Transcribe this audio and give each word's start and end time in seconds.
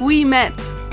we 0.00 0.24
met. 0.24 0.83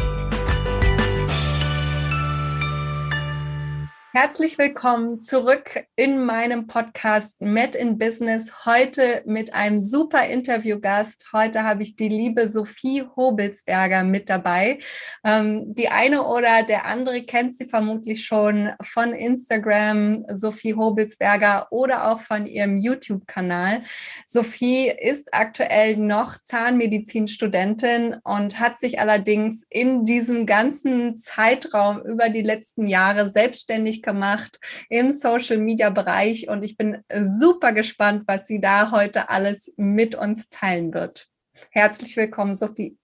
Herzlich 4.13 4.57
willkommen 4.57 5.21
zurück 5.21 5.85
in 5.95 6.25
meinem 6.25 6.67
Podcast 6.67 7.41
Met 7.41 7.75
in 7.75 7.97
Business. 7.97 8.65
Heute 8.65 9.23
mit 9.25 9.53
einem 9.53 9.79
super 9.79 10.27
Interviewgast. 10.27 11.27
Heute 11.31 11.63
habe 11.63 11.83
ich 11.83 11.95
die 11.95 12.09
liebe 12.09 12.49
Sophie 12.49 13.05
Hobelsberger 13.15 14.03
mit 14.03 14.29
dabei. 14.29 14.79
Ähm, 15.23 15.73
die 15.75 15.87
eine 15.87 16.25
oder 16.25 16.63
der 16.63 16.87
andere 16.87 17.23
kennt 17.23 17.55
sie 17.55 17.67
vermutlich 17.67 18.25
schon 18.25 18.71
von 18.83 19.13
Instagram, 19.13 20.25
Sophie 20.33 20.73
Hobelsberger 20.73 21.67
oder 21.71 22.11
auch 22.11 22.19
von 22.19 22.47
ihrem 22.47 22.75
YouTube-Kanal. 22.75 23.83
Sophie 24.27 24.89
ist 24.89 25.33
aktuell 25.33 25.95
noch 25.95 26.37
Zahnmedizinstudentin 26.43 28.17
und 28.25 28.59
hat 28.59 28.77
sich 28.77 28.99
allerdings 28.99 29.65
in 29.69 30.03
diesem 30.03 30.45
ganzen 30.45 31.15
Zeitraum 31.15 32.01
über 32.03 32.27
die 32.27 32.41
letzten 32.41 32.89
Jahre 32.89 33.29
selbstständig 33.29 34.00
gemacht 34.01 34.59
im 34.89 35.11
Social-Media-Bereich 35.11 36.49
und 36.49 36.63
ich 36.63 36.77
bin 36.77 37.03
super 37.21 37.73
gespannt, 37.73 38.23
was 38.27 38.47
sie 38.47 38.61
da 38.61 38.91
heute 38.91 39.29
alles 39.29 39.73
mit 39.77 40.15
uns 40.15 40.49
teilen 40.49 40.93
wird. 40.93 41.27
Herzlich 41.69 42.17
willkommen, 42.17 42.55
Sophie. 42.55 42.97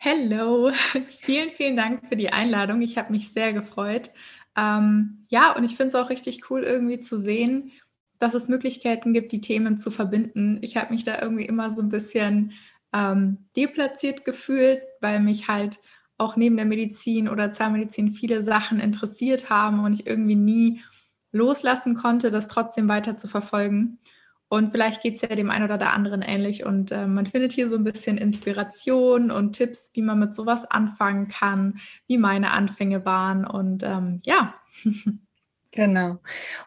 Hallo, 0.00 0.72
vielen, 1.20 1.50
vielen 1.50 1.76
Dank 1.76 2.08
für 2.08 2.16
die 2.16 2.32
Einladung. 2.32 2.82
Ich 2.82 2.98
habe 2.98 3.12
mich 3.12 3.32
sehr 3.32 3.52
gefreut. 3.52 4.10
Ähm, 4.56 5.26
ja, 5.28 5.52
und 5.52 5.64
ich 5.64 5.76
finde 5.76 5.88
es 5.88 5.94
auch 5.94 6.10
richtig 6.10 6.50
cool, 6.50 6.62
irgendwie 6.62 7.00
zu 7.00 7.18
sehen, 7.18 7.72
dass 8.18 8.34
es 8.34 8.48
Möglichkeiten 8.48 9.12
gibt, 9.12 9.32
die 9.32 9.40
Themen 9.40 9.78
zu 9.78 9.90
verbinden. 9.90 10.58
Ich 10.62 10.76
habe 10.76 10.92
mich 10.92 11.04
da 11.04 11.20
irgendwie 11.20 11.44
immer 11.44 11.74
so 11.74 11.82
ein 11.82 11.88
bisschen 11.88 12.52
ähm, 12.92 13.48
deplatziert 13.56 14.24
gefühlt, 14.24 14.82
weil 15.00 15.20
mich 15.20 15.48
halt 15.48 15.78
auch 16.18 16.36
neben 16.36 16.56
der 16.56 16.64
Medizin 16.64 17.28
oder 17.28 17.52
Zahnmedizin 17.52 18.12
viele 18.12 18.42
Sachen 18.42 18.80
interessiert 18.80 19.50
haben 19.50 19.84
und 19.84 19.92
ich 19.92 20.06
irgendwie 20.06 20.34
nie 20.36 20.82
loslassen 21.32 21.94
konnte, 21.94 22.30
das 22.30 22.48
trotzdem 22.48 22.88
weiter 22.88 23.16
zu 23.16 23.28
verfolgen. 23.28 23.98
Und 24.48 24.70
vielleicht 24.70 25.02
geht 25.02 25.16
es 25.16 25.22
ja 25.22 25.34
dem 25.34 25.50
einen 25.50 25.64
oder 25.64 25.76
der 25.76 25.92
anderen 25.92 26.22
ähnlich. 26.22 26.64
Und 26.64 26.92
äh, 26.92 27.06
man 27.06 27.26
findet 27.26 27.52
hier 27.52 27.68
so 27.68 27.74
ein 27.74 27.84
bisschen 27.84 28.16
Inspiration 28.16 29.30
und 29.30 29.52
Tipps, 29.52 29.90
wie 29.94 30.02
man 30.02 30.20
mit 30.20 30.34
sowas 30.34 30.64
anfangen 30.64 31.26
kann, 31.26 31.78
wie 32.06 32.16
meine 32.16 32.52
Anfänge 32.52 33.04
waren. 33.04 33.44
Und 33.44 33.82
ähm, 33.82 34.20
ja. 34.24 34.54
Genau. 35.76 36.16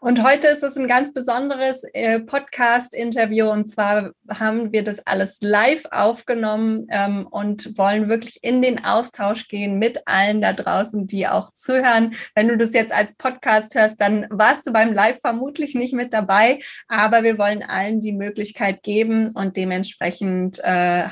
Und 0.02 0.23
heute 0.23 0.49
ist 0.49 0.61
es 0.61 0.77
ein 0.77 0.88
ganz 0.88 1.11
besonderes 1.11 1.83
äh, 1.93 2.19
Podcast-Interview 2.19 3.49
und 3.49 3.67
zwar 3.67 4.11
haben 4.29 4.71
wir 4.71 4.83
das 4.83 4.99
alles 5.07 5.39
live 5.41 5.85
aufgenommen 5.89 6.85
ähm, 6.91 7.25
und 7.25 7.75
wollen 7.75 8.07
wirklich 8.07 8.43
in 8.43 8.61
den 8.61 8.85
Austausch 8.85 9.47
gehen 9.47 9.80
mit 9.80 10.07
allen 10.07 10.41
da 10.41 10.53
draußen, 10.53 11.08
die 11.08 11.27
auch 11.27 11.52
zuhören. 11.55 12.14
Wenn 12.36 12.49
du 12.49 12.55
das 12.55 12.71
jetzt 12.73 12.93
als 12.93 13.15
Podcast 13.15 13.73
hörst, 13.73 13.99
dann 13.99 14.27
warst 14.30 14.67
du 14.67 14.71
beim 14.71 14.93
Live 14.93 15.20
vermutlich 15.21 15.73
nicht 15.73 15.95
mit 15.95 16.14
dabei, 16.14 16.59
aber 16.87 17.23
wir 17.23 17.39
wollen 17.39 17.64
allen 17.64 18.02
die 18.02 18.14
Möglichkeit 18.14 18.83
geben 18.83 19.31
und 19.31 19.58
dementsprechend 19.58 20.59
äh, 20.59 21.08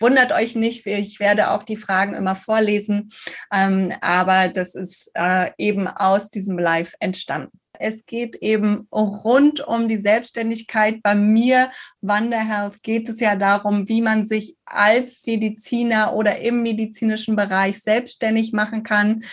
Wundert 0.00 0.32
euch 0.32 0.56
nicht, 0.56 0.86
ich 0.86 1.20
werde 1.20 1.50
auch 1.50 1.62
die 1.62 1.76
Fragen 1.76 2.14
immer 2.14 2.34
vorlesen, 2.34 3.10
ähm, 3.52 3.92
aber 4.00 4.48
das 4.48 4.74
ist 4.74 5.10
äh, 5.14 5.50
eben 5.58 5.86
aus 5.86 6.30
diesem 6.30 6.58
Live 6.58 6.94
entstanden. 7.00 7.60
Es 7.82 8.04
geht 8.04 8.36
eben 8.36 8.88
rund 8.92 9.66
um 9.66 9.88
die 9.88 9.96
Selbstständigkeit. 9.96 11.02
Bei 11.02 11.14
mir, 11.14 11.70
Wanderhealth, 12.02 12.82
geht 12.82 13.08
es 13.08 13.20
ja 13.20 13.36
darum, 13.36 13.88
wie 13.88 14.02
man 14.02 14.26
sich 14.26 14.54
als 14.66 15.22
Mediziner 15.24 16.14
oder 16.14 16.40
im 16.40 16.62
medizinischen 16.62 17.36
Bereich 17.36 17.80
selbstständig 17.80 18.52
machen 18.52 18.82
kann. 18.82 19.24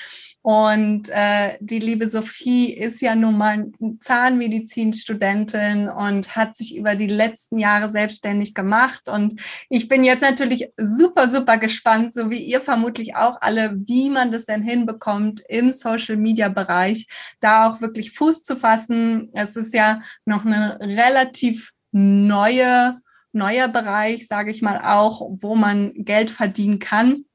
Und 0.41 1.09
äh, 1.09 1.57
die 1.59 1.79
liebe 1.79 2.07
Sophie 2.07 2.71
ist 2.71 3.01
ja 3.01 3.15
nun 3.15 3.37
mal 3.37 3.69
Zahnmedizinstudentin 3.99 5.89
und 5.89 6.37
hat 6.37 6.55
sich 6.55 6.77
über 6.77 6.95
die 6.95 7.07
letzten 7.07 7.57
Jahre 7.57 7.89
selbstständig 7.89 8.53
gemacht. 8.53 9.09
Und 9.09 9.41
ich 9.69 9.89
bin 9.89 10.05
jetzt 10.05 10.21
natürlich 10.21 10.69
super, 10.77 11.27
super 11.27 11.57
gespannt, 11.57 12.13
so 12.13 12.29
wie 12.29 12.39
ihr 12.39 12.61
vermutlich 12.61 13.15
auch 13.17 13.41
alle, 13.41 13.75
wie 13.87 14.09
man 14.09 14.31
das 14.31 14.45
denn 14.45 14.63
hinbekommt 14.63 15.43
im 15.49 15.69
Social-Media-Bereich, 15.71 17.07
da 17.41 17.67
auch 17.67 17.81
wirklich 17.81 18.11
Fuß 18.11 18.43
zu 18.43 18.55
fassen. 18.55 19.29
Es 19.33 19.57
ist 19.57 19.73
ja 19.73 20.01
noch 20.23 20.45
eine 20.45 20.79
relativ 20.79 21.73
neue, 21.91 23.01
neuer 23.33 23.67
Bereich, 23.67 24.27
sage 24.27 24.51
ich 24.51 24.61
mal 24.61 24.79
auch, 24.81 25.29
wo 25.41 25.55
man 25.55 25.93
Geld 25.95 26.29
verdienen 26.29 26.79
kann. 26.79 27.25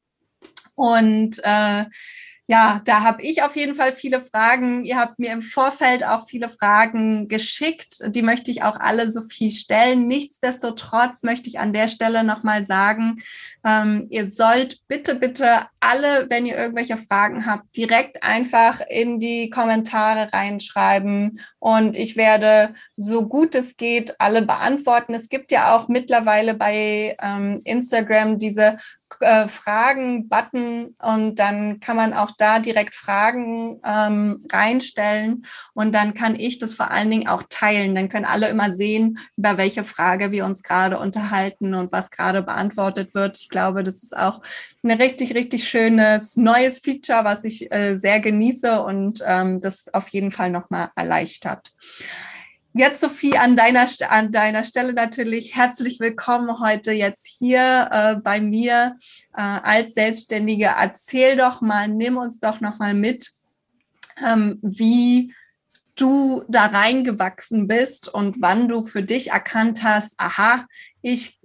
Und 0.74 1.40
äh, 1.44 1.84
ja, 2.52 2.82
da 2.84 3.00
habe 3.00 3.22
ich 3.22 3.42
auf 3.42 3.56
jeden 3.56 3.74
Fall 3.74 3.94
viele 3.94 4.20
Fragen. 4.20 4.84
Ihr 4.84 4.98
habt 4.98 5.18
mir 5.18 5.32
im 5.32 5.40
Vorfeld 5.40 6.04
auch 6.04 6.28
viele 6.28 6.50
Fragen 6.50 7.26
geschickt. 7.26 8.00
Die 8.14 8.20
möchte 8.20 8.50
ich 8.50 8.62
auch 8.62 8.78
alle 8.78 9.10
so 9.10 9.22
viel 9.22 9.50
stellen. 9.50 10.06
Nichtsdestotrotz 10.06 11.22
möchte 11.22 11.48
ich 11.48 11.58
an 11.58 11.72
der 11.72 11.88
Stelle 11.88 12.24
nochmal 12.24 12.62
sagen, 12.62 13.22
ähm, 13.64 14.06
ihr 14.10 14.28
sollt 14.28 14.86
bitte, 14.86 15.14
bitte 15.14 15.66
alle, 15.80 16.28
wenn 16.28 16.44
ihr 16.44 16.58
irgendwelche 16.58 16.98
Fragen 16.98 17.46
habt, 17.46 17.74
direkt 17.74 18.22
einfach 18.22 18.82
in 18.86 19.18
die 19.18 19.48
Kommentare 19.48 20.30
reinschreiben. 20.30 21.40
Und 21.58 21.96
ich 21.96 22.18
werde 22.18 22.74
so 22.96 23.26
gut 23.26 23.54
es 23.54 23.78
geht 23.78 24.20
alle 24.20 24.42
beantworten. 24.42 25.14
Es 25.14 25.30
gibt 25.30 25.52
ja 25.52 25.74
auch 25.74 25.88
mittlerweile 25.88 26.52
bei 26.52 27.16
ähm, 27.22 27.62
Instagram 27.64 28.36
diese 28.36 28.76
äh, 29.20 29.48
Fragen-Button 29.48 30.96
und 31.02 31.36
dann 31.36 31.80
kann 31.80 31.96
man 31.96 32.12
auch 32.14 32.30
da 32.36 32.58
direkt 32.58 32.94
Fragen 32.94 33.80
ähm, 33.84 34.46
reinstellen 34.50 35.46
und 35.74 35.92
dann 35.94 36.14
kann 36.14 36.38
ich 36.38 36.58
das 36.58 36.74
vor 36.74 36.90
allen 36.90 37.10
Dingen 37.10 37.28
auch 37.28 37.44
teilen. 37.48 37.94
Dann 37.94 38.08
können 38.08 38.24
alle 38.24 38.48
immer 38.48 38.72
sehen, 38.72 39.18
über 39.36 39.56
welche 39.56 39.84
Frage 39.84 40.32
wir 40.32 40.44
uns 40.44 40.62
gerade 40.62 40.98
unterhalten 40.98 41.74
und 41.74 41.92
was 41.92 42.10
gerade 42.10 42.42
beantwortet 42.42 43.14
wird. 43.14 43.38
Ich 43.38 43.48
glaube, 43.48 43.82
das 43.82 44.02
ist 44.02 44.16
auch 44.16 44.42
ein 44.82 44.90
richtig, 44.90 45.34
richtig 45.34 45.68
schönes 45.68 46.36
neues 46.36 46.78
Feature, 46.78 47.24
was 47.24 47.44
ich 47.44 47.72
äh, 47.72 47.96
sehr 47.96 48.20
genieße 48.20 48.82
und 48.82 49.22
ähm, 49.26 49.60
das 49.60 49.92
auf 49.92 50.08
jeden 50.08 50.32
Fall 50.32 50.50
nochmal 50.50 50.90
erleichtert. 50.96 51.72
Jetzt, 52.74 53.02
Sophie, 53.02 53.36
an 53.36 53.54
deiner, 53.54 53.86
an 54.08 54.32
deiner 54.32 54.64
Stelle 54.64 54.94
natürlich 54.94 55.54
herzlich 55.54 56.00
willkommen 56.00 56.58
heute 56.58 56.90
jetzt 56.90 57.26
hier 57.26 57.88
äh, 57.92 58.16
bei 58.16 58.40
mir 58.40 58.96
äh, 59.36 59.42
als 59.42 59.92
Selbstständige. 59.92 60.72
Erzähl 60.78 61.36
doch 61.36 61.60
mal, 61.60 61.88
nimm 61.88 62.16
uns 62.16 62.40
doch 62.40 62.62
noch 62.62 62.78
mal 62.78 62.94
mit, 62.94 63.32
ähm, 64.26 64.58
wie 64.62 65.34
du 65.96 66.44
da 66.48 66.64
reingewachsen 66.64 67.68
bist 67.68 68.08
und 68.08 68.40
wann 68.40 68.68
du 68.68 68.86
für 68.86 69.02
dich 69.02 69.32
erkannt 69.32 69.82
hast, 69.82 70.14
aha, 70.16 70.66
ich 71.02 71.38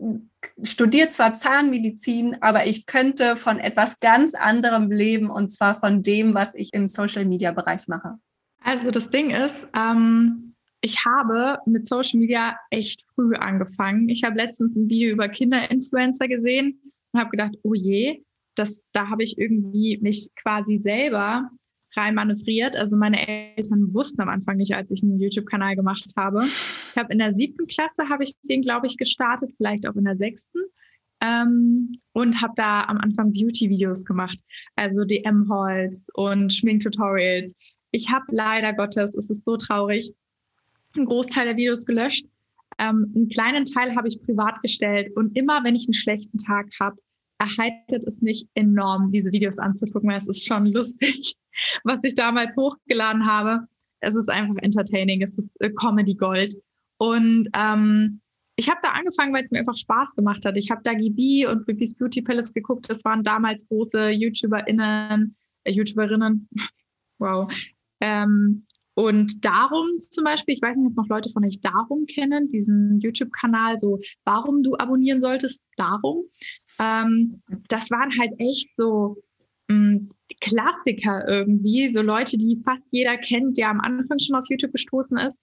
studiere 0.64 1.10
zwar 1.10 1.36
Zahnmedizin, 1.36 2.38
aber 2.40 2.68
ich 2.68 2.86
könnte 2.86 3.36
von 3.36 3.60
etwas 3.60 4.00
ganz 4.00 4.34
anderem 4.34 4.92
leben 4.92 5.30
und 5.30 5.50
zwar 5.50 5.76
von 5.76 6.04
dem, 6.04 6.34
was 6.34 6.56
ich 6.56 6.74
im 6.74 6.88
Social-Media-Bereich 6.88 7.90
mache. 7.90 8.18
Also 8.64 8.92
das 8.92 9.10
Ding 9.10 9.32
ist, 9.32 9.68
ähm 9.78 10.47
ich 10.82 11.04
habe 11.06 11.60
mit 11.66 11.88
Social 11.88 12.20
Media 12.20 12.58
echt 12.70 13.04
früh 13.16 13.34
angefangen. 13.36 14.10
Ich 14.10 14.24
habe 14.24 14.38
letztens 14.38 14.76
ein 14.76 14.90
Video 14.90 15.12
über 15.12 15.30
Kinderinfluencer 15.30 16.28
gesehen 16.28 16.80
und 17.12 17.20
habe 17.20 17.32
gedacht, 17.32 17.56
oh 17.64 17.74
je, 17.74 18.24
das, 18.56 18.76
da 18.92 19.10
habe 19.10 19.24
ich 19.24 19.38
irgendwie 19.38 20.00
mich 20.02 20.30
quasi 20.36 20.80
selber 20.80 21.50
rein 21.96 22.16
manövriert. 22.16 22.76
Also 22.76 22.98
meine 22.98 23.28
Eltern 23.28 23.94
wussten 23.94 24.22
am 24.22 24.30
Anfang 24.30 24.58
nicht, 24.58 24.76
als 24.76 24.92
ich 24.92 25.02
einen 25.04 25.20
YouTube-Kanal 25.20 25.76
gemacht 25.76 26.12
habe. 26.16 26.44
Ich 26.44 26.98
habe 26.98 27.12
in 27.14 27.20
der 27.20 27.36
siebten 27.36 27.68
Klasse 27.68 28.10
habe 28.10 28.24
ich 28.24 28.34
den, 28.44 28.62
glaube 28.62 28.88
ich, 28.88 28.98
gestartet, 28.98 29.54
vielleicht 29.58 29.88
auch 29.88 29.96
in 29.96 30.06
der 30.06 30.18
sechsten. 30.18 30.60
Ähm, 31.20 31.94
und 32.14 32.42
habe 32.42 32.54
da 32.56 32.84
am 32.84 32.98
Anfang 32.98 33.34
Beauty-Videos 33.34 34.06
gemacht, 34.06 34.38
also 34.76 35.04
DM-Hauls 35.04 36.08
und 36.14 36.54
Schminktutorials. 36.54 37.56
Ich 37.90 38.12
habe 38.12 38.26
leider 38.30 38.74
Gottes, 38.74 39.16
es 39.16 39.32
ist 39.32 39.44
so 39.44 39.58
traurig, 39.58 40.14
einen 40.96 41.06
Großteil 41.06 41.46
der 41.46 41.58
Videos 41.58 41.86
gelöscht. 41.86 42.26
Ähm, 42.80 43.12
einen 43.16 43.30
kleinen 43.30 43.66
Teil 43.66 43.96
habe 43.96 44.08
ich 44.08 44.22
privat 44.22 44.62
gestellt 44.62 45.16
und 45.16 45.36
immer, 45.36 45.64
wenn 45.64 45.76
ich 45.76 45.88
einen 45.88 45.94
schlechten 45.94 46.38
Tag 46.38 46.68
habe, 46.80 46.98
erheitert 47.40 48.06
es 48.06 48.22
mich 48.22 48.48
enorm, 48.56 49.12
diese 49.12 49.32
Videos 49.32 49.58
anzugucken, 49.58 50.12
es 50.12 50.28
ist 50.28 50.46
schon 50.46 50.66
lustig, 50.68 51.36
was 51.84 52.04
ich 52.04 52.16
damals 52.16 52.56
hochgeladen 52.56 53.26
habe. 53.26 53.68
Es 54.00 54.16
ist 54.16 54.30
einfach 54.30 54.56
entertaining, 54.62 55.22
es 55.22 55.38
ist 55.38 55.52
äh, 55.60 55.72
Comedy 55.72 56.14
Gold. 56.14 56.54
Und 56.98 57.50
ähm, 57.54 58.22
ich 58.56 58.70
habe 58.70 58.80
da 58.82 58.90
angefangen, 58.90 59.34
weil 59.34 59.44
es 59.44 59.52
mir 59.52 59.60
einfach 59.60 59.78
Spaß 59.78 60.16
gemacht 60.16 60.46
hat. 60.46 60.58
Ich 60.58 60.72
habe 60.72 60.82
da 60.84 60.94
GB 60.94 61.46
und 61.48 61.66
Bibis 61.66 61.96
Beauty 61.96 62.22
Palace 62.22 62.54
geguckt. 62.54 62.90
Das 62.90 63.06
waren 63.06 63.24
damals 63.24 63.68
große 63.68 64.10
YouTuberInnen, 64.10 65.36
äh, 65.64 65.72
YouTuberinnen. 65.72 66.50
wow. 67.20 67.52
Ähm, 68.02 68.66
und 68.98 69.46
darum 69.46 69.92
zum 70.00 70.24
Beispiel, 70.24 70.56
ich 70.56 70.62
weiß 70.64 70.76
nicht, 70.76 70.88
ob 70.88 70.96
noch 70.96 71.08
Leute 71.08 71.30
von 71.30 71.46
euch 71.46 71.62
darum 71.62 72.08
kennen, 72.08 72.48
diesen 72.48 72.98
YouTube-Kanal, 72.98 73.78
so 73.78 74.00
warum 74.26 74.64
du 74.64 74.76
abonnieren 74.76 75.22
solltest, 75.22 75.64
darum. 75.76 76.24
Ähm, 76.80 77.44
das 77.68 77.92
waren 77.92 78.12
halt 78.20 78.34
echt 78.40 78.72
so 78.76 79.18
mh, 79.68 79.76
hm, 79.76 80.10
Klassiker 80.42 81.28
irgendwie, 81.30 81.94
so 81.94 82.02
Leute, 82.02 82.40
die 82.40 82.60
fast 82.66 82.82
jeder 82.90 83.18
kennt, 83.18 83.60
der 83.60 83.70
am 83.70 83.82
Anfang 83.82 84.18
schon 84.18 84.36
auf 84.36 84.50
YouTube 84.50 84.72
gestoßen 84.72 85.20
ist. 85.20 85.40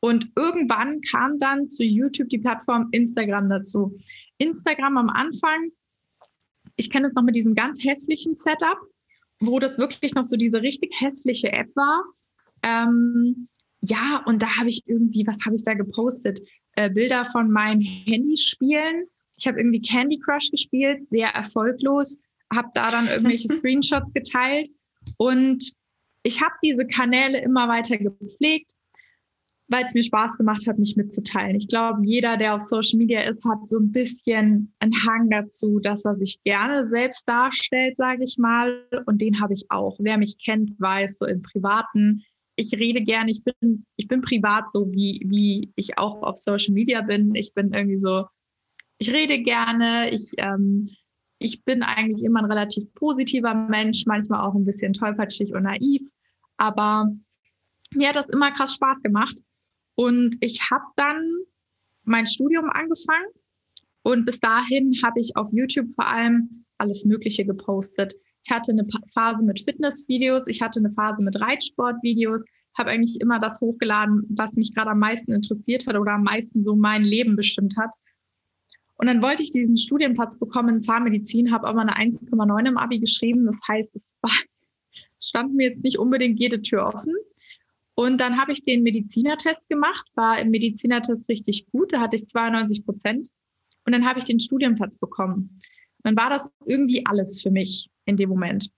Und 0.00 0.30
irgendwann 0.34 1.02
kam 1.02 1.38
dann 1.38 1.68
zu 1.68 1.84
YouTube 1.84 2.30
die 2.30 2.38
Plattform 2.38 2.88
Instagram 2.92 3.50
dazu. 3.50 3.94
Instagram 4.38 4.96
am 4.96 5.10
Anfang, 5.10 5.70
ich 6.76 6.88
kenne 6.88 7.08
es 7.08 7.14
noch 7.14 7.24
mit 7.24 7.36
diesem 7.36 7.54
ganz 7.54 7.84
hässlichen 7.84 8.34
Setup, 8.34 8.78
wo 9.38 9.58
das 9.58 9.76
wirklich 9.76 10.14
noch 10.14 10.24
so 10.24 10.36
diese 10.36 10.62
richtig 10.62 10.98
hässliche 10.98 11.52
App 11.52 11.68
war. 11.76 12.02
Ähm, 12.62 13.48
ja, 13.80 14.22
und 14.26 14.42
da 14.42 14.58
habe 14.58 14.68
ich 14.68 14.82
irgendwie, 14.86 15.26
was 15.26 15.38
habe 15.44 15.56
ich 15.56 15.64
da 15.64 15.74
gepostet? 15.74 16.40
Äh, 16.72 16.90
Bilder 16.90 17.24
von 17.24 17.50
meinen 17.50 17.80
Handyspielen. 17.80 19.06
Ich 19.36 19.46
habe 19.46 19.58
irgendwie 19.58 19.82
Candy 19.82 20.18
Crush 20.18 20.50
gespielt, 20.50 21.06
sehr 21.06 21.28
erfolglos, 21.28 22.18
habe 22.52 22.68
da 22.74 22.90
dann 22.90 23.06
irgendwelche 23.06 23.48
Screenshots 23.54 24.12
geteilt 24.12 24.68
und 25.18 25.72
ich 26.22 26.40
habe 26.40 26.54
diese 26.62 26.86
Kanäle 26.86 27.40
immer 27.40 27.68
weiter 27.68 27.96
gepflegt, 27.98 28.72
weil 29.68 29.84
es 29.84 29.94
mir 29.94 30.02
Spaß 30.02 30.36
gemacht 30.38 30.66
hat, 30.66 30.78
mich 30.78 30.96
mitzuteilen. 30.96 31.56
Ich 31.56 31.68
glaube, 31.68 32.02
jeder, 32.04 32.36
der 32.36 32.54
auf 32.54 32.62
Social 32.62 32.98
Media 32.98 33.20
ist, 33.20 33.44
hat 33.44 33.68
so 33.68 33.78
ein 33.78 33.92
bisschen 33.92 34.72
einen 34.80 34.94
Hang 35.06 35.30
dazu, 35.30 35.80
dass 35.80 36.04
er 36.04 36.16
sich 36.16 36.40
gerne 36.44 36.88
selbst 36.88 37.28
darstellt, 37.28 37.96
sage 37.96 38.24
ich 38.24 38.38
mal. 38.38 38.86
Und 39.06 39.20
den 39.20 39.40
habe 39.40 39.54
ich 39.54 39.66
auch. 39.70 39.96
Wer 40.00 40.18
mich 40.18 40.36
kennt, 40.44 40.80
weiß, 40.80 41.18
so 41.18 41.26
im 41.26 41.42
Privaten, 41.42 42.24
ich 42.56 42.72
rede 42.72 43.02
gerne, 43.02 43.30
ich 43.30 43.44
bin, 43.44 43.84
ich 43.96 44.08
bin 44.08 44.22
privat 44.22 44.72
so, 44.72 44.90
wie, 44.92 45.22
wie 45.26 45.72
ich 45.76 45.98
auch 45.98 46.22
auf 46.22 46.38
Social 46.38 46.72
Media 46.72 47.02
bin. 47.02 47.34
Ich 47.34 47.52
bin 47.52 47.72
irgendwie 47.72 47.98
so, 47.98 48.26
ich 48.98 49.12
rede 49.12 49.42
gerne, 49.42 50.10
ich, 50.10 50.32
ähm, 50.38 50.90
ich 51.38 51.62
bin 51.64 51.82
eigentlich 51.82 52.24
immer 52.24 52.40
ein 52.40 52.50
relativ 52.50 52.92
positiver 52.94 53.54
Mensch, 53.54 54.04
manchmal 54.06 54.40
auch 54.40 54.54
ein 54.54 54.64
bisschen 54.64 54.94
tollpatschig 54.94 55.52
und 55.52 55.64
naiv, 55.64 56.10
aber 56.56 57.12
mir 57.92 58.08
hat 58.08 58.16
das 58.16 58.30
immer 58.30 58.50
krass 58.52 58.74
Spaß 58.74 59.02
gemacht. 59.02 59.36
Und 59.94 60.36
ich 60.40 60.60
habe 60.70 60.84
dann 60.96 61.22
mein 62.04 62.26
Studium 62.26 62.70
angefangen 62.70 63.26
und 64.02 64.24
bis 64.24 64.40
dahin 64.40 64.94
habe 65.02 65.20
ich 65.20 65.36
auf 65.36 65.48
YouTube 65.52 65.94
vor 65.94 66.06
allem 66.06 66.64
alles 66.78 67.04
Mögliche 67.04 67.44
gepostet. 67.44 68.14
Ich 68.46 68.50
hatte 68.52 68.70
eine 68.70 68.86
Phase 69.12 69.44
mit 69.44 69.60
Fitnessvideos, 69.60 70.46
ich 70.46 70.62
hatte 70.62 70.78
eine 70.78 70.92
Phase 70.92 71.20
mit 71.20 71.40
Reitsportvideos, 71.40 72.44
habe 72.78 72.90
eigentlich 72.90 73.20
immer 73.20 73.40
das 73.40 73.60
hochgeladen, 73.60 74.24
was 74.28 74.54
mich 74.54 74.72
gerade 74.72 74.90
am 74.90 75.00
meisten 75.00 75.32
interessiert 75.32 75.84
hat 75.88 75.96
oder 75.96 76.12
am 76.12 76.22
meisten 76.22 76.62
so 76.62 76.76
mein 76.76 77.02
Leben 77.02 77.34
bestimmt 77.34 77.76
hat. 77.76 77.90
Und 78.94 79.08
dann 79.08 79.20
wollte 79.20 79.42
ich 79.42 79.50
diesen 79.50 79.76
Studienplatz 79.76 80.38
bekommen 80.38 80.76
in 80.76 80.80
Zahnmedizin, 80.80 81.50
habe 81.50 81.66
aber 81.66 81.80
eine 81.80 81.96
1,9 81.96 82.68
im 82.68 82.78
Abi 82.78 83.00
geschrieben. 83.00 83.46
Das 83.46 83.58
heißt, 83.66 83.96
es, 83.96 84.14
war, 84.20 84.30
es 85.18 85.26
stand 85.26 85.54
mir 85.54 85.70
jetzt 85.70 85.82
nicht 85.82 85.98
unbedingt 85.98 86.38
jede 86.38 86.62
Tür 86.62 86.86
offen. 86.86 87.14
Und 87.96 88.20
dann 88.20 88.40
habe 88.40 88.52
ich 88.52 88.64
den 88.64 88.84
Medizinertest 88.84 89.68
gemacht, 89.68 90.06
war 90.14 90.38
im 90.38 90.50
Medizinertest 90.50 91.28
richtig 91.28 91.66
gut, 91.72 91.92
da 91.92 92.00
hatte 92.00 92.14
ich 92.14 92.28
92 92.28 92.84
Prozent. 92.84 93.28
Und 93.84 93.92
dann 93.92 94.06
habe 94.06 94.20
ich 94.20 94.24
den 94.24 94.38
Studienplatz 94.38 94.98
bekommen. 94.98 95.58
dann 96.04 96.16
war 96.16 96.30
das 96.30 96.48
irgendwie 96.64 97.04
alles 97.06 97.42
für 97.42 97.50
mich 97.50 97.90
in 98.06 98.16
dem 98.16 98.30
Moment. 98.30 98.70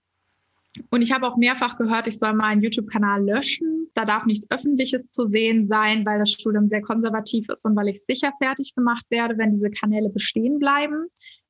Und 0.91 1.03
ich 1.03 1.13
habe 1.13 1.27
auch 1.27 1.37
mehrfach 1.37 1.79
gehört, 1.79 2.07
ich 2.07 2.19
soll 2.19 2.35
meinen 2.35 2.63
YouTube-Kanal 2.63 3.25
löschen. 3.25 3.91
Da 3.95 4.05
darf 4.05 4.27
nichts 4.27 4.51
Öffentliches 4.51 5.09
zu 5.11 5.25
sehen 5.25 5.67
sein, 5.67 6.05
weil 6.05 6.19
das 6.19 6.31
Studium 6.31 6.69
sehr 6.69 6.83
konservativ 6.83 7.49
ist 7.49 7.65
und 7.65 7.75
weil 7.75 7.89
ich 7.89 8.05
sicher 8.05 8.33
fertig 8.39 8.75
gemacht 8.75 9.05
werde, 9.09 9.39
wenn 9.39 9.53
diese 9.53 9.71
Kanäle 9.71 10.11
bestehen 10.11 10.59
bleiben, 10.59 11.07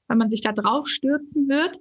weil 0.06 0.16
man 0.16 0.30
sich 0.30 0.40
da 0.40 0.52
drauf 0.52 0.88
stürzen 0.88 1.48
wird. 1.48 1.78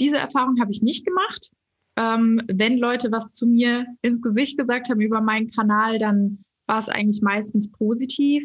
Diese 0.00 0.16
Erfahrung 0.16 0.60
habe 0.60 0.72
ich 0.72 0.82
nicht 0.82 1.04
gemacht. 1.04 1.50
Ähm, 1.96 2.40
wenn 2.52 2.78
Leute 2.78 3.12
was 3.12 3.32
zu 3.32 3.46
mir 3.46 3.86
ins 4.02 4.20
Gesicht 4.20 4.58
gesagt 4.58 4.88
haben 4.88 5.00
über 5.00 5.20
meinen 5.20 5.48
Kanal, 5.48 5.98
dann 5.98 6.44
war 6.66 6.80
es 6.80 6.88
eigentlich 6.88 7.22
meistens 7.22 7.70
positiv. 7.70 8.42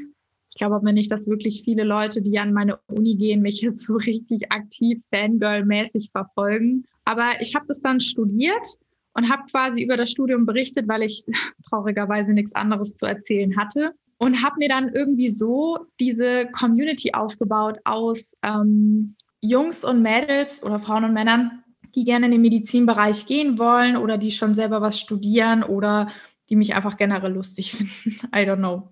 Ich 0.50 0.56
glaube 0.56 0.75
aber 0.75 0.92
nicht, 0.92 1.12
dass 1.12 1.28
wirklich 1.28 1.62
viele 1.63 1.84
Leute, 1.84 2.22
die 2.22 2.40
an 2.40 2.54
meine 2.54 2.80
Uni 2.88 3.16
gehen, 3.16 3.42
mich 3.42 3.62
jetzt 3.62 3.86
so 3.86 3.96
richtig 3.96 4.51
aktiv 4.51 5.00
Fangirl-mäßig 5.12 6.10
verfolgen. 6.12 6.84
Aber 7.06 7.34
ich 7.40 7.54
habe 7.56 7.66
das 7.68 7.81
dann 7.81 8.00
studiert 8.00 8.68
und 9.13 9.30
habe 9.30 9.44
quasi 9.50 9.84
über 9.84 9.96
das 9.96 10.12
Studium 10.12 10.46
berichtet, 10.46 10.88
weil 10.88 11.04
ich 11.04 11.24
traurigerweise 11.69 12.34
nichts 12.34 12.56
anderes 12.56 12.96
zu 12.96 13.06
erzählen 13.06 13.57
hatte. 13.57 13.92
Und 14.18 14.44
habe 14.44 14.56
mir 14.57 14.68
dann 14.68 14.90
irgendwie 14.90 15.30
so 15.30 15.78
diese 16.00 16.48
Community 16.51 17.13
aufgebaut 17.13 17.80
aus 17.86 18.30
ähm, 18.44 19.16
Jungs 19.40 19.86
und 19.86 20.01
Mädels 20.01 20.62
oder 20.62 20.78
Frauen 20.78 21.06
und 21.06 21.13
Männern, 21.13 21.63
die 21.96 22.04
gerne 22.04 22.25
in 22.25 22.34
den 22.34 22.42
Medizinbereich 22.42 23.28
gehen 23.28 23.57
wollen 23.57 23.96
oder 23.96 24.18
die 24.18 24.31
schon 24.31 24.56
selber 24.56 24.81
was 24.81 25.00
studieren 25.00 25.63
oder 25.63 26.10
die 26.50 26.57
mich 26.57 26.75
einfach 26.75 26.98
generell 26.98 27.31
lustig 27.31 27.72
finden. 28.04 28.19
I 28.36 28.40
don't 28.40 28.57
know. 28.57 28.90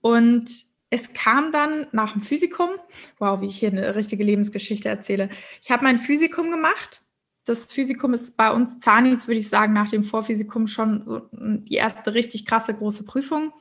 Und 0.00 0.50
es 0.94 1.12
kam 1.12 1.50
dann 1.50 1.88
nach 1.90 2.12
dem 2.12 2.22
Physikum, 2.22 2.70
wow, 3.18 3.40
wie 3.40 3.46
ich 3.46 3.58
hier 3.58 3.70
eine 3.70 3.96
richtige 3.96 4.22
Lebensgeschichte 4.22 4.88
erzähle. 4.88 5.28
Ich 5.60 5.72
habe 5.72 5.82
mein 5.82 5.98
Physikum 5.98 6.52
gemacht. 6.52 7.00
Das 7.44 7.72
Physikum 7.72 8.14
ist 8.14 8.36
bei 8.36 8.52
uns 8.52 8.78
Zanis, 8.78 9.26
würde 9.26 9.40
ich 9.40 9.48
sagen, 9.48 9.72
nach 9.72 9.90
dem 9.90 10.04
Vorphysikum 10.04 10.68
schon 10.68 11.02
so 11.04 11.28
die 11.32 11.74
erste 11.74 12.14
richtig 12.14 12.46
krasse 12.46 12.74
große 12.74 13.04
Prüfung. 13.06 13.52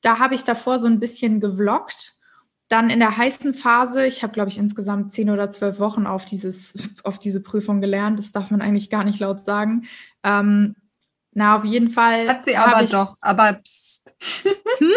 Da 0.00 0.18
habe 0.18 0.34
ich 0.34 0.42
davor 0.42 0.80
so 0.80 0.88
ein 0.88 0.98
bisschen 0.98 1.38
gevloggt. 1.38 2.14
Dann 2.68 2.90
in 2.90 2.98
der 2.98 3.16
heißen 3.16 3.54
Phase, 3.54 4.04
ich 4.04 4.24
habe, 4.24 4.32
glaube 4.32 4.50
ich, 4.50 4.58
insgesamt 4.58 5.12
zehn 5.12 5.30
oder 5.30 5.50
zwölf 5.50 5.78
Wochen 5.78 6.06
auf, 6.08 6.24
dieses, 6.24 6.76
auf 7.04 7.20
diese 7.20 7.40
Prüfung 7.40 7.80
gelernt. 7.80 8.18
Das 8.18 8.32
darf 8.32 8.50
man 8.50 8.60
eigentlich 8.60 8.90
gar 8.90 9.04
nicht 9.04 9.20
laut 9.20 9.44
sagen. 9.44 9.84
Ähm, 10.24 10.74
na, 11.34 11.56
auf 11.56 11.64
jeden 11.64 11.90
Fall. 11.90 12.28
Hat 12.28 12.44
sie 12.44 12.56
aber 12.56 12.84
doch, 12.86 13.16
aber 13.20 13.54
pst. 13.54 14.14
Hm? 14.78 14.88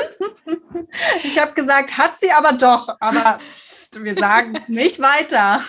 ich 1.23 1.39
habe 1.41 1.53
gesagt, 1.53 1.97
hat 1.97 2.17
sie 2.19 2.31
aber 2.31 2.53
doch, 2.53 2.95
aber 2.99 3.39
pst, 3.55 4.03
wir 4.03 4.15
sagen 4.15 4.55
es 4.55 4.69
nicht 4.69 4.99
weiter. 4.99 5.61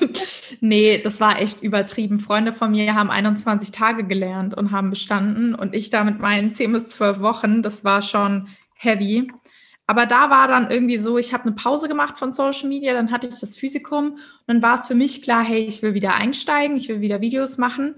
nee, 0.60 0.98
das 0.98 1.20
war 1.20 1.40
echt 1.40 1.62
übertrieben. 1.62 2.20
Freunde 2.20 2.54
von 2.54 2.70
mir 2.70 2.94
haben 2.94 3.10
21 3.10 3.70
Tage 3.70 4.04
gelernt 4.04 4.56
und 4.56 4.72
haben 4.72 4.88
bestanden 4.88 5.54
und 5.54 5.74
ich 5.74 5.90
da 5.90 6.04
mit 6.04 6.20
meinen 6.20 6.50
10 6.50 6.72
bis 6.72 6.88
12 6.88 7.20
Wochen, 7.20 7.62
das 7.62 7.84
war 7.84 8.00
schon 8.00 8.48
heavy. 8.74 9.30
Aber 9.86 10.06
da 10.06 10.30
war 10.30 10.48
dann 10.48 10.70
irgendwie 10.70 10.96
so, 10.96 11.18
ich 11.18 11.34
habe 11.34 11.44
eine 11.44 11.52
Pause 11.52 11.88
gemacht 11.88 12.18
von 12.18 12.32
Social 12.32 12.70
Media, 12.70 12.94
dann 12.94 13.10
hatte 13.10 13.26
ich 13.26 13.38
das 13.38 13.56
Physikum 13.56 14.12
und 14.12 14.20
dann 14.46 14.62
war 14.62 14.76
es 14.76 14.86
für 14.86 14.94
mich 14.94 15.20
klar, 15.20 15.44
hey, 15.44 15.66
ich 15.66 15.82
will 15.82 15.92
wieder 15.92 16.14
einsteigen, 16.14 16.78
ich 16.78 16.88
will 16.88 17.02
wieder 17.02 17.20
Videos 17.20 17.58
machen. 17.58 17.96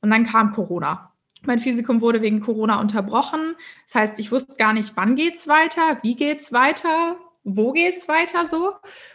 Und 0.00 0.10
dann 0.10 0.24
kam 0.24 0.52
Corona. 0.52 1.12
Mein 1.42 1.58
Physikum 1.58 2.00
wurde 2.00 2.22
wegen 2.22 2.40
Corona 2.40 2.80
unterbrochen. 2.80 3.56
Das 3.86 3.94
heißt, 3.94 4.18
ich 4.18 4.32
wusste 4.32 4.56
gar 4.56 4.72
nicht, 4.72 4.96
wann 4.96 5.16
geht's 5.16 5.48
weiter, 5.48 5.98
wie 6.02 6.16
geht's 6.16 6.52
weiter, 6.52 7.16
wo 7.44 7.72
geht's 7.72 8.08
weiter 8.08 8.46
so 8.46 8.72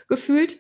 gefühlt. 0.08 0.60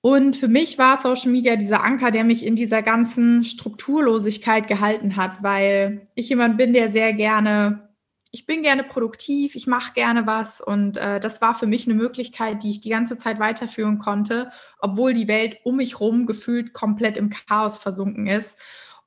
Und 0.00 0.34
für 0.34 0.48
mich 0.48 0.78
war 0.78 1.00
Social 1.00 1.30
Media 1.30 1.54
dieser 1.54 1.84
Anker, 1.84 2.10
der 2.10 2.24
mich 2.24 2.44
in 2.44 2.56
dieser 2.56 2.82
ganzen 2.82 3.44
Strukturlosigkeit 3.44 4.66
gehalten 4.66 5.14
hat, 5.14 5.44
weil 5.44 6.08
ich 6.16 6.28
jemand 6.28 6.58
bin, 6.58 6.72
der 6.72 6.88
sehr 6.88 7.12
gerne, 7.12 7.88
ich 8.32 8.44
bin 8.44 8.64
gerne 8.64 8.82
produktiv, 8.82 9.54
ich 9.54 9.68
mache 9.68 9.92
gerne 9.94 10.26
was 10.26 10.60
und 10.60 10.96
äh, 10.96 11.20
das 11.20 11.40
war 11.40 11.54
für 11.54 11.68
mich 11.68 11.86
eine 11.86 11.94
Möglichkeit, 11.94 12.64
die 12.64 12.70
ich 12.70 12.80
die 12.80 12.88
ganze 12.88 13.16
Zeit 13.16 13.38
weiterführen 13.38 13.98
konnte, 13.98 14.50
obwohl 14.80 15.14
die 15.14 15.28
Welt 15.28 15.58
um 15.62 15.76
mich 15.76 16.00
herum 16.00 16.26
gefühlt 16.26 16.72
komplett 16.72 17.16
im 17.16 17.30
Chaos 17.30 17.78
versunken 17.78 18.26
ist 18.26 18.56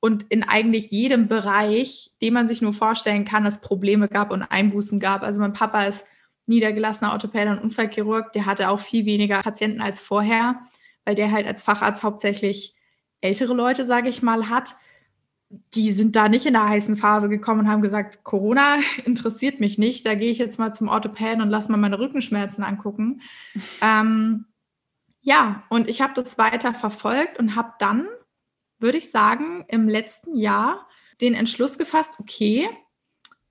und 0.05 0.21
in 0.29 0.43
eigentlich 0.43 0.91
jedem 0.91 1.27
Bereich, 1.27 2.11
den 2.21 2.35
man 2.35 2.47
sich 2.47 2.61
nur 2.61 2.73
vorstellen 2.73 3.25
kann, 3.25 3.43
es 3.47 3.59
Probleme 3.59 4.07
gab 4.07 4.31
und 4.31 4.43
Einbußen 4.43 4.99
gab. 4.99 5.23
Also 5.23 5.39
mein 5.39 5.53
Papa 5.53 5.85
ist 5.85 6.05
niedergelassener 6.45 7.11
Orthopäde 7.11 7.49
und 7.49 7.57
Unfallchirurg, 7.57 8.31
der 8.31 8.45
hatte 8.45 8.69
auch 8.69 8.79
viel 8.79 9.07
weniger 9.07 9.41
Patienten 9.41 9.81
als 9.81 9.99
vorher, 9.99 10.61
weil 11.05 11.15
der 11.15 11.31
halt 11.31 11.47
als 11.47 11.63
Facharzt 11.63 12.03
hauptsächlich 12.03 12.75
ältere 13.19 13.55
Leute, 13.55 13.87
sage 13.87 14.07
ich 14.07 14.21
mal, 14.21 14.47
hat. 14.47 14.75
Die 15.73 15.91
sind 15.91 16.15
da 16.15 16.29
nicht 16.29 16.45
in 16.45 16.53
der 16.53 16.69
heißen 16.69 16.97
Phase 16.97 17.27
gekommen 17.27 17.61
und 17.61 17.67
haben 17.67 17.81
gesagt, 17.81 18.23
Corona 18.23 18.77
interessiert 19.05 19.59
mich 19.59 19.79
nicht, 19.79 20.05
da 20.05 20.13
gehe 20.13 20.29
ich 20.29 20.37
jetzt 20.37 20.59
mal 20.59 20.71
zum 20.71 20.87
Orthopäden 20.87 21.41
und 21.41 21.49
lass 21.49 21.67
mal 21.67 21.77
meine 21.77 21.97
Rückenschmerzen 21.97 22.63
angucken. 22.63 23.23
ähm, 23.81 24.45
Ja, 25.21 25.63
und 25.69 25.89
ich 25.89 26.01
habe 26.01 26.13
das 26.13 26.37
weiter 26.37 26.75
verfolgt 26.75 27.39
und 27.39 27.55
habe 27.55 27.73
dann, 27.79 28.05
würde 28.79 28.97
ich 28.97 29.11
sagen, 29.11 29.65
im 29.67 29.87
letzten 29.87 30.35
Jahr 30.35 30.87
den 31.21 31.33
Entschluss 31.33 31.77
gefasst, 31.77 32.13
okay, 32.19 32.69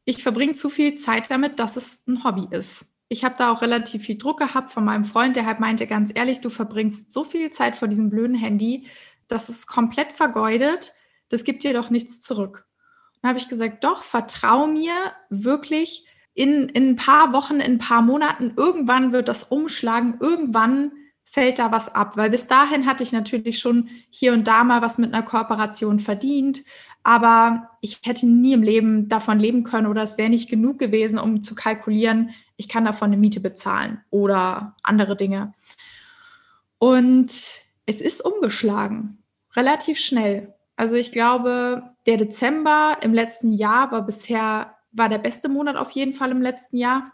ich 0.05 0.23
verbringe 0.23 0.53
zu 0.53 0.69
viel 0.69 0.97
Zeit 0.97 1.31
damit, 1.31 1.59
dass 1.59 1.77
es 1.77 2.03
ein 2.07 2.25
Hobby 2.25 2.47
ist. 2.51 2.87
Ich 3.09 3.25
habe 3.25 3.37
da 3.39 3.53
auch 3.53 3.63
relativ 3.63 4.05
viel 4.05 4.19
Druck 4.19 4.39
gehabt 4.39 4.71
von 4.71 4.85
meinem 4.85 5.05
Freund, 5.05 5.37
der 5.37 5.47
halt 5.47 5.61
meinte, 5.61 5.87
ganz 5.87 6.11
ehrlich, 6.15 6.41
du 6.41 6.51
verbringst 6.51 7.13
so 7.13 7.25
viel 7.25 7.51
Zeit 7.51 7.77
vor 7.77 7.89
diesem 7.89 8.11
blöden 8.11 8.37
Handy, 8.37 8.87
das 9.29 9.49
ist 9.49 9.67
komplett 9.67 10.13
vergeudet, 10.13 10.93
das 11.29 11.45
gibt 11.45 11.65
dir 11.65 11.73
doch 11.73 11.91
nichts 11.91 12.21
zurück. 12.21 12.67
Dann 13.21 13.31
habe 13.31 13.39
ich 13.39 13.49
gesagt, 13.49 13.85
doch, 13.85 14.03
vertrau 14.03 14.67
mir 14.67 15.13
wirklich, 15.31 16.07
in, 16.35 16.69
in 16.69 16.91
ein 16.91 16.97
paar 16.97 17.33
Wochen, 17.33 17.55
in 17.55 17.75
ein 17.75 17.79
paar 17.79 18.03
Monaten, 18.03 18.53
irgendwann 18.57 19.13
wird 19.13 19.29
das 19.29 19.45
umschlagen, 19.45 20.19
irgendwann 20.21 20.93
fällt 21.35 21.59
da 21.59 21.73
was 21.73 21.93
ab. 21.93 22.17
Weil 22.17 22.31
bis 22.31 22.47
dahin 22.47 22.87
hatte 22.87 23.03
ich 23.03 23.11
natürlich 23.11 23.59
schon 23.59 23.89
hier 24.09 24.33
und 24.33 24.47
da 24.47 24.63
mal 24.63 24.83
was 24.83 24.99
mit 24.99 25.13
einer 25.13 25.25
Kooperation 25.25 25.99
verdient, 25.99 26.63
aber 27.03 27.71
ich 27.81 28.01
hätte 28.05 28.25
nie 28.25 28.53
im 28.53 28.63
Leben 28.63 29.09
davon 29.09 29.41
leben 29.41 29.65
können 29.65 29.89
oder 29.89 30.05
es 30.05 30.17
wäre 30.17 30.31
nicht 30.31 30.49
genug 30.49 30.79
gewesen, 30.79 31.19
um 31.19 31.43
zu 31.43 31.57
kalkulieren, 31.57 32.31
ich 32.57 32.69
kann 32.69 32.85
davon 32.85 33.09
eine 33.09 33.17
Miete 33.17 33.41
bezahlen 33.41 34.01
oder 34.11 34.77
andere 34.85 35.17
Dinge. 35.17 35.53
Und 36.79 37.33
es 37.85 38.01
ist 38.01 38.25
umgeschlagen, 38.25 39.19
relativ 39.57 39.99
schnell. 39.99 40.55
Also 40.77 40.95
ich 40.95 41.11
glaube, 41.11 41.83
der 42.07 42.17
Dezember 42.17 42.99
im 43.03 43.13
letzten 43.13 43.53
Jahr 43.53 43.91
war 43.91 44.03
bisher, 44.03 44.77
war 44.93 45.09
der 45.09 45.19
beste 45.19 45.49
Monat 45.49 45.75
auf 45.75 45.91
jeden 45.91 46.15
Fall 46.15 46.31
im 46.31 46.41
letzten 46.41 46.77
Jahr 46.77 47.11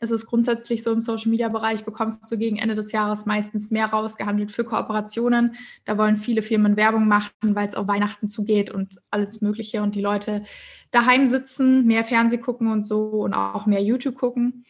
es 0.00 0.10
ist 0.10 0.26
grundsätzlich 0.26 0.82
so 0.82 0.92
im 0.92 1.02
Social-Media-Bereich, 1.02 1.84
bekommst 1.84 2.30
du 2.32 2.38
gegen 2.38 2.56
Ende 2.56 2.74
des 2.74 2.90
Jahres 2.90 3.26
meistens 3.26 3.70
mehr 3.70 3.86
rausgehandelt 3.86 4.50
für 4.50 4.64
Kooperationen. 4.64 5.56
Da 5.84 5.98
wollen 5.98 6.16
viele 6.16 6.42
Firmen 6.42 6.76
Werbung 6.76 7.06
machen, 7.06 7.30
weil 7.42 7.68
es 7.68 7.74
auf 7.74 7.86
Weihnachten 7.86 8.26
zugeht 8.26 8.70
und 8.70 8.96
alles 9.10 9.42
Mögliche 9.42 9.82
und 9.82 9.94
die 9.94 10.00
Leute 10.00 10.42
daheim 10.90 11.26
sitzen, 11.26 11.86
mehr 11.86 12.04
Fernseh 12.04 12.38
gucken 12.38 12.72
und 12.72 12.84
so 12.84 13.08
und 13.08 13.34
auch 13.34 13.66
mehr 13.66 13.82
YouTube 13.82 14.16
gucken. 14.16 14.64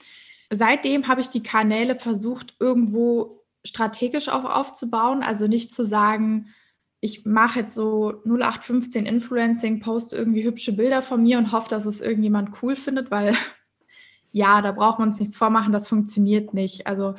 Seitdem 0.53 1.07
habe 1.07 1.21
ich 1.21 1.29
die 1.29 1.45
Kanäle 1.45 1.97
versucht, 1.97 2.57
irgendwo 2.59 3.45
strategisch 3.65 4.29
auch 4.29 4.45
aufzubauen. 4.45 5.23
Also 5.23 5.47
nicht 5.47 5.73
zu 5.73 5.85
sagen, 5.85 6.49
ich 7.01 7.25
mache 7.25 7.61
jetzt 7.61 7.77
so 7.77 8.21
0815 8.25 9.07
Influencing, 9.07 9.79
poste 9.79 10.17
irgendwie 10.17 10.43
hübsche 10.43 10.73
Bilder 10.73 11.03
von 11.03 11.23
mir 11.23 11.39
und 11.39 11.53
hoffe, 11.53 11.71
dass 11.71 11.87
es 11.87 12.01
irgendjemand 12.01 12.63
cool 12.63 12.75
findet, 12.75 13.13
weil 13.13 13.37
ja, 14.33 14.63
da 14.63 14.73
braucht 14.73 14.99
man 14.99 15.09
uns 15.09 15.19
nichts 15.19 15.37
vormachen, 15.37 15.73
das 15.73 15.89
funktioniert 15.89 16.55
nicht. 16.55 16.87
Also 16.87 17.15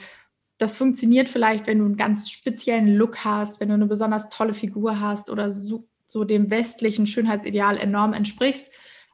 das 0.57 0.75
funktioniert 0.75 1.27
vielleicht, 1.27 1.67
wenn 1.67 1.79
du 1.79 1.85
einen 1.85 1.97
ganz 1.97 2.29
speziellen 2.29 2.95
Look 2.95 3.25
hast, 3.25 3.59
wenn 3.59 3.69
du 3.69 3.73
eine 3.73 3.87
besonders 3.87 4.29
tolle 4.29 4.53
Figur 4.53 4.99
hast 4.99 5.29
oder 5.29 5.51
so, 5.51 5.87
so 6.07 6.23
dem 6.23 6.51
westlichen 6.51 7.07
Schönheitsideal 7.07 7.77
enorm 7.77 8.13
entsprichst. 8.13 8.71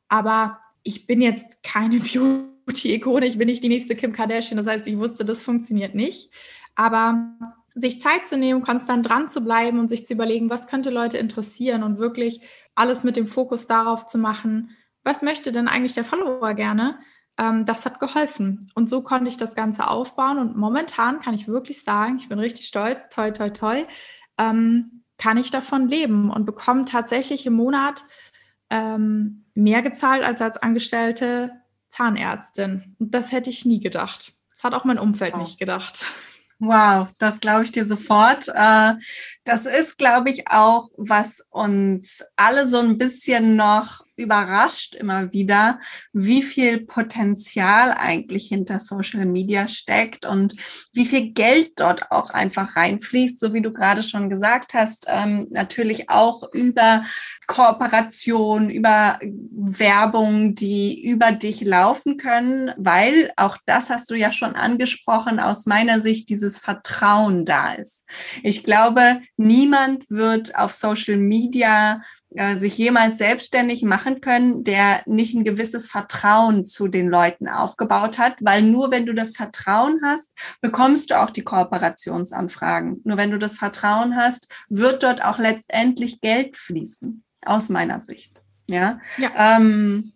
Aber 0.10 0.60
ich 0.84 1.08
bin 1.08 1.22
jetzt 1.22 1.63
keine 1.63 2.00
Beauty-Ikone, 2.68 3.25
ich 3.25 3.38
bin 3.38 3.48
nicht 3.48 3.63
die 3.63 3.70
nächste 3.70 3.96
Kim 3.96 4.13
Kardashian. 4.13 4.58
Das 4.58 4.68
heißt, 4.68 4.88
ich 4.88 4.98
wusste, 4.98 5.24
das 5.25 5.42
funktioniert 5.42 5.96
nicht. 5.96 6.32
Aber 6.75 7.34
sich 7.75 8.01
Zeit 8.01 8.27
zu 8.27 8.38
nehmen, 8.38 8.62
konstant 8.62 9.08
dran 9.08 9.30
zu 9.30 9.42
bleiben 9.42 9.80
und 9.80 9.89
sich 9.89 10.06
zu 10.06 10.13
überlegen, 10.13 10.50
was 10.50 10.68
könnte 10.68 10.89
Leute 10.89 11.18
interessieren 11.18 11.84
und 11.84 11.98
wirklich 11.98 12.42
alles 12.75 13.04
mit 13.04 13.16
dem 13.16 13.27
Fokus 13.27 13.68
darauf 13.68 14.06
zu 14.06 14.18
machen, 14.18 14.72
was 15.04 15.22
möchte 15.22 15.51
denn 15.51 15.68
eigentlich 15.68 15.94
der 15.94 16.04
Follower 16.04 16.54
gerne? 16.54 17.00
Ähm, 17.38 17.65
das 17.65 17.86
hat 17.86 18.00
geholfen. 18.00 18.70
Und 18.74 18.89
so 18.89 19.01
konnte 19.01 19.29
ich 19.29 19.38
das 19.38 19.56
Ganze 19.56 19.88
aufbauen. 19.88 20.39
Und 20.39 20.58
momentan 20.58 21.20
kann 21.20 21.34
ich 21.34 21.48
wirklich 21.48 21.84
sagen, 21.84 22.17
ich 22.17 22.29
bin 22.29 22.39
richtig 22.39 22.67
stolz, 22.67 23.10
toi, 23.10 23.32
toi, 23.32 23.50
toi, 23.50 23.86
ähm, 24.38 25.03
kann 25.17 25.38
ich 25.38 25.50
davon 25.50 25.88
leben 25.88 26.29
und 26.29 26.46
bekomme 26.46 26.86
tatsächlich 26.86 27.46
im 27.46 27.53
Monat 27.53 28.03
ähm, 28.70 29.46
mehr 29.56 29.82
gezahlt 29.82 30.24
als 30.24 30.41
als 30.41 30.58
angestellte 30.58 31.51
Zahnärztin. 31.89 32.96
Und 33.00 33.13
das 33.13 33.32
hätte 33.32 33.50
ich 33.50 33.65
nie 33.65 33.79
gedacht. 33.79 34.34
Das 34.50 34.63
hat 34.63 34.74
auch 34.74 34.86
mein 34.86 35.00
Umfeld 35.00 35.34
wow. 35.34 35.41
nicht 35.41 35.58
gedacht. 35.60 36.06
Wow, 36.60 37.08
das 37.20 37.39
glaube 37.39 37.63
ich 37.63 37.72
dir 37.72 37.86
sofort. 37.86 38.48
Äh, 38.48 38.96
das 39.48 39.66
ist, 39.66 39.98
glaube 39.98 40.30
ich, 40.30 40.50
auch, 40.50 40.89
was 40.98 41.48
uns 41.51 42.22
alle 42.36 42.66
so 42.66 42.80
ein 42.80 42.98
bisschen 42.98 43.56
noch 43.56 44.06
überrascht 44.18 44.96
immer 44.96 45.32
wieder, 45.32 45.80
wie 46.12 46.42
viel 46.42 46.86
Potenzial 46.86 47.94
eigentlich 47.94 48.48
hinter 48.48 48.80
Social 48.80 49.25
Media 49.25 49.68
steckt 49.68 50.25
und 50.25 50.56
wie 50.92 51.06
viel 51.06 51.34
Geld 51.34 51.74
dort 51.80 52.12
auch 52.12 52.32
einfach 52.32 52.75
reinfließt, 52.75 53.39
so 53.39 53.54
wie 53.54 53.62
du 53.62 53.72
gerade 53.72 54.01
schon 54.01 54.30
gesagt 54.30 54.74
hast, 54.74 55.06
ähm, 55.08 55.48
natürlich 55.51 56.10
auch 56.10 56.44
über 56.51 57.04
Kooperation, 57.46 58.72
über 58.72 59.20
Werbung, 59.22 60.56
die 60.56 61.08
über 61.08 61.32
dich 61.32 61.62
laufen 61.62 62.18
können, 62.18 62.72
weil 62.75 63.32
auch 63.38 63.58
das 63.68 63.92
hast 63.92 64.10
du 64.10 64.16
ja 64.16 64.32
schon 64.32 64.56
angesprochen, 64.56 65.39
aus 65.39 65.68
meiner 65.68 66.00
Sicht 66.00 66.30
dieses 66.30 66.58
Vertrauen 66.58 67.46
da 67.46 67.74
ist. 67.74 68.06
Ich 68.42 68.63
glaube, 68.63 69.22
niemand 69.38 70.10
wird 70.10 70.56
auf 70.56 70.74
Social 70.74 71.17
Media 71.17 72.01
äh, 72.32 72.58
sich 72.58 72.77
jemals 72.77 73.17
selbstständig 73.17 73.84
machen 73.84 74.20
können, 74.20 74.63
der 74.63 75.01
nicht 75.06 75.34
ein 75.34 75.44
gewisses 75.44 75.88
Vertrauen 75.88 76.67
zu 76.67 76.88
den 76.88 77.08
Leuten 77.08 77.48
aufgebaut 77.48 78.17
hat, 78.17 78.36
weil 78.41 78.63
nur 78.63 78.91
wenn 78.91 79.06
du 79.06 79.13
das 79.13 79.36
Vertrauen 79.36 80.01
hast, 80.03 80.34
bekommst 80.62 81.10
du 81.10 81.20
auch 81.20 81.29
die 81.29 81.44
Kooperationsanfragen. 81.44 83.01
Nur 83.06 83.17
wenn 83.17 83.32
du 83.32 83.39
das 83.39 83.56
Vertrauen 83.56 84.15
hast, 84.15 84.48
wird 84.70 85.03
dort 85.03 85.24
auch 85.24 85.39
letztendlich 85.39 86.20
Geld 86.20 86.58
fließen, 86.58 87.24
aus 87.46 87.70
meiner 87.70 88.01
Sicht. 88.01 88.41
Ja. 88.70 89.00
ja. 89.17 89.32
Ähm, 89.36 90.12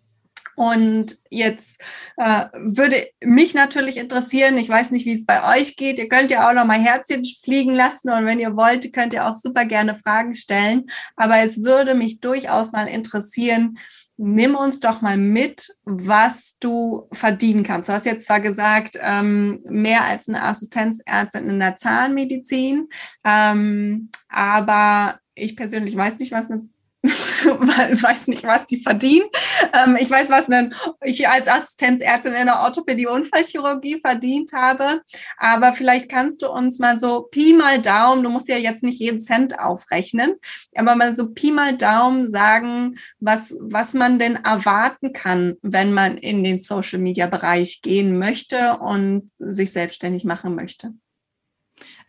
und 0.62 1.16
jetzt 1.28 1.82
äh, 2.18 2.44
würde 2.54 3.08
mich 3.20 3.52
natürlich 3.52 3.96
interessieren, 3.96 4.56
ich 4.58 4.68
weiß 4.68 4.92
nicht, 4.92 5.06
wie 5.06 5.14
es 5.14 5.26
bei 5.26 5.58
euch 5.58 5.74
geht. 5.74 5.98
Ihr 5.98 6.08
könnt 6.08 6.30
ja 6.30 6.48
auch 6.48 6.54
noch 6.54 6.64
mal 6.64 6.78
Herzchen 6.78 7.24
fliegen 7.24 7.74
lassen 7.74 8.10
und 8.10 8.26
wenn 8.26 8.38
ihr 8.38 8.54
wollt, 8.54 8.92
könnt 8.92 9.12
ihr 9.12 9.26
auch 9.26 9.34
super 9.34 9.64
gerne 9.64 9.96
Fragen 9.96 10.34
stellen. 10.34 10.86
Aber 11.16 11.38
es 11.38 11.64
würde 11.64 11.96
mich 11.96 12.20
durchaus 12.20 12.70
mal 12.70 12.86
interessieren, 12.86 13.76
nimm 14.16 14.54
uns 14.54 14.78
doch 14.78 15.00
mal 15.00 15.16
mit, 15.16 15.68
was 15.82 16.56
du 16.60 17.08
verdienen 17.12 17.64
kannst. 17.64 17.88
Du 17.88 17.94
hast 17.94 18.06
jetzt 18.06 18.26
zwar 18.26 18.40
gesagt, 18.40 18.96
ähm, 19.00 19.64
mehr 19.64 20.04
als 20.04 20.28
eine 20.28 20.44
Assistenzärztin 20.44 21.50
in 21.50 21.58
der 21.58 21.74
Zahnmedizin, 21.74 22.88
ähm, 23.24 24.10
aber 24.28 25.18
ich 25.34 25.56
persönlich 25.56 25.96
weiß 25.96 26.20
nicht, 26.20 26.30
was 26.30 26.52
eine 26.52 26.68
weiß 28.02 28.28
nicht, 28.28 28.44
was 28.44 28.66
die 28.66 28.80
verdienen. 28.80 29.26
Ähm, 29.72 29.96
ich 29.98 30.08
weiß, 30.08 30.30
was 30.30 30.46
denn 30.46 30.72
ich 31.02 31.28
als 31.28 31.48
Assistenzärztin 31.48 32.32
in 32.32 32.46
der 32.46 32.60
Orthopädie-Unfallchirurgie 32.60 34.00
verdient 34.00 34.52
habe. 34.52 35.02
Aber 35.36 35.72
vielleicht 35.72 36.08
kannst 36.08 36.42
du 36.42 36.48
uns 36.48 36.78
mal 36.78 36.96
so 36.96 37.22
Pi 37.22 37.54
mal 37.54 37.80
Daumen, 37.80 38.22
du 38.22 38.30
musst 38.30 38.48
ja 38.48 38.56
jetzt 38.56 38.84
nicht 38.84 39.00
jeden 39.00 39.20
Cent 39.20 39.58
aufrechnen, 39.58 40.36
aber 40.76 40.94
mal 40.94 41.12
so 41.12 41.32
Pi 41.32 41.50
mal 41.50 41.76
Daumen 41.76 42.28
sagen, 42.28 42.94
was, 43.18 43.56
was 43.60 43.94
man 43.94 44.20
denn 44.20 44.36
erwarten 44.36 45.12
kann, 45.12 45.56
wenn 45.62 45.92
man 45.92 46.16
in 46.16 46.44
den 46.44 46.60
Social-Media-Bereich 46.60 47.82
gehen 47.82 48.18
möchte 48.18 48.78
und 48.78 49.30
sich 49.38 49.72
selbstständig 49.72 50.24
machen 50.24 50.54
möchte. 50.54 50.92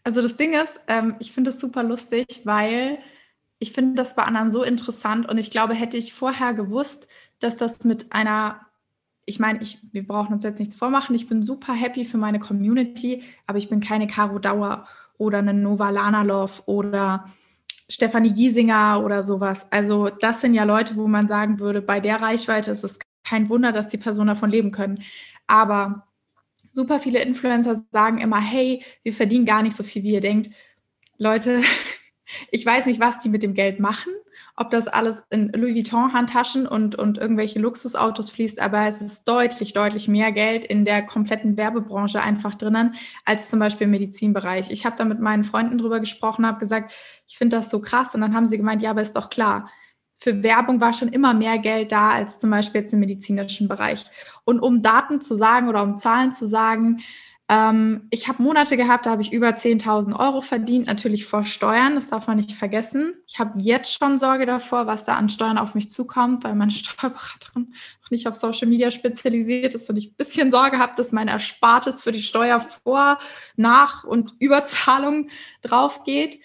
Also 0.03 0.21
das 0.21 0.35
Ding 0.35 0.53
ist, 0.53 0.79
ähm, 0.87 1.15
ich 1.19 1.31
finde 1.31 1.51
es 1.51 1.59
super 1.59 1.81
lustig, 1.81 2.41
weil 2.43 2.99
ich 3.63 3.71
finde 3.71 3.95
das 3.95 4.13
bei 4.13 4.23
anderen 4.23 4.51
so 4.51 4.61
interessant 4.61 5.29
und 5.29 5.37
ich 5.37 5.49
glaube, 5.49 5.73
hätte 5.73 5.95
ich 5.95 6.11
vorher 6.11 6.53
gewusst, 6.53 7.07
dass 7.39 7.55
das 7.55 7.85
mit 7.85 8.11
einer, 8.11 8.59
ich 9.25 9.39
meine, 9.39 9.61
ich, 9.61 9.77
wir 9.93 10.05
brauchen 10.05 10.33
uns 10.33 10.43
jetzt 10.43 10.59
nichts 10.59 10.75
vormachen, 10.75 11.15
ich 11.15 11.29
bin 11.29 11.43
super 11.43 11.71
happy 11.71 12.03
für 12.03 12.17
meine 12.17 12.39
Community, 12.39 13.23
aber 13.47 13.57
ich 13.57 13.69
bin 13.69 13.79
keine 13.79 14.05
Caro 14.05 14.37
Dauer 14.37 14.85
oder 15.17 15.37
eine 15.37 15.53
Nova 15.53 15.91
Lanalov 15.91 16.63
oder 16.65 17.29
Stefanie 17.87 18.33
Giesinger 18.33 19.01
oder 19.01 19.23
sowas. 19.23 19.65
Also 19.71 20.09
das 20.09 20.41
sind 20.41 20.55
ja 20.55 20.65
Leute, 20.65 20.97
wo 20.97 21.07
man 21.07 21.29
sagen 21.29 21.61
würde, 21.61 21.81
bei 21.81 22.01
der 22.01 22.21
Reichweite 22.21 22.69
ist 22.71 22.83
es 22.83 22.99
kein 23.23 23.47
Wunder, 23.47 23.71
dass 23.71 23.87
die 23.87 23.97
Personen 23.97 24.27
davon 24.27 24.49
leben 24.49 24.73
können. 24.73 25.03
Aber 25.47 26.05
super 26.73 26.99
viele 26.99 27.21
Influencer 27.21 27.81
sagen 27.93 28.17
immer, 28.17 28.41
hey, 28.41 28.83
wir 29.03 29.13
verdienen 29.13 29.45
gar 29.45 29.63
nicht 29.63 29.77
so 29.77 29.83
viel, 29.83 30.03
wie 30.03 30.15
ihr 30.15 30.21
denkt. 30.21 30.49
Leute, 31.17 31.61
ich 32.51 32.65
weiß 32.65 32.85
nicht, 32.85 32.99
was 32.99 33.19
die 33.19 33.29
mit 33.29 33.43
dem 33.43 33.53
Geld 33.53 33.79
machen, 33.79 34.13
ob 34.55 34.69
das 34.69 34.87
alles 34.87 35.23
in 35.29 35.51
Louis 35.53 35.75
Vuitton-Handtaschen 35.75 36.67
und, 36.67 36.95
und 36.95 37.17
irgendwelche 37.17 37.59
Luxusautos 37.59 38.29
fließt, 38.29 38.59
aber 38.59 38.87
es 38.87 39.01
ist 39.01 39.23
deutlich, 39.27 39.73
deutlich 39.73 40.07
mehr 40.07 40.31
Geld 40.31 40.63
in 40.63 40.85
der 40.85 41.03
kompletten 41.03 41.57
Werbebranche 41.57 42.21
einfach 42.21 42.55
drinnen, 42.55 42.95
als 43.25 43.49
zum 43.49 43.59
Beispiel 43.59 43.85
im 43.85 43.91
Medizinbereich. 43.91 44.69
Ich 44.69 44.85
habe 44.85 44.95
da 44.95 45.05
mit 45.05 45.19
meinen 45.19 45.43
Freunden 45.43 45.77
drüber 45.77 45.99
gesprochen, 45.99 46.45
habe 46.45 46.59
gesagt, 46.59 46.93
ich 47.27 47.37
finde 47.37 47.57
das 47.57 47.69
so 47.69 47.81
krass 47.81 48.13
und 48.13 48.21
dann 48.21 48.35
haben 48.35 48.45
sie 48.45 48.57
gemeint, 48.57 48.81
ja, 48.81 48.91
aber 48.91 49.01
ist 49.01 49.15
doch 49.15 49.29
klar. 49.29 49.69
Für 50.19 50.43
Werbung 50.43 50.79
war 50.79 50.93
schon 50.93 51.09
immer 51.09 51.33
mehr 51.33 51.57
Geld 51.57 51.91
da 51.91 52.11
als 52.11 52.39
zum 52.39 52.49
Beispiel 52.49 52.81
jetzt 52.81 52.93
im 52.93 52.99
medizinischen 52.99 53.67
Bereich. 53.67 54.05
Und 54.45 54.59
um 54.59 54.81
Daten 54.81 55.19
zu 55.19 55.35
sagen 55.35 55.67
oder 55.67 55.83
um 55.83 55.97
Zahlen 55.97 56.31
zu 56.31 56.47
sagen, 56.47 57.01
Ähm, 57.49 58.07
ich 58.09 58.29
habe 58.29 58.41
Monate 58.41 58.77
gehabt, 58.77 59.05
da 59.05 59.11
habe 59.11 59.21
ich 59.21 59.33
über 59.33 59.49
10.000 59.49 60.17
Euro 60.17 60.39
verdient, 60.39 60.87
natürlich 60.87 61.25
vor 61.25 61.43
Steuern, 61.43 61.95
das 61.95 62.09
darf 62.09 62.27
man 62.27 62.37
nicht 62.37 62.53
vergessen. 62.53 63.15
Ich 63.27 63.37
habe 63.37 63.59
jetzt 63.59 63.93
schon 63.93 64.17
Sorge 64.17 64.45
davor, 64.45 64.87
was 64.87 65.03
da 65.03 65.15
an 65.15 65.27
Steuern 65.27 65.57
auf 65.57 65.75
mich 65.75 65.91
zukommt, 65.91 66.43
weil 66.43 66.55
meine 66.55 66.71
Steuerberaterin 66.71 67.73
auch 68.03 68.11
nicht 68.11 68.27
auf 68.27 68.35
Social 68.35 68.67
Media 68.67 68.91
spezialisiert 68.91 69.75
ist 69.75 69.89
und 69.89 69.97
ich 69.97 70.11
ein 70.11 70.15
bisschen 70.15 70.51
Sorge 70.51 70.79
habe, 70.79 70.93
dass 70.95 71.11
mein 71.11 71.27
Erspartes 71.27 72.01
für 72.01 72.13
die 72.13 72.21
Steuer 72.21 72.61
vor, 72.61 73.19
nach 73.57 74.05
und 74.05 74.33
Überzahlung 74.39 75.29
drauf 75.61 76.03
geht. 76.05 76.39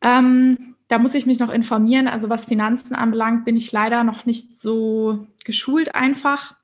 Ähm, 0.00 0.74
da 0.88 0.98
muss 0.98 1.14
ich 1.14 1.26
mich 1.26 1.38
noch 1.38 1.50
informieren. 1.50 2.08
Also 2.08 2.28
was 2.28 2.46
Finanzen 2.46 2.94
anbelangt, 2.94 3.44
bin 3.44 3.56
ich 3.56 3.70
leider 3.70 4.04
noch 4.04 4.26
nicht 4.26 4.58
so 4.58 5.26
geschult 5.44 5.94
einfach. 5.94 6.57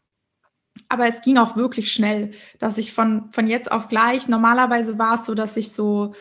Aber 0.89 1.07
es 1.07 1.23
ging 1.23 1.39
auch 1.39 1.57
wirklich 1.57 1.93
schnell, 1.93 2.33
dass 2.59 2.79
ich 2.79 2.93
von, 2.93 3.31
von 3.33 3.47
jetzt 3.47 3.71
auf 3.71 3.89
gleich, 3.89 4.29
normalerweise 4.29 4.99
war 4.99 5.15
es 5.15 5.25
so, 5.25 5.35
dass 5.35 5.57
ich 5.57 5.73
so, 5.73 6.15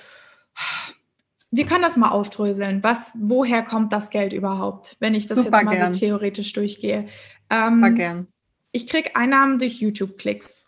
wir 1.52 1.66
können 1.66 1.82
das 1.82 1.98
mal 1.98 2.10
aufdröseln. 2.10 2.84
Was, 2.84 3.12
woher 3.16 3.64
kommt 3.64 3.94
das 3.94 4.10
Geld 4.10 4.34
überhaupt, 4.34 4.96
wenn 5.00 5.16
ich 5.16 5.28
das 5.28 5.38
Super 5.38 5.58
jetzt 5.58 5.66
mal 5.66 5.76
gern. 5.76 5.94
so 5.94 6.00
theoretisch 6.00 6.54
durchgehe? 6.54 7.08
Super 7.52 7.68
ähm, 7.68 7.96
gern. 7.96 8.28
Ich 8.72 8.88
kriege 8.88 9.16
Einnahmen 9.16 9.60
durch 9.60 9.80
YouTube-Klicks. 9.80 10.68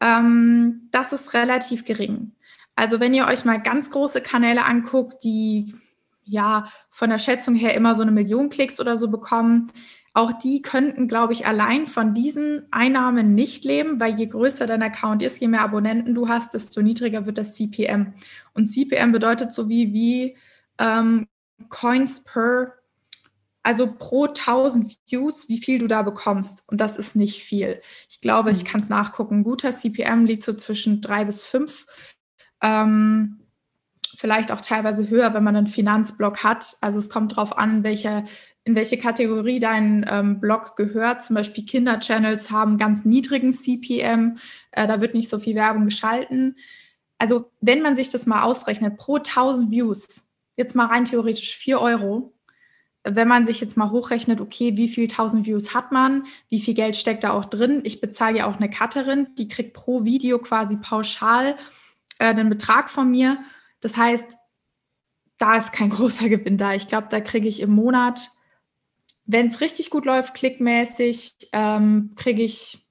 Ähm, 0.00 0.88
das 0.90 1.12
ist 1.12 1.34
relativ 1.34 1.84
gering. 1.84 2.32
Also 2.74 3.00
wenn 3.00 3.14
ihr 3.14 3.26
euch 3.26 3.44
mal 3.44 3.60
ganz 3.60 3.90
große 3.90 4.20
Kanäle 4.20 4.64
anguckt, 4.64 5.24
die 5.24 5.74
ja 6.24 6.68
von 6.90 7.08
der 7.08 7.18
Schätzung 7.18 7.54
her 7.54 7.74
immer 7.74 7.94
so 7.94 8.02
eine 8.02 8.10
Million 8.10 8.50
Klicks 8.50 8.80
oder 8.80 8.96
so 8.96 9.08
bekommen, 9.08 9.72
auch 10.16 10.32
die 10.32 10.62
könnten, 10.62 11.08
glaube 11.08 11.34
ich, 11.34 11.44
allein 11.44 11.86
von 11.86 12.14
diesen 12.14 12.66
Einnahmen 12.70 13.34
nicht 13.34 13.66
leben, 13.66 14.00
weil 14.00 14.18
je 14.18 14.24
größer 14.24 14.66
dein 14.66 14.82
Account 14.82 15.22
ist, 15.22 15.38
je 15.42 15.48
mehr 15.48 15.60
Abonnenten 15.60 16.14
du 16.14 16.26
hast, 16.26 16.54
desto 16.54 16.80
niedriger 16.80 17.26
wird 17.26 17.36
das 17.36 17.54
CPM. 17.54 18.14
Und 18.54 18.64
CPM 18.64 19.12
bedeutet 19.12 19.52
so 19.52 19.68
wie, 19.68 19.92
wie 19.92 20.38
ähm, 20.78 21.28
Coins 21.68 22.24
per, 22.24 22.72
also 23.62 23.92
pro 23.92 24.24
1000 24.24 24.96
Views, 25.06 25.50
wie 25.50 25.58
viel 25.58 25.78
du 25.78 25.86
da 25.86 26.00
bekommst. 26.00 26.66
Und 26.66 26.80
das 26.80 26.96
ist 26.96 27.14
nicht 27.14 27.42
viel. 27.42 27.82
Ich 28.08 28.20
glaube, 28.22 28.48
mhm. 28.48 28.56
ich 28.56 28.64
kann 28.64 28.80
es 28.80 28.88
nachgucken. 28.88 29.40
Ein 29.40 29.44
guter 29.44 29.70
CPM 29.70 30.24
liegt 30.24 30.44
so 30.44 30.54
zwischen 30.54 31.02
drei 31.02 31.26
bis 31.26 31.44
fünf. 31.44 31.84
Ähm, 32.62 33.40
vielleicht 34.16 34.50
auch 34.50 34.62
teilweise 34.62 35.10
höher, 35.10 35.34
wenn 35.34 35.44
man 35.44 35.56
einen 35.56 35.66
Finanzblock 35.66 36.42
hat. 36.42 36.78
Also 36.80 36.98
es 36.98 37.10
kommt 37.10 37.32
darauf 37.32 37.58
an, 37.58 37.84
welche 37.84 38.24
in 38.66 38.74
welche 38.74 38.98
Kategorie 38.98 39.60
dein 39.60 40.04
ähm, 40.10 40.40
Blog 40.40 40.74
gehört. 40.74 41.22
Zum 41.22 41.36
Beispiel 41.36 41.64
Kinderchannels 41.64 42.50
haben 42.50 42.78
ganz 42.78 43.04
niedrigen 43.04 43.52
CPM, 43.52 44.38
äh, 44.72 44.88
da 44.88 45.00
wird 45.00 45.14
nicht 45.14 45.28
so 45.28 45.38
viel 45.38 45.54
Werbung 45.54 45.84
geschalten. 45.84 46.56
Also 47.16 47.52
wenn 47.60 47.80
man 47.80 47.94
sich 47.94 48.08
das 48.08 48.26
mal 48.26 48.42
ausrechnet, 48.42 48.96
pro 48.96 49.16
1000 49.18 49.70
Views, 49.70 50.28
jetzt 50.56 50.74
mal 50.74 50.86
rein 50.86 51.04
theoretisch 51.04 51.56
4 51.56 51.80
Euro, 51.80 52.34
wenn 53.04 53.28
man 53.28 53.46
sich 53.46 53.60
jetzt 53.60 53.76
mal 53.76 53.92
hochrechnet, 53.92 54.40
okay, 54.40 54.76
wie 54.76 54.88
viel 54.88 55.04
1000 55.04 55.46
Views 55.46 55.72
hat 55.72 55.92
man, 55.92 56.26
wie 56.48 56.60
viel 56.60 56.74
Geld 56.74 56.96
steckt 56.96 57.22
da 57.22 57.30
auch 57.30 57.44
drin. 57.44 57.82
Ich 57.84 58.00
bezahle 58.00 58.38
ja 58.38 58.46
auch 58.46 58.56
eine 58.56 58.68
Cutterin, 58.68 59.28
die 59.38 59.46
kriegt 59.46 59.74
pro 59.74 60.04
Video 60.04 60.40
quasi 60.40 60.76
pauschal 60.76 61.54
äh, 62.18 62.24
einen 62.24 62.48
Betrag 62.48 62.90
von 62.90 63.12
mir. 63.12 63.38
Das 63.80 63.96
heißt, 63.96 64.36
da 65.38 65.56
ist 65.56 65.72
kein 65.72 65.90
großer 65.90 66.28
Gewinn 66.28 66.58
da. 66.58 66.74
Ich 66.74 66.88
glaube, 66.88 67.06
da 67.12 67.20
kriege 67.20 67.46
ich 67.46 67.60
im 67.60 67.70
Monat 67.70 68.30
wenn 69.26 69.48
es 69.48 69.60
richtig 69.60 69.90
gut 69.90 70.04
läuft, 70.04 70.34
klickmäßig, 70.34 71.36
ähm, 71.52 72.12
kriege 72.16 72.42
ich 72.42 72.86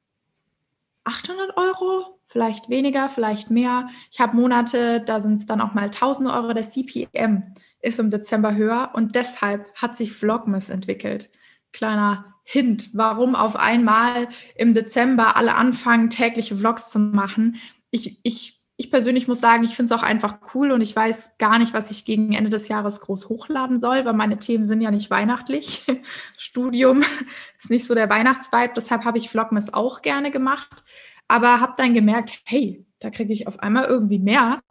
800 1.05 1.55
Euro, 1.57 2.19
vielleicht 2.27 2.69
weniger, 2.69 3.09
vielleicht 3.09 3.49
mehr. 3.51 3.89
Ich 4.11 4.19
habe 4.19 4.35
Monate, 4.35 5.01
da 5.01 5.19
sind 5.21 5.39
es 5.39 5.45
dann 5.45 5.61
auch 5.61 5.73
mal 5.73 5.85
1000 5.85 6.29
Euro. 6.29 6.53
Der 6.53 6.63
CPM 6.63 7.55
ist 7.81 7.99
im 7.99 8.09
Dezember 8.09 8.55
höher 8.55 8.91
und 8.93 9.15
deshalb 9.15 9.73
hat 9.75 9.95
sich 9.95 10.11
Vlogmas 10.11 10.69
entwickelt. 10.69 11.29
Kleiner 11.71 12.33
Hint, 12.43 12.89
warum 12.93 13.35
auf 13.35 13.55
einmal 13.55 14.27
im 14.55 14.73
Dezember 14.73 15.35
alle 15.35 15.55
anfangen, 15.55 16.09
tägliche 16.09 16.57
Vlogs 16.57 16.89
zu 16.89 16.99
machen. 16.99 17.57
Ich, 17.91 18.19
ich 18.23 18.54
ich 18.77 18.91
persönlich 18.91 19.27
muss 19.27 19.39
sagen, 19.39 19.63
ich 19.63 19.75
finde 19.75 19.93
es 19.93 19.99
auch 19.99 20.03
einfach 20.03 20.39
cool 20.53 20.71
und 20.71 20.81
ich 20.81 20.95
weiß 20.95 21.37
gar 21.37 21.59
nicht, 21.59 21.73
was 21.73 21.91
ich 21.91 22.03
gegen 22.03 22.33
Ende 22.33 22.49
des 22.49 22.67
Jahres 22.67 22.99
groß 22.99 23.29
hochladen 23.29 23.79
soll, 23.79 24.03
weil 24.03 24.13
meine 24.13 24.37
Themen 24.37 24.65
sind 24.65 24.81
ja 24.81 24.91
nicht 24.91 25.09
weihnachtlich. 25.09 25.85
Studium 26.37 27.03
ist 27.57 27.69
nicht 27.69 27.87
so 27.87 27.95
der 27.95 28.09
Weihnachtsvibe, 28.09 28.73
deshalb 28.75 29.05
habe 29.05 29.17
ich 29.17 29.29
Vlogmas 29.29 29.73
auch 29.73 30.01
gerne 30.01 30.29
gemacht, 30.29 30.83
aber 31.27 31.61
habe 31.61 31.75
dann 31.77 31.93
gemerkt, 31.93 32.41
hey, 32.45 32.85
da 32.99 33.09
kriege 33.09 33.31
ich 33.31 33.47
auf 33.47 33.59
einmal 33.59 33.85
irgendwie 33.85 34.19
mehr. 34.19 34.61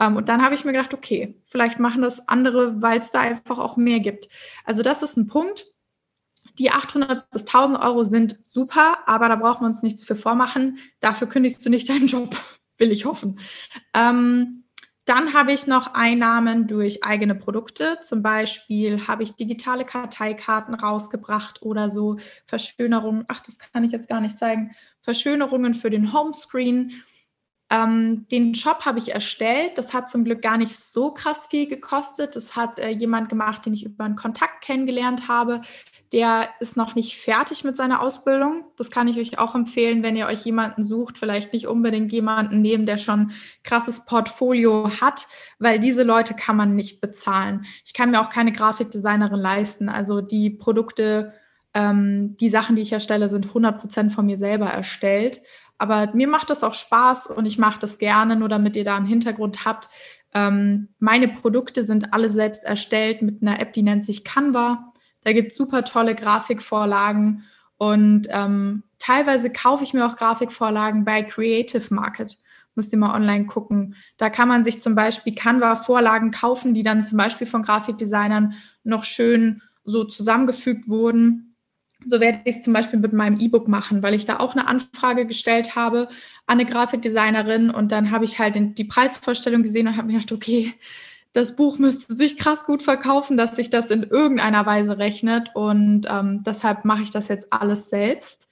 Ähm, 0.00 0.16
und 0.16 0.28
dann 0.28 0.42
habe 0.42 0.56
ich 0.56 0.64
mir 0.64 0.72
gedacht, 0.72 0.94
okay, 0.94 1.40
vielleicht 1.44 1.78
machen 1.78 2.02
das 2.02 2.28
andere, 2.28 2.82
weil 2.82 2.98
es 2.98 3.10
da 3.12 3.20
einfach 3.20 3.58
auch 3.58 3.76
mehr 3.76 4.00
gibt. 4.00 4.28
Also 4.64 4.82
das 4.82 5.02
ist 5.02 5.16
ein 5.16 5.28
Punkt. 5.28 5.66
Die 6.58 6.70
800 6.70 7.30
bis 7.30 7.42
1000 7.46 7.78
Euro 7.78 8.04
sind 8.04 8.40
super, 8.46 8.98
aber 9.06 9.28
da 9.28 9.36
brauchen 9.36 9.62
wir 9.62 9.68
uns 9.68 9.82
nichts 9.82 10.04
für 10.04 10.16
vormachen. 10.16 10.78
Dafür 11.00 11.28
kündigst 11.28 11.64
du 11.64 11.70
nicht 11.70 11.88
deinen 11.88 12.08
Job 12.08 12.36
will 12.78 12.90
ich 12.90 13.04
hoffen. 13.04 13.40
Ähm, 13.94 14.62
dann 15.04 15.34
habe 15.34 15.52
ich 15.52 15.66
noch 15.66 15.94
Einnahmen 15.94 16.68
durch 16.68 17.02
eigene 17.02 17.34
Produkte. 17.34 17.98
Zum 18.02 18.22
Beispiel 18.22 19.08
habe 19.08 19.24
ich 19.24 19.34
digitale 19.34 19.84
Karteikarten 19.84 20.74
rausgebracht 20.74 21.62
oder 21.62 21.90
so 21.90 22.18
Verschönerungen. 22.46 23.24
Ach, 23.26 23.40
das 23.40 23.58
kann 23.58 23.82
ich 23.82 23.90
jetzt 23.90 24.08
gar 24.08 24.20
nicht 24.20 24.38
zeigen. 24.38 24.76
Verschönerungen 25.00 25.74
für 25.74 25.90
den 25.90 26.12
Homescreen. 26.12 27.02
Ähm, 27.68 28.28
den 28.30 28.54
Shop 28.54 28.84
habe 28.84 29.00
ich 29.00 29.12
erstellt. 29.12 29.76
Das 29.76 29.92
hat 29.92 30.08
zum 30.08 30.24
Glück 30.24 30.40
gar 30.40 30.56
nicht 30.56 30.76
so 30.76 31.12
krass 31.12 31.48
viel 31.48 31.66
gekostet. 31.66 32.36
Das 32.36 32.54
hat 32.54 32.78
äh, 32.78 32.90
jemand 32.90 33.28
gemacht, 33.28 33.66
den 33.66 33.74
ich 33.74 33.84
über 33.84 34.04
einen 34.04 34.14
Kontakt 34.14 34.62
kennengelernt 34.62 35.26
habe 35.26 35.62
der 36.12 36.50
ist 36.60 36.76
noch 36.76 36.94
nicht 36.94 37.16
fertig 37.16 37.64
mit 37.64 37.76
seiner 37.76 38.02
Ausbildung. 38.02 38.64
Das 38.76 38.90
kann 38.90 39.08
ich 39.08 39.18
euch 39.18 39.38
auch 39.38 39.54
empfehlen, 39.54 40.02
wenn 40.02 40.14
ihr 40.14 40.26
euch 40.26 40.44
jemanden 40.44 40.82
sucht, 40.82 41.16
vielleicht 41.16 41.54
nicht 41.54 41.66
unbedingt 41.66 42.12
jemanden 42.12 42.60
nehmen, 42.60 42.84
der 42.84 42.98
schon 42.98 43.32
krasses 43.64 44.04
Portfolio 44.04 44.90
hat, 45.00 45.26
weil 45.58 45.78
diese 45.78 46.02
Leute 46.02 46.34
kann 46.34 46.56
man 46.56 46.76
nicht 46.76 47.00
bezahlen. 47.00 47.64
Ich 47.86 47.94
kann 47.94 48.10
mir 48.10 48.20
auch 48.20 48.28
keine 48.28 48.52
Grafikdesignerin 48.52 49.40
leisten. 49.40 49.88
Also 49.88 50.20
die 50.20 50.50
Produkte, 50.50 51.32
ähm, 51.72 52.36
die 52.38 52.50
Sachen, 52.50 52.76
die 52.76 52.82
ich 52.82 52.92
erstelle, 52.92 53.30
sind 53.30 53.46
100 53.46 53.80
Prozent 53.80 54.12
von 54.12 54.26
mir 54.26 54.36
selber 54.36 54.66
erstellt. 54.66 55.40
Aber 55.78 56.10
mir 56.14 56.28
macht 56.28 56.50
das 56.50 56.62
auch 56.62 56.74
Spaß 56.74 57.28
und 57.28 57.46
ich 57.46 57.56
mache 57.56 57.80
das 57.80 57.98
gerne, 57.98 58.36
nur 58.36 58.50
damit 58.50 58.76
ihr 58.76 58.84
da 58.84 58.96
einen 58.96 59.06
Hintergrund 59.06 59.64
habt. 59.64 59.88
Ähm, 60.34 60.88
meine 60.98 61.28
Produkte 61.28 61.84
sind 61.84 62.12
alle 62.12 62.30
selbst 62.30 62.64
erstellt 62.64 63.22
mit 63.22 63.40
einer 63.40 63.60
App, 63.60 63.72
die 63.72 63.82
nennt 63.82 64.04
sich 64.04 64.24
Canva 64.24 64.91
da 65.24 65.32
gibt 65.32 65.52
es 65.52 65.56
super 65.56 65.84
tolle 65.84 66.14
Grafikvorlagen 66.14 67.44
und 67.78 68.28
ähm, 68.30 68.84
teilweise 68.98 69.50
kaufe 69.50 69.82
ich 69.82 69.92
mir 69.92 70.06
auch 70.06 70.16
Grafikvorlagen 70.16 71.04
bei 71.04 71.22
Creative 71.22 71.92
Market. 71.92 72.38
Müsst 72.74 72.92
ihr 72.92 72.98
mal 72.98 73.14
online 73.14 73.46
gucken. 73.46 73.96
Da 74.16 74.30
kann 74.30 74.48
man 74.48 74.64
sich 74.64 74.80
zum 74.80 74.94
Beispiel 74.94 75.34
Canva-Vorlagen 75.34 76.30
kaufen, 76.30 76.74
die 76.74 76.82
dann 76.82 77.04
zum 77.04 77.18
Beispiel 77.18 77.46
von 77.46 77.62
Grafikdesignern 77.62 78.54
noch 78.84 79.04
schön 79.04 79.62
so 79.84 80.04
zusammengefügt 80.04 80.88
wurden. 80.88 81.56
So 82.06 82.20
werde 82.20 82.40
ich 82.44 82.56
es 82.56 82.62
zum 82.62 82.72
Beispiel 82.72 82.98
mit 82.98 83.12
meinem 83.12 83.40
E-Book 83.40 83.68
machen, 83.68 84.02
weil 84.02 84.14
ich 84.14 84.24
da 84.24 84.38
auch 84.38 84.54
eine 84.54 84.66
Anfrage 84.66 85.26
gestellt 85.26 85.76
habe 85.76 86.08
an 86.46 86.60
eine 86.60 86.64
Grafikdesignerin 86.64 87.70
und 87.70 87.92
dann 87.92 88.10
habe 88.10 88.24
ich 88.24 88.38
halt 88.38 88.56
die 88.78 88.84
Preisvorstellung 88.84 89.62
gesehen 89.62 89.86
und 89.86 89.96
habe 89.96 90.06
mir 90.06 90.14
gedacht, 90.14 90.32
okay, 90.32 90.74
das 91.32 91.56
Buch 91.56 91.78
müsste 91.78 92.14
sich 92.14 92.36
krass 92.36 92.64
gut 92.66 92.82
verkaufen, 92.82 93.36
dass 93.36 93.56
sich 93.56 93.70
das 93.70 93.90
in 93.90 94.02
irgendeiner 94.02 94.66
Weise 94.66 94.98
rechnet. 94.98 95.50
Und 95.54 96.06
ähm, 96.08 96.42
deshalb 96.44 96.84
mache 96.84 97.02
ich 97.02 97.10
das 97.10 97.28
jetzt 97.28 97.52
alles 97.52 97.88
selbst. 97.88 98.48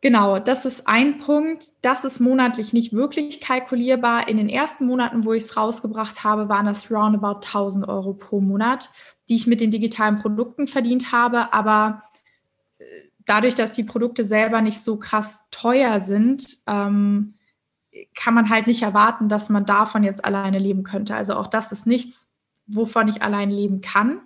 Genau, 0.00 0.38
das 0.38 0.64
ist 0.64 0.86
ein 0.86 1.18
Punkt. 1.18 1.66
Das 1.82 2.04
ist 2.04 2.20
monatlich 2.20 2.72
nicht 2.72 2.92
wirklich 2.92 3.40
kalkulierbar. 3.40 4.28
In 4.28 4.36
den 4.36 4.48
ersten 4.48 4.86
Monaten, 4.86 5.24
wo 5.24 5.32
ich 5.32 5.42
es 5.42 5.56
rausgebracht 5.56 6.24
habe, 6.24 6.48
waren 6.48 6.66
das 6.66 6.90
roundabout 6.90 7.40
1000 7.40 7.86
Euro 7.88 8.14
pro 8.14 8.40
Monat, 8.40 8.90
die 9.28 9.34
ich 9.34 9.46
mit 9.46 9.60
den 9.60 9.72
digitalen 9.72 10.20
Produkten 10.20 10.68
verdient 10.68 11.12
habe. 11.12 11.52
Aber 11.52 12.04
äh, 12.78 12.84
dadurch, 13.26 13.56
dass 13.56 13.72
die 13.72 13.84
Produkte 13.84 14.24
selber 14.24 14.62
nicht 14.62 14.80
so 14.80 14.96
krass 14.96 15.48
teuer 15.50 15.98
sind, 15.98 16.58
ähm, 16.68 17.34
kann 18.14 18.34
man 18.34 18.48
halt 18.48 18.66
nicht 18.66 18.82
erwarten, 18.82 19.28
dass 19.28 19.48
man 19.48 19.66
davon 19.66 20.04
jetzt 20.04 20.24
alleine 20.24 20.58
leben 20.58 20.82
könnte. 20.84 21.14
Also 21.14 21.34
auch 21.34 21.46
das 21.48 21.72
ist 21.72 21.86
nichts, 21.86 22.32
wovon 22.66 23.08
ich 23.08 23.22
allein 23.22 23.50
leben 23.50 23.80
kann. 23.80 24.20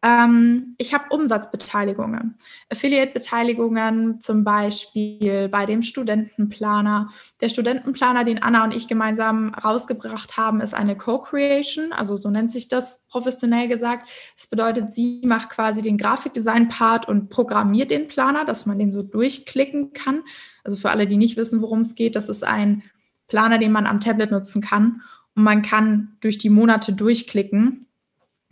Ähm, 0.00 0.76
ich 0.78 0.94
habe 0.94 1.06
Umsatzbeteiligungen, 1.10 2.36
Affiliate-Beteiligungen 2.70 4.20
zum 4.20 4.44
Beispiel 4.44 5.48
bei 5.48 5.66
dem 5.66 5.82
Studentenplaner. 5.82 7.10
Der 7.40 7.48
Studentenplaner, 7.48 8.22
den 8.22 8.40
Anna 8.40 8.62
und 8.62 8.76
ich 8.76 8.86
gemeinsam 8.86 9.54
rausgebracht 9.54 10.36
haben, 10.36 10.60
ist 10.60 10.72
eine 10.72 10.96
Co-Creation, 10.96 11.92
also 11.92 12.14
so 12.14 12.30
nennt 12.30 12.52
sich 12.52 12.68
das 12.68 13.04
professionell 13.08 13.66
gesagt. 13.66 14.08
Das 14.36 14.46
bedeutet, 14.46 14.92
sie 14.92 15.20
macht 15.24 15.50
quasi 15.50 15.82
den 15.82 15.98
Grafikdesign-Part 15.98 17.08
und 17.08 17.28
programmiert 17.28 17.90
den 17.90 18.06
Planer, 18.06 18.44
dass 18.44 18.66
man 18.66 18.78
den 18.78 18.92
so 18.92 19.02
durchklicken 19.02 19.94
kann. 19.94 20.22
Also 20.62 20.76
für 20.76 20.90
alle, 20.90 21.08
die 21.08 21.16
nicht 21.16 21.36
wissen, 21.36 21.60
worum 21.60 21.80
es 21.80 21.96
geht, 21.96 22.14
das 22.14 22.28
ist 22.28 22.44
ein 22.44 22.84
Planer, 23.28 23.58
den 23.58 23.72
man 23.72 23.86
am 23.86 24.00
Tablet 24.00 24.30
nutzen 24.30 24.62
kann. 24.62 25.02
Und 25.34 25.44
man 25.44 25.62
kann 25.62 26.16
durch 26.20 26.38
die 26.38 26.50
Monate 26.50 26.92
durchklicken. 26.92 27.86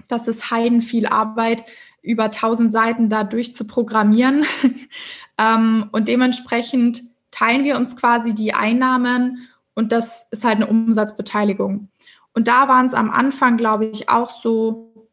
Das 0.09 0.29
ist 0.29 0.51
heiden 0.51 0.83
viel 0.83 1.07
Arbeit, 1.07 1.65
über 2.03 2.25
1000 2.25 2.71
Seiten 2.71 3.09
da 3.11 3.25
durch 3.25 3.55
zu 3.55 3.67
programmieren. 3.67 4.45
ähm, 5.39 5.89
und 5.91 6.09
dementsprechend 6.09 7.03
teilen 7.33 7.65
wir 7.65 7.77
uns 7.77 7.97
quasi 7.97 8.35
die 8.35 8.55
Einnahmen 8.55 9.49
und 9.75 9.93
das 9.93 10.27
ist 10.31 10.45
halt 10.45 10.57
eine 10.57 10.69
Umsatzbeteiligung. 10.69 11.89
Und 12.33 12.49
da 12.49 12.69
waren 12.69 12.87
es 12.87 12.95
am 12.95 13.11
Anfang, 13.11 13.57
glaube 13.57 13.87
ich, 13.87 14.09
auch 14.09 14.31
so 14.31 15.11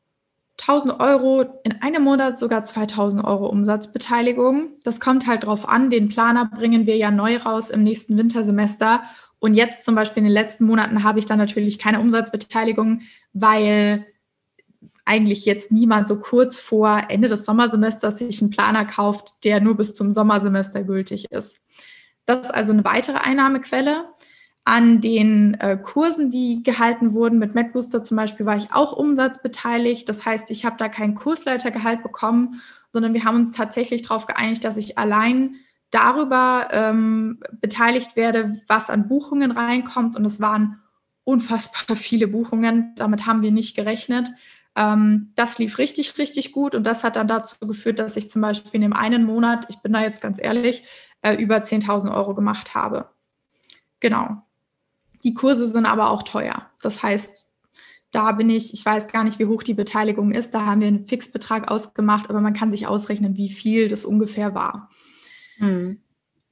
1000 0.62 1.00
Euro, 1.00 1.42
in 1.64 1.82
einem 1.82 2.04
Monat 2.04 2.38
sogar 2.38 2.64
2000 2.64 3.24
Euro 3.24 3.48
Umsatzbeteiligung. 3.48 4.72
Das 4.84 5.00
kommt 5.00 5.28
halt 5.28 5.46
drauf 5.46 5.68
an. 5.68 5.90
Den 5.90 6.10
Planer 6.10 6.46
bringen 6.46 6.86
wir 6.86 6.96
ja 6.96 7.12
neu 7.12 7.38
raus 7.38 7.70
im 7.70 7.84
nächsten 7.84 8.18
Wintersemester. 8.18 9.04
Und 9.44 9.56
jetzt 9.56 9.84
zum 9.84 9.94
Beispiel 9.94 10.20
in 10.20 10.30
den 10.30 10.34
letzten 10.34 10.64
Monaten 10.64 11.04
habe 11.04 11.20
ich 11.20 11.26
dann 11.26 11.38
natürlich 11.38 11.78
keine 11.78 12.00
Umsatzbeteiligung, 12.00 13.02
weil 13.34 14.06
eigentlich 15.04 15.46
jetzt 15.46 15.70
niemand 15.70 16.08
so 16.08 16.18
kurz 16.18 16.60
vor 16.60 17.08
Ende 17.10 17.28
des 17.28 17.44
Sommersemesters 17.44 18.20
sich 18.20 18.42
einen 18.42 18.52
Planer 18.52 18.86
kauft, 18.86 19.44
der 19.44 19.60
nur 19.60 19.76
bis 19.76 19.96
zum 19.96 20.14
Sommersemester 20.14 20.86
gültig 20.86 21.30
ist. 21.30 21.58
Das 22.26 22.46
ist 22.46 22.54
also 22.54 22.72
eine 22.72 22.86
weitere 22.86 23.18
Einnahmequelle. 23.18 24.06
An 24.64 25.02
den 25.02 25.56
äh, 25.56 25.76
Kursen, 25.76 26.30
die 26.30 26.64
gehalten 26.64 27.14
wurden, 27.14 27.38
mit 27.38 27.54
MedBooster 27.54 28.02
zum 28.02 28.16
Beispiel, 28.16 28.46
war 28.46 28.56
ich 28.56 28.72
auch 28.72 28.94
umsatzbeteiligt. 28.94 30.08
Das 30.08 30.26
heißt, 30.26 30.52
ich 30.52 30.64
habe 30.64 30.78
da 30.78 30.88
kein 30.88 31.16
Kursleitergehalt 31.16 32.02
bekommen, 32.02 32.62
sondern 32.94 33.14
wir 33.14 33.26
haben 33.26 33.36
uns 33.36 33.52
tatsächlich 33.52 34.04
darauf 34.04 34.26
geeinigt, 34.26 34.64
dass 34.64 34.78
ich 34.78 34.98
allein 34.98 35.56
darüber 35.94 36.70
ähm, 36.72 37.40
beteiligt 37.62 38.16
werde, 38.16 38.62
was 38.68 38.90
an 38.90 39.08
Buchungen 39.08 39.52
reinkommt. 39.52 40.16
Und 40.16 40.26
es 40.26 40.42
waren 40.42 40.82
unfassbar 41.24 41.96
viele 41.96 42.28
Buchungen. 42.28 42.94
Damit 42.96 43.26
haben 43.26 43.44
wir 43.44 43.52
nicht 43.52 43.76
gerechnet. 43.76 44.30
Ähm, 44.76 45.32
das 45.36 45.60
lief 45.60 45.78
richtig, 45.78 46.18
richtig 46.18 46.52
gut 46.52 46.74
und 46.74 46.84
das 46.84 47.04
hat 47.04 47.16
dann 47.16 47.28
dazu 47.28 47.56
geführt, 47.60 48.00
dass 48.00 48.18
ich 48.18 48.32
zum 48.32 48.42
Beispiel 48.42 48.76
in 48.76 48.82
dem 48.82 48.94
einen 48.94 49.24
Monat, 49.24 49.68
ich 49.70 49.78
bin 49.84 49.94
da 49.94 50.02
jetzt 50.02 50.20
ganz 50.20 50.40
ehrlich, 50.42 50.84
äh, 51.22 51.36
über 51.36 51.58
10.000 51.58 52.12
Euro 52.12 52.34
gemacht 52.34 52.74
habe. 52.74 53.10
Genau. 54.00 54.42
Die 55.24 55.36
Kurse 55.36 55.68
sind 55.68 55.86
aber 55.86 56.10
auch 56.10 56.24
teuer. 56.24 56.72
Das 56.82 57.04
heißt, 57.04 57.54
da 58.12 58.32
bin 58.32 58.50
ich, 58.50 58.74
ich 58.74 58.84
weiß 58.84 59.08
gar 59.10 59.24
nicht, 59.24 59.38
wie 59.38 59.46
hoch 59.46 59.64
die 59.64 59.76
Beteiligung 59.76 60.32
ist. 60.32 60.54
Da 60.56 60.66
haben 60.66 60.82
wir 60.82 60.88
einen 60.88 61.08
Fixbetrag 61.08 61.70
ausgemacht, 61.70 62.30
aber 62.30 62.42
man 62.42 62.54
kann 62.54 62.72
sich 62.72 62.88
ausrechnen, 62.88 63.38
wie 63.38 63.50
viel 63.50 63.88
das 63.88 64.06
ungefähr 64.06 64.56
war. 64.56 64.90
Hm. 65.58 66.00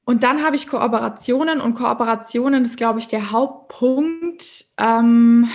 Und 0.04 0.22
dann 0.24 0.42
habe 0.42 0.56
ich 0.56 0.66
Kooperationen 0.66 1.60
und 1.60 1.74
Kooperationen 1.74 2.64
ist, 2.64 2.76
glaube 2.76 2.98
ich, 2.98 3.08
der 3.08 3.30
Hauptpunkt. 3.30 4.64
Ähm, 4.78 5.48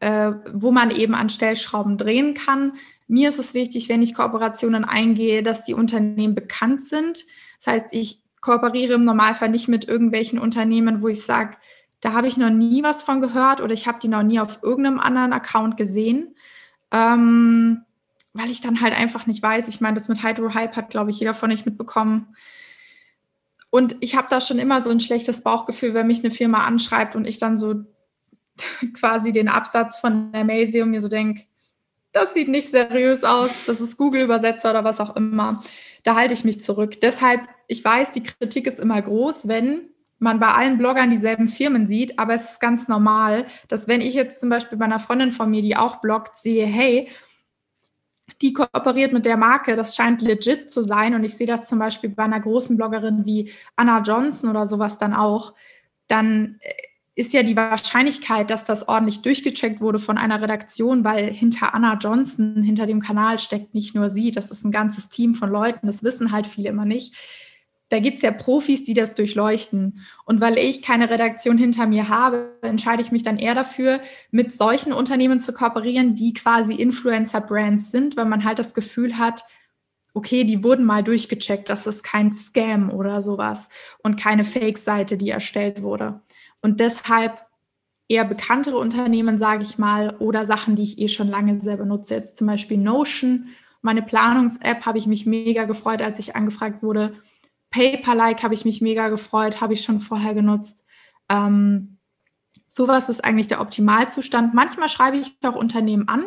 äh, 0.00 0.32
wo 0.52 0.72
man 0.72 0.90
eben 0.90 1.14
an 1.14 1.28
Stellschrauben 1.28 1.96
drehen 1.96 2.34
kann. 2.34 2.72
Mir 3.06 3.28
ist 3.28 3.38
es 3.38 3.54
wichtig, 3.54 3.88
wenn 3.88 4.02
ich 4.02 4.14
Kooperationen 4.14 4.84
eingehe, 4.84 5.42
dass 5.42 5.64
die 5.64 5.74
Unternehmen 5.74 6.34
bekannt 6.34 6.82
sind. 6.82 7.24
Das 7.62 7.74
heißt, 7.74 7.88
ich 7.92 8.22
kooperiere 8.40 8.94
im 8.94 9.04
Normalfall 9.04 9.50
nicht 9.50 9.68
mit 9.68 9.86
irgendwelchen 9.86 10.38
Unternehmen, 10.38 11.02
wo 11.02 11.08
ich 11.08 11.22
sage, 11.22 11.56
da 12.00 12.14
habe 12.14 12.28
ich 12.28 12.38
noch 12.38 12.50
nie 12.50 12.82
was 12.82 13.02
von 13.02 13.20
gehört 13.20 13.60
oder 13.60 13.74
ich 13.74 13.86
habe 13.86 13.98
die 13.98 14.08
noch 14.08 14.22
nie 14.22 14.40
auf 14.40 14.60
irgendeinem 14.62 15.00
anderen 15.00 15.34
Account 15.34 15.76
gesehen, 15.76 16.34
ähm, 16.90 17.82
weil 18.32 18.50
ich 18.50 18.62
dann 18.62 18.80
halt 18.80 18.96
einfach 18.96 19.26
nicht 19.26 19.42
weiß. 19.42 19.68
Ich 19.68 19.82
meine, 19.82 19.98
das 19.98 20.08
mit 20.08 20.22
Hydro 20.22 20.54
Hype 20.54 20.76
hat, 20.76 20.88
glaube 20.88 21.10
ich, 21.10 21.20
jeder 21.20 21.34
von 21.34 21.52
euch 21.52 21.66
mitbekommen. 21.66 22.34
Und 23.70 23.96
ich 24.00 24.16
habe 24.16 24.26
da 24.28 24.40
schon 24.40 24.58
immer 24.58 24.82
so 24.82 24.90
ein 24.90 25.00
schlechtes 25.00 25.42
Bauchgefühl, 25.42 25.94
wenn 25.94 26.08
mich 26.08 26.20
eine 26.20 26.32
Firma 26.32 26.66
anschreibt 26.66 27.14
und 27.14 27.26
ich 27.26 27.38
dann 27.38 27.56
so 27.56 27.84
quasi 28.94 29.32
den 29.32 29.48
Absatz 29.48 29.96
von 29.96 30.32
der 30.32 30.44
Mail 30.44 30.70
sehe 30.70 30.82
und 30.82 30.90
mir 30.90 31.00
so 31.00 31.08
denke, 31.08 31.44
das 32.12 32.34
sieht 32.34 32.48
nicht 32.48 32.70
seriös 32.70 33.22
aus, 33.22 33.50
das 33.66 33.80
ist 33.80 33.96
Google-Übersetzer 33.96 34.70
oder 34.70 34.82
was 34.82 34.98
auch 34.98 35.14
immer. 35.14 35.62
Da 36.02 36.16
halte 36.16 36.34
ich 36.34 36.44
mich 36.44 36.64
zurück. 36.64 37.00
Deshalb, 37.00 37.42
ich 37.68 37.84
weiß, 37.84 38.10
die 38.10 38.24
Kritik 38.24 38.66
ist 38.66 38.80
immer 38.80 39.00
groß, 39.00 39.46
wenn 39.46 39.90
man 40.18 40.40
bei 40.40 40.48
allen 40.48 40.76
Bloggern 40.76 41.10
dieselben 41.10 41.48
Firmen 41.48 41.86
sieht, 41.86 42.18
aber 42.18 42.34
es 42.34 42.52
ist 42.52 42.60
ganz 42.60 42.88
normal, 42.88 43.46
dass 43.68 43.88
wenn 43.88 44.00
ich 44.00 44.14
jetzt 44.14 44.40
zum 44.40 44.50
Beispiel 44.50 44.76
bei 44.76 44.84
einer 44.84 44.98
Freundin 44.98 45.32
von 45.32 45.50
mir, 45.50 45.62
die 45.62 45.76
auch 45.76 45.96
bloggt, 45.96 46.36
sehe, 46.36 46.66
hey, 46.66 47.08
die 48.40 48.52
kooperiert 48.52 49.12
mit 49.12 49.24
der 49.24 49.36
Marke, 49.36 49.76
das 49.76 49.96
scheint 49.96 50.22
legit 50.22 50.70
zu 50.70 50.82
sein. 50.82 51.14
Und 51.14 51.24
ich 51.24 51.36
sehe 51.36 51.46
das 51.46 51.68
zum 51.68 51.78
Beispiel 51.78 52.10
bei 52.10 52.24
einer 52.24 52.40
großen 52.40 52.76
Bloggerin 52.76 53.24
wie 53.24 53.52
Anna 53.76 54.00
Johnson 54.00 54.50
oder 54.50 54.66
sowas 54.66 54.98
dann 54.98 55.14
auch, 55.14 55.54
dann 56.08 56.58
äh, 56.60 56.72
ist 57.14 57.32
ja 57.32 57.42
die 57.42 57.56
Wahrscheinlichkeit, 57.56 58.50
dass 58.50 58.64
das 58.64 58.88
ordentlich 58.88 59.20
durchgecheckt 59.20 59.80
wurde 59.80 59.98
von 59.98 60.16
einer 60.16 60.40
Redaktion, 60.40 61.04
weil 61.04 61.32
hinter 61.32 61.74
Anna 61.74 61.98
Johnson, 62.00 62.62
hinter 62.62 62.86
dem 62.86 63.00
Kanal 63.00 63.38
steckt 63.38 63.74
nicht 63.74 63.94
nur 63.94 64.10
sie, 64.10 64.30
das 64.30 64.50
ist 64.50 64.64
ein 64.64 64.70
ganzes 64.70 65.08
Team 65.08 65.34
von 65.34 65.50
Leuten, 65.50 65.86
das 65.86 66.02
wissen 66.02 66.32
halt 66.32 66.46
viele 66.46 66.70
immer 66.70 66.86
nicht. 66.86 67.14
Da 67.90 67.98
gibt 67.98 68.16
es 68.16 68.22
ja 68.22 68.30
Profis, 68.30 68.84
die 68.84 68.94
das 68.94 69.14
durchleuchten. 69.14 70.00
Und 70.24 70.40
weil 70.40 70.56
ich 70.56 70.80
keine 70.80 71.10
Redaktion 71.10 71.58
hinter 71.58 71.86
mir 71.86 72.08
habe, 72.08 72.56
entscheide 72.62 73.02
ich 73.02 73.12
mich 73.12 73.24
dann 73.24 73.38
eher 73.38 73.54
dafür, 73.54 74.00
mit 74.30 74.56
solchen 74.56 74.92
Unternehmen 74.92 75.40
zu 75.40 75.52
kooperieren, 75.52 76.14
die 76.14 76.32
quasi 76.32 76.74
Influencer-Brands 76.74 77.90
sind, 77.90 78.16
weil 78.16 78.26
man 78.26 78.44
halt 78.44 78.58
das 78.58 78.74
Gefühl 78.74 79.18
hat, 79.18 79.42
okay, 80.14 80.44
die 80.44 80.64
wurden 80.64 80.84
mal 80.84 81.02
durchgecheckt, 81.02 81.68
das 81.68 81.86
ist 81.86 82.02
kein 82.02 82.32
Scam 82.32 82.90
oder 82.90 83.22
sowas 83.22 83.68
und 84.02 84.18
keine 84.18 84.44
Fake-Seite, 84.44 85.16
die 85.16 85.30
erstellt 85.30 85.82
wurde. 85.82 86.20
Und 86.62 86.80
deshalb 86.80 87.44
eher 88.08 88.24
bekanntere 88.24 88.78
Unternehmen, 88.78 89.38
sage 89.38 89.62
ich 89.62 89.78
mal, 89.78 90.16
oder 90.18 90.46
Sachen, 90.46 90.76
die 90.76 90.82
ich 90.82 90.98
eh 90.98 91.08
schon 91.08 91.28
lange 91.28 91.60
selber 91.60 91.84
nutze. 91.84 92.14
Jetzt 92.14 92.36
zum 92.36 92.48
Beispiel 92.48 92.76
Notion, 92.76 93.48
meine 93.82 94.02
Planungs-App, 94.02 94.84
habe 94.84 94.98
ich 94.98 95.06
mich 95.06 95.26
mega 95.26 95.64
gefreut, 95.64 96.02
als 96.02 96.18
ich 96.18 96.34
angefragt 96.34 96.82
wurde. 96.82 97.14
Paper-like 97.70 98.42
habe 98.42 98.54
ich 98.54 98.64
mich 98.64 98.80
mega 98.80 99.08
gefreut, 99.08 99.60
habe 99.60 99.74
ich 99.74 99.82
schon 99.82 100.00
vorher 100.00 100.34
genutzt. 100.34 100.84
Ähm, 101.28 101.98
sowas 102.68 103.08
ist 103.08 103.24
eigentlich 103.24 103.48
der 103.48 103.60
Optimalzustand. 103.60 104.54
Manchmal 104.54 104.88
schreibe 104.88 105.16
ich 105.16 105.36
auch 105.42 105.54
Unternehmen 105.54 106.08
an, 106.08 106.24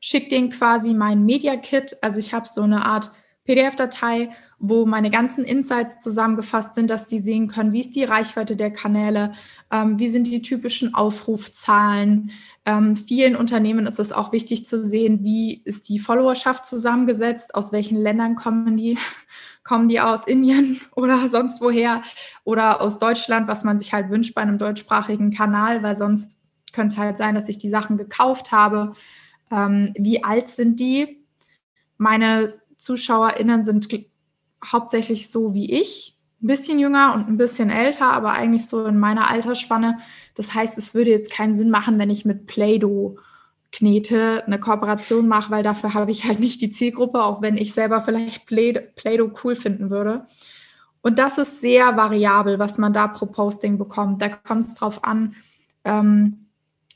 schicke 0.00 0.28
denen 0.28 0.50
quasi 0.50 0.94
mein 0.94 1.24
Media 1.24 1.56
Kit. 1.56 1.96
Also 2.02 2.18
ich 2.18 2.32
habe 2.32 2.48
so 2.48 2.62
eine 2.62 2.84
Art 2.84 3.10
PDF-Datei, 3.44 4.30
wo 4.58 4.86
meine 4.86 5.10
ganzen 5.10 5.44
Insights 5.44 6.00
zusammengefasst 6.00 6.74
sind, 6.74 6.88
dass 6.88 7.06
die 7.06 7.18
sehen 7.18 7.48
können, 7.48 7.72
wie 7.72 7.80
ist 7.80 7.94
die 7.94 8.04
Reichweite 8.04 8.56
der 8.56 8.72
Kanäle, 8.72 9.34
ähm, 9.70 9.98
wie 9.98 10.08
sind 10.08 10.26
die 10.26 10.42
typischen 10.42 10.94
Aufrufzahlen. 10.94 12.30
Ähm, 12.66 12.96
vielen 12.96 13.36
Unternehmen 13.36 13.86
ist 13.86 14.00
es 14.00 14.12
auch 14.12 14.32
wichtig 14.32 14.66
zu 14.66 14.82
sehen, 14.82 15.22
wie 15.22 15.62
ist 15.64 15.88
die 15.90 15.98
Followerschaft 15.98 16.64
zusammengesetzt, 16.64 17.54
aus 17.54 17.72
welchen 17.72 17.98
Ländern 17.98 18.36
kommen 18.36 18.76
die, 18.76 18.98
kommen 19.64 19.88
die 19.88 20.00
aus 20.00 20.26
Indien 20.26 20.80
oder 20.96 21.28
sonst 21.28 21.60
woher 21.60 22.02
oder 22.44 22.80
aus 22.80 22.98
Deutschland, 22.98 23.48
was 23.48 23.64
man 23.64 23.78
sich 23.78 23.92
halt 23.92 24.08
wünscht 24.10 24.34
bei 24.34 24.42
einem 24.42 24.58
deutschsprachigen 24.58 25.30
Kanal, 25.30 25.82
weil 25.82 25.94
sonst 25.94 26.38
könnte 26.72 26.94
es 26.94 26.98
halt 26.98 27.18
sein, 27.18 27.34
dass 27.34 27.48
ich 27.48 27.58
die 27.58 27.68
Sachen 27.68 27.98
gekauft 27.98 28.50
habe. 28.50 28.94
Ähm, 29.50 29.92
wie 29.98 30.24
alt 30.24 30.48
sind 30.48 30.80
die? 30.80 31.22
Meine 31.98 32.54
ZuschauerInnen 32.78 33.64
sind 33.64 33.88
hauptsächlich 34.64 35.30
so 35.30 35.54
wie 35.54 35.70
ich, 35.70 36.13
ein 36.44 36.46
bisschen 36.46 36.78
jünger 36.78 37.14
und 37.14 37.26
ein 37.26 37.38
bisschen 37.38 37.70
älter, 37.70 38.12
aber 38.12 38.32
eigentlich 38.32 38.66
so 38.66 38.84
in 38.84 38.98
meiner 38.98 39.30
Altersspanne. 39.30 39.98
Das 40.34 40.54
heißt, 40.54 40.76
es 40.76 40.94
würde 40.94 41.10
jetzt 41.10 41.32
keinen 41.32 41.54
Sinn 41.54 41.70
machen, 41.70 41.98
wenn 41.98 42.10
ich 42.10 42.26
mit 42.26 42.46
Play-Doh 42.46 43.16
knete, 43.72 44.44
eine 44.46 44.60
Kooperation 44.60 45.26
mache, 45.26 45.50
weil 45.50 45.62
dafür 45.62 45.94
habe 45.94 46.10
ich 46.10 46.24
halt 46.24 46.40
nicht 46.40 46.60
die 46.60 46.70
Zielgruppe, 46.70 47.22
auch 47.22 47.40
wenn 47.40 47.56
ich 47.56 47.72
selber 47.72 48.02
vielleicht 48.02 48.46
Play-Doh 48.46 49.32
cool 49.42 49.56
finden 49.56 49.88
würde. 49.88 50.26
Und 51.00 51.18
das 51.18 51.38
ist 51.38 51.60
sehr 51.60 51.96
variabel, 51.96 52.58
was 52.58 52.78
man 52.78 52.92
da 52.92 53.08
pro 53.08 53.26
Posting 53.26 53.78
bekommt. 53.78 54.20
Da 54.20 54.28
kommt 54.28 54.66
es 54.66 54.74
drauf 54.74 55.02
an, 55.04 55.34
ähm, 55.84 56.46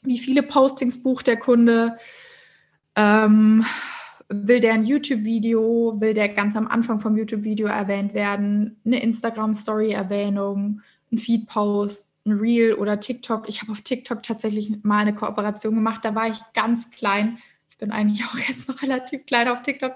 wie 0.03 0.19
viele 0.19 0.43
Postings 0.43 1.03
bucht 1.03 1.27
der 1.27 1.39
Kunde, 1.39 1.97
ähm, 2.97 3.65
will 4.29 4.61
der 4.61 4.75
ein 4.75 4.85
YouTube-Video, 4.85 5.97
will 5.99 6.15
der 6.15 6.29
ganz 6.29 6.55
am 6.55 6.69
Anfang 6.69 7.01
vom 7.01 7.17
YouTube-Video 7.17 7.67
erwähnt 7.67 8.15
werden, 8.15 8.81
eine 8.85 9.03
Instagram-Story-Erwähnung, 9.03 10.83
ein 11.11 11.19
Feed-Post, 11.19 12.13
ein 12.27 12.33
Reel 12.33 12.75
oder 12.75 13.01
TikTok. 13.01 13.49
Ich 13.49 13.63
habe 13.63 13.73
auf 13.73 13.81
TikTok 13.81 14.23
tatsächlich 14.23 14.83
mal 14.83 14.99
eine 14.99 15.15
Kooperation 15.15 15.75
gemacht, 15.75 16.05
da 16.05 16.15
war 16.15 16.29
ich 16.29 16.39
ganz 16.53 16.91
klein. 16.91 17.39
Ich 17.71 17.79
bin 17.79 17.91
eigentlich 17.91 18.25
auch 18.27 18.39
jetzt 18.49 18.69
noch 18.69 18.83
relativ 18.83 19.25
klein 19.27 19.49
auf 19.49 19.63
TikTok. 19.63 19.95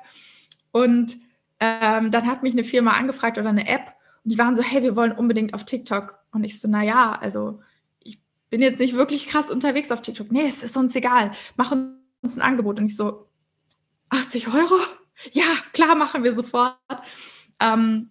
Und 0.71 1.17
ähm, 1.61 2.11
dann 2.11 2.27
hat 2.27 2.43
mich 2.43 2.55
eine 2.55 2.65
Firma 2.65 2.93
angefragt 2.93 3.39
oder 3.39 3.51
eine 3.51 3.69
App 3.69 3.93
und 4.25 4.33
die 4.33 4.39
waren 4.39 4.57
so, 4.57 4.63
hey, 4.63 4.83
wir 4.83 4.97
wollen 4.97 5.13
unbedingt 5.13 5.55
auf 5.55 5.65
TikTok. 5.65 6.19
Und 6.33 6.45
ich 6.45 6.61
so, 6.61 6.69
naja, 6.69 7.13
also 7.21 7.61
ich 8.03 8.21
bin 8.51 8.63
jetzt 8.63 8.79
nicht 8.79 8.95
wirklich 8.95 9.29
krass 9.29 9.51
unterwegs 9.51 9.91
auf 9.91 10.03
TikTok. 10.03 10.31
Nee, 10.31 10.47
es 10.47 10.63
ist 10.63 10.77
uns 10.77 10.95
egal. 10.95 11.33
Mach 11.57 11.73
uns 11.73 12.37
ein 12.37 12.43
Angebot. 12.43 12.79
Und 12.79 12.87
ich 12.87 12.97
so, 12.97 13.27
80 14.13 14.49
Euro? 14.49 14.77
Ja, 15.33 15.45
klar, 15.73 15.95
machen 15.95 16.25
wir 16.25 16.35
sofort. 16.35 16.77
Ähm, 17.61 18.11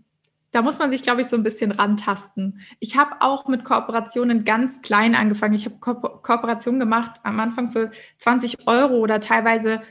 da 0.52 0.62
muss 0.62 0.80
man 0.80 0.90
sich, 0.90 1.02
glaube 1.02 1.22
ich, 1.22 1.28
so 1.28 1.38
ein 1.38 1.44
bisschen 1.44 1.72
rantasten. 1.72 2.62
Ich 2.80 2.98
habe 2.98 3.22
auch 3.22 3.48
mit 3.48 3.64
Kooperationen 3.64 4.44
ganz 4.44 4.82
klein 4.82 5.16
angefangen. 5.16 5.54
Ich 5.54 5.66
habe 5.66 5.78
Ko 5.80 5.94
Kooperationen 5.96 6.80
gemacht 6.80 7.20
am 7.24 7.40
Anfang 7.40 7.72
für 7.72 7.92
20 8.18 8.68
Euro 8.68 8.96
oder 8.98 9.20
teilweise 9.20 9.82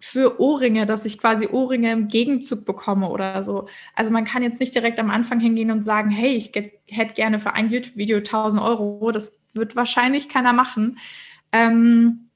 für 0.00 0.40
Ohrringe, 0.40 0.86
dass 0.86 1.04
ich 1.04 1.18
quasi 1.18 1.48
Ohrringe 1.48 1.90
im 1.92 2.08
Gegenzug 2.08 2.64
bekomme 2.64 3.08
oder 3.08 3.42
so. 3.42 3.68
Also 3.94 4.10
man 4.12 4.24
kann 4.24 4.42
jetzt 4.42 4.60
nicht 4.60 4.74
direkt 4.74 4.98
am 4.98 5.10
Anfang 5.10 5.40
hingehen 5.40 5.70
und 5.70 5.82
sagen, 5.82 6.10
hey, 6.10 6.30
ich 6.30 6.52
hätte 6.86 7.14
gerne 7.14 7.40
für 7.40 7.54
ein 7.54 7.70
YouTube-Video 7.70 8.18
1000 8.18 8.62
Euro. 8.62 9.10
Das 9.12 9.36
wird 9.54 9.76
wahrscheinlich 9.76 10.28
keiner 10.28 10.52
machen. 10.52 10.98
Ähm, 11.52 12.30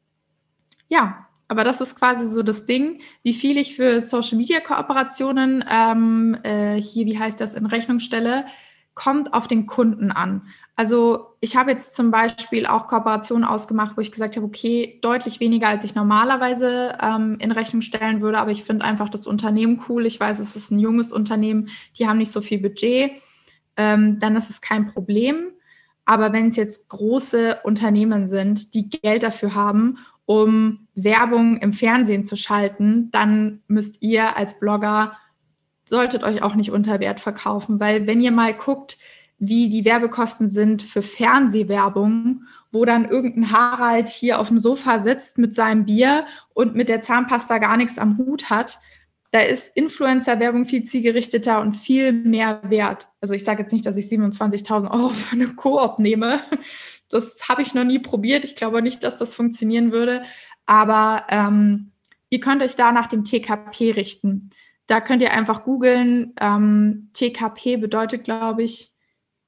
ja, 0.88 1.26
aber 1.52 1.64
das 1.64 1.82
ist 1.82 1.96
quasi 1.96 2.26
so 2.30 2.42
das 2.42 2.64
Ding, 2.64 3.02
wie 3.22 3.34
viel 3.34 3.58
ich 3.58 3.76
für 3.76 4.00
Social 4.00 4.38
Media 4.38 4.58
Kooperationen 4.60 5.62
ähm, 5.70 6.38
äh, 6.44 6.80
hier, 6.80 7.04
wie 7.04 7.18
heißt 7.18 7.38
das, 7.38 7.52
in 7.52 7.66
Rechnung 7.66 7.98
stelle, 7.98 8.46
kommt 8.94 9.34
auf 9.34 9.48
den 9.48 9.66
Kunden 9.66 10.10
an. 10.10 10.46
Also 10.76 11.36
ich 11.40 11.54
habe 11.54 11.70
jetzt 11.70 11.94
zum 11.94 12.10
Beispiel 12.10 12.64
auch 12.64 12.86
Kooperationen 12.86 13.44
ausgemacht, 13.44 13.98
wo 13.98 14.00
ich 14.00 14.10
gesagt 14.10 14.36
habe, 14.36 14.46
okay, 14.46 14.98
deutlich 15.02 15.40
weniger, 15.40 15.68
als 15.68 15.84
ich 15.84 15.94
normalerweise 15.94 16.96
ähm, 17.02 17.36
in 17.38 17.52
Rechnung 17.52 17.82
stellen 17.82 18.22
würde, 18.22 18.38
aber 18.38 18.50
ich 18.50 18.64
finde 18.64 18.86
einfach 18.86 19.10
das 19.10 19.26
Unternehmen 19.26 19.82
cool. 19.90 20.06
Ich 20.06 20.18
weiß, 20.18 20.38
es 20.38 20.56
ist 20.56 20.70
ein 20.70 20.78
junges 20.78 21.12
Unternehmen, 21.12 21.68
die 21.98 22.08
haben 22.08 22.16
nicht 22.16 22.32
so 22.32 22.40
viel 22.40 22.60
Budget. 22.60 23.12
Ähm, 23.76 24.18
dann 24.20 24.36
ist 24.36 24.48
es 24.48 24.62
kein 24.62 24.86
Problem. 24.86 25.52
Aber 26.06 26.32
wenn 26.32 26.48
es 26.48 26.56
jetzt 26.56 26.88
große 26.88 27.58
Unternehmen 27.62 28.26
sind, 28.26 28.72
die 28.72 28.88
Geld 28.88 29.22
dafür 29.22 29.54
haben 29.54 29.98
um 30.26 30.86
Werbung 30.94 31.58
im 31.58 31.72
Fernsehen 31.72 32.24
zu 32.24 32.36
schalten, 32.36 33.10
dann 33.10 33.62
müsst 33.66 34.02
ihr 34.02 34.36
als 34.36 34.58
Blogger, 34.58 35.16
solltet 35.84 36.22
euch 36.22 36.42
auch 36.42 36.54
nicht 36.54 36.70
unter 36.70 37.00
Wert 37.00 37.20
verkaufen, 37.20 37.80
weil 37.80 38.06
wenn 38.06 38.20
ihr 38.20 38.32
mal 38.32 38.54
guckt, 38.54 38.98
wie 39.38 39.68
die 39.68 39.84
Werbekosten 39.84 40.48
sind 40.48 40.82
für 40.82 41.02
Fernsehwerbung, 41.02 42.44
wo 42.70 42.84
dann 42.84 43.08
irgendein 43.08 43.50
Harald 43.50 44.08
hier 44.08 44.38
auf 44.38 44.48
dem 44.48 44.60
Sofa 44.60 45.00
sitzt 45.00 45.36
mit 45.36 45.54
seinem 45.54 45.84
Bier 45.84 46.26
und 46.54 46.76
mit 46.76 46.88
der 46.88 47.02
Zahnpasta 47.02 47.58
gar 47.58 47.76
nichts 47.76 47.98
am 47.98 48.18
Hut 48.18 48.50
hat, 48.50 48.78
da 49.32 49.40
ist 49.40 49.74
Influencer-Werbung 49.74 50.66
viel 50.66 50.82
zielgerichteter 50.82 51.60
und 51.60 51.72
viel 51.72 52.12
mehr 52.12 52.60
wert. 52.64 53.08
Also 53.20 53.32
ich 53.34 53.44
sage 53.44 53.62
jetzt 53.62 53.72
nicht, 53.72 53.86
dass 53.86 53.96
ich 53.96 54.04
27.000 54.04 54.90
Euro 54.90 55.08
für 55.08 55.34
eine 55.34 55.48
Koop 55.48 55.98
nehme, 55.98 56.38
das 57.12 57.48
habe 57.48 57.62
ich 57.62 57.74
noch 57.74 57.84
nie 57.84 57.98
probiert. 57.98 58.44
Ich 58.44 58.56
glaube 58.56 58.82
nicht, 58.82 59.04
dass 59.04 59.18
das 59.18 59.34
funktionieren 59.34 59.92
würde. 59.92 60.22
Aber 60.66 61.26
ähm, 61.28 61.92
ihr 62.30 62.40
könnt 62.40 62.62
euch 62.62 62.76
da 62.76 62.92
nach 62.92 63.06
dem 63.06 63.24
TKP 63.24 63.92
richten. 63.92 64.50
Da 64.86 65.00
könnt 65.00 65.22
ihr 65.22 65.32
einfach 65.32 65.64
googeln. 65.64 66.34
Ähm, 66.40 67.10
TKP 67.12 67.76
bedeutet, 67.76 68.24
glaube 68.24 68.62
ich, 68.62 68.92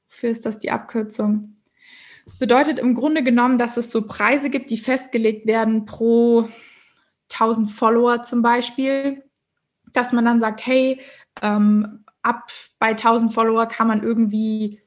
wofür 0.09 0.31
ist 0.31 0.47
das 0.47 0.59
die 0.59 0.71
Abkürzung? 0.71 1.57
Es 2.27 2.37
bedeutet 2.37 2.79
im 2.79 2.95
Grunde 2.95 3.23
genommen, 3.23 3.59
dass 3.59 3.77
es 3.77 3.91
so 3.91 4.07
Preise 4.07 4.51
gibt, 4.51 4.71
die 4.71 4.79
festgelegt 4.79 5.47
werden 5.47 5.87
pro 5.87 6.49
1000 7.33 7.71
Follower 7.71 8.23
zum 8.23 8.43
Beispiel, 8.43 9.25
dass 9.93 10.13
man 10.13 10.25
dann 10.25 10.41
sagt, 10.41 10.67
hey, 10.67 11.01
ähm, 11.43 12.05
ab 12.23 12.51
bei 12.79 12.91
1000 12.91 13.33
Follower 13.33 13.67
kann 13.67 13.89
man 13.89 14.03
irgendwie 14.03 14.81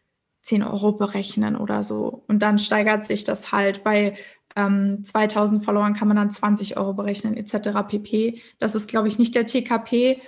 10 0.47 0.63
Euro 0.63 0.93
berechnen 0.93 1.57
oder 1.57 1.83
so. 1.83 2.23
Und 2.27 2.41
dann 2.41 2.57
steigert 2.57 3.03
sich 3.03 3.25
das 3.25 3.51
halt. 3.51 3.83
Bei 3.83 4.15
ähm, 4.55 5.03
2000 5.03 5.63
Followern 5.63 5.93
kann 5.93 6.07
man 6.07 6.15
dann 6.15 6.31
20 6.31 6.77
Euro 6.77 6.93
berechnen, 6.93 7.35
etc. 7.35 7.85
pp. 7.85 8.41
Das 8.57 8.73
ist, 8.73 8.89
glaube 8.89 9.09
ich, 9.09 9.19
nicht 9.19 9.35
der 9.35 9.45
TKP. 9.45 10.21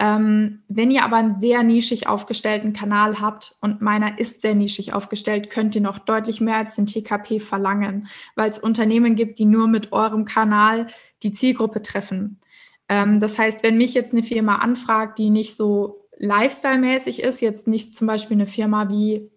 Ähm, 0.00 0.64
wenn 0.66 0.90
ihr 0.90 1.04
aber 1.04 1.16
einen 1.16 1.38
sehr 1.38 1.62
nischig 1.62 2.08
aufgestellten 2.08 2.72
Kanal 2.72 3.20
habt 3.20 3.54
und 3.60 3.80
meiner 3.80 4.18
ist 4.18 4.40
sehr 4.40 4.56
nischig 4.56 4.92
aufgestellt, 4.92 5.50
könnt 5.50 5.76
ihr 5.76 5.82
noch 5.82 6.00
deutlich 6.00 6.40
mehr 6.40 6.56
als 6.56 6.74
den 6.74 6.86
TKP 6.86 7.38
verlangen, 7.38 8.08
weil 8.34 8.50
es 8.50 8.58
Unternehmen 8.58 9.14
gibt, 9.14 9.38
die 9.38 9.44
nur 9.44 9.68
mit 9.68 9.92
eurem 9.92 10.24
Kanal 10.24 10.88
die 11.22 11.32
Zielgruppe 11.32 11.80
treffen. 11.82 12.40
Ähm, 12.88 13.20
das 13.20 13.38
heißt, 13.38 13.62
wenn 13.62 13.78
mich 13.78 13.94
jetzt 13.94 14.14
eine 14.14 14.24
Firma 14.24 14.56
anfragt, 14.56 15.18
die 15.18 15.30
nicht 15.30 15.54
so 15.54 16.08
lifestyle-mäßig 16.18 17.22
ist, 17.22 17.40
jetzt 17.40 17.68
nicht 17.68 17.96
zum 17.96 18.08
Beispiel 18.08 18.36
eine 18.36 18.48
Firma 18.48 18.88
wie 18.88 19.30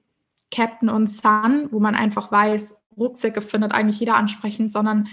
Captain 0.54 0.90
und 0.90 1.10
Sun, 1.10 1.70
wo 1.72 1.80
man 1.80 1.96
einfach 1.96 2.32
weiß, 2.32 2.82
Rucksäcke 2.96 3.42
findet 3.42 3.74
eigentlich 3.74 4.00
jeder 4.00 4.16
ansprechend, 4.16 4.72
sondern 4.72 5.08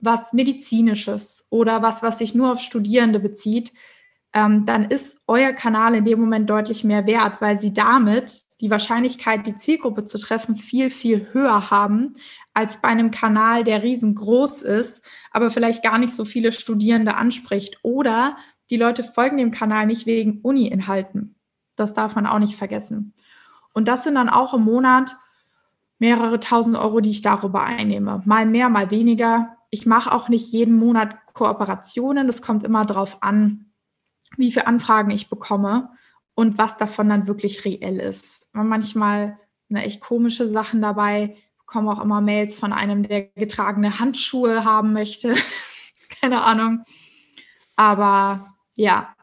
was 0.00 0.32
medizinisches 0.32 1.46
oder 1.50 1.82
was, 1.82 2.02
was 2.02 2.18
sich 2.18 2.34
nur 2.34 2.52
auf 2.52 2.60
Studierende 2.60 3.20
bezieht, 3.20 3.72
ähm, 4.32 4.64
dann 4.64 4.84
ist 4.84 5.18
euer 5.26 5.52
Kanal 5.52 5.94
in 5.94 6.04
dem 6.04 6.20
Moment 6.20 6.48
deutlich 6.48 6.84
mehr 6.84 7.06
wert, 7.06 7.40
weil 7.40 7.56
sie 7.56 7.72
damit 7.72 8.44
die 8.60 8.70
Wahrscheinlichkeit, 8.70 9.46
die 9.46 9.56
Zielgruppe 9.56 10.04
zu 10.04 10.18
treffen, 10.18 10.56
viel, 10.56 10.90
viel 10.90 11.28
höher 11.32 11.70
haben 11.70 12.14
als 12.54 12.80
bei 12.80 12.88
einem 12.88 13.10
Kanal, 13.10 13.64
der 13.64 13.82
riesengroß 13.82 14.62
ist, 14.62 15.04
aber 15.30 15.50
vielleicht 15.50 15.82
gar 15.82 15.98
nicht 15.98 16.14
so 16.14 16.24
viele 16.24 16.52
Studierende 16.52 17.14
anspricht. 17.14 17.78
Oder 17.82 18.36
die 18.70 18.76
Leute 18.76 19.02
folgen 19.02 19.36
dem 19.36 19.50
Kanal 19.50 19.86
nicht 19.86 20.06
wegen 20.06 20.40
Uni-Inhalten. 20.42 21.36
Das 21.76 21.94
darf 21.94 22.14
man 22.14 22.26
auch 22.26 22.38
nicht 22.38 22.56
vergessen. 22.56 23.14
Und 23.72 23.88
das 23.88 24.04
sind 24.04 24.14
dann 24.16 24.28
auch 24.28 24.54
im 24.54 24.62
Monat 24.62 25.16
mehrere 25.98 26.40
tausend 26.40 26.76
Euro, 26.76 27.00
die 27.00 27.10
ich 27.10 27.22
darüber 27.22 27.62
einnehme. 27.62 28.22
Mal 28.24 28.46
mehr, 28.46 28.68
mal 28.68 28.90
weniger. 28.90 29.56
Ich 29.70 29.86
mache 29.86 30.12
auch 30.12 30.28
nicht 30.28 30.52
jeden 30.52 30.76
Monat 30.76 31.16
Kooperationen. 31.34 32.26
Das 32.26 32.42
kommt 32.42 32.64
immer 32.64 32.84
darauf 32.84 33.22
an, 33.22 33.66
wie 34.36 34.50
viele 34.50 34.66
Anfragen 34.66 35.10
ich 35.10 35.28
bekomme 35.28 35.90
und 36.34 36.58
was 36.58 36.76
davon 36.76 37.08
dann 37.08 37.26
wirklich 37.26 37.64
reell 37.64 37.98
ist. 37.98 38.46
Manchmal 38.52 39.38
eine 39.68 39.84
echt 39.84 40.00
komische 40.00 40.48
Sachen 40.48 40.80
dabei. 40.80 41.36
Ich 41.36 41.58
bekomme 41.58 41.92
auch 41.92 42.02
immer 42.02 42.20
Mails 42.20 42.58
von 42.58 42.72
einem, 42.72 43.04
der 43.04 43.22
getragene 43.22 44.00
Handschuhe 44.00 44.64
haben 44.64 44.92
möchte. 44.92 45.34
Keine 46.20 46.42
Ahnung. 46.44 46.84
Aber 47.76 48.54
ja, 48.74 49.14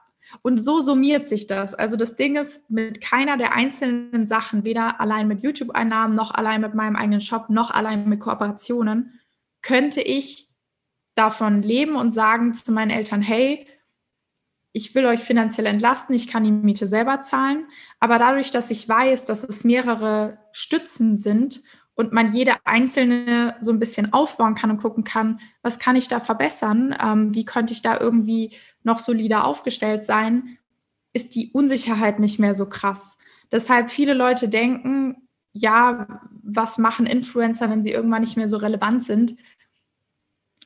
und 0.41 0.57
so 0.57 0.81
summiert 0.81 1.27
sich 1.27 1.47
das. 1.47 1.73
Also 1.73 1.97
das 1.97 2.15
Ding 2.15 2.35
ist, 2.35 2.69
mit 2.69 3.01
keiner 3.01 3.37
der 3.37 3.53
einzelnen 3.53 4.25
Sachen, 4.27 4.65
weder 4.65 4.99
allein 4.99 5.27
mit 5.27 5.41
YouTube-Einnahmen, 5.41 6.15
noch 6.15 6.31
allein 6.31 6.61
mit 6.61 6.73
meinem 6.73 6.95
eigenen 6.95 7.21
Shop, 7.21 7.49
noch 7.49 7.71
allein 7.71 8.07
mit 8.07 8.19
Kooperationen, 8.19 9.19
könnte 9.61 10.01
ich 10.01 10.49
davon 11.15 11.63
leben 11.63 11.95
und 11.95 12.11
sagen 12.11 12.53
zu 12.53 12.71
meinen 12.71 12.91
Eltern, 12.91 13.21
hey, 13.21 13.67
ich 14.73 14.93
will 14.93 15.05
euch 15.05 15.21
finanziell 15.21 15.65
entlasten, 15.65 16.15
ich 16.15 16.27
kann 16.27 16.43
die 16.43 16.51
Miete 16.51 16.85
selber 16.85 17.21
zahlen. 17.21 17.67
Aber 17.99 18.19
dadurch, 18.19 18.51
dass 18.51 18.69
ich 18.69 18.87
weiß, 18.87 19.25
dass 19.25 19.43
es 19.43 19.63
mehrere 19.63 20.37
Stützen 20.51 21.17
sind 21.17 21.63
und 21.97 22.13
man 22.13 22.31
jede 22.31 22.53
einzelne 22.63 23.55
so 23.59 23.71
ein 23.71 23.79
bisschen 23.79 24.13
aufbauen 24.13 24.53
kann 24.53 24.69
und 24.69 24.77
gucken 24.77 25.03
kann, 25.03 25.39
was 25.63 25.79
kann 25.79 25.95
ich 25.95 26.07
da 26.07 26.19
verbessern, 26.19 26.95
ähm, 27.03 27.33
wie 27.33 27.43
könnte 27.43 27.73
ich 27.73 27.81
da 27.81 27.99
irgendwie 27.99 28.51
noch 28.83 28.99
solider 28.99 29.45
aufgestellt 29.45 30.03
sein, 30.03 30.57
ist 31.11 31.33
die 31.33 31.51
Unsicherheit 31.51 32.19
nicht 32.19 32.37
mehr 32.37 32.53
so 32.53 32.69
krass. 32.69 33.17
Deshalb 33.51 33.89
viele 33.89 34.13
Leute 34.13 34.47
denken, 34.47 35.27
ja, 35.53 36.21
was 36.43 36.77
machen 36.77 37.07
Influencer, 37.07 37.67
wenn 37.71 37.81
sie 37.81 37.91
irgendwann 37.91 38.21
nicht 38.21 38.37
mehr 38.37 38.47
so 38.47 38.57
relevant 38.57 39.03
sind? 39.03 39.35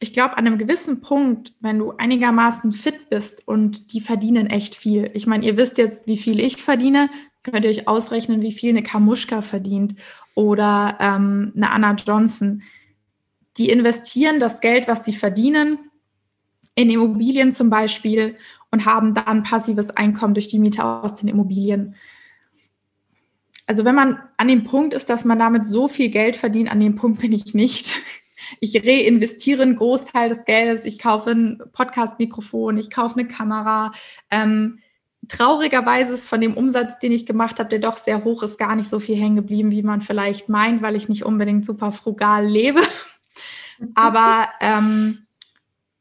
Ich 0.02 0.12
glaube, 0.12 0.38
an 0.38 0.46
einem 0.46 0.58
gewissen 0.58 1.00
Punkt, 1.00 1.54
wenn 1.62 1.80
du 1.80 1.92
einigermaßen 1.92 2.74
fit 2.74 3.10
bist 3.10 3.48
und 3.48 3.94
die 3.94 4.02
verdienen 4.02 4.48
echt 4.48 4.76
viel. 4.76 5.10
Ich 5.14 5.28
meine, 5.28 5.46
ihr 5.46 5.56
wisst 5.56 5.78
jetzt, 5.78 6.08
wie 6.08 6.18
viel 6.18 6.42
ich 6.42 6.62
verdiene, 6.62 7.10
könnt 7.44 7.64
ihr 7.64 7.72
euch 7.72 7.88
ausrechnen, 7.88 8.42
wie 8.42 8.52
viel 8.52 8.72
eine 8.72 8.84
Kamuschka 8.84 9.42
verdient 9.42 9.96
oder 10.36 10.98
ähm, 11.00 11.54
eine 11.56 11.72
Anna 11.72 11.94
Johnson. 11.94 12.64
Die 13.58 13.70
investieren 13.70 14.40
das 14.40 14.62
Geld, 14.62 14.88
was 14.88 15.06
sie 15.06 15.14
verdienen, 15.14 15.78
in 16.76 16.90
Immobilien 16.90 17.52
zum 17.52 17.70
Beispiel 17.70 18.38
und 18.72 18.86
haben 18.86 19.14
dann 19.14 19.44
passives 19.44 19.90
Einkommen 19.90 20.34
durch 20.34 20.48
die 20.48 20.60
Miete 20.60 20.84
aus 20.84 21.16
den 21.16 21.28
Immobilien. 21.28 21.96
Also 23.68 23.86
wenn 23.86 23.96
man 23.96 24.20
an 24.38 24.48
dem 24.48 24.64
Punkt 24.64 24.94
ist, 24.94 25.10
dass 25.10 25.26
man 25.26 25.40
damit 25.40 25.66
so 25.66 25.88
viel 25.88 26.10
Geld 26.10 26.36
verdient, 26.36 26.72
an 26.72 26.80
dem 26.80 26.96
Punkt 26.96 27.22
bin 27.22 27.34
ich 27.34 27.54
nicht. 27.54 27.94
Ich 28.60 28.76
reinvestiere 28.76 29.62
einen 29.62 29.78
Großteil 29.78 30.28
des 30.28 30.44
Geldes, 30.44 30.84
ich 30.84 31.00
kaufe 31.00 31.30
ein 31.30 31.62
Podcast-Mikrofon, 31.72 32.78
ich 32.78 32.90
kaufe 32.90 33.18
eine 33.18 33.28
Kamera. 33.28 33.94
Ähm, 34.30 34.80
traurigerweise 35.28 36.14
ist 36.14 36.28
von 36.28 36.42
dem 36.42 36.56
Umsatz, 36.56 37.00
den 37.00 37.12
ich 37.12 37.26
gemacht 37.26 37.60
habe, 37.60 37.70
der 37.70 37.80
doch 37.80 37.98
sehr 37.98 38.24
hoch 38.24 38.44
ist, 38.44 38.58
gar 38.58 38.76
nicht 38.76 38.90
so 38.90 39.00
viel 39.00 39.16
hängen 39.16 39.36
geblieben, 39.36 39.72
wie 39.72 39.84
man 39.84 40.02
vielleicht 40.02 40.50
meint, 40.50 40.82
weil 40.82 40.96
ich 40.96 41.10
nicht 41.10 41.26
unbedingt 41.26 41.66
super 41.66 41.92
frugal 41.92 42.46
lebe. 42.46 42.82
Aber 43.96 44.50
ähm, 44.60 45.26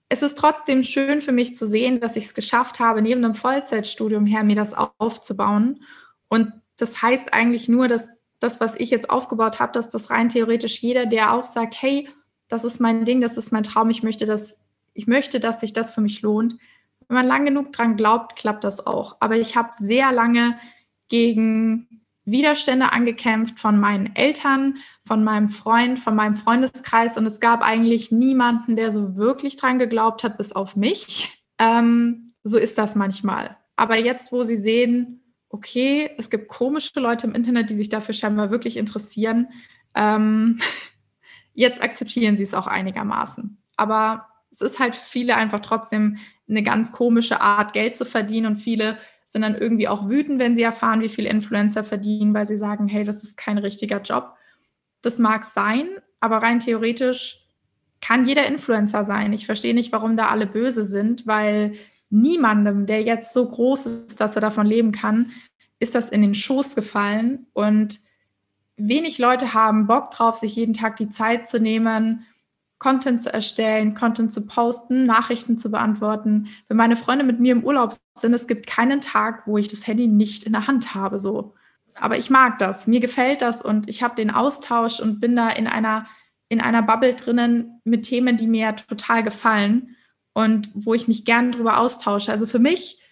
es 0.09 0.23
ist 0.23 0.37
trotzdem 0.37 0.83
schön 0.83 1.21
für 1.21 1.33
mich 1.33 1.57
zu 1.57 1.67
sehen, 1.67 2.01
dass 2.01 2.17
ich 2.17 2.25
es 2.25 2.35
geschafft 2.35 2.81
habe, 2.81 3.03
neben 3.03 3.25
einem 3.25 3.35
Vollzeitstudium 3.35 4.27
her 4.27 4.43
mir 4.43 4.57
das 4.57 4.75
aufzubauen. 4.75 5.83
Und 6.29 6.53
das 6.77 7.01
heißt 7.01 7.33
eigentlich 7.33 7.69
nur, 7.69 7.89
dass 7.89 8.11
das, 8.41 8.61
was 8.61 8.75
ich 8.75 8.91
jetzt 8.91 9.11
aufgebaut 9.11 9.61
habe, 9.61 9.73
dass 9.73 9.91
das 9.91 10.11
rein 10.11 10.31
theoretisch 10.31 10.81
jeder, 10.81 11.07
der 11.07 11.35
auch 11.35 11.45
sagt, 11.45 11.81
hey, 11.81 12.09
das 12.49 12.65
ist 12.65 12.81
mein 12.81 13.05
Ding, 13.05 13.21
das 13.21 13.37
ist 13.37 13.53
mein 13.53 13.63
Traum, 13.63 13.91
ich 13.91 14.03
möchte, 14.03 14.27
dass, 14.27 14.59
ich 14.95 15.07
möchte, 15.07 15.39
dass 15.39 15.61
sich 15.61 15.73
das 15.73 15.93
für 15.93 16.01
mich 16.01 16.23
lohnt, 16.23 16.57
wenn 17.11 17.17
man 17.17 17.27
lang 17.27 17.45
genug 17.45 17.73
dran 17.73 17.97
glaubt, 17.97 18.37
klappt 18.37 18.63
das 18.63 18.87
auch. 18.87 19.17
Aber 19.19 19.37
ich 19.37 19.57
habe 19.57 19.71
sehr 19.77 20.13
lange 20.13 20.57
gegen 21.09 21.89
Widerstände 22.25 22.93
angekämpft 22.93 23.59
von 23.59 23.81
meinen 23.81 24.15
Eltern, 24.15 24.77
von 25.05 25.25
meinem 25.25 25.49
Freund, 25.49 25.99
von 25.99 26.15
meinem 26.15 26.37
Freundeskreis 26.37 27.17
und 27.17 27.27
es 27.27 27.41
gab 27.41 27.63
eigentlich 27.63 28.13
niemanden, 28.13 28.77
der 28.77 28.93
so 28.93 29.17
wirklich 29.17 29.57
dran 29.57 29.81
geglaubt 29.81 30.23
hat, 30.23 30.37
bis 30.37 30.53
auf 30.53 30.77
mich. 30.77 31.43
Ähm, 31.59 32.29
so 32.45 32.59
ist 32.59 32.79
das 32.79 32.95
manchmal. 32.95 33.57
Aber 33.75 33.97
jetzt, 33.97 34.31
wo 34.31 34.45
sie 34.45 34.57
sehen, 34.57 35.35
okay, 35.49 36.11
es 36.17 36.31
gibt 36.31 36.47
komische 36.47 37.01
Leute 37.01 37.27
im 37.27 37.35
Internet, 37.35 37.71
die 37.71 37.77
sich 37.77 37.89
dafür 37.89 38.15
scheinbar 38.15 38.53
wirklich 38.53 38.77
interessieren, 38.77 39.49
ähm, 39.97 40.61
jetzt 41.55 41.83
akzeptieren 41.83 42.37
sie 42.37 42.45
es 42.45 42.55
auch 42.55 42.69
einigermaßen. 42.69 43.61
Aber 43.77 44.29
es 44.51 44.61
ist 44.61 44.79
halt 44.79 44.95
für 44.95 45.05
viele 45.05 45.37
einfach 45.37 45.61
trotzdem 45.61 46.19
eine 46.49 46.63
ganz 46.63 46.93
komische 46.93 47.41
Art, 47.41 47.73
Geld 47.73 47.97
zu 47.97 48.05
verdienen 48.05 48.47
und 48.47 48.57
viele 48.57 48.99
sind 49.27 49.43
dann 49.43 49.55
irgendwie 49.55 49.87
auch 49.87 50.09
wütend, 50.09 50.41
wenn 50.41 50.57
sie 50.57 50.63
erfahren, 50.63 51.03
wie 51.03 51.09
viel 51.09 51.25
Influencer 51.25 51.85
verdienen, 51.85 52.35
weil 52.35 52.47
sie 52.47 52.57
sagen, 52.57 52.89
hey, 52.89 53.05
das 53.05 53.23
ist 53.23 53.37
kein 53.37 53.59
richtiger 53.59 54.01
Job. 54.01 54.35
Das 55.03 55.19
mag 55.19 55.45
sein, 55.45 55.89
aber 56.19 56.39
rein 56.39 56.59
theoretisch 56.59 57.47
kann 58.01 58.27
jeder 58.27 58.47
Influencer 58.47 59.05
sein. 59.05 59.33
Ich 59.33 59.47
verstehe 59.47 59.75
nicht, 59.75 59.93
warum 59.93 60.17
da 60.17 60.29
alle 60.29 60.47
böse 60.47 60.85
sind, 60.85 61.27
weil 61.29 61.75
niemandem, 62.09 62.87
der 62.87 63.03
jetzt 63.03 63.33
so 63.33 63.49
groß 63.49 63.87
ist, 63.87 64.21
dass 64.21 64.35
er 64.35 64.41
davon 64.41 64.67
leben 64.67 64.91
kann, 64.91 65.31
ist 65.79 65.95
das 65.95 66.09
in 66.09 66.23
den 66.23 66.35
Schoß 66.35 66.75
gefallen. 66.75 67.47
Und 67.53 68.01
wenig 68.77 69.19
Leute 69.19 69.55
haben 69.55 69.87
Bock 69.87 70.11
drauf, 70.11 70.37
sich 70.37 70.57
jeden 70.57 70.75
Tag 70.75 70.97
die 70.97 71.09
Zeit 71.09 71.49
zu 71.49 71.61
nehmen, 71.61 72.27
Content 72.81 73.23
zu 73.23 73.33
erstellen, 73.33 73.95
Content 73.95 74.33
zu 74.33 74.47
posten, 74.47 75.05
Nachrichten 75.05 75.59
zu 75.59 75.71
beantworten. 75.71 76.49
Wenn 76.67 76.79
meine 76.79 76.97
Freunde 76.97 77.25
mit 77.25 77.39
mir 77.39 77.53
im 77.53 77.63
Urlaub 77.63 77.95
sind, 78.15 78.35
es 78.35 78.49
gibt 78.49 78.67
keinen 78.67 79.01
Tag, 79.01 79.47
wo 79.47 79.59
ich 79.59 79.69
das 79.69 79.87
Handy 79.87 80.09
nicht 80.09 80.43
in 80.43 80.53
der 80.53 80.67
Hand 80.67 80.95
habe, 80.95 81.19
so. 81.19 81.55
Aber 81.95 82.17
ich 82.17 82.31
mag 82.31 82.59
das, 82.59 82.87
mir 82.87 83.01
gefällt 83.01 83.43
das 83.43 83.63
und 83.63 83.89
ich 83.89 84.03
habe 84.03 84.15
den 84.15 84.31
Austausch 84.31 84.99
und 84.99 85.21
bin 85.21 85.37
da 85.37 85.51
in 85.51 85.67
einer, 85.67 86.07
in 86.49 86.61
einer 86.61 86.83
Bubble 86.83 87.15
drinnen 87.15 87.81
mit 87.85 88.05
Themen, 88.05 88.39
die 88.39 88.47
mir 88.47 88.75
total 88.75 89.23
gefallen 89.23 89.97
und 90.33 90.71
wo 90.73 90.95
ich 90.95 91.07
mich 91.07 91.27
gern 91.27 91.53
drüber 91.53 91.79
austausche. 91.79 92.33
Also 92.33 92.47
für 92.47 92.59
mich 92.59 93.03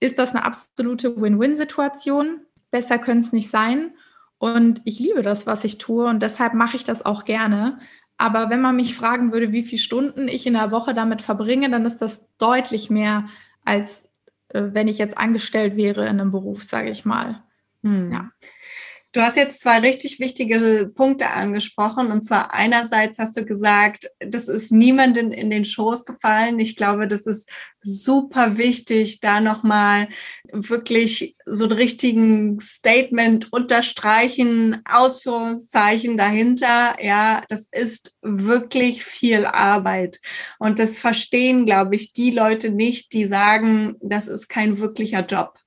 ist 0.00 0.18
das 0.18 0.34
eine 0.34 0.44
absolute 0.44 1.20
Win-Win-Situation. 1.20 2.40
Besser 2.72 2.98
könnte 2.98 3.26
es 3.26 3.32
nicht 3.32 3.50
sein. 3.50 3.92
Und 4.38 4.80
ich 4.84 4.98
liebe 4.98 5.22
das, 5.22 5.46
was 5.46 5.62
ich 5.62 5.78
tue 5.78 6.06
und 6.06 6.20
deshalb 6.20 6.54
mache 6.54 6.74
ich 6.74 6.82
das 6.82 7.06
auch 7.06 7.24
gerne. 7.24 7.78
Aber 8.22 8.50
wenn 8.50 8.60
man 8.60 8.76
mich 8.76 8.94
fragen 8.94 9.32
würde, 9.32 9.50
wie 9.50 9.64
viele 9.64 9.80
Stunden 9.80 10.28
ich 10.28 10.46
in 10.46 10.52
der 10.52 10.70
Woche 10.70 10.94
damit 10.94 11.22
verbringe, 11.22 11.68
dann 11.68 11.84
ist 11.84 12.00
das 12.00 12.28
deutlich 12.38 12.88
mehr, 12.88 13.24
als 13.64 14.08
äh, 14.50 14.62
wenn 14.70 14.86
ich 14.86 14.98
jetzt 14.98 15.18
angestellt 15.18 15.76
wäre 15.76 16.02
in 16.02 16.20
einem 16.20 16.30
Beruf, 16.30 16.62
sage 16.62 16.90
ich 16.90 17.04
mal. 17.04 17.42
Hm. 17.82 18.12
Ja. 18.12 18.30
Du 19.12 19.20
hast 19.20 19.36
jetzt 19.36 19.60
zwei 19.60 19.80
richtig 19.80 20.20
wichtige 20.20 20.90
Punkte 20.94 21.28
angesprochen. 21.28 22.10
Und 22.10 22.22
zwar 22.22 22.54
einerseits 22.54 23.18
hast 23.18 23.36
du 23.36 23.44
gesagt, 23.44 24.10
das 24.20 24.48
ist 24.48 24.72
niemanden 24.72 25.32
in 25.32 25.50
den 25.50 25.66
Schoß 25.66 26.06
gefallen. 26.06 26.58
Ich 26.58 26.76
glaube, 26.76 27.06
das 27.06 27.26
ist 27.26 27.50
super 27.80 28.56
wichtig, 28.56 29.20
da 29.20 29.40
nochmal 29.40 30.08
wirklich 30.50 31.36
so 31.44 31.64
einen 31.64 31.74
richtigen 31.74 32.58
Statement 32.58 33.52
unterstreichen, 33.52 34.80
Ausführungszeichen 34.90 36.16
dahinter. 36.16 36.96
Ja, 37.02 37.44
das 37.50 37.68
ist 37.70 38.16
wirklich 38.22 39.04
viel 39.04 39.44
Arbeit. 39.44 40.20
Und 40.58 40.78
das 40.78 40.98
verstehen, 40.98 41.66
glaube 41.66 41.96
ich, 41.96 42.14
die 42.14 42.30
Leute 42.30 42.70
nicht, 42.70 43.12
die 43.12 43.26
sagen, 43.26 43.96
das 44.00 44.26
ist 44.26 44.48
kein 44.48 44.78
wirklicher 44.78 45.26
Job. 45.26 45.58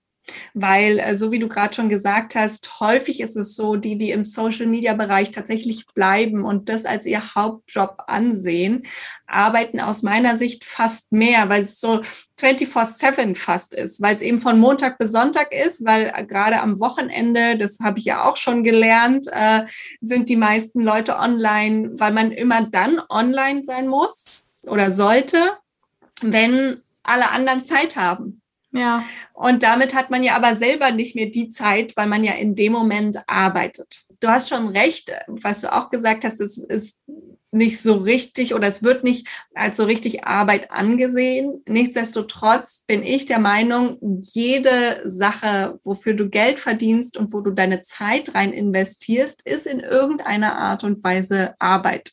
Weil, 0.53 0.99
äh, 0.99 1.15
so 1.15 1.31
wie 1.31 1.39
du 1.39 1.47
gerade 1.47 1.73
schon 1.73 1.89
gesagt 1.89 2.35
hast, 2.35 2.79
häufig 2.79 3.21
ist 3.21 3.35
es 3.35 3.55
so, 3.55 3.75
die, 3.75 3.97
die 3.97 4.11
im 4.11 4.25
Social-Media-Bereich 4.25 5.31
tatsächlich 5.31 5.85
bleiben 5.93 6.43
und 6.43 6.69
das 6.69 6.85
als 6.85 7.05
ihr 7.05 7.35
Hauptjob 7.35 8.03
ansehen, 8.07 8.85
arbeiten 9.27 9.79
aus 9.79 10.03
meiner 10.03 10.37
Sicht 10.37 10.65
fast 10.65 11.11
mehr, 11.11 11.49
weil 11.49 11.61
es 11.61 11.79
so 11.79 12.01
24-7 12.39 13.35
fast 13.35 13.73
ist, 13.73 14.01
weil 14.01 14.15
es 14.15 14.21
eben 14.21 14.39
von 14.39 14.59
Montag 14.59 14.97
bis 14.97 15.11
Sonntag 15.11 15.53
ist, 15.53 15.85
weil 15.85 16.11
äh, 16.13 16.25
gerade 16.25 16.59
am 16.61 16.79
Wochenende, 16.79 17.57
das 17.57 17.79
habe 17.81 17.99
ich 17.99 18.05
ja 18.05 18.25
auch 18.25 18.37
schon 18.37 18.63
gelernt, 18.63 19.27
äh, 19.31 19.65
sind 20.01 20.29
die 20.29 20.35
meisten 20.35 20.81
Leute 20.81 21.17
online, 21.17 21.91
weil 21.99 22.13
man 22.13 22.31
immer 22.31 22.63
dann 22.69 23.01
online 23.09 23.63
sein 23.63 23.87
muss 23.87 24.51
oder 24.67 24.91
sollte, 24.91 25.51
wenn 26.21 26.81
alle 27.03 27.31
anderen 27.31 27.63
Zeit 27.65 27.95
haben. 27.95 28.41
Ja. 28.75 29.03
Und 29.33 29.63
damit 29.63 29.93
hat 29.93 30.09
man 30.09 30.23
ja 30.23 30.35
aber 30.35 30.55
selber 30.55 30.91
nicht 30.91 31.15
mehr 31.15 31.27
die 31.27 31.49
Zeit, 31.49 31.95
weil 31.97 32.07
man 32.07 32.23
ja 32.23 32.33
in 32.33 32.55
dem 32.55 32.73
Moment 32.73 33.17
arbeitet. 33.27 34.05
Du 34.19 34.27
hast 34.27 34.49
schon 34.49 34.69
recht, 34.69 35.11
was 35.27 35.61
du 35.61 35.71
auch 35.71 35.89
gesagt 35.89 36.23
hast, 36.23 36.39
es 36.41 36.57
ist 36.57 36.99
nicht 37.55 37.81
so 37.81 37.95
richtig 37.95 38.53
oder 38.53 38.67
es 38.67 38.83
wird 38.83 39.03
nicht 39.03 39.27
als 39.53 39.77
so 39.77 39.85
richtig 39.85 40.25
Arbeit 40.25 40.71
angesehen. 40.71 41.63
Nichtsdestotrotz 41.67 42.83
bin 42.85 43.01
ich 43.01 43.25
der 43.25 43.39
Meinung, 43.39 43.97
jede 44.21 45.01
Sache, 45.05 45.79
wofür 45.83 46.13
du 46.13 46.29
Geld 46.29 46.59
verdienst 46.59 47.17
und 47.17 47.33
wo 47.33 47.41
du 47.41 47.51
deine 47.51 47.81
Zeit 47.81 48.35
rein 48.35 48.53
investierst, 48.53 49.41
ist 49.47 49.65
in 49.65 49.79
irgendeiner 49.79 50.57
Art 50.57 50.83
und 50.83 51.03
Weise 51.03 51.55
Arbeit. 51.59 52.11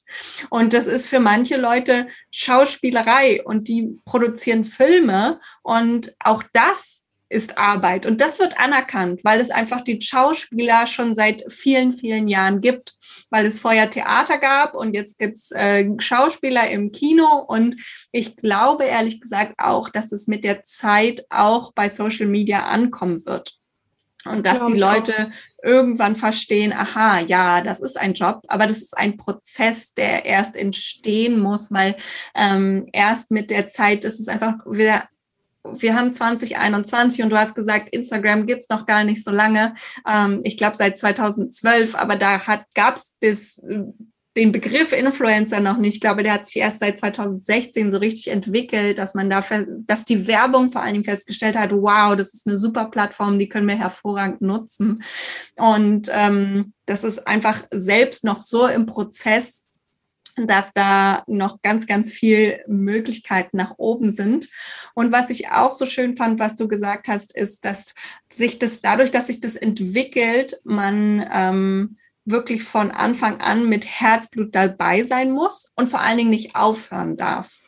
Und 0.49 0.73
das 0.73 0.87
ist 0.87 1.09
für 1.09 1.21
manche 1.21 1.57
Leute 1.57 2.07
Schauspielerei 2.31 3.43
und 3.45 3.69
die 3.69 3.99
produzieren 4.05 4.65
Filme 4.65 5.41
und 5.63 6.15
auch 6.21 6.43
das 6.53 7.02
ist 7.33 7.59
Arbeit. 7.59 8.07
Und 8.07 8.21
das 8.21 8.39
wird 8.39 8.59
anerkannt, 8.59 9.21
weil 9.25 9.41
es 9.41 9.51
einfach 9.51 9.81
die 9.81 10.01
Schauspieler 10.01 10.87
schon 10.87 11.15
seit 11.15 11.51
vielen, 11.51 11.93
vielen 11.93 12.29
Jahren 12.29 12.61
gibt, 12.61 12.95
weil 13.31 13.47
es 13.47 13.59
vorher 13.59 13.91
Theater 13.91 14.39
gab 14.39 14.75
und 14.75 14.95
jetzt 14.95 15.19
gibt 15.19 15.39
es 15.39 15.51
äh, 15.53 15.89
Schauspieler 15.99 16.71
im 16.71 16.93
Kino. 16.93 17.27
Und 17.47 17.81
ich 18.13 18.37
glaube 18.37 18.85
ehrlich 18.85 19.21
gesagt 19.21 19.55
auch, 19.59 19.89
dass 19.89 20.13
es 20.13 20.29
mit 20.29 20.45
der 20.45 20.63
Zeit 20.63 21.25
auch 21.31 21.73
bei 21.73 21.89
Social 21.89 22.27
Media 22.27 22.67
ankommen 22.67 23.25
wird. 23.27 23.57
Und 24.25 24.47
dass 24.47 24.65
die 24.65 24.79
Leute 24.79 25.13
auch. 25.13 25.65
irgendwann 25.65 26.15
verstehen, 26.15 26.73
aha, 26.73 27.21
ja, 27.21 27.61
das 27.61 27.81
ist 27.81 27.99
ein 27.99 28.15
Job, 28.15 28.43
aber 28.47 28.69
das 28.69 28.81
ist 28.81 28.97
ein 28.97 29.17
Prozess, 29.17 29.95
der 29.95 30.25
erst 30.25 30.57
entstehen 30.57 31.41
muss, 31.41 31.73
weil 31.73 31.97
ähm, 32.37 32.87
erst 32.93 33.33
mit 33.33 33.51
der 33.51 33.67
Zeit 33.67 34.05
ist 34.05 34.21
es 34.21 34.29
einfach 34.29 34.59
wieder 34.65 35.09
wir 35.65 35.95
haben 35.95 36.13
2021 36.13 37.23
und 37.23 37.31
du 37.31 37.39
hast 37.39 37.55
gesagt, 37.55 37.91
Instagram 37.91 38.47
gibt's 38.47 38.69
noch 38.69 38.87
gar 38.87 39.05
nicht 39.05 39.23
so 39.23 39.31
lange. 39.31 39.75
Ähm, 40.09 40.41
ich 40.45 40.57
glaube 40.57 40.77
seit 40.77 40.97
2012, 40.97 41.95
aber 41.95 42.17
da 42.17 42.41
gab 42.75 42.99
es 43.21 43.63
den 44.37 44.51
Begriff 44.51 44.93
Influencer 44.93 45.61
noch 45.61 45.77
nicht. 45.77 45.97
Ich 45.97 46.01
glaube, 46.01 46.23
der 46.23 46.33
hat 46.33 46.47
sich 46.47 46.57
erst 46.57 46.79
seit 46.79 46.99
2016 46.99 47.91
so 47.91 47.99
richtig 47.99 48.29
entwickelt, 48.29 48.99
dass 48.99 49.15
man 49.15 49.29
da, 49.29 49.45
dass 49.87 50.05
die 50.05 50.27
Werbung 50.27 50.73
vor 50.73 50.83
allem 50.83 51.05
festgestellt 51.05 51.57
hat, 51.57 51.71
wow, 51.73 52.17
das 52.17 52.33
ist 52.33 52.47
eine 52.47 52.57
super 52.57 52.87
Plattform, 52.87 53.39
die 53.39 53.49
können 53.49 53.69
wir 53.69 53.77
hervorragend 53.77 54.41
nutzen. 54.41 55.03
Und 55.57 56.09
ähm, 56.13 56.73
das 56.87 57.05
ist 57.05 57.27
einfach 57.27 57.63
selbst 57.71 58.25
noch 58.25 58.41
so 58.41 58.67
im 58.67 58.87
Prozess, 58.87 59.69
dass 60.37 60.73
da 60.73 61.25
noch 61.27 61.63
ganz, 61.63 61.87
ganz 61.87 62.11
viel 62.11 62.61
Möglichkeiten 62.67 63.57
nach 63.57 63.75
oben 63.79 64.11
sind. 64.11 64.49
Und 64.95 65.13
was 65.13 65.31
ich 65.31 65.51
auch 65.51 65.73
so 65.73 65.87
schön 65.87 66.17
fand, 66.17 66.39
was 66.39 66.57
du 66.57 66.69
gesagt 66.69 67.09
hast, 67.09 67.35
ist, 67.37 67.65
dass 67.65 67.95
sich 68.33 68.59
das 68.59 68.81
dadurch, 68.81 69.11
dass 69.11 69.27
sich 69.29 69.41
das 69.41 69.57
entwickelt, 69.57 70.59
man 70.65 71.27
ähm, 71.33 71.97
wirklich 72.25 72.63
von 72.63 72.91
Anfang 72.91 73.41
an 73.41 73.69
mit 73.69 73.87
Herzblut 73.87 74.55
dabei 74.55 75.03
sein 75.03 75.33
muss 75.33 75.73
und 75.77 75.89
vor 75.89 76.01
allen 76.01 76.19
Dingen 76.19 76.31
nicht 76.31 76.55
aufhören 76.55 77.17
darf. 77.17 77.62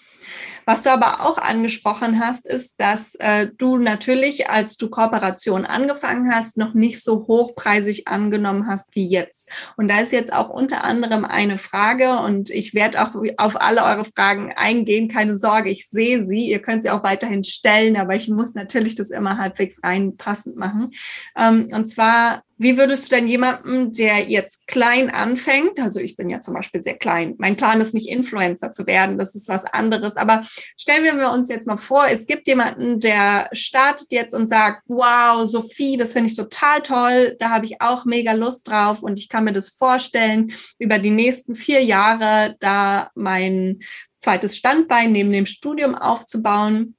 Was 0.66 0.82
du 0.82 0.90
aber 0.90 1.20
auch 1.20 1.38
angesprochen 1.38 2.20
hast, 2.20 2.46
ist, 2.46 2.80
dass 2.80 3.14
äh, 3.16 3.48
du 3.58 3.76
natürlich, 3.78 4.48
als 4.48 4.76
du 4.76 4.88
Kooperation 4.88 5.66
angefangen 5.66 6.32
hast, 6.32 6.56
noch 6.56 6.74
nicht 6.74 7.02
so 7.02 7.26
hochpreisig 7.26 8.08
angenommen 8.08 8.66
hast 8.66 8.94
wie 8.94 9.06
jetzt. 9.06 9.50
Und 9.76 9.88
da 9.88 10.00
ist 10.00 10.12
jetzt 10.12 10.32
auch 10.32 10.50
unter 10.50 10.84
anderem 10.84 11.24
eine 11.24 11.58
Frage 11.58 12.18
und 12.20 12.50
ich 12.50 12.74
werde 12.74 13.02
auch 13.02 13.14
auf 13.36 13.60
alle 13.60 13.84
eure 13.84 14.04
Fragen 14.04 14.52
eingehen. 14.54 15.08
Keine 15.08 15.36
Sorge, 15.36 15.70
ich 15.70 15.88
sehe 15.88 16.24
sie. 16.24 16.46
Ihr 16.46 16.62
könnt 16.62 16.82
sie 16.82 16.90
auch 16.90 17.02
weiterhin 17.02 17.44
stellen, 17.44 17.96
aber 17.96 18.14
ich 18.14 18.28
muss 18.28 18.54
natürlich 18.54 18.94
das 18.94 19.10
immer 19.10 19.38
halbwegs 19.38 19.82
reinpassend 19.82 20.56
machen. 20.56 20.92
Ähm, 21.36 21.68
und 21.72 21.86
zwar 21.86 22.43
wie 22.56 22.76
würdest 22.76 23.10
du 23.10 23.16
denn 23.16 23.26
jemandem, 23.26 23.92
der 23.92 24.28
jetzt 24.28 24.66
klein 24.66 25.10
anfängt, 25.10 25.80
also 25.80 25.98
ich 26.00 26.16
bin 26.16 26.30
ja 26.30 26.40
zum 26.40 26.54
Beispiel 26.54 26.82
sehr 26.82 26.96
klein, 26.96 27.34
mein 27.38 27.56
Plan 27.56 27.80
ist 27.80 27.94
nicht 27.94 28.08
Influencer 28.08 28.72
zu 28.72 28.86
werden, 28.86 29.18
das 29.18 29.34
ist 29.34 29.48
was 29.48 29.64
anderes, 29.64 30.16
aber 30.16 30.42
stellen 30.76 31.04
wir 31.04 31.30
uns 31.30 31.48
jetzt 31.48 31.66
mal 31.66 31.78
vor, 31.78 32.06
es 32.06 32.26
gibt 32.26 32.46
jemanden, 32.46 33.00
der 33.00 33.48
startet 33.52 34.12
jetzt 34.12 34.34
und 34.34 34.48
sagt, 34.48 34.82
wow, 34.86 35.46
Sophie, 35.46 35.96
das 35.96 36.12
finde 36.12 36.30
ich 36.30 36.36
total 36.36 36.82
toll, 36.82 37.36
da 37.38 37.50
habe 37.50 37.66
ich 37.66 37.80
auch 37.80 38.04
mega 38.04 38.32
Lust 38.32 38.68
drauf 38.68 39.02
und 39.02 39.18
ich 39.18 39.28
kann 39.28 39.44
mir 39.44 39.52
das 39.52 39.70
vorstellen, 39.70 40.52
über 40.78 40.98
die 40.98 41.10
nächsten 41.10 41.54
vier 41.54 41.82
Jahre 41.82 42.56
da 42.60 43.10
mein 43.14 43.80
zweites 44.18 44.56
Standbein 44.56 45.12
neben 45.12 45.32
dem 45.32 45.46
Studium 45.46 45.94
aufzubauen 45.94 46.96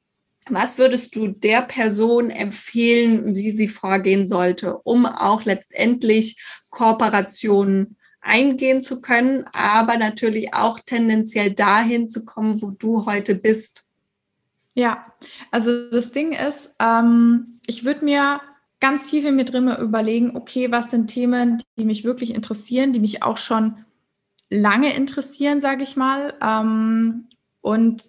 was 0.50 0.78
würdest 0.78 1.16
du 1.16 1.28
der 1.28 1.62
Person 1.62 2.30
empfehlen, 2.30 3.36
wie 3.36 3.52
sie 3.52 3.68
vorgehen 3.68 4.28
sollte, 4.28 4.78
um 4.78 5.06
auch 5.06 5.43
letztendlich 5.43 6.41
Kooperationen 6.70 7.98
eingehen 8.22 8.82
zu 8.82 9.02
können, 9.02 9.46
aber 9.54 9.98
natürlich 9.98 10.54
auch 10.54 10.80
tendenziell 10.80 11.52
dahin 11.52 12.10
zu 12.10 12.26
kommen, 12.26 12.62
wo 12.62 12.72
du 12.72 13.06
heute 13.06 13.36
bist? 13.36 13.88
Ja, 14.74 15.06
also 15.52 15.89
das 15.89 16.12
Ding 16.12 16.34
ist, 16.34 16.76
ähm, 16.80 17.56
ich 17.66 17.86
würde 17.86 18.04
mir 18.04 18.41
ganz 18.80 19.08
tief 19.08 19.26
in 19.26 19.36
mir 19.36 19.46
drin 19.46 19.70
überlegen, 19.70 20.36
okay, 20.36 20.72
was 20.72 20.91
sind 20.91 21.08
Themen, 21.08 21.64
die 21.78 21.86
mich 21.86 22.04
wirklich 22.04 22.36
interessieren, 22.36 22.93
die 22.93 23.00
mich 23.00 23.24
auch 23.24 23.38
schon 23.38 23.78
lange 24.50 24.93
interessieren, 24.93 25.62
sage 25.62 25.84
ich 25.84 25.96
mal. 25.96 26.34
Ähm, 26.41 27.28
und 27.62 28.04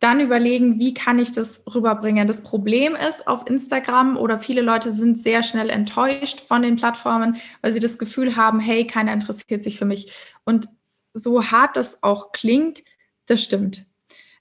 dann 0.00 0.18
überlegen, 0.20 0.78
wie 0.80 0.94
kann 0.94 1.18
ich 1.18 1.32
das 1.32 1.62
rüberbringen. 1.72 2.26
Das 2.26 2.42
Problem 2.42 2.96
ist 2.96 3.28
auf 3.28 3.48
Instagram 3.48 4.16
oder 4.16 4.38
viele 4.38 4.62
Leute 4.62 4.92
sind 4.92 5.22
sehr 5.22 5.42
schnell 5.42 5.68
enttäuscht 5.68 6.40
von 6.40 6.62
den 6.62 6.76
Plattformen, 6.76 7.36
weil 7.60 7.72
sie 7.72 7.80
das 7.80 7.98
Gefühl 7.98 8.34
haben, 8.36 8.60
hey, 8.60 8.86
keiner 8.86 9.12
interessiert 9.12 9.62
sich 9.62 9.78
für 9.78 9.84
mich. 9.84 10.12
Und 10.44 10.68
so 11.12 11.44
hart 11.50 11.76
das 11.76 12.02
auch 12.02 12.32
klingt, 12.32 12.82
das 13.26 13.42
stimmt. 13.42 13.84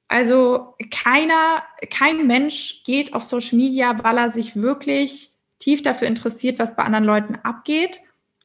Also 0.08 0.76
keiner, 0.92 1.62
kein 1.92 2.26
Mensch 2.26 2.84
geht 2.86 3.14
auf 3.14 3.24
Social 3.24 3.58
Media, 3.58 4.02
weil 4.04 4.18
er 4.18 4.30
sich 4.30 4.56
wirklich 4.56 5.30
tief 5.60 5.82
dafür 5.82 6.08
interessiert, 6.08 6.58
was 6.58 6.78
bei 6.78 6.84
anderen 6.84 7.04
Leuten 7.04 7.36
abgeht 7.36 8.00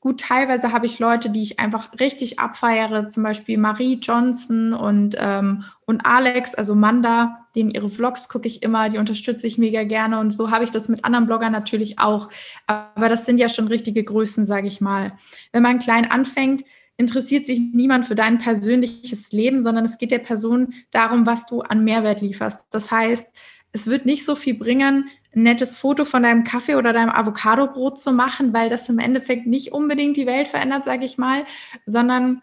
Gut, 0.05 0.20
teilweise 0.20 0.70
habe 0.70 0.84
ich 0.84 0.98
Leute, 0.98 1.30
die 1.30 1.40
ich 1.40 1.61
einfach 1.61 1.88
richtig 1.98 2.38
abfeiere, 2.38 3.09
zum 3.09 3.22
Beispiel 3.22 3.57
Marie 3.57 3.94
Johnson 3.94 4.74
und, 4.74 5.16
ähm, 5.18 5.64
und 5.86 6.05
Alex, 6.05 6.55
also 6.55 6.74
Manda, 6.74 7.46
denen 7.55 7.70
ihre 7.70 7.88
Vlogs 7.88 8.28
gucke 8.28 8.46
ich 8.46 8.62
immer, 8.62 8.90
die 8.90 8.98
unterstütze 8.98 9.46
ich 9.46 9.57
mega 9.57 9.82
gerne 9.84 10.20
und 10.20 10.30
so 10.30 10.50
habe 10.50 10.62
ich 10.62 10.70
das 10.70 10.90
mit 10.90 11.07
anderen 11.07 11.24
Bloggern 11.24 11.52
natürlich 11.52 12.00
auch. 12.00 12.28
Aber 12.66 13.09
das 13.09 13.24
sind 13.24 13.38
ja 13.38 13.48
schon 13.48 13.66
richtige 13.66 14.05
Größen, 14.05 14.44
sage 14.44 14.66
ich 14.66 14.82
mal. 14.82 15.12
Wenn 15.52 15.62
man 15.62 15.78
klein 15.78 16.11
anfängt, 16.11 16.64
interessiert 16.98 17.46
sich 17.46 17.59
niemand 17.72 18.05
für 18.05 18.14
dein 18.14 18.38
persönliches 18.38 19.32
Leben, 19.32 19.62
sondern 19.62 19.86
es 19.86 19.96
geht 19.96 20.11
der 20.11 20.18
Person 20.18 20.74
darum, 20.90 21.24
was 21.24 21.46
du 21.46 21.62
an 21.62 21.82
Mehrwert 21.82 22.20
lieferst. 22.20 22.62
Das 22.70 22.90
heißt, 22.90 23.32
es 23.74 23.88
wird 23.88 24.06
nicht 24.06 24.24
so 24.24 24.36
viel 24.36 24.54
bringen, 24.54 25.08
ein 25.34 25.42
nettes 25.42 25.76
Foto 25.76 26.04
von 26.04 26.22
deinem 26.22 26.44
Kaffee 26.44 26.76
oder 26.76 26.92
deinem 26.92 27.10
Avocadobrot 27.10 27.98
zu 27.98 28.12
machen, 28.12 28.54
weil 28.54 28.70
das 28.70 28.88
im 28.88 29.00
Endeffekt 29.00 29.46
nicht 29.46 29.72
unbedingt 29.72 30.16
die 30.16 30.26
Welt 30.26 30.46
verändert, 30.46 30.84
sage 30.84 31.04
ich 31.04 31.18
mal, 31.18 31.44
sondern 31.84 32.40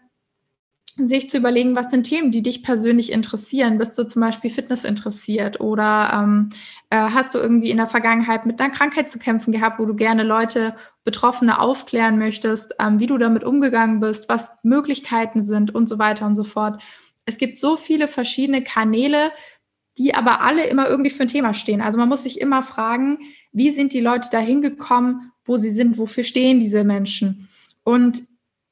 sich 0.94 1.30
zu 1.30 1.38
überlegen, 1.38 1.74
was 1.74 1.90
sind 1.90 2.02
Themen, 2.02 2.32
die 2.32 2.42
dich 2.42 2.62
persönlich 2.62 3.12
interessieren. 3.12 3.78
Bist 3.78 3.96
du 3.98 4.06
zum 4.06 4.20
Beispiel 4.20 4.50
Fitness 4.50 4.84
interessiert 4.84 5.58
oder 5.58 6.22
ähm, 6.22 6.50
äh, 6.90 6.98
hast 6.98 7.34
du 7.34 7.38
irgendwie 7.38 7.70
in 7.70 7.78
der 7.78 7.86
Vergangenheit 7.86 8.44
mit 8.44 8.60
einer 8.60 8.70
Krankheit 8.70 9.08
zu 9.08 9.18
kämpfen 9.18 9.52
gehabt, 9.52 9.78
wo 9.78 9.86
du 9.86 9.94
gerne 9.94 10.22
Leute, 10.22 10.74
Betroffene 11.02 11.60
aufklären 11.60 12.18
möchtest, 12.18 12.74
ähm, 12.78 13.00
wie 13.00 13.06
du 13.06 13.16
damit 13.16 13.42
umgegangen 13.42 14.00
bist, 14.00 14.28
was 14.28 14.52
Möglichkeiten 14.62 15.42
sind 15.42 15.74
und 15.74 15.88
so 15.88 15.98
weiter 15.98 16.26
und 16.26 16.34
so 16.34 16.44
fort. 16.44 16.82
Es 17.24 17.38
gibt 17.38 17.58
so 17.58 17.76
viele 17.78 18.06
verschiedene 18.06 18.62
Kanäle, 18.62 19.30
die 19.98 20.14
aber 20.14 20.40
alle 20.40 20.66
immer 20.66 20.88
irgendwie 20.88 21.10
für 21.10 21.22
ein 21.22 21.28
Thema 21.28 21.54
stehen. 21.54 21.80
Also 21.80 21.98
man 21.98 22.08
muss 22.08 22.22
sich 22.22 22.40
immer 22.40 22.62
fragen, 22.62 23.18
wie 23.52 23.70
sind 23.70 23.92
die 23.92 24.00
Leute 24.00 24.28
da 24.30 24.38
hingekommen, 24.38 25.32
wo 25.44 25.56
sie 25.56 25.70
sind, 25.70 25.98
wofür 25.98 26.24
stehen 26.24 26.60
diese 26.60 26.84
Menschen? 26.84 27.48
Und 27.84 28.22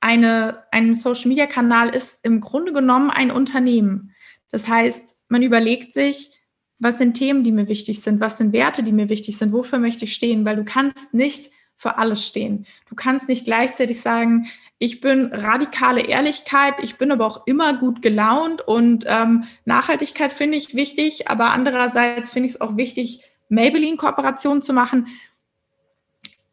eine, 0.00 0.64
ein 0.70 0.94
Social-Media-Kanal 0.94 1.90
ist 1.90 2.20
im 2.22 2.40
Grunde 2.40 2.72
genommen 2.72 3.10
ein 3.10 3.30
Unternehmen. 3.30 4.14
Das 4.50 4.66
heißt, 4.66 5.16
man 5.28 5.42
überlegt 5.42 5.92
sich, 5.92 6.30
was 6.78 6.96
sind 6.96 7.14
Themen, 7.14 7.44
die 7.44 7.52
mir 7.52 7.68
wichtig 7.68 8.00
sind, 8.00 8.20
was 8.20 8.38
sind 8.38 8.54
Werte, 8.54 8.82
die 8.82 8.92
mir 8.92 9.10
wichtig 9.10 9.36
sind, 9.36 9.52
wofür 9.52 9.78
möchte 9.78 10.06
ich 10.06 10.14
stehen, 10.14 10.46
weil 10.46 10.56
du 10.56 10.64
kannst 10.64 11.12
nicht 11.12 11.50
für 11.80 11.96
alles 11.96 12.26
stehen. 12.26 12.66
Du 12.90 12.94
kannst 12.94 13.26
nicht 13.26 13.46
gleichzeitig 13.46 14.02
sagen, 14.02 14.48
ich 14.78 15.00
bin 15.00 15.32
radikale 15.32 16.02
Ehrlichkeit, 16.02 16.74
ich 16.82 16.98
bin 16.98 17.10
aber 17.10 17.24
auch 17.24 17.46
immer 17.46 17.72
gut 17.72 18.02
gelaunt 18.02 18.60
und 18.60 19.06
ähm, 19.08 19.44
Nachhaltigkeit 19.64 20.30
finde 20.30 20.58
ich 20.58 20.74
wichtig, 20.74 21.30
aber 21.30 21.52
andererseits 21.52 22.32
finde 22.32 22.48
ich 22.50 22.56
es 22.56 22.60
auch 22.60 22.76
wichtig, 22.76 23.24
Maybelline-Kooperationen 23.48 24.60
zu 24.60 24.74
machen. 24.74 25.06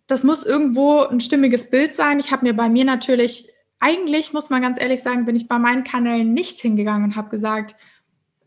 Das 0.08 0.24
muss 0.24 0.46
irgendwo 0.46 1.02
ein 1.02 1.20
stimmiges 1.20 1.70
Bild 1.70 1.94
sein. 1.94 2.20
Ich 2.20 2.32
habe 2.32 2.46
mir 2.46 2.56
bei 2.56 2.70
mir 2.70 2.86
natürlich, 2.86 3.50
eigentlich 3.82 4.32
muss 4.32 4.50
man 4.50 4.62
ganz 4.62 4.80
ehrlich 4.80 5.04
sagen, 5.04 5.26
bin 5.26 5.36
ich 5.36 5.50
bei 5.50 5.60
meinen 5.60 5.84
Kanälen 5.84 6.34
nicht 6.34 6.62
hingegangen 6.62 7.04
und 7.04 7.16
habe 7.18 7.28
gesagt, 7.28 7.76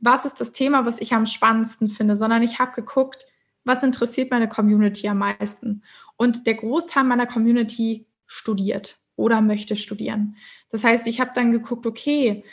was 0.00 0.24
ist 0.24 0.40
das 0.40 0.52
Thema, 0.52 0.86
was 0.86 0.98
ich 0.98 1.12
am 1.12 1.26
spannendsten 1.26 1.90
finde, 1.90 2.16
sondern 2.16 2.42
ich 2.42 2.58
habe 2.58 2.72
geguckt, 2.72 3.26
was 3.64 3.82
interessiert 3.82 4.30
meine 4.30 4.48
Community 4.48 5.08
am 5.08 5.18
meisten. 5.18 5.82
Und 6.20 6.46
der 6.46 6.52
Großteil 6.52 7.04
meiner 7.04 7.24
Community 7.24 8.06
studiert 8.26 8.98
oder 9.16 9.40
möchte 9.40 9.74
studieren. 9.74 10.36
Das 10.68 10.84
heißt, 10.84 11.06
ich 11.06 11.18
habe 11.18 11.30
dann 11.34 11.50
geguckt, 11.50 11.86
okay, 11.86 12.44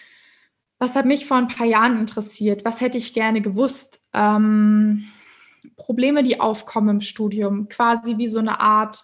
was 0.80 0.96
hat 0.96 1.06
mich 1.06 1.26
vor 1.26 1.36
ein 1.36 1.50
paar 1.50 1.68
Jahren 1.68 2.00
interessiert? 2.00 2.64
Was 2.64 2.80
hätte 2.80 2.98
ich 2.98 3.14
gerne 3.14 3.42
gewusst? 3.42 4.08
Ähm, 4.14 5.10
Probleme, 5.76 6.24
die 6.24 6.40
aufkommen 6.40 6.88
im 6.88 7.02
Studium, 7.02 7.68
quasi 7.68 8.18
wie 8.18 8.30
so 8.30 8.40
eine 8.40 8.62
Art 8.62 9.04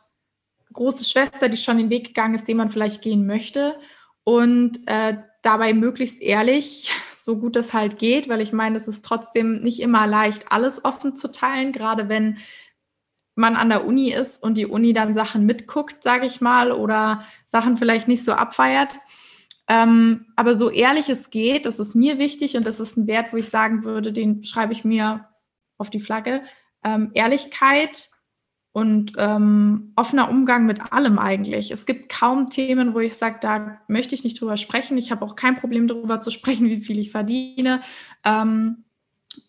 große 0.72 1.04
Schwester, 1.04 1.50
die 1.50 1.58
schon 1.58 1.78
den 1.78 1.90
Weg 1.90 2.08
gegangen 2.08 2.36
ist, 2.36 2.48
den 2.48 2.56
man 2.56 2.72
vielleicht 2.72 3.02
gehen 3.02 3.26
möchte. 3.26 3.76
Und 4.24 4.80
äh, 4.86 5.18
dabei 5.42 5.74
möglichst 5.74 6.22
ehrlich, 6.22 6.90
so 7.14 7.38
gut 7.38 7.58
es 7.58 7.74
halt 7.74 8.00
geht, 8.00 8.30
weil 8.30 8.40
ich 8.40 8.54
meine, 8.54 8.78
es 8.78 8.88
ist 8.88 9.04
trotzdem 9.04 9.62
nicht 9.62 9.82
immer 9.82 10.08
leicht, 10.08 10.54
alles 10.54 10.86
offen 10.86 11.18
zu 11.18 11.34
teilen, 11.34 11.74
gerade 11.74 12.08
wenn 12.08 12.38
man 13.36 13.56
an 13.56 13.70
der 13.70 13.86
Uni 13.86 14.12
ist 14.12 14.42
und 14.42 14.56
die 14.56 14.68
Uni 14.68 14.94
dann 14.94 15.14
Sachen 15.14 15.46
mitguckt, 15.46 16.04
sage 16.04 16.26
ich 16.26 16.42
mal, 16.42 16.72
oder 16.72 17.26
Sachen 17.48 17.76
vielleicht 17.76 18.08
nicht 18.08 18.24
so 18.24 18.34
abfeiert. 18.34 19.00
Ähm, 19.68 20.26
aber 20.36 20.56
so 20.56 20.70
ehrlich 20.70 21.10
es 21.10 21.30
geht, 21.30 21.66
das 21.66 21.80
ist 21.80 21.96
mir 21.96 22.20
wichtig 22.20 22.58
und 22.58 22.66
das 22.66 22.80
ist 22.80 22.98
ein 22.98 23.08
Wert, 23.08 23.32
wo 23.32 23.38
ich 23.38 23.50
sagen 23.50 23.84
würde, 23.84 24.12
den 24.12 24.44
schreibe 24.44 24.74
ich 24.74 24.84
mir 24.84 25.30
auf 25.78 25.90
die 25.90 26.02
Flagge. 26.02 26.44
Ähm, 26.84 27.12
Ehrlichkeit 27.14 28.10
und 28.74 29.14
ähm, 29.18 29.94
offener 29.96 30.30
Umgang 30.30 30.66
mit 30.66 30.92
allem 30.92 31.18
eigentlich. 31.18 31.72
Es 31.72 31.86
gibt 31.86 32.10
kaum 32.10 32.50
Themen, 32.50 32.94
wo 32.94 33.00
ich 33.00 33.16
sage, 33.16 33.38
da 33.40 33.80
möchte 33.88 34.16
ich 34.16 34.24
nicht 34.24 34.42
drüber 34.42 34.58
sprechen. 34.58 34.98
Ich 34.98 35.12
habe 35.12 35.24
auch 35.24 35.36
kein 35.36 35.56
Problem 35.56 35.88
darüber 35.88 36.20
zu 36.20 36.32
sprechen, 36.32 36.68
wie 36.68 36.82
viel 36.82 37.00
ich 37.00 37.12
verdiene. 37.12 37.82
Ähm, 38.26 38.84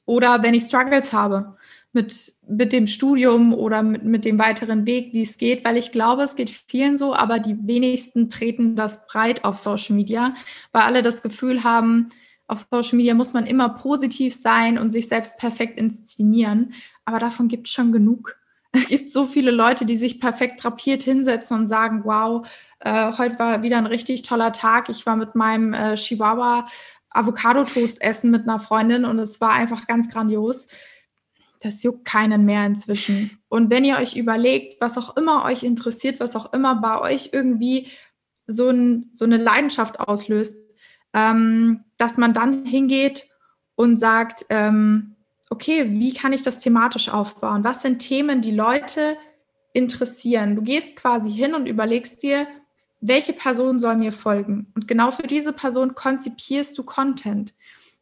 oder 0.07 0.43
wenn 0.43 0.55
ich 0.55 0.65
Struggles 0.65 1.13
habe 1.13 1.57
mit, 1.95 2.33
mit 2.49 2.73
dem 2.73 2.87
Studium 2.87 3.55
oder 3.55 3.83
mit, 3.83 4.05
mit 4.05 4.25
dem 4.25 4.39
weiteren 4.39 4.87
Weg, 4.87 5.15
wie 5.15 5.23
es 5.23 5.39
geht, 5.39 5.65
weil 5.65 5.77
ich 5.77 5.93
glaube, 5.93 6.23
es 6.23 6.35
geht 6.35 6.51
vielen 6.51 6.97
so, 6.97 7.15
aber 7.15 7.39
die 7.39 7.57
wenigsten 7.67 8.29
treten 8.29 8.77
das 8.77 9.07
breit 9.07 9.45
auf 9.45 9.57
Social 9.57 9.95
Media, 9.95 10.35
weil 10.73 10.83
alle 10.83 11.03
das 11.03 11.23
Gefühl 11.23 11.63
haben, 11.65 12.09
auf 12.47 12.67
Social 12.71 12.97
Media 12.97 13.15
muss 13.15 13.33
man 13.33 13.47
immer 13.47 13.71
positiv 13.71 14.35
sein 14.35 14.77
und 14.77 14.91
sich 14.91 15.09
selbst 15.09 15.39
perfekt 15.39 15.79
inszenieren. 15.79 16.75
Aber 17.05 17.19
davon 17.19 17.49
gibt 17.49 17.69
es 17.69 17.73
schon 17.73 17.93
genug. 17.93 18.37
Es 18.77 18.89
gibt 18.89 19.09
so 19.09 19.25
viele 19.25 19.53
Leute, 19.53 19.87
die 19.87 19.97
sich 19.97 20.19
perfekt 20.19 20.65
drapiert 20.65 21.05
hinsetzen 21.05 21.57
und 21.57 21.69
sagen, 21.69 22.01
wow, 22.03 22.45
äh, 22.81 23.13
heute 23.17 23.39
war 23.39 23.63
wieder 23.63 23.79
ein 23.79 23.87
richtig 23.87 24.23
toller 24.23 24.53
Tag. 24.53 24.89
Ich 24.89 25.07
war 25.07 25.15
mit 25.15 25.37
meinem 25.37 25.73
äh, 25.75 25.95
Chihuahua 25.95 26.67
Avocado-Toast 27.11 28.03
essen 28.03 28.33
mit 28.33 28.43
einer 28.43 28.59
Freundin 28.59 29.05
und 29.05 29.21
es 29.21 29.41
war 29.41 29.53
einfach 29.53 29.87
ganz 29.87 30.11
grandios 30.11 30.67
das 31.65 31.83
juckt 31.83 32.05
keinen 32.05 32.45
mehr 32.45 32.67
inzwischen. 32.67 33.39
Und 33.49 33.71
wenn 33.71 33.87
ihr 33.87 33.97
euch 33.97 34.17
überlegt, 34.17 34.81
was 34.83 34.99
auch 34.99 35.17
immer 35.17 35.45
euch 35.45 35.63
interessiert, 35.63 36.21
was 36.21 36.37
auch 36.37 36.53
immer 36.53 36.77
bei 36.77 37.01
euch 37.01 37.31
irgendwie 37.33 37.89
so, 38.47 38.69
ein, 38.69 39.11
so 39.15 39.25
eine 39.25 39.39
Leidenschaft 39.39 39.99
auslöst, 39.99 40.71
ähm, 41.15 41.85
dass 41.97 42.19
man 42.19 42.35
dann 42.35 42.67
hingeht 42.67 43.31
und 43.77 43.97
sagt, 43.97 44.45
ähm, 44.51 45.17
okay, 45.49 45.87
wie 45.89 46.13
kann 46.13 46.35
ich 46.35 46.43
das 46.43 46.59
thematisch 46.59 47.09
aufbauen? 47.09 47.65
Was 47.65 47.81
sind 47.81 48.01
Themen, 48.01 48.43
die 48.43 48.55
Leute 48.55 49.17
interessieren? 49.73 50.57
Du 50.57 50.63
gehst 50.63 50.97
quasi 50.97 51.31
hin 51.31 51.55
und 51.55 51.67
überlegst 51.67 52.23
dir, 52.23 52.47
welche 53.01 53.33
Person 53.33 53.79
soll 53.79 53.97
mir 53.97 54.13
folgen? 54.13 54.71
Und 54.75 54.87
genau 54.87 55.11
für 55.11 55.27
diese 55.27 55.55
Person 55.55 55.95
konzipierst 55.95 56.77
du 56.77 56.83
Content. 56.83 57.55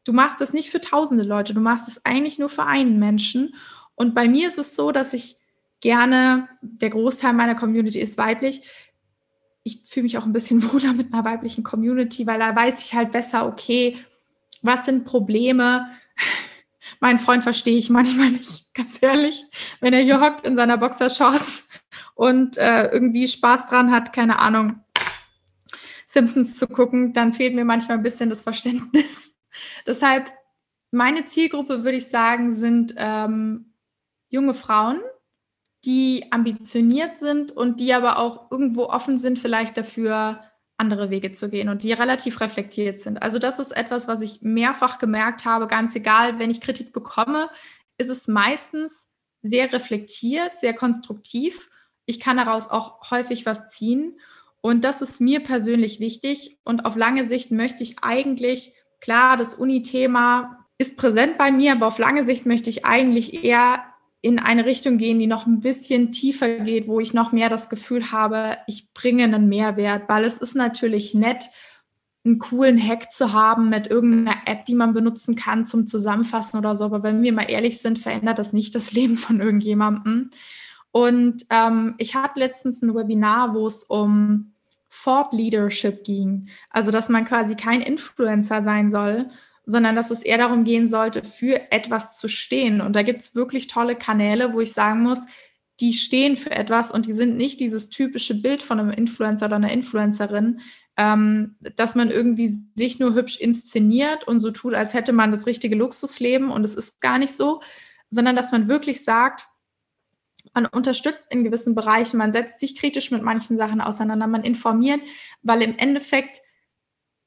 Du 0.05 0.13
machst 0.13 0.41
es 0.41 0.53
nicht 0.53 0.71
für 0.71 0.81
tausende 0.81 1.25
Leute, 1.25 1.55
du 1.55 1.61
machst 1.61 1.89
es 1.89 2.05
eigentlich 2.05 2.39
nur 2.39 2.49
für 2.49 2.65
einen 2.65 2.99
Menschen. 2.99 3.55
Und 3.95 4.15
bei 4.15 4.29
mir 4.29 4.49
ist 4.49 4.59
es 4.59 4.75
so, 4.75 4.91
dass 4.91 5.13
ich 5.13 5.37
gerne, 5.81 6.49
der 6.61 6.91
Großteil 6.91 7.35
meiner 7.35 7.55
Community 7.55 8.01
ist 8.01 8.19
weiblich. 8.19 8.63
Ich 9.65 9.83
fühle 9.87 10.05
mich 10.05 10.19
auch 10.19 10.25
ein 10.25 10.33
bisschen 10.33 10.63
wohler 10.73 10.93
mit 10.93 11.13
einer 11.13 11.25
weiblichen 11.25 11.63
Community, 11.63 12.27
weil 12.27 12.39
da 12.39 12.55
weiß 12.55 12.85
ich 12.85 12.95
halt 12.95 13.13
besser, 13.13 13.47
okay, 13.47 13.99
was 14.63 14.87
sind 14.87 15.05
Probleme? 15.05 15.91
Mein 17.01 17.19
Freund 17.19 17.43
verstehe 17.43 17.79
ich 17.79 17.91
manchmal 17.91 18.31
nicht, 18.31 18.73
ganz 18.75 18.99
ehrlich. 19.01 19.45
Wenn 19.81 19.93
er 19.93 20.01
hier 20.01 20.21
hockt 20.21 20.45
in 20.45 20.57
seiner 20.57 20.79
Boxershorts 20.79 21.69
und 22.15 22.57
äh, 22.59 22.87
irgendwie 22.87 23.29
Spaß 23.29 23.67
dran 23.67 23.91
hat, 23.91 24.13
keine 24.13 24.39
Ahnung, 24.39 24.81
Simpsons 26.07 26.59
zu 26.59 26.67
gucken, 26.67 27.13
dann 27.13 27.33
fehlt 27.33 27.55
mir 27.55 27.65
manchmal 27.65 27.97
ein 27.97 28.03
bisschen 28.03 28.31
das 28.31 28.43
Verständnis. 28.43 29.32
Deshalb 29.87 30.33
meine 30.91 31.27
Zielgruppe, 31.27 31.85
würde 31.85 31.97
ich 31.97 32.09
sagen, 32.09 32.53
sind 32.53 32.95
ähm, 32.97 33.75
junge 34.29 34.55
Frauen, 34.55 35.01
die 35.85 36.27
ambitioniert 36.31 37.17
sind 37.17 37.51
und 37.53 37.81
die 37.81 37.93
aber 37.93 38.19
auch 38.19 38.51
irgendwo 38.51 38.85
offen 38.85 39.17
sind, 39.17 39.39
vielleicht 39.39 39.77
dafür 39.77 40.45
andere 40.77 41.11
Wege 41.11 41.33
zu 41.33 41.49
gehen 41.49 41.69
und 41.69 41.83
die 41.83 41.93
relativ 41.93 42.41
reflektiert 42.41 42.99
sind. 42.99 43.23
Also 43.23 43.39
das 43.39 43.59
ist 43.59 43.73
etwas, 43.73 44.09
was 44.09 44.21
ich 44.21 44.43
mehrfach 44.43 44.99
gemerkt 44.99 45.45
habe, 45.45 45.67
ganz 45.67 45.95
egal, 45.95 46.39
wenn 46.39 46.51
ich 46.51 46.61
Kritik 46.61 46.93
bekomme, 46.93 47.51
ist 47.99 48.09
es 48.09 48.27
meistens 48.27 49.09
sehr 49.43 49.73
reflektiert, 49.73 50.59
sehr 50.59 50.75
konstruktiv. 50.75 51.71
Ich 52.05 52.21
kann 52.21 52.37
daraus 52.37 52.69
auch 52.69 53.11
häufig 53.11 53.47
was 53.47 53.69
ziehen 53.71 54.19
und 54.61 54.85
das 54.85 55.03
ist 55.03 55.21
mir 55.21 55.41
persönlich 55.41 56.01
wichtig 56.01 56.59
und 56.65 56.85
auf 56.85 56.97
lange 56.97 57.25
Sicht 57.25 57.51
möchte 57.51 57.83
ich 57.83 58.03
eigentlich, 58.03 58.75
klar, 59.03 59.37
das 59.37 59.55
Uni-Thema 59.55 60.65
ist 60.79 60.97
präsent 60.97 61.37
bei 61.37 61.53
mir, 61.53 61.73
aber 61.73 61.89
auf 61.89 61.99
lange 61.99 62.25
Sicht 62.25 62.47
möchte 62.47 62.71
ich 62.71 62.87
eigentlich 62.87 63.45
eher 63.45 63.85
in 64.23 64.39
eine 64.39 64.65
Richtung 64.65 64.99
gehen, 64.99 65.19
die 65.19 65.27
noch 65.27 65.47
ein 65.47 65.61
bisschen 65.61 66.13
tiefer 66.13 66.61
geht, 66.61 66.87
wo 66.87 67.01
ich 67.01 67.13
noch 67.13 67.33
mehr 67.33 67.51
das 67.51 67.69
Gefühl 67.69 68.13
habe, 68.13 68.57
ich 68.69 68.95
bringe 68.95 69.25
einen 69.25 69.49
Mehrwert, 69.49 70.09
weil 70.09 70.25
es 70.25 70.39
ist 70.39 70.55
natürlich 70.55 71.13
nett, 71.13 71.45
einen 72.25 72.39
coolen 72.39 72.81
Hack 72.81 73.13
zu 73.13 73.33
haben 73.33 73.69
mit 73.69 73.89
irgendeiner 73.89 74.39
App, 74.47 74.65
die 74.65 74.77
man 74.77 74.95
benutzen 74.95 75.35
kann 75.35 75.67
zum 75.67 75.87
Zusammenfassen 75.87 76.57
oder 76.57 76.77
so. 76.77 76.85
Aber 76.85 77.03
wenn 77.03 77.21
wir 77.21 77.33
mal 77.33 77.51
ehrlich 77.51 77.81
sind, 77.81 77.99
verändert 77.99 78.39
das 78.39 78.53
nicht 78.53 78.77
das 78.77 78.93
Leben 78.93 79.17
von 79.17 79.41
irgendjemandem. 79.41 80.31
Und 80.93 81.45
ähm, 81.51 81.97
ich 81.99 82.15
hatte 82.15 82.39
letztens 82.39 82.81
ein 82.81 82.95
Webinar, 82.95 83.55
wo 83.55 83.67
es 83.67 83.83
um 83.83 84.52
Thought 85.03 85.33
Leadership 85.33 86.05
ging. 86.05 86.49
Also, 86.71 86.91
dass 86.91 87.09
man 87.09 87.25
quasi 87.25 87.55
kein 87.55 87.81
Influencer 87.81 88.63
sein 88.63 88.91
soll, 88.91 89.31
sondern 89.67 89.97
dass 89.97 90.11
es 90.11 90.23
eher 90.23 90.39
darum 90.39 90.65
gehen 90.65 90.89
sollte, 90.89 91.23
für 91.23 91.71
etwas 91.71 92.19
zu 92.19 92.29
stehen. 92.29 92.81
Und 92.81 92.95
da 92.95 93.03
gibt 93.03 93.23
es 93.23 93.35
wirklich 93.35 93.69
tolle 93.69 93.95
Kanäle, 93.95 94.53
wo 94.53 94.61
ich 94.61 94.73
sagen 94.73 95.03
muss, 95.03 95.27
die 95.81 95.93
stehen 95.93 96.37
für 96.37 96.51
etwas 96.51 96.91
und 96.91 97.07
die 97.07 97.13
sind 97.13 97.37
nicht 97.37 97.61
dieses 97.61 97.89
typische 97.89 98.41
Bild 98.41 98.63
von 98.63 98.79
einem 98.79 98.91
Influencer 98.91 99.47
oder 99.47 99.57
einer 99.57 99.73
Influencerin, 99.73 100.61
ähm, 100.97 101.57
dass 101.77 101.95
man 101.95 102.11
irgendwie 102.11 102.49
sich 102.75 102.99
nur 102.99 103.15
hübsch 103.15 103.37
inszeniert 103.41 104.27
und 104.29 104.41
so 104.41 104.51
tut, 104.51 104.75
als 104.75 104.95
hätte 104.95 105.13
man 105.13 105.31
das 105.31 105.47
richtige 105.47 105.75
Luxusleben 105.75 106.51
und 106.51 106.65
es 106.65 106.75
ist 106.75 107.01
gar 107.01 107.19
nicht 107.19 107.35
so, 107.35 107.63
sondern 108.11 108.37
dass 108.37 108.53
man 108.53 108.69
wirklich 108.69 109.03
sagt, 109.03 109.47
man 110.55 110.67
unterstützt 110.67 111.27
in 111.31 111.45
gewissen 111.45 111.75
Bereichen, 111.75 112.19
man 112.19 112.33
setzt 112.33 112.59
sich 112.59 112.77
kritisch 112.77 113.11
mit 113.11 113.23
manchen 113.23 113.57
Sachen 113.57 113.81
auseinander, 113.81 114.27
man 114.27 114.45
informiert, 114.45 115.01
weil 115.43 115.63
im 115.63 115.77
Endeffekt 115.79 116.41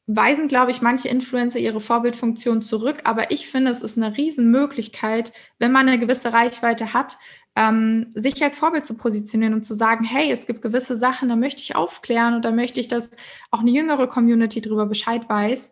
weisen, 0.07 0.47
glaube 0.47 0.71
ich, 0.71 0.81
manche 0.81 1.07
Influencer 1.07 1.59
ihre 1.59 1.81
Vorbildfunktion 1.81 2.61
zurück. 2.61 3.01
Aber 3.05 3.31
ich 3.31 3.47
finde, 3.47 3.71
es 3.71 3.81
ist 3.81 3.97
eine 3.97 4.15
Riesenmöglichkeit, 4.15 5.33
wenn 5.57 5.71
man 5.71 5.87
eine 5.87 5.99
gewisse 5.99 6.31
Reichweite 6.31 6.93
hat, 6.93 7.17
ähm, 7.55 8.11
sich 8.13 8.43
als 8.43 8.57
Vorbild 8.57 8.85
zu 8.85 8.95
positionieren 8.95 9.53
und 9.53 9.63
zu 9.63 9.73
sagen, 9.75 10.03
hey, 10.03 10.31
es 10.31 10.45
gibt 10.45 10.61
gewisse 10.61 10.97
Sachen, 10.97 11.29
da 11.29 11.35
möchte 11.35 11.61
ich 11.61 11.75
aufklären 11.75 12.35
und 12.35 12.45
da 12.45 12.51
möchte 12.51 12.79
ich, 12.79 12.87
dass 12.87 13.11
auch 13.49 13.61
eine 13.61 13.71
jüngere 13.71 14.07
Community 14.07 14.61
darüber 14.61 14.85
Bescheid 14.85 15.27
weiß. 15.27 15.71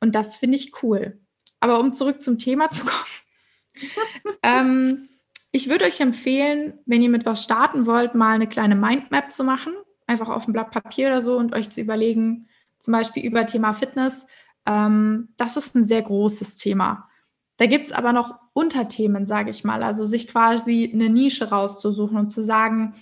Und 0.00 0.14
das 0.14 0.36
finde 0.36 0.56
ich 0.56 0.82
cool. 0.82 1.18
Aber 1.58 1.80
um 1.80 1.92
zurück 1.92 2.22
zum 2.22 2.38
Thema 2.38 2.70
zu 2.70 2.84
kommen. 2.84 4.38
ähm, 4.42 5.08
ich 5.52 5.68
würde 5.68 5.84
euch 5.84 6.00
empfehlen, 6.00 6.74
wenn 6.86 7.02
ihr 7.02 7.08
mit 7.08 7.26
was 7.26 7.42
starten 7.42 7.86
wollt, 7.86 8.14
mal 8.14 8.34
eine 8.34 8.46
kleine 8.46 8.76
Mindmap 8.76 9.32
zu 9.32 9.44
machen, 9.44 9.72
einfach 10.06 10.28
auf 10.28 10.46
ein 10.46 10.52
Blatt 10.52 10.70
Papier 10.70 11.08
oder 11.08 11.22
so 11.22 11.36
und 11.36 11.54
euch 11.54 11.70
zu 11.70 11.80
überlegen, 11.80 12.48
zum 12.78 12.92
Beispiel 12.92 13.24
über 13.24 13.46
Thema 13.46 13.72
Fitness. 13.72 14.26
Ähm, 14.66 15.30
das 15.36 15.56
ist 15.56 15.74
ein 15.74 15.82
sehr 15.82 16.02
großes 16.02 16.56
Thema. 16.56 17.08
Da 17.56 17.66
gibt 17.66 17.88
es 17.88 17.92
aber 17.92 18.12
noch 18.12 18.38
Unterthemen, 18.52 19.26
sage 19.26 19.50
ich 19.50 19.64
mal. 19.64 19.82
Also 19.82 20.04
sich 20.04 20.28
quasi 20.28 20.90
eine 20.92 21.10
Nische 21.10 21.50
rauszusuchen 21.50 22.16
und 22.16 22.30
zu 22.30 22.42
sagen, 22.42 22.94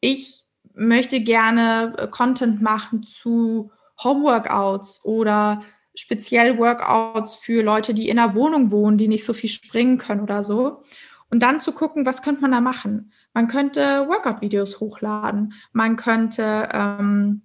ich 0.00 0.44
möchte 0.74 1.20
gerne 1.20 1.94
äh, 1.98 2.08
Content 2.08 2.62
machen 2.62 3.02
zu 3.02 3.72
Homeworkouts 4.02 5.04
oder 5.04 5.62
speziell 5.94 6.58
Workouts 6.58 7.36
für 7.36 7.62
Leute, 7.62 7.94
die 7.94 8.08
in 8.08 8.18
einer 8.18 8.34
Wohnung 8.34 8.70
wohnen, 8.70 8.98
die 8.98 9.08
nicht 9.08 9.24
so 9.24 9.32
viel 9.32 9.48
springen 9.48 9.96
können 9.98 10.20
oder 10.20 10.44
so. 10.44 10.82
Und 11.30 11.42
dann 11.42 11.60
zu 11.60 11.72
gucken, 11.72 12.06
was 12.06 12.22
könnte 12.22 12.42
man 12.42 12.52
da 12.52 12.60
machen? 12.60 13.12
Man 13.34 13.48
könnte 13.48 14.06
Workout-Videos 14.08 14.80
hochladen. 14.80 15.54
Man 15.72 15.96
könnte 15.96 16.68
ähm, 16.72 17.42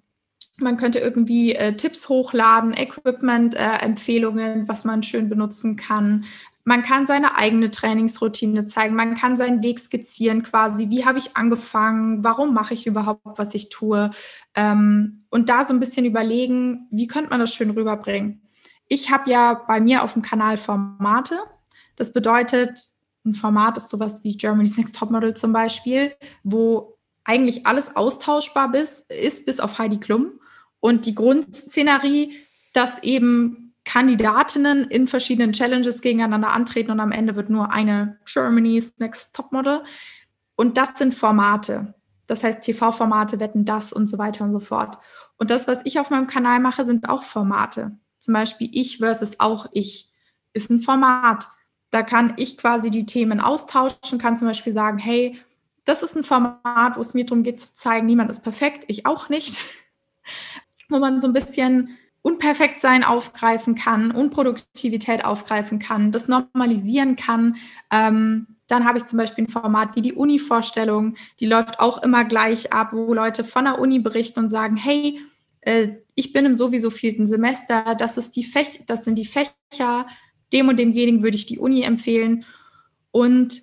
man 0.62 0.78
könnte 0.78 1.00
irgendwie 1.00 1.56
äh, 1.56 1.76
Tipps 1.76 2.08
hochladen, 2.08 2.74
Equipment-Empfehlungen, 2.74 4.64
äh, 4.64 4.68
was 4.68 4.86
man 4.86 5.04
schön 5.04 5.28
benutzen 5.28 5.76
kann. 5.76 6.26
Man 6.64 6.84
kann 6.84 7.08
seine 7.08 7.38
eigene 7.38 7.72
Trainingsroutine 7.72 8.66
zeigen. 8.66 8.96
Man 8.96 9.16
kann 9.16 9.36
seinen 9.36 9.64
Weg 9.64 9.80
skizzieren, 9.80 10.44
quasi. 10.44 10.90
Wie 10.90 11.06
habe 11.06 11.18
ich 11.18 11.36
angefangen? 11.36 12.24
Warum 12.24 12.54
mache 12.54 12.76
ich 12.76 12.86
überhaupt, 12.86 13.22
was 13.24 13.56
ich 13.56 13.70
tue? 13.70 14.12
Ähm, 14.54 15.24
und 15.30 15.50
da 15.50 15.66
so 15.66 15.74
ein 15.74 15.80
bisschen 15.80 16.06
überlegen, 16.06 16.88
wie 16.92 17.08
könnte 17.08 17.32
man 17.32 17.40
das 17.40 17.54
schön 17.54 17.72
rüberbringen? 17.72 18.48
Ich 18.88 19.12
habe 19.12 19.32
ja 19.32 19.54
bei 19.54 19.82
mir 19.82 20.04
auf 20.04 20.14
dem 20.14 20.22
Kanal 20.22 20.58
Formate. 20.58 21.40
Das 21.96 22.14
bedeutet, 22.14 22.80
ein 23.26 23.34
Format 23.34 23.78
ist 23.78 23.90
sowas 23.90 24.24
wie 24.24 24.36
Germany's 24.36 24.78
Next 24.78 24.96
Topmodel 24.96 25.36
zum 25.36 25.54
Beispiel, 25.54 26.14
wo 26.44 26.98
eigentlich 27.24 27.68
alles 27.68 27.96
austauschbar 27.96 28.74
ist, 28.74 29.12
ist 29.12 29.46
bis 29.46 29.60
auf 29.60 29.78
Heidi 29.78 30.00
Klum. 30.00 30.40
Und 30.80 31.06
die 31.06 31.14
Grundszenerie, 31.14 32.34
dass 32.74 33.04
eben 33.04 33.76
Kandidatinnen 33.86 34.86
in 34.86 35.08
verschiedenen 35.08 35.54
Challenges 35.54 36.02
gegeneinander 36.02 36.50
antreten 36.50 36.92
und 36.92 37.00
am 37.00 37.12
Ende 37.12 37.36
wird 37.36 37.50
nur 37.50 37.72
eine 37.72 38.20
Germany's 38.26 38.94
Next 38.98 39.34
Topmodel. 39.36 39.84
Und 40.56 40.78
das 40.78 40.98
sind 40.98 41.14
Formate. 41.14 41.94
Das 42.28 42.44
heißt, 42.44 42.64
TV-Formate 42.64 43.40
wetten 43.40 43.66
das 43.66 43.92
und 43.92 44.08
so 44.08 44.18
weiter 44.18 44.46
und 44.46 44.54
so 44.54 44.60
fort. 44.60 44.98
Und 45.38 45.50
das, 45.50 45.68
was 45.68 45.82
ich 45.84 46.00
auf 46.00 46.12
meinem 46.12 46.28
Kanal 46.28 46.60
mache, 46.60 46.86
sind 46.86 47.10
auch 47.10 47.24
Formate. 47.24 47.98
Zum 48.20 48.34
Beispiel 48.34 48.70
ich 48.72 49.00
versus 49.00 49.40
auch 49.40 49.68
ich 49.74 50.12
ist 50.54 50.70
ein 50.70 50.80
Format. 50.80 51.48
Da 51.92 52.04
kann 52.04 52.34
ich 52.38 52.58
quasi 52.58 52.90
die 52.90 53.06
Themen 53.06 53.40
austauschen, 53.40 54.18
kann 54.18 54.38
zum 54.38 54.48
Beispiel 54.48 54.74
sagen, 54.74 54.98
hey, 54.98 55.38
das 55.86 56.04
ist 56.04 56.16
ein 56.16 56.24
Format, 56.24 56.96
wo 56.96 57.02
es 57.02 57.14
mir 57.14 57.26
darum 57.26 57.44
geht 57.44 57.60
zu 57.60 57.76
zeigen, 57.76 58.06
niemand 58.06 58.32
ist 58.32 58.44
perfekt, 58.44 58.86
ich 58.88 59.06
auch 59.06 59.30
nicht 59.30 59.58
wo 60.92 61.00
man 61.00 61.22
so 61.22 61.28
ein 61.28 61.34
bisschen 61.34 61.98
Unperfektsein 62.22 63.04
aufgreifen 63.04 63.74
kann, 63.74 64.12
Unproduktivität 64.12 65.26
aufgreifen 65.26 65.80
kann, 65.80 66.12
das 66.12 66.28
normalisieren 66.28 67.16
kann. 67.16 67.56
Ähm, 67.92 68.48
dann 68.68 68.86
habe 68.86 69.00
ich 69.00 69.06
zum 69.06 69.18
Beispiel 69.18 69.46
ein 69.46 69.50
Format 69.50 69.96
wie 69.96 70.02
die 70.02 70.14
Uni-Vorstellung, 70.14 71.16
die 71.40 71.48
läuft 71.48 71.80
auch 71.80 72.04
immer 72.04 72.24
gleich 72.26 72.72
ab, 72.72 72.94
wo 72.94 73.14
Leute 73.14 73.44
von 73.44 73.66
der 73.66 73.80
Uni 73.80 74.00
berichten 74.00 74.40
und 74.40 74.50
sagen, 74.50 74.78
hey, 74.78 75.20
äh, 75.62 75.90
ich 76.14 76.32
bin 76.32 76.46
im 76.46 76.56
sowieso 76.56 76.90
vierten 76.90 77.26
Semester, 77.26 77.96
das, 77.96 78.18
ist 78.18 78.36
die 78.36 78.44
Fäch 78.44 78.84
das 78.86 79.04
sind 79.04 79.16
die 79.16 79.26
Fächer, 79.26 80.06
dem 80.54 80.70
und 80.70 80.80
demjenigen 80.80 81.24
würde 81.24 81.38
ich 81.38 81.46
die 81.46 81.60
Uni 81.60 81.82
empfehlen. 81.84 82.46
Und 83.12 83.62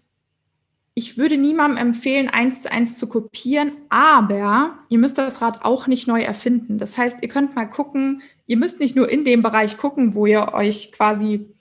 ich 0.99 1.17
würde 1.17 1.37
niemandem 1.37 1.79
empfehlen, 1.79 2.29
eins 2.29 2.63
zu 2.63 2.73
eins 2.73 2.99
zu 2.99 3.09
kopieren, 3.09 3.71
aber 3.89 4.79
ihr 4.89 4.99
müsst 4.99 5.17
das 5.17 5.41
Rad 5.41 5.65
auch 5.65 5.87
nicht 5.87 6.09
neu 6.09 6.23
erfinden. 6.23 6.79
Das 6.79 6.99
heißt, 6.99 7.23
ihr 7.23 7.29
könnt 7.29 7.55
mal 7.55 7.67
gucken, 7.67 8.21
ihr 8.47 8.57
müsst 8.57 8.81
nicht 8.81 8.97
nur 8.97 9.09
in 9.09 9.25
dem 9.25 9.41
Bereich 9.41 9.77
gucken, 9.77 10.15
wo 10.15 10.27
ihr 10.27 10.55
euch 10.55 10.91
quasi, 10.91 11.55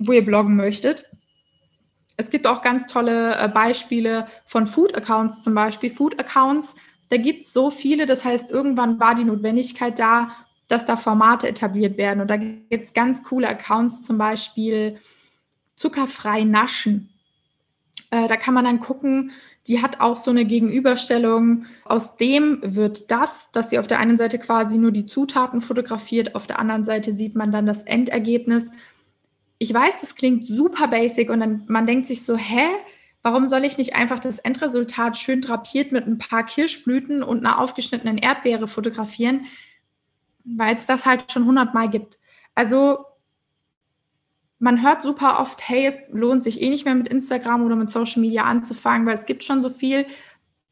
wo 0.00 0.10
ihr 0.10 0.24
bloggen 0.24 0.56
möchtet. 0.56 1.04
Es 2.16 2.30
gibt 2.30 2.48
auch 2.48 2.62
ganz 2.62 2.88
tolle 2.88 3.36
äh, 3.36 3.48
Beispiele 3.48 4.26
von 4.44 4.66
Food-Accounts 4.66 5.44
zum 5.44 5.54
Beispiel. 5.54 5.90
Food-Accounts, 5.90 6.74
da 7.10 7.16
gibt 7.16 7.42
es 7.42 7.52
so 7.52 7.70
viele, 7.70 8.06
das 8.06 8.24
heißt, 8.24 8.50
irgendwann 8.50 8.98
war 8.98 9.14
die 9.14 9.22
Notwendigkeit 9.22 10.00
da, 10.00 10.32
dass 10.68 10.84
da 10.84 10.96
Formate 10.96 11.48
etabliert 11.48 11.98
werden. 11.98 12.20
Und 12.20 12.28
da 12.28 12.36
gibt 12.36 12.84
es 12.84 12.92
ganz 12.92 13.24
coole 13.24 13.48
Accounts, 13.48 14.02
zum 14.02 14.18
Beispiel 14.18 14.98
zuckerfrei 15.74 16.44
naschen 16.44 17.10
äh, 18.10 18.28
da 18.28 18.36
kann 18.36 18.54
man 18.54 18.64
dann 18.64 18.80
gucken, 18.80 19.32
die 19.66 19.82
hat 19.82 20.00
auch 20.00 20.16
so 20.16 20.30
eine 20.30 20.44
Gegenüberstellung. 20.44 21.66
Aus 21.84 22.16
dem 22.16 22.60
wird 22.62 23.10
das, 23.10 23.50
dass 23.52 23.70
sie 23.70 23.78
auf 23.78 23.86
der 23.86 23.98
einen 23.98 24.16
Seite 24.16 24.38
quasi 24.38 24.78
nur 24.78 24.92
die 24.92 25.06
Zutaten 25.06 25.60
fotografiert, 25.60 26.34
auf 26.34 26.46
der 26.46 26.58
anderen 26.58 26.84
Seite 26.84 27.12
sieht 27.12 27.34
man 27.34 27.52
dann 27.52 27.66
das 27.66 27.82
Endergebnis. 27.82 28.70
Ich 29.58 29.72
weiß, 29.74 30.00
das 30.00 30.14
klingt 30.14 30.46
super 30.46 30.88
basic 30.88 31.30
und 31.30 31.40
dann 31.40 31.64
man 31.66 31.86
denkt 31.86 32.06
sich 32.06 32.24
so, 32.24 32.36
hä? 32.36 32.66
Warum 33.22 33.46
soll 33.46 33.64
ich 33.64 33.76
nicht 33.76 33.96
einfach 33.96 34.20
das 34.20 34.38
Endresultat 34.38 35.18
schön 35.18 35.40
drapiert 35.40 35.90
mit 35.90 36.06
ein 36.06 36.18
paar 36.18 36.46
Kirschblüten 36.46 37.24
und 37.24 37.44
einer 37.44 37.58
aufgeschnittenen 37.58 38.16
Erdbeere 38.16 38.68
fotografieren? 38.68 39.46
Weil 40.56 40.76
es 40.76 40.86
das 40.86 41.06
halt 41.06 41.30
schon 41.30 41.44
hundertmal 41.44 41.88
gibt. 41.88 42.18
Also 42.54 43.04
man 44.58 44.82
hört 44.82 45.02
super 45.02 45.40
oft, 45.40 45.68
hey, 45.68 45.86
es 45.86 45.98
lohnt 46.10 46.42
sich 46.42 46.60
eh 46.60 46.68
nicht 46.68 46.84
mehr 46.84 46.94
mit 46.94 47.08
Instagram 47.08 47.64
oder 47.64 47.76
mit 47.76 47.90
Social 47.90 48.20
Media 48.20 48.44
anzufangen, 48.44 49.06
weil 49.06 49.14
es 49.14 49.26
gibt 49.26 49.44
schon 49.44 49.62
so 49.62 49.70
viel. 49.70 50.06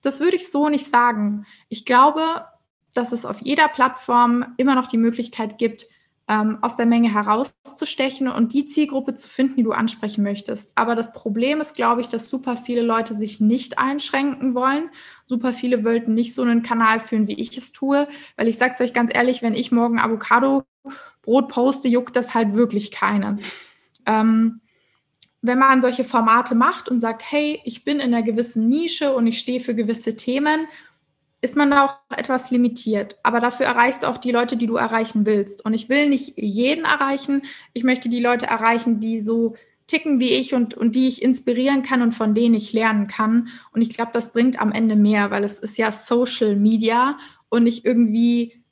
Das 0.02 0.20
würde 0.20 0.36
ich 0.36 0.50
so 0.50 0.68
nicht 0.68 0.88
sagen. 0.88 1.46
Ich 1.68 1.84
glaube, 1.84 2.46
dass 2.94 3.12
es 3.12 3.24
auf 3.24 3.40
jeder 3.42 3.68
Plattform 3.68 4.54
immer 4.56 4.74
noch 4.74 4.86
die 4.86 4.98
Möglichkeit 4.98 5.58
gibt, 5.58 5.86
ähm, 6.28 6.58
aus 6.60 6.76
der 6.76 6.86
Menge 6.86 7.12
herauszustechen 7.12 8.28
und 8.28 8.52
die 8.52 8.66
Zielgruppe 8.66 9.14
zu 9.14 9.28
finden, 9.28 9.56
die 9.56 9.62
du 9.62 9.72
ansprechen 9.72 10.24
möchtest. 10.24 10.72
Aber 10.74 10.96
das 10.96 11.12
Problem 11.12 11.60
ist, 11.60 11.74
glaube 11.74 12.00
ich, 12.00 12.08
dass 12.08 12.28
super 12.28 12.56
viele 12.56 12.82
Leute 12.82 13.14
sich 13.14 13.40
nicht 13.40 13.78
einschränken 13.78 14.54
wollen. 14.54 14.90
Super 15.26 15.52
viele 15.52 15.84
wollten 15.84 16.14
nicht 16.14 16.34
so 16.34 16.42
einen 16.42 16.62
Kanal 16.62 16.98
führen, 16.98 17.28
wie 17.28 17.40
ich 17.40 17.56
es 17.56 17.72
tue, 17.72 18.08
weil 18.36 18.48
ich 18.48 18.58
sage 18.58 18.72
es 18.74 18.80
euch 18.80 18.92
ganz 18.92 19.10
ehrlich, 19.14 19.42
wenn 19.42 19.54
ich 19.54 19.70
morgen 19.70 20.00
Avocado-Brot 20.00 21.48
poste, 21.48 21.88
juckt 21.88 22.16
das 22.16 22.34
halt 22.34 22.54
wirklich 22.54 22.90
keinen. 22.90 23.40
Ähm, 24.04 24.60
wenn 25.42 25.58
man 25.60 25.80
solche 25.80 26.02
Formate 26.02 26.56
macht 26.56 26.88
und 26.88 26.98
sagt, 26.98 27.30
hey, 27.30 27.60
ich 27.64 27.84
bin 27.84 28.00
in 28.00 28.12
einer 28.12 28.24
gewissen 28.24 28.68
Nische 28.68 29.14
und 29.14 29.28
ich 29.28 29.38
stehe 29.38 29.60
für 29.60 29.76
gewisse 29.76 30.16
Themen 30.16 30.66
ist 31.46 31.56
man 31.56 31.70
da 31.70 31.84
auch 31.84 32.18
etwas 32.18 32.50
limitiert. 32.50 33.18
Aber 33.22 33.38
dafür 33.38 33.66
erreichst 33.66 34.02
du 34.02 34.08
auch 34.08 34.18
die 34.18 34.32
Leute, 34.32 34.56
die 34.56 34.66
du 34.66 34.74
erreichen 34.74 35.26
willst. 35.26 35.64
Und 35.64 35.74
ich 35.74 35.88
will 35.88 36.08
nicht 36.08 36.36
jeden 36.36 36.84
erreichen. 36.84 37.42
Ich 37.72 37.84
möchte 37.84 38.08
die 38.08 38.20
Leute 38.20 38.46
erreichen, 38.46 38.98
die 38.98 39.20
so 39.20 39.54
ticken 39.86 40.18
wie 40.18 40.30
ich 40.30 40.54
und, 40.54 40.74
und 40.74 40.96
die 40.96 41.06
ich 41.06 41.22
inspirieren 41.22 41.84
kann 41.84 42.02
und 42.02 42.12
von 42.12 42.34
denen 42.34 42.56
ich 42.56 42.72
lernen 42.72 43.06
kann. 43.06 43.48
Und 43.70 43.80
ich 43.80 43.90
glaube, 43.90 44.10
das 44.12 44.32
bringt 44.32 44.60
am 44.60 44.72
Ende 44.72 44.96
mehr, 44.96 45.30
weil 45.30 45.44
es 45.44 45.60
ist 45.60 45.78
ja 45.78 45.92
Social 45.92 46.56
Media 46.56 47.16
und 47.48 47.62
nicht 47.62 47.84
irgendwie, 47.84 48.64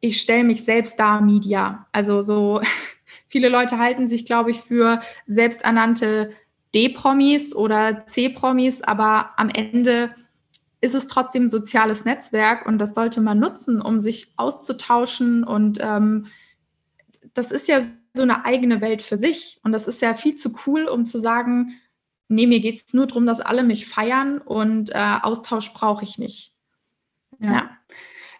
ich 0.00 0.20
stelle 0.20 0.44
mich 0.44 0.64
selbst 0.64 1.00
da 1.00 1.20
Media. 1.20 1.88
Also 1.90 2.22
so 2.22 2.60
viele 3.26 3.48
Leute 3.48 3.78
halten 3.78 4.06
sich, 4.06 4.24
glaube 4.24 4.52
ich, 4.52 4.60
für 4.60 5.00
selbsternannte 5.26 6.30
D-Promis 6.76 7.56
oder 7.56 8.06
C-Promis, 8.06 8.82
aber 8.82 9.32
am 9.36 9.48
Ende 9.48 10.14
ist 10.80 10.94
es 10.94 11.06
trotzdem 11.06 11.44
ein 11.44 11.50
soziales 11.50 12.04
Netzwerk 12.04 12.66
und 12.66 12.78
das 12.78 12.94
sollte 12.94 13.20
man 13.20 13.38
nutzen, 13.38 13.82
um 13.82 14.00
sich 14.00 14.32
auszutauschen. 14.36 15.44
Und 15.44 15.78
ähm, 15.80 16.26
das 17.34 17.50
ist 17.50 17.68
ja 17.68 17.82
so 18.14 18.22
eine 18.22 18.44
eigene 18.44 18.80
Welt 18.80 19.02
für 19.02 19.16
sich. 19.16 19.60
Und 19.62 19.72
das 19.72 19.86
ist 19.86 20.00
ja 20.00 20.14
viel 20.14 20.36
zu 20.36 20.52
cool, 20.66 20.86
um 20.86 21.04
zu 21.04 21.18
sagen, 21.18 21.74
nee, 22.28 22.46
mir 22.46 22.60
geht 22.60 22.76
es 22.76 22.94
nur 22.94 23.06
darum, 23.06 23.26
dass 23.26 23.40
alle 23.40 23.62
mich 23.62 23.86
feiern 23.86 24.38
und 24.38 24.90
äh, 24.90 25.18
Austausch 25.22 25.72
brauche 25.74 26.04
ich 26.04 26.18
nicht. 26.18 26.54
ja. 27.40 27.52
ja. 27.52 27.79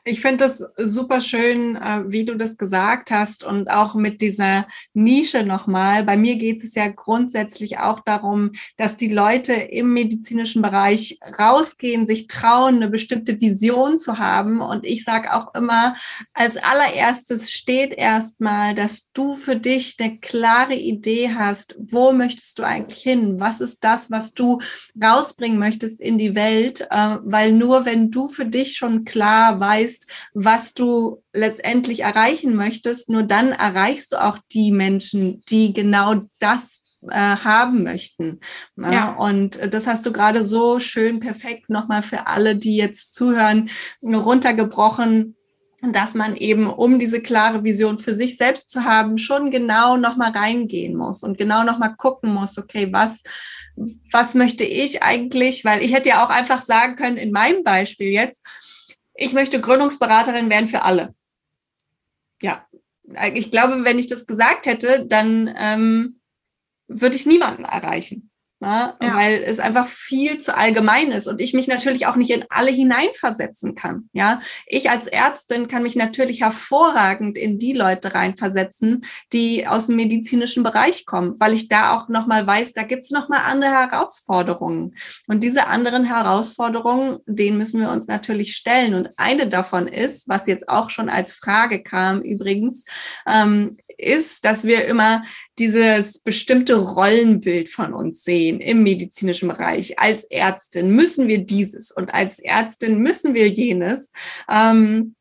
Ich 0.04 0.20
finde 0.20 0.44
das 0.44 0.64
super 0.78 1.20
schön, 1.20 1.76
äh, 1.76 2.04
wie 2.06 2.24
du 2.24 2.34
das 2.34 2.56
gesagt 2.56 3.10
hast 3.10 3.44
und 3.44 3.70
auch 3.70 3.94
mit 3.94 4.22
dieser 4.22 4.66
Nische 4.94 5.42
nochmal. 5.42 6.04
Bei 6.04 6.16
mir 6.16 6.36
geht 6.36 6.64
es 6.64 6.74
ja 6.74 6.88
grundsätzlich 6.88 7.78
auch 7.78 8.00
darum, 8.00 8.52
dass 8.78 8.96
die 8.96 9.12
Leute 9.12 9.52
im 9.52 9.92
medizinischen 9.92 10.62
Bereich 10.62 11.18
rausgehen, 11.38 12.06
sich 12.06 12.28
trauen, 12.28 12.76
eine 12.76 12.88
bestimmte 12.88 13.40
Vision 13.42 13.98
zu 13.98 14.18
haben. 14.18 14.62
Und 14.62 14.86
ich 14.86 15.04
sage 15.04 15.34
auch 15.34 15.54
immer, 15.54 15.94
als 16.32 16.56
allererstes 16.56 17.52
steht 17.52 17.92
erstmal, 17.92 18.74
dass 18.74 19.12
du 19.12 19.34
für 19.34 19.56
dich 19.56 19.96
eine 20.00 20.18
klare 20.18 20.76
Idee 20.76 21.30
hast, 21.34 21.76
wo 21.78 22.12
möchtest 22.12 22.58
du 22.58 22.62
eigentlich 22.62 23.02
hin? 23.02 23.38
Was 23.38 23.60
ist 23.60 23.84
das, 23.84 24.10
was 24.10 24.32
du 24.32 24.60
rausbringen 25.02 25.58
möchtest 25.58 26.00
in 26.00 26.16
die 26.16 26.34
Welt? 26.34 26.86
Äh, 26.90 27.18
weil 27.22 27.52
nur 27.52 27.84
wenn 27.84 28.10
du 28.10 28.28
für 28.28 28.46
dich 28.46 28.76
schon 28.76 29.04
klar 29.04 29.60
weißt, 29.60 29.89
weißt, 29.90 30.06
was 30.34 30.74
du 30.74 31.22
letztendlich 31.32 32.00
erreichen 32.00 32.54
möchtest, 32.54 33.08
nur 33.08 33.22
dann 33.22 33.52
erreichst 33.52 34.12
du 34.12 34.22
auch 34.22 34.38
die 34.52 34.70
Menschen, 34.70 35.42
die 35.48 35.72
genau 35.72 36.22
das 36.40 36.82
äh, 37.08 37.36
haben 37.36 37.82
möchten. 37.82 38.40
Ja, 38.76 38.92
ja. 38.92 39.12
Und 39.16 39.58
das 39.72 39.86
hast 39.86 40.04
du 40.06 40.12
gerade 40.12 40.44
so 40.44 40.78
schön 40.78 41.20
perfekt 41.20 41.70
nochmal 41.70 42.02
für 42.02 42.26
alle, 42.26 42.56
die 42.56 42.76
jetzt 42.76 43.14
zuhören, 43.14 43.70
runtergebrochen 44.02 45.36
dass 45.82 46.14
man 46.14 46.36
eben, 46.36 46.68
um 46.68 46.98
diese 46.98 47.22
klare 47.22 47.64
Vision 47.64 47.98
für 47.98 48.12
sich 48.12 48.36
selbst 48.36 48.68
zu 48.68 48.84
haben, 48.84 49.16
schon 49.16 49.50
genau 49.50 49.96
nochmal 49.96 50.32
reingehen 50.32 50.94
muss 50.94 51.22
und 51.22 51.38
genau 51.38 51.64
nochmal 51.64 51.94
gucken 51.96 52.34
muss, 52.34 52.58
okay, 52.58 52.88
was, 52.92 53.22
was 54.12 54.34
möchte 54.34 54.62
ich 54.62 55.02
eigentlich? 55.02 55.64
Weil 55.64 55.82
ich 55.82 55.94
hätte 55.94 56.10
ja 56.10 56.22
auch 56.22 56.28
einfach 56.28 56.64
sagen 56.64 56.96
können, 56.96 57.16
in 57.16 57.32
meinem 57.32 57.64
Beispiel 57.64 58.08
jetzt, 58.08 58.44
ich 59.20 59.34
möchte 59.34 59.60
Gründungsberaterin 59.60 60.48
werden 60.50 60.68
für 60.68 60.82
alle. 60.82 61.14
Ja, 62.42 62.66
ich 63.34 63.50
glaube, 63.50 63.84
wenn 63.84 63.98
ich 63.98 64.06
das 64.06 64.26
gesagt 64.26 64.66
hätte, 64.66 65.06
dann 65.06 65.54
ähm, 65.56 66.20
würde 66.88 67.16
ich 67.16 67.26
niemanden 67.26 67.64
erreichen 67.64 68.29
ne? 68.60 68.94
ja. 69.00 69.16
weil 69.16 69.42
es 69.42 69.58
einfach 69.58 69.86
viel 69.86 70.38
zu 70.38 70.56
allgemein 70.56 71.10
ist 71.10 71.26
und 71.26 71.40
ich 71.40 71.54
mich 71.54 71.66
natürlich 71.66 72.06
auch 72.06 72.16
nicht 72.16 72.30
in 72.30 72.44
alle 72.48 72.70
hineinversetzen 72.70 73.74
kann. 73.74 74.08
Ja, 74.12 74.40
ich 74.66 74.90
als 74.90 75.06
Ärztin 75.06 75.68
kann 75.68 75.82
mich 75.82 75.96
natürlich 75.96 76.42
hervorragend 76.42 77.36
in 77.36 77.58
die 77.58 77.72
Leute 77.72 78.14
reinversetzen, 78.14 79.04
die 79.32 79.66
aus 79.66 79.86
dem 79.86 79.96
medizinischen 79.96 80.62
Bereich 80.62 81.06
kommen, 81.06 81.36
weil 81.38 81.54
ich 81.54 81.68
da 81.68 81.96
auch 81.96 82.08
noch 82.08 82.26
mal 82.26 82.46
weiß, 82.46 82.72
da 82.74 82.82
gibt 82.82 83.04
es 83.04 83.10
noch 83.10 83.28
mal 83.28 83.38
andere 83.38 83.70
Herausforderungen 83.70 84.94
und 85.26 85.42
diese 85.42 85.66
anderen 85.66 86.04
Herausforderungen, 86.04 87.18
denen 87.26 87.58
müssen 87.58 87.80
wir 87.80 87.90
uns 87.90 88.06
natürlich 88.06 88.54
stellen 88.54 88.94
und 88.94 89.08
eine 89.16 89.48
davon 89.48 89.88
ist, 89.88 90.28
was 90.28 90.46
jetzt 90.46 90.68
auch 90.68 90.90
schon 90.90 91.08
als 91.08 91.32
Frage 91.32 91.82
kam 91.82 92.20
übrigens, 92.20 92.84
ähm, 93.26 93.78
ist, 94.02 94.44
dass 94.44 94.64
wir 94.64 94.84
immer 94.86 95.24
dieses 95.58 96.18
bestimmte 96.18 96.74
Rollenbild 96.74 97.68
von 97.68 97.94
uns 97.94 98.22
sehen 98.24 98.60
im 98.60 98.82
medizinischen 98.82 99.48
Bereich. 99.48 99.98
Als 99.98 100.24
Ärztin 100.24 100.94
müssen 100.94 101.28
wir 101.28 101.38
dieses 101.38 101.90
und 101.90 102.12
als 102.12 102.38
Ärztin 102.38 102.98
müssen 102.98 103.34
wir 103.34 103.48
jenes. 103.48 104.12
Ähm, 104.48 105.14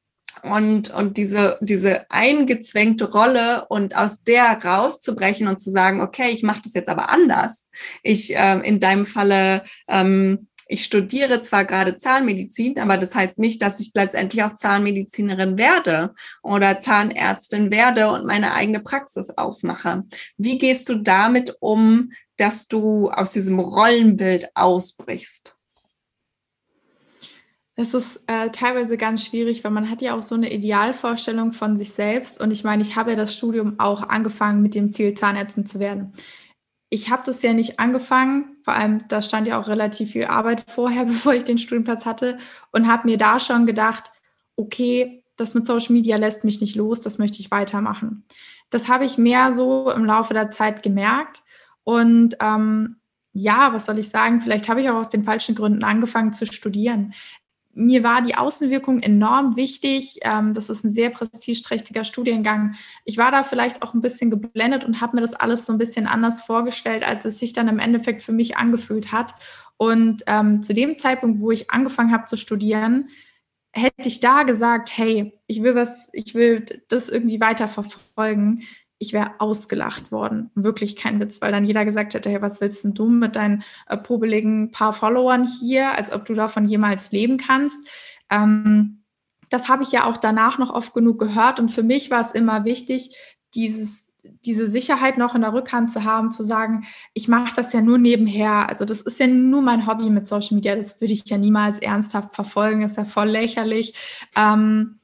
und, 0.44 0.90
und 0.92 1.18
diese, 1.18 1.58
diese 1.62 2.10
eingezwängte 2.10 3.12
Rolle 3.12 3.66
und 3.68 3.96
aus 3.96 4.24
der 4.24 4.64
rauszubrechen 4.64 5.48
und 5.48 5.60
zu 5.60 5.70
sagen, 5.70 6.02
okay, 6.02 6.30
ich 6.30 6.44
mache 6.44 6.62
das 6.64 6.74
jetzt 6.74 6.90
aber 6.90 7.10
anders. 7.10 7.70
Ich 8.04 8.32
ähm, 8.36 8.62
in 8.62 8.80
deinem 8.80 9.06
Falle 9.06 9.64
ähm, 9.88 10.48
ich 10.72 10.84
studiere 10.84 11.42
zwar 11.42 11.66
gerade 11.66 11.98
Zahnmedizin, 11.98 12.78
aber 12.78 12.98
das 12.98 13.16
heißt 13.16 13.40
nicht, 13.40 13.60
dass 13.62 13.80
ich 13.80 13.92
letztendlich 13.96 14.44
auch 14.44 14.54
Zahnmedizinerin 14.54 15.58
werde 15.58 16.14
oder 16.44 16.78
Zahnärztin 16.78 17.72
werde 17.72 18.12
und 18.12 18.28
meine 18.28 18.54
eigene 18.54 18.80
Praxis 18.80 19.32
aufmache. 19.32 20.04
Wie 20.38 20.60
gehst 20.60 20.88
du 20.90 20.96
damit 20.96 21.56
um, 21.60 22.12
dass 22.38 22.68
du 22.68 23.10
aus 23.10 23.32
diesem 23.32 23.60
Rollenbild 23.60 24.50
ausbrichst? 24.54 25.58
Es 27.76 27.96
ist 27.96 28.22
äh, 28.28 28.52
teilweise 28.52 28.96
ganz 28.96 29.26
schwierig, 29.26 29.64
weil 29.64 29.72
man 29.72 29.90
hat 29.90 30.04
ja 30.04 30.16
auch 30.16 30.22
so 30.22 30.36
eine 30.36 30.54
Idealvorstellung 30.54 31.54
von 31.54 31.78
sich 31.78 31.94
selbst. 31.94 32.40
Und 32.40 32.52
ich 32.52 32.64
meine, 32.64 32.84
ich 32.84 32.96
habe 32.96 33.12
ja 33.12 33.16
das 33.16 33.34
Studium 33.34 33.80
auch 33.80 34.04
angefangen 34.04 34.62
mit 34.62 34.76
dem 34.76 34.94
Ziel, 34.94 35.16
Zahnärztin 35.16 35.66
zu 35.66 35.80
werden 35.80 36.14
ich 36.90 37.10
habe 37.10 37.24
das 37.26 37.42
ja 37.42 37.54
nicht 37.54 37.80
angefangen, 37.80 38.58
vor 38.64 38.74
allem 38.74 39.08
da 39.08 39.22
stand 39.22 39.48
ja 39.48 39.60
auch 39.60 39.68
relativ 39.68 40.12
viel 40.12 40.26
Arbeit 40.26 40.64
vorher, 40.68 41.06
bevor 41.06 41.34
ich 41.34 41.44
den 41.44 41.58
Studienplatz 41.58 42.06
hatte 42.06 42.38
und 42.72 42.88
habe 42.88 43.08
mir 43.08 43.18
da 43.18 43.40
schon 43.40 43.66
gedacht, 43.66 44.12
okay, 44.56 45.24
das 45.36 45.54
mit 45.54 45.66
Social 45.66 45.94
Media 45.94 46.18
lässt 46.18 46.44
mich 46.44 46.60
nicht 46.60 46.76
los, 46.76 47.02
das 47.02 47.18
möchte 47.18 47.40
ich 47.40 47.52
weitermachen. 47.52 48.26
Das 48.70 48.88
habe 48.88 49.06
ich 49.06 49.18
mehr 49.18 49.54
so 49.54 49.90
im 49.90 50.06
Laufe 50.06 50.34
der 50.34 50.52
Zeit 50.52 50.84
gemerkt 50.84 51.42
und 51.84 52.36
ähm, 52.42 52.98
ja, 53.32 53.74
was 53.74 53.86
soll 53.86 54.00
ich 54.00 54.10
sagen? 54.10 54.42
Vielleicht 54.42 54.68
habe 54.68 54.82
ich 54.82 54.90
auch 54.90 54.96
aus 54.96 55.10
den 55.10 55.24
falschen 55.24 55.56
Gründen 55.56 55.84
angefangen 55.84 56.34
zu 56.34 56.46
studieren 56.46 57.14
mir 57.74 58.04
war 58.04 58.22
die 58.22 58.36
Außenwirkung 58.36 59.02
enorm 59.02 59.56
wichtig. 59.56 60.20
Ähm, 60.22 60.54
das 60.54 60.70
ist 60.70 60.84
ein 60.84 60.92
sehr 60.92 61.10
prestigeträchtiger 61.10 62.04
Studiengang. 62.04 62.76
Ich 63.06 63.18
war 63.18 63.32
da 63.32 63.44
vielleicht 63.44 63.82
auch 63.82 63.94
ein 63.94 64.02
bisschen 64.02 64.32
geblendet 64.32 64.84
und 64.84 65.02
habe 65.02 65.16
mir 65.16 65.22
das 65.22 65.34
alles 65.34 65.66
so 65.66 65.74
ein 65.74 65.78
bisschen 65.78 66.08
anders 66.08 66.42
vorgestellt, 66.42 67.04
als 67.04 67.26
es 67.26 67.40
sich 67.40 67.54
dann 67.54 67.68
im 67.68 67.80
Endeffekt 67.80 68.22
für 68.22 68.32
mich 68.32 68.58
angefühlt 68.58 69.12
hat. 69.12 69.34
Und 69.78 70.24
ähm, 70.28 70.62
zu 70.62 70.74
dem 70.74 70.98
Zeitpunkt, 70.98 71.40
wo 71.40 71.52
ich 71.52 71.72
angefangen 71.72 72.12
habe 72.12 72.26
zu 72.26 72.38
studieren, 72.38 73.10
hätte 73.72 74.08
ich 74.10 74.20
da 74.20 74.44
gesagt, 74.44 74.98
hey, 74.98 75.40
ich 75.48 75.64
will 75.64 75.76
was, 75.76 76.10
ich 76.12 76.36
will 76.36 76.66
das 76.90 77.10
irgendwie 77.10 77.40
weiter 77.40 77.68
verfolgen, 77.68 78.64
ich 79.00 79.14
wäre 79.14 79.32
ausgelacht 79.40 80.12
worden. 80.12 80.52
Wirklich 80.56 80.98
kein 80.98 81.20
Witz, 81.22 81.42
weil 81.42 81.54
dann 81.54 81.64
jeder 81.64 81.86
gesagt 81.86 82.14
hätte, 82.14 82.30
hey, 82.30 82.42
was 82.42 82.60
willst 82.60 82.84
denn 82.84 82.94
du 82.94 83.08
mit 83.08 83.38
deinen 83.38 83.64
äh, 83.88 83.98
probeligen 83.98 84.72
paar 84.72 84.92
Followern 84.92 85.48
hier, 85.48 85.94
als 85.94 86.12
ob 86.12 86.26
du 86.26 86.34
davon 86.34 86.68
jemals 86.68 87.14
leben 87.14 87.38
kannst. 87.38 87.80
Ähm, 88.30 89.04
das 89.50 89.70
habe 89.70 89.84
ich 89.84 89.92
ja 89.92 90.04
auch 90.04 90.18
danach 90.18 90.60
noch 90.60 90.72
oft 90.72 90.94
genug 90.94 91.18
gehört 91.18 91.60
und 91.60 91.70
für 91.70 91.82
mich 91.82 92.12
war 92.12 92.22
es 92.22 92.32
immer 92.32 92.66
wichtig, 92.66 93.16
dieses, 93.56 94.14
diese 94.46 94.70
Sicherheit 94.70 95.18
noch 95.18 95.34
in 95.34 95.42
der 95.42 95.54
Rückhand 95.54 95.90
zu 95.90 96.04
haben, 96.04 96.32
zu 96.32 96.44
sagen, 96.44 96.86
ich 97.14 97.30
mache 97.30 97.56
das 97.56 97.74
ja 97.74 97.82
nur 97.82 97.98
nebenher. 97.98 98.68
Also 98.68 98.86
das 98.86 99.02
ist 99.02 99.20
ja 99.20 99.28
nur 99.28 99.62
mein 99.62 99.88
Hobby 99.88 100.10
mit 100.10 100.28
Social 100.28 100.56
Media, 100.56 100.76
das 100.76 101.00
würde 101.00 101.14
ich 101.14 101.24
ja 101.26 101.38
niemals 101.38 101.80
ernsthaft 101.80 102.36
verfolgen, 102.36 102.84
ist 102.84 102.98
ja 102.98 103.06
voll 103.06 103.30
lächerlich. 103.30 103.96
Ähm, 104.36 104.99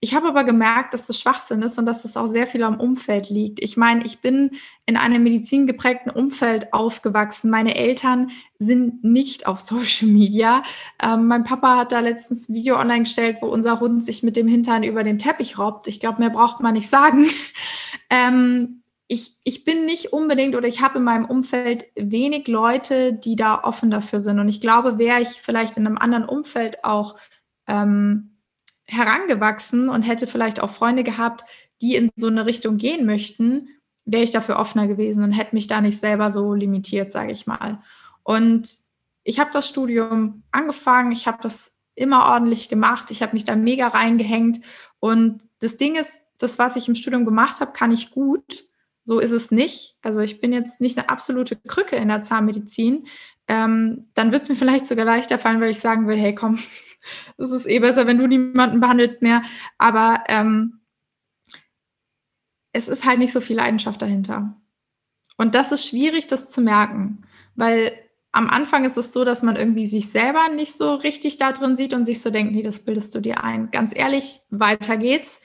ich 0.00 0.14
habe 0.14 0.28
aber 0.28 0.44
gemerkt, 0.44 0.94
dass 0.94 1.06
das 1.06 1.18
Schwachsinn 1.18 1.60
ist 1.62 1.76
und 1.76 1.84
dass 1.84 2.02
das 2.02 2.16
auch 2.16 2.28
sehr 2.28 2.46
viel 2.46 2.62
am 2.62 2.78
Umfeld 2.78 3.30
liegt. 3.30 3.62
Ich 3.62 3.76
meine, 3.76 4.04
ich 4.04 4.20
bin 4.20 4.52
in 4.86 4.96
einem 4.96 5.24
medizingeprägten 5.24 6.12
Umfeld 6.12 6.72
aufgewachsen. 6.72 7.50
Meine 7.50 7.74
Eltern 7.74 8.30
sind 8.60 9.02
nicht 9.02 9.48
auf 9.48 9.60
Social 9.60 10.08
Media. 10.08 10.62
Ähm, 11.02 11.26
mein 11.26 11.42
Papa 11.42 11.76
hat 11.76 11.90
da 11.90 11.98
letztens 11.98 12.48
ein 12.48 12.54
Video 12.54 12.78
online 12.78 13.04
gestellt, 13.04 13.38
wo 13.40 13.46
unser 13.46 13.80
Hund 13.80 14.04
sich 14.04 14.22
mit 14.22 14.36
dem 14.36 14.46
Hintern 14.46 14.84
über 14.84 15.02
den 15.02 15.18
Teppich 15.18 15.58
robbt. 15.58 15.88
Ich 15.88 15.98
glaube, 15.98 16.20
mehr 16.20 16.30
braucht 16.30 16.60
man 16.60 16.74
nicht 16.74 16.88
sagen. 16.88 17.26
ähm, 18.10 18.82
ich, 19.08 19.32
ich 19.42 19.64
bin 19.64 19.84
nicht 19.84 20.12
unbedingt 20.12 20.54
oder 20.54 20.68
ich 20.68 20.80
habe 20.80 20.98
in 20.98 21.04
meinem 21.04 21.24
Umfeld 21.24 21.86
wenig 21.96 22.46
Leute, 22.46 23.14
die 23.14 23.34
da 23.34 23.64
offen 23.64 23.90
dafür 23.90 24.20
sind. 24.20 24.38
Und 24.38 24.48
ich 24.48 24.60
glaube, 24.60 24.98
wäre 24.98 25.22
ich 25.22 25.40
vielleicht 25.42 25.76
in 25.76 25.86
einem 25.86 25.98
anderen 25.98 26.24
Umfeld 26.24 26.84
auch 26.84 27.16
ähm, 27.66 28.37
herangewachsen 28.88 29.88
und 29.88 30.02
hätte 30.02 30.26
vielleicht 30.26 30.60
auch 30.60 30.70
Freunde 30.70 31.04
gehabt, 31.04 31.44
die 31.80 31.94
in 31.94 32.10
so 32.16 32.26
eine 32.26 32.46
Richtung 32.46 32.78
gehen 32.78 33.06
möchten, 33.06 33.68
wäre 34.04 34.22
ich 34.22 34.30
dafür 34.30 34.58
offener 34.58 34.88
gewesen 34.88 35.22
und 35.22 35.32
hätte 35.32 35.54
mich 35.54 35.66
da 35.66 35.80
nicht 35.80 35.98
selber 35.98 36.30
so 36.30 36.54
limitiert, 36.54 37.12
sage 37.12 37.32
ich 37.32 37.46
mal. 37.46 37.82
Und 38.22 38.68
ich 39.22 39.38
habe 39.38 39.50
das 39.52 39.68
Studium 39.68 40.42
angefangen, 40.50 41.12
ich 41.12 41.26
habe 41.26 41.38
das 41.42 41.78
immer 41.94 42.26
ordentlich 42.26 42.68
gemacht, 42.68 43.10
ich 43.10 43.22
habe 43.22 43.34
mich 43.34 43.44
da 43.44 43.54
mega 43.54 43.88
reingehängt 43.88 44.60
und 45.00 45.42
das 45.60 45.76
Ding 45.76 45.96
ist, 45.96 46.20
das, 46.38 46.58
was 46.58 46.76
ich 46.76 46.88
im 46.88 46.94
Studium 46.94 47.24
gemacht 47.24 47.60
habe, 47.60 47.72
kann 47.72 47.90
ich 47.90 48.10
gut. 48.10 48.64
So 49.04 49.18
ist 49.18 49.32
es 49.32 49.50
nicht. 49.50 49.96
Also 50.02 50.20
ich 50.20 50.40
bin 50.40 50.52
jetzt 50.52 50.80
nicht 50.80 50.98
eine 50.98 51.08
absolute 51.08 51.56
Krücke 51.56 51.96
in 51.96 52.08
der 52.08 52.22
Zahnmedizin. 52.22 53.06
Ähm, 53.48 54.08
dann 54.14 54.30
wird 54.30 54.42
es 54.42 54.48
mir 54.48 54.54
vielleicht 54.54 54.86
sogar 54.86 55.04
leichter 55.04 55.38
fallen, 55.38 55.60
weil 55.60 55.70
ich 55.70 55.80
sagen 55.80 56.06
will, 56.06 56.18
hey 56.18 56.34
komm, 56.34 56.58
es 57.36 57.50
ist 57.50 57.66
eh 57.66 57.78
besser, 57.78 58.06
wenn 58.06 58.18
du 58.18 58.26
niemanden 58.26 58.80
behandelst 58.80 59.22
mehr. 59.22 59.42
Aber 59.78 60.24
ähm, 60.28 60.80
es 62.72 62.88
ist 62.88 63.04
halt 63.04 63.18
nicht 63.18 63.32
so 63.32 63.40
viel 63.40 63.56
Leidenschaft 63.56 64.00
dahinter. 64.02 64.56
Und 65.36 65.54
das 65.54 65.72
ist 65.72 65.86
schwierig, 65.86 66.26
das 66.26 66.50
zu 66.50 66.60
merken, 66.60 67.22
weil 67.54 67.92
am 68.32 68.50
Anfang 68.50 68.84
ist 68.84 68.96
es 68.96 69.12
so, 69.12 69.24
dass 69.24 69.42
man 69.42 69.56
irgendwie 69.56 69.86
sich 69.86 70.10
selber 70.10 70.48
nicht 70.48 70.76
so 70.76 70.94
richtig 70.94 71.38
da 71.38 71.52
drin 71.52 71.76
sieht 71.76 71.94
und 71.94 72.04
sich 72.04 72.20
so 72.20 72.30
denkt, 72.30 72.52
nee, 72.52 72.62
das 72.62 72.84
bildest 72.84 73.14
du 73.14 73.20
dir 73.20 73.42
ein. 73.42 73.70
Ganz 73.70 73.96
ehrlich, 73.96 74.40
weiter 74.50 74.96
geht's. 74.96 75.40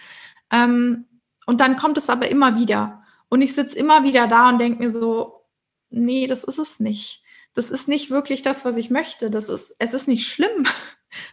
Ähm, 0.52 1.06
und 1.46 1.62
dann 1.62 1.76
kommt 1.76 1.98
es 1.98 2.10
aber 2.10 2.30
immer 2.30 2.60
wieder. 2.60 3.04
Und 3.30 3.42
ich 3.42 3.56
sitze 3.56 3.78
immer 3.78 4.04
wieder 4.04 4.28
da 4.28 4.50
und 4.50 4.60
denke 4.60 4.84
mir 4.84 4.90
so, 4.92 5.46
nee, 5.90 6.28
das 6.28 6.44
ist 6.44 6.60
es 6.60 6.80
nicht. 6.80 7.24
Das 7.54 7.70
ist 7.70 7.88
nicht 7.88 8.10
wirklich 8.10 8.42
das, 8.42 8.66
was 8.66 8.78
ich 8.78 8.90
möchte. 8.90 9.30
Das 9.30 9.50
ist, 9.50 9.76
es 9.80 9.94
ist 9.94 10.08
nicht 10.08 10.28
schlimm. 10.28 10.68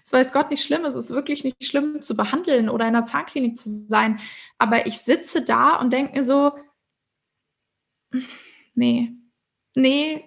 Es 0.02 0.12
weiß 0.12 0.32
Gott 0.32 0.50
nicht 0.50 0.64
schlimm, 0.64 0.84
es 0.84 0.94
ist 0.94 1.10
wirklich 1.10 1.44
nicht 1.44 1.64
schlimm 1.64 2.02
zu 2.02 2.16
behandeln 2.16 2.68
oder 2.68 2.86
in 2.86 2.94
einer 2.94 3.06
Zahnklinik 3.06 3.58
zu 3.58 3.68
sein. 3.88 4.20
Aber 4.58 4.86
ich 4.86 4.98
sitze 4.98 5.42
da 5.42 5.76
und 5.76 5.92
denke 5.92 6.16
mir 6.16 6.24
so, 6.24 6.52
nee, 8.74 9.12
nee, 9.74 10.24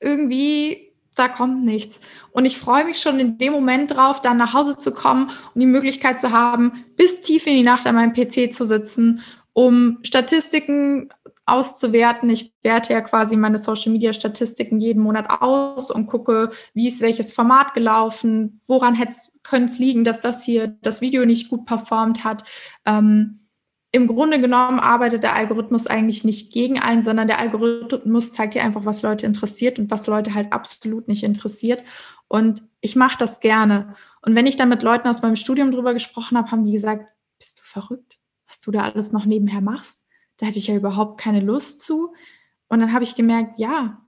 irgendwie, 0.00 0.92
da 1.14 1.28
kommt 1.28 1.64
nichts. 1.64 2.00
Und 2.32 2.44
ich 2.44 2.58
freue 2.58 2.84
mich 2.84 2.98
schon 2.98 3.18
in 3.18 3.38
dem 3.38 3.52
Moment 3.52 3.92
drauf, 3.92 4.20
dann 4.20 4.36
nach 4.36 4.54
Hause 4.54 4.78
zu 4.78 4.92
kommen 4.92 5.30
und 5.54 5.60
die 5.60 5.66
Möglichkeit 5.66 6.20
zu 6.20 6.32
haben, 6.32 6.84
bis 6.96 7.20
tief 7.20 7.46
in 7.46 7.54
die 7.54 7.62
Nacht 7.62 7.86
an 7.86 7.94
meinem 7.94 8.12
PC 8.12 8.52
zu 8.52 8.64
sitzen, 8.64 9.22
um 9.52 9.98
Statistiken 10.02 11.10
auszuwerten. 11.46 12.30
Ich 12.30 12.54
werte 12.62 12.92
ja 12.92 13.00
quasi 13.00 13.36
meine 13.36 13.58
Social-Media-Statistiken 13.58 14.80
jeden 14.80 15.02
Monat 15.02 15.28
aus 15.42 15.90
und 15.90 16.06
gucke, 16.06 16.50
wie 16.72 16.88
ist 16.88 17.00
welches 17.00 17.32
Format 17.32 17.74
gelaufen, 17.74 18.60
woran 18.66 18.98
könnte 19.42 19.66
es 19.66 19.78
liegen, 19.78 20.04
dass 20.04 20.20
das 20.20 20.44
hier 20.44 20.68
das 20.82 21.00
Video 21.00 21.26
nicht 21.26 21.50
gut 21.50 21.66
performt 21.66 22.24
hat. 22.24 22.44
Ähm, 22.86 23.48
Im 23.92 24.06
Grunde 24.06 24.40
genommen 24.40 24.80
arbeitet 24.80 25.22
der 25.22 25.36
Algorithmus 25.36 25.86
eigentlich 25.86 26.24
nicht 26.24 26.52
gegen 26.52 26.78
einen, 26.78 27.02
sondern 27.02 27.28
der 27.28 27.38
Algorithmus 27.38 28.32
zeigt 28.32 28.54
dir 28.54 28.64
einfach, 28.64 28.86
was 28.86 29.02
Leute 29.02 29.26
interessiert 29.26 29.78
und 29.78 29.90
was 29.90 30.06
Leute 30.06 30.34
halt 30.34 30.52
absolut 30.52 31.08
nicht 31.08 31.24
interessiert. 31.24 31.82
Und 32.28 32.62
ich 32.80 32.96
mache 32.96 33.18
das 33.18 33.40
gerne. 33.40 33.94
Und 34.22 34.34
wenn 34.34 34.46
ich 34.46 34.56
dann 34.56 34.70
mit 34.70 34.82
Leuten 34.82 35.08
aus 35.08 35.22
meinem 35.22 35.36
Studium 35.36 35.70
drüber 35.70 35.92
gesprochen 35.92 36.38
habe, 36.38 36.50
haben 36.50 36.64
die 36.64 36.72
gesagt, 36.72 37.12
bist 37.38 37.60
du 37.60 37.62
verrückt, 37.64 38.18
was 38.48 38.60
du 38.60 38.70
da 38.70 38.82
alles 38.82 39.12
noch 39.12 39.26
nebenher 39.26 39.60
machst? 39.60 40.03
Da 40.36 40.46
hatte 40.46 40.58
ich 40.58 40.66
ja 40.66 40.74
überhaupt 40.74 41.20
keine 41.20 41.40
Lust 41.40 41.80
zu. 41.80 42.14
Und 42.68 42.80
dann 42.80 42.92
habe 42.92 43.04
ich 43.04 43.14
gemerkt, 43.14 43.58
ja, 43.58 44.02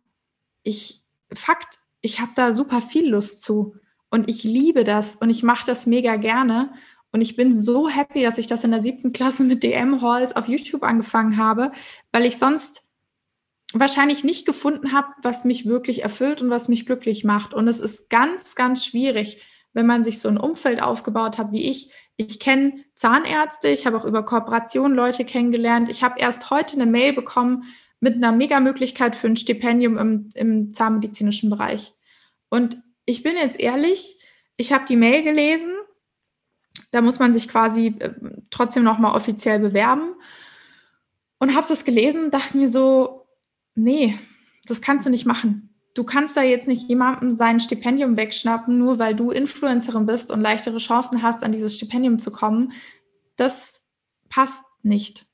ich, 0.62 1.02
Fakt, 1.32 1.78
ich 2.00 2.20
habe 2.20 2.32
da 2.34 2.52
super 2.52 2.80
viel 2.80 3.08
Lust 3.08 3.42
zu. 3.42 3.74
Und 4.10 4.28
ich 4.28 4.44
liebe 4.44 4.84
das 4.84 5.16
und 5.16 5.30
ich 5.30 5.42
mache 5.42 5.66
das 5.66 5.86
mega 5.86 6.16
gerne. 6.16 6.72
Und 7.12 7.20
ich 7.20 7.36
bin 7.36 7.52
so 7.52 7.88
happy, 7.88 8.22
dass 8.22 8.38
ich 8.38 8.46
das 8.46 8.64
in 8.64 8.70
der 8.70 8.82
siebten 8.82 9.12
Klasse 9.12 9.44
mit 9.44 9.62
DM-Halls 9.62 10.36
auf 10.36 10.48
YouTube 10.48 10.82
angefangen 10.82 11.36
habe, 11.36 11.72
weil 12.12 12.26
ich 12.26 12.38
sonst 12.38 12.82
wahrscheinlich 13.72 14.24
nicht 14.24 14.46
gefunden 14.46 14.92
habe, 14.92 15.08
was 15.22 15.44
mich 15.44 15.66
wirklich 15.66 16.02
erfüllt 16.02 16.42
und 16.42 16.50
was 16.50 16.68
mich 16.68 16.86
glücklich 16.86 17.24
macht. 17.24 17.54
Und 17.54 17.68
es 17.68 17.80
ist 17.80 18.10
ganz, 18.10 18.54
ganz 18.54 18.84
schwierig, 18.84 19.44
wenn 19.72 19.86
man 19.86 20.04
sich 20.04 20.20
so 20.20 20.28
ein 20.28 20.38
Umfeld 20.38 20.82
aufgebaut 20.82 21.38
hat 21.38 21.52
wie 21.52 21.68
ich, 21.68 21.90
ich 22.16 22.40
kenne 22.40 22.84
Zahnärzte, 22.94 23.68
ich 23.68 23.86
habe 23.86 23.96
auch 23.96 24.04
über 24.04 24.24
Kooperation 24.24 24.94
Leute 24.94 25.24
kennengelernt. 25.24 25.88
Ich 25.88 26.02
habe 26.02 26.18
erst 26.18 26.50
heute 26.50 26.76
eine 26.76 26.86
Mail 26.86 27.12
bekommen 27.12 27.64
mit 28.00 28.14
einer 28.14 28.32
Mega-Möglichkeit 28.32 29.16
für 29.16 29.26
ein 29.26 29.36
Stipendium 29.36 29.98
im, 29.98 30.30
im 30.34 30.72
zahnmedizinischen 30.72 31.50
Bereich. 31.50 31.92
Und 32.48 32.82
ich 33.04 33.22
bin 33.22 33.36
jetzt 33.36 33.60
ehrlich, 33.60 34.18
ich 34.56 34.72
habe 34.72 34.86
die 34.86 34.96
Mail 34.96 35.22
gelesen. 35.22 35.72
Da 36.90 37.02
muss 37.02 37.18
man 37.18 37.34
sich 37.34 37.48
quasi 37.48 37.94
äh, 37.98 38.12
trotzdem 38.50 38.84
nochmal 38.84 39.14
offiziell 39.14 39.58
bewerben. 39.58 40.14
Und 41.38 41.54
habe 41.54 41.68
das 41.68 41.84
gelesen, 41.84 42.30
dachte 42.30 42.56
mir 42.56 42.68
so, 42.68 43.26
nee, 43.74 44.18
das 44.66 44.80
kannst 44.80 45.04
du 45.04 45.10
nicht 45.10 45.26
machen 45.26 45.75
du 45.96 46.04
kannst 46.04 46.36
da 46.36 46.42
jetzt 46.42 46.68
nicht 46.68 46.88
jemandem 46.88 47.32
sein 47.32 47.58
Stipendium 47.58 48.16
wegschnappen, 48.16 48.78
nur 48.78 48.98
weil 48.98 49.16
du 49.16 49.30
Influencerin 49.30 50.06
bist 50.06 50.30
und 50.30 50.42
leichtere 50.42 50.78
Chancen 50.78 51.22
hast, 51.22 51.42
an 51.42 51.52
dieses 51.52 51.74
Stipendium 51.74 52.18
zu 52.18 52.30
kommen. 52.30 52.72
Das 53.36 53.82
passt 54.28 54.64
nicht. 54.82 55.24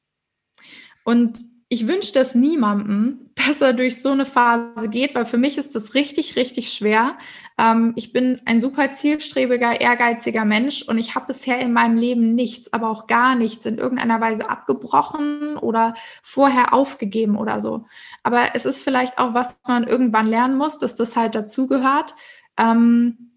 Und 1.04 1.38
ich 1.72 1.88
wünsche 1.88 2.12
das 2.12 2.34
niemandem, 2.34 3.30
dass 3.46 3.62
er 3.62 3.72
durch 3.72 4.02
so 4.02 4.10
eine 4.10 4.26
Phase 4.26 4.88
geht, 4.90 5.14
weil 5.14 5.24
für 5.24 5.38
mich 5.38 5.56
ist 5.56 5.74
das 5.74 5.94
richtig, 5.94 6.36
richtig 6.36 6.70
schwer. 6.70 7.16
Ähm, 7.56 7.94
ich 7.96 8.12
bin 8.12 8.42
ein 8.44 8.60
super 8.60 8.92
zielstrebiger, 8.92 9.80
ehrgeiziger 9.80 10.44
Mensch 10.44 10.82
und 10.82 10.98
ich 10.98 11.14
habe 11.14 11.28
bisher 11.28 11.58
in 11.60 11.72
meinem 11.72 11.96
Leben 11.96 12.34
nichts, 12.34 12.70
aber 12.74 12.90
auch 12.90 13.06
gar 13.06 13.36
nichts 13.36 13.64
in 13.64 13.78
irgendeiner 13.78 14.20
Weise 14.20 14.50
abgebrochen 14.50 15.56
oder 15.56 15.94
vorher 16.22 16.74
aufgegeben 16.74 17.38
oder 17.38 17.62
so. 17.62 17.86
Aber 18.22 18.54
es 18.54 18.66
ist 18.66 18.84
vielleicht 18.84 19.16
auch, 19.16 19.32
was 19.32 19.58
man 19.66 19.84
irgendwann 19.84 20.26
lernen 20.26 20.58
muss, 20.58 20.78
dass 20.78 20.94
das 20.94 21.16
halt 21.16 21.34
dazugehört. 21.34 22.14
Ähm, 22.58 23.30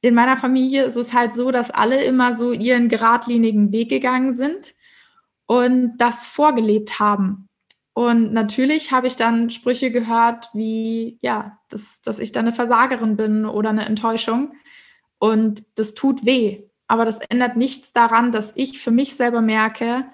in 0.00 0.14
meiner 0.14 0.36
Familie 0.36 0.84
ist 0.84 0.96
es 0.96 1.12
halt 1.12 1.32
so, 1.32 1.52
dass 1.52 1.70
alle 1.70 2.02
immer 2.02 2.36
so 2.36 2.50
ihren 2.50 2.88
geradlinigen 2.88 3.70
Weg 3.70 3.90
gegangen 3.90 4.32
sind 4.32 4.74
und 5.46 5.98
das 5.98 6.26
vorgelebt 6.26 6.98
haben. 6.98 7.45
Und 7.96 8.34
natürlich 8.34 8.92
habe 8.92 9.06
ich 9.06 9.16
dann 9.16 9.48
Sprüche 9.48 9.90
gehört 9.90 10.50
wie, 10.52 11.18
ja, 11.22 11.58
dass, 11.70 12.02
dass 12.02 12.18
ich 12.18 12.30
dann 12.30 12.44
eine 12.44 12.54
Versagerin 12.54 13.16
bin 13.16 13.46
oder 13.46 13.70
eine 13.70 13.86
Enttäuschung. 13.86 14.52
Und 15.18 15.64
das 15.76 15.94
tut 15.94 16.26
weh. 16.26 16.64
Aber 16.88 17.06
das 17.06 17.20
ändert 17.30 17.56
nichts 17.56 17.94
daran, 17.94 18.32
dass 18.32 18.52
ich 18.54 18.80
für 18.80 18.90
mich 18.90 19.14
selber 19.14 19.40
merke, 19.40 20.04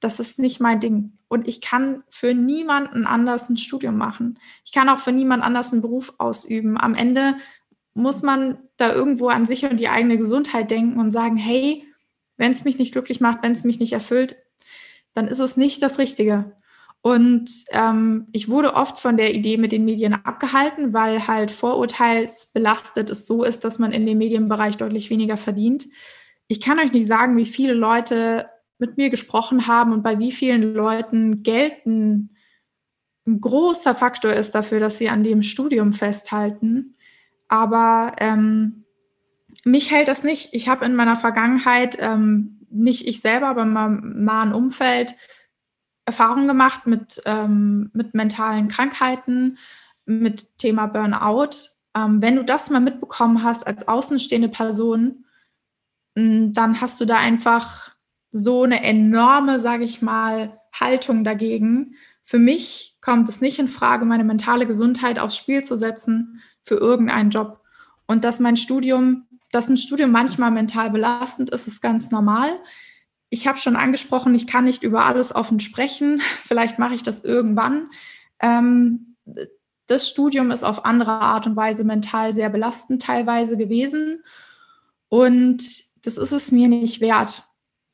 das 0.00 0.18
ist 0.18 0.38
nicht 0.38 0.60
mein 0.60 0.80
Ding. 0.80 1.18
Und 1.28 1.46
ich 1.46 1.60
kann 1.60 2.04
für 2.08 2.32
niemanden 2.32 3.04
anders 3.04 3.50
ein 3.50 3.58
Studium 3.58 3.98
machen. 3.98 4.38
Ich 4.64 4.72
kann 4.72 4.88
auch 4.88 4.98
für 4.98 5.12
niemand 5.12 5.42
anders 5.42 5.74
einen 5.74 5.82
Beruf 5.82 6.14
ausüben. 6.16 6.80
Am 6.80 6.94
Ende 6.94 7.36
muss 7.92 8.22
man 8.22 8.56
da 8.78 8.94
irgendwo 8.94 9.28
an 9.28 9.44
sich 9.44 9.66
und 9.66 9.78
die 9.78 9.90
eigene 9.90 10.16
Gesundheit 10.16 10.70
denken 10.70 10.98
und 10.98 11.12
sagen, 11.12 11.36
hey, 11.36 11.84
wenn 12.38 12.52
es 12.52 12.64
mich 12.64 12.78
nicht 12.78 12.92
glücklich 12.92 13.20
macht, 13.20 13.42
wenn 13.42 13.52
es 13.52 13.64
mich 13.64 13.78
nicht 13.78 13.92
erfüllt, 13.92 14.36
dann 15.12 15.28
ist 15.28 15.40
es 15.40 15.58
nicht 15.58 15.82
das 15.82 15.98
Richtige. 15.98 16.55
Und 17.06 17.48
ähm, 17.70 18.26
ich 18.32 18.48
wurde 18.48 18.74
oft 18.74 18.98
von 18.98 19.16
der 19.16 19.32
Idee 19.32 19.58
mit 19.58 19.70
den 19.70 19.84
Medien 19.84 20.12
abgehalten, 20.12 20.92
weil 20.92 21.28
halt 21.28 21.52
vorurteilsbelastet 21.52 23.10
es 23.10 23.28
so 23.28 23.44
ist, 23.44 23.64
dass 23.64 23.78
man 23.78 23.92
in 23.92 24.06
dem 24.06 24.18
Medienbereich 24.18 24.76
deutlich 24.76 25.08
weniger 25.08 25.36
verdient. 25.36 25.86
Ich 26.48 26.60
kann 26.60 26.80
euch 26.80 26.90
nicht 26.90 27.06
sagen, 27.06 27.36
wie 27.36 27.44
viele 27.44 27.74
Leute 27.74 28.48
mit 28.78 28.96
mir 28.96 29.08
gesprochen 29.08 29.68
haben 29.68 29.92
und 29.92 30.02
bei 30.02 30.18
wie 30.18 30.32
vielen 30.32 30.74
Leuten 30.74 31.44
Geld 31.44 31.86
ein, 31.86 32.30
ein 33.24 33.40
großer 33.40 33.94
Faktor 33.94 34.32
ist 34.32 34.56
dafür, 34.56 34.80
dass 34.80 34.98
sie 34.98 35.08
an 35.08 35.22
dem 35.22 35.42
Studium 35.42 35.92
festhalten. 35.92 36.96
Aber 37.46 38.16
ähm, 38.18 38.84
mich 39.64 39.92
hält 39.92 40.08
das 40.08 40.24
nicht. 40.24 40.48
Ich 40.54 40.68
habe 40.68 40.84
in 40.84 40.96
meiner 40.96 41.14
Vergangenheit, 41.14 41.98
ähm, 42.00 42.66
nicht 42.68 43.06
ich 43.06 43.20
selber, 43.20 43.46
aber 43.46 43.62
in 43.62 43.72
meinem 43.72 44.24
nahen 44.24 44.52
Umfeld, 44.52 45.14
Erfahrungen 46.06 46.46
gemacht 46.46 46.86
mit, 46.86 47.20
ähm, 47.26 47.90
mit 47.92 48.14
mentalen 48.14 48.68
Krankheiten, 48.68 49.58
mit 50.06 50.58
Thema 50.58 50.86
Burnout. 50.86 51.50
Ähm, 51.96 52.22
wenn 52.22 52.36
du 52.36 52.44
das 52.44 52.70
mal 52.70 52.80
mitbekommen 52.80 53.42
hast 53.42 53.66
als 53.66 53.86
außenstehende 53.86 54.48
Person, 54.48 55.24
mm, 56.14 56.52
dann 56.52 56.80
hast 56.80 57.00
du 57.00 57.04
da 57.04 57.16
einfach 57.16 57.96
so 58.30 58.62
eine 58.62 58.82
enorme, 58.82 59.58
sage 59.60 59.84
ich 59.84 60.00
mal, 60.00 60.60
Haltung 60.72 61.24
dagegen. 61.24 61.96
Für 62.24 62.38
mich 62.38 62.98
kommt 63.00 63.28
es 63.28 63.40
nicht 63.40 63.58
in 63.58 63.68
Frage, 63.68 64.04
meine 64.04 64.24
mentale 64.24 64.66
Gesundheit 64.66 65.18
aufs 65.18 65.36
Spiel 65.36 65.64
zu 65.64 65.76
setzen 65.76 66.40
für 66.62 66.76
irgendeinen 66.76 67.30
Job. 67.30 67.60
Und 68.06 68.24
dass 68.24 68.40
mein 68.40 68.56
Studium, 68.56 69.26
dass 69.50 69.68
ein 69.68 69.76
Studium 69.76 70.10
manchmal 70.10 70.50
mental 70.50 70.90
belastend 70.90 71.50
ist, 71.50 71.66
ist 71.66 71.80
ganz 71.80 72.10
normal. 72.10 72.50
Ich 73.28 73.46
habe 73.46 73.58
schon 73.58 73.76
angesprochen, 73.76 74.34
ich 74.34 74.46
kann 74.46 74.64
nicht 74.64 74.82
über 74.82 75.06
alles 75.06 75.34
offen 75.34 75.60
sprechen. 75.60 76.20
Vielleicht 76.44 76.78
mache 76.78 76.94
ich 76.94 77.02
das 77.02 77.24
irgendwann. 77.24 77.90
Ähm, 78.40 79.16
das 79.86 80.08
Studium 80.08 80.50
ist 80.50 80.64
auf 80.64 80.84
andere 80.84 81.12
Art 81.12 81.46
und 81.46 81.56
Weise 81.56 81.84
mental 81.84 82.32
sehr 82.32 82.50
belastend 82.50 83.02
teilweise 83.02 83.56
gewesen. 83.56 84.22
Und 85.08 85.62
das 86.04 86.16
ist 86.16 86.32
es 86.32 86.52
mir 86.52 86.68
nicht 86.68 87.00
wert. 87.00 87.44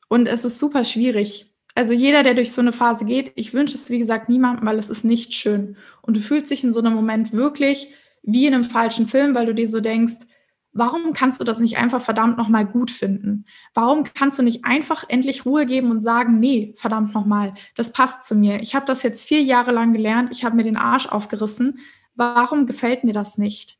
Und 0.09 0.27
es 0.27 0.45
ist 0.45 0.59
super 0.59 0.83
schwierig. 0.83 1.53
Also 1.75 1.93
jeder, 1.93 2.21
der 2.21 2.35
durch 2.35 2.51
so 2.51 2.61
eine 2.61 2.71
Phase 2.71 3.05
geht, 3.05 3.31
ich 3.35 3.53
wünsche 3.53 3.75
es, 3.75 3.89
wie 3.89 3.99
gesagt, 3.99 4.29
niemandem, 4.29 4.65
weil 4.67 4.77
es 4.77 4.89
ist 4.89 5.03
nicht 5.03 5.33
schön. 5.33 5.75
Und 6.01 6.17
du 6.17 6.21
fühlst 6.21 6.51
dich 6.51 6.63
in 6.63 6.73
so 6.73 6.79
einem 6.79 6.93
Moment 6.93 7.33
wirklich 7.33 7.93
wie 8.21 8.45
in 8.45 8.53
einem 8.53 8.63
falschen 8.63 9.07
Film, 9.07 9.35
weil 9.35 9.47
du 9.47 9.55
dir 9.55 9.67
so 9.67 9.79
denkst, 9.79 10.25
warum 10.73 11.13
kannst 11.13 11.39
du 11.39 11.43
das 11.43 11.59
nicht 11.59 11.77
einfach 11.77 12.01
verdammt 12.01 12.37
nochmal 12.37 12.65
gut 12.65 12.91
finden? 12.91 13.45
Warum 13.73 14.03
kannst 14.03 14.39
du 14.39 14.43
nicht 14.43 14.65
einfach 14.65 15.05
endlich 15.07 15.45
Ruhe 15.45 15.65
geben 15.65 15.91
und 15.91 16.01
sagen, 16.01 16.39
nee, 16.39 16.73
verdammt 16.77 17.13
nochmal, 17.13 17.53
das 17.75 17.93
passt 17.93 18.27
zu 18.27 18.35
mir. 18.35 18.61
Ich 18.61 18.75
habe 18.75 18.85
das 18.85 19.03
jetzt 19.03 19.23
vier 19.23 19.41
Jahre 19.43 19.71
lang 19.71 19.93
gelernt, 19.93 20.29
ich 20.31 20.43
habe 20.43 20.55
mir 20.55 20.63
den 20.63 20.77
Arsch 20.77 21.05
aufgerissen. 21.05 21.79
Warum 22.15 22.65
gefällt 22.65 23.03
mir 23.03 23.13
das 23.13 23.37
nicht? 23.37 23.77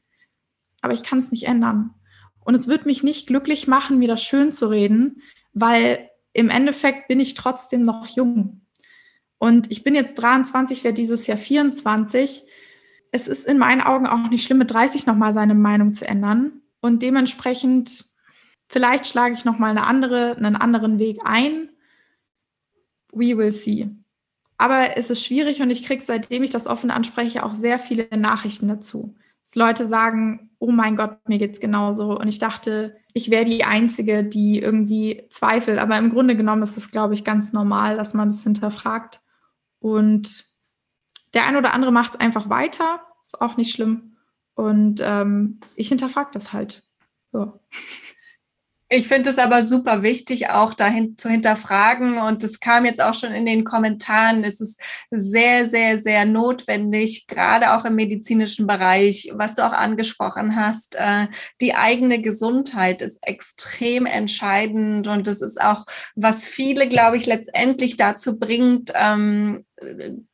Aber 0.82 0.94
ich 0.94 1.04
kann 1.04 1.20
es 1.20 1.32
nicht 1.32 1.48
ändern. 1.48 1.96
Und 2.46 2.56
es 2.56 2.68
wird 2.68 2.86
mich 2.86 3.04
nicht 3.04 3.28
glücklich 3.28 3.68
machen, 3.68 4.00
mir 4.00 4.08
das 4.08 4.24
schön 4.24 4.52
zu 4.52 4.68
reden, 4.68 5.22
weil 5.54 6.10
im 6.34 6.50
Endeffekt 6.50 7.08
bin 7.08 7.20
ich 7.20 7.36
trotzdem 7.36 7.82
noch 7.82 8.08
jung. 8.08 8.62
Und 9.38 9.72
ich 9.72 9.84
bin 9.84 9.96
jetzt 9.96 10.16
23, 10.16 10.84
werde 10.84 10.96
dieses 10.96 11.28
Jahr 11.28 11.38
24. 11.38 12.44
Es 13.12 13.28
ist 13.28 13.46
in 13.46 13.58
meinen 13.58 13.82
Augen 13.82 14.08
auch 14.08 14.30
nicht 14.30 14.44
schlimm, 14.44 14.58
mit 14.58 14.72
30 14.72 15.06
nochmal 15.06 15.34
seine 15.34 15.56
Meinung 15.56 15.94
zu 15.94 16.08
ändern. 16.08 16.63
Und 16.84 17.02
dementsprechend, 17.02 18.04
vielleicht 18.68 19.08
schlage 19.08 19.34
ich 19.34 19.46
nochmal 19.46 19.70
eine 19.70 19.88
andere, 19.88 20.36
einen 20.36 20.58
anderen 20.58 21.00
Weg 21.00 21.22
ein. 21.24 21.70
We 23.14 23.38
will 23.38 23.54
see. 23.54 23.90
Aber 24.58 24.98
es 24.98 25.10
ist 25.10 25.26
schwierig 25.26 25.62
und 25.62 25.70
ich 25.70 25.86
kriege, 25.86 26.04
seitdem 26.04 26.44
ich 26.44 26.50
das 26.50 26.68
offen 26.68 26.92
anspreche, 26.92 27.46
auch 27.46 27.56
sehr 27.56 27.80
viele 27.80 28.10
Nachrichten 28.18 28.68
dazu. 28.68 29.16
Dass 29.46 29.56
Leute 29.56 29.88
sagen, 29.88 30.52
oh 30.60 30.72
mein 30.72 30.98
Gott, 30.98 31.18
mir 31.26 31.38
geht 31.38 31.54
es 31.54 31.62
genauso. 31.62 32.20
Und 32.20 32.28
ich 32.28 32.40
dachte, 32.40 32.98
ich 33.14 33.32
wäre 33.32 33.46
die 33.46 33.64
Einzige, 33.64 34.26
die 34.26 34.60
irgendwie 34.60 35.26
zweifelt. 35.30 35.80
Aber 35.80 35.98
im 35.98 36.10
Grunde 36.10 36.36
genommen 36.36 36.64
ist 36.64 36.76
es, 36.76 36.92
glaube 36.92 37.14
ich, 37.14 37.24
ganz 37.24 37.54
normal, 37.54 37.96
dass 37.96 38.14
man 38.14 38.28
das 38.28 38.44
hinterfragt. 38.44 39.22
Und 39.80 40.44
der 41.34 41.46
ein 41.46 41.56
oder 41.56 41.74
andere 41.74 41.94
macht 41.94 42.16
es 42.16 42.20
einfach 42.20 42.50
weiter, 42.50 43.00
ist 43.24 43.40
auch 43.40 43.56
nicht 43.56 43.74
schlimm. 43.74 44.13
Und 44.56 45.02
ähm, 45.04 45.60
ich 45.76 45.90
hinterfrage 45.90 46.32
das 46.34 46.54
halt. 46.54 46.84
Ja. 47.34 47.60
Ich 48.96 49.08
finde 49.08 49.32
es 49.32 49.40
aber 49.40 49.64
super 49.64 50.04
wichtig, 50.04 50.52
auch 50.52 50.76
dahin 50.76 51.18
zu 51.18 51.28
hinterfragen. 51.28 52.20
Und 52.20 52.44
das 52.44 52.60
kam 52.60 52.86
jetzt 52.86 53.02
auch 53.02 53.16
schon 53.16 53.32
in 53.32 53.44
den 53.44 53.64
Kommentaren. 53.64 54.44
Es 54.44 54.62
ist 54.62 54.80
sehr, 55.10 55.68
sehr, 55.68 55.98
sehr 55.98 56.26
notwendig, 56.26 57.26
gerade 57.26 57.74
auch 57.74 57.86
im 57.86 57.96
medizinischen 57.96 58.68
Bereich, 58.68 59.32
was 59.34 59.56
du 59.56 59.66
auch 59.66 59.72
angesprochen 59.72 60.56
hast. 60.56 60.96
Äh, 60.96 61.26
die 61.60 61.74
eigene 61.74 62.22
Gesundheit 62.22 63.02
ist 63.02 63.18
extrem 63.24 64.06
entscheidend. 64.06 65.08
Und 65.08 65.26
das 65.26 65.42
ist 65.42 65.60
auch, 65.60 65.86
was 66.14 66.46
viele, 66.46 66.88
glaube 66.88 67.18
ich, 67.18 67.26
letztendlich 67.26 67.98
dazu 67.98 68.38
bringt, 68.38 68.92
ähm, 68.94 69.66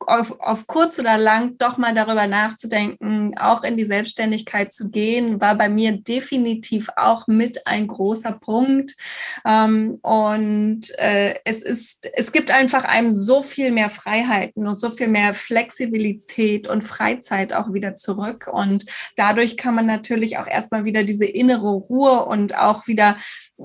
auf, 0.00 0.38
auf 0.40 0.66
kurz 0.66 0.98
oder 0.98 1.18
lang 1.18 1.56
doch 1.58 1.78
mal 1.78 1.94
darüber 1.94 2.26
nachzudenken, 2.26 3.36
auch 3.38 3.62
in 3.64 3.76
die 3.76 3.84
Selbstständigkeit 3.84 4.72
zu 4.72 4.90
gehen, 4.90 5.40
war 5.40 5.54
bei 5.54 5.68
mir 5.68 5.92
definitiv 5.92 6.88
auch 6.96 7.26
mit 7.26 7.66
ein 7.66 7.86
großer 7.86 8.32
Punkt. 8.32 8.96
Ähm, 9.44 9.98
und 10.02 10.90
äh, 10.98 11.36
es 11.44 11.62
ist, 11.62 12.06
es 12.14 12.32
gibt 12.32 12.50
einfach 12.50 12.84
einem 12.84 13.10
so 13.10 13.42
viel 13.42 13.70
mehr 13.70 13.90
Freiheiten 13.90 14.66
und 14.66 14.78
so 14.78 14.90
viel 14.90 15.08
mehr 15.08 15.34
Flexibilität 15.34 16.68
und 16.68 16.82
Freizeit 16.82 17.52
auch 17.52 17.72
wieder 17.72 17.96
zurück. 17.96 18.48
Und 18.52 18.84
dadurch 19.16 19.56
kann 19.56 19.74
man 19.74 19.86
natürlich 19.86 20.38
auch 20.38 20.46
erstmal 20.46 20.84
wieder 20.84 21.02
diese 21.02 21.26
innere 21.26 21.70
Ruhe 21.70 22.24
und 22.26 22.56
auch 22.56 22.86
wieder 22.86 23.16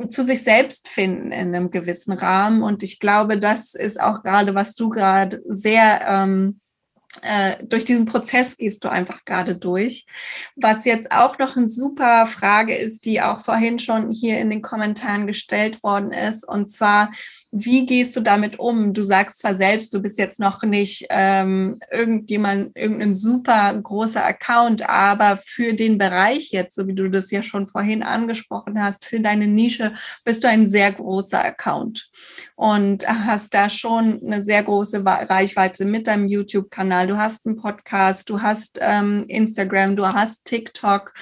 zu 0.09 0.23
sich 0.23 0.43
selbst 0.43 0.87
finden 0.87 1.31
in 1.31 1.55
einem 1.55 1.71
gewissen 1.71 2.13
Rahmen. 2.13 2.63
Und 2.63 2.83
ich 2.83 2.99
glaube, 2.99 3.39
das 3.39 3.73
ist 3.75 3.99
auch 3.99 4.23
gerade, 4.23 4.55
was 4.55 4.75
du 4.75 4.89
gerade 4.89 5.41
sehr 5.47 6.01
ähm, 6.07 6.59
äh, 7.21 7.63
durch 7.63 7.85
diesen 7.85 8.05
Prozess 8.05 8.57
gehst 8.57 8.83
du 8.83 8.89
einfach 8.89 9.25
gerade 9.25 9.55
durch. 9.55 10.05
Was 10.55 10.85
jetzt 10.85 11.11
auch 11.11 11.37
noch 11.37 11.55
eine 11.55 11.69
super 11.69 12.27
Frage 12.27 12.75
ist, 12.75 13.05
die 13.05 13.21
auch 13.21 13.41
vorhin 13.41 13.79
schon 13.79 14.11
hier 14.11 14.39
in 14.39 14.49
den 14.49 14.61
Kommentaren 14.61 15.27
gestellt 15.27 15.81
worden 15.83 16.11
ist, 16.11 16.47
und 16.47 16.71
zwar, 16.71 17.11
wie 17.57 17.85
gehst 17.85 18.13
du 18.17 18.19
damit 18.19 18.59
um? 18.59 18.91
Du 18.91 19.03
sagst 19.03 19.39
zwar 19.39 19.53
selbst, 19.53 19.93
du 19.93 20.01
bist 20.01 20.19
jetzt 20.19 20.41
noch 20.41 20.61
nicht 20.63 21.05
ähm, 21.09 21.79
irgendjemand, 21.89 22.77
irgendein 22.77 23.13
super 23.13 23.73
großer 23.81 24.25
Account, 24.25 24.89
aber 24.89 25.37
für 25.37 25.73
den 25.73 25.97
Bereich 25.97 26.51
jetzt, 26.51 26.75
so 26.75 26.85
wie 26.85 26.93
du 26.93 27.09
das 27.09 27.31
ja 27.31 27.43
schon 27.43 27.65
vorhin 27.65 28.03
angesprochen 28.03 28.83
hast, 28.83 29.05
für 29.05 29.21
deine 29.21 29.47
Nische 29.47 29.93
bist 30.25 30.43
du 30.43 30.49
ein 30.49 30.67
sehr 30.67 30.91
großer 30.91 31.45
Account 31.45 32.09
und 32.55 33.07
hast 33.07 33.53
da 33.53 33.69
schon 33.69 34.21
eine 34.21 34.43
sehr 34.43 34.61
große 34.61 35.05
Reichweite 35.05 35.85
mit 35.85 36.07
deinem 36.07 36.27
YouTube-Kanal. 36.27 37.07
Du 37.07 37.17
hast 37.17 37.45
einen 37.45 37.55
Podcast, 37.55 38.29
du 38.29 38.41
hast 38.41 38.79
ähm, 38.81 39.27
Instagram, 39.29 39.95
du 39.95 40.05
hast 40.05 40.43
TikTok. 40.43 41.13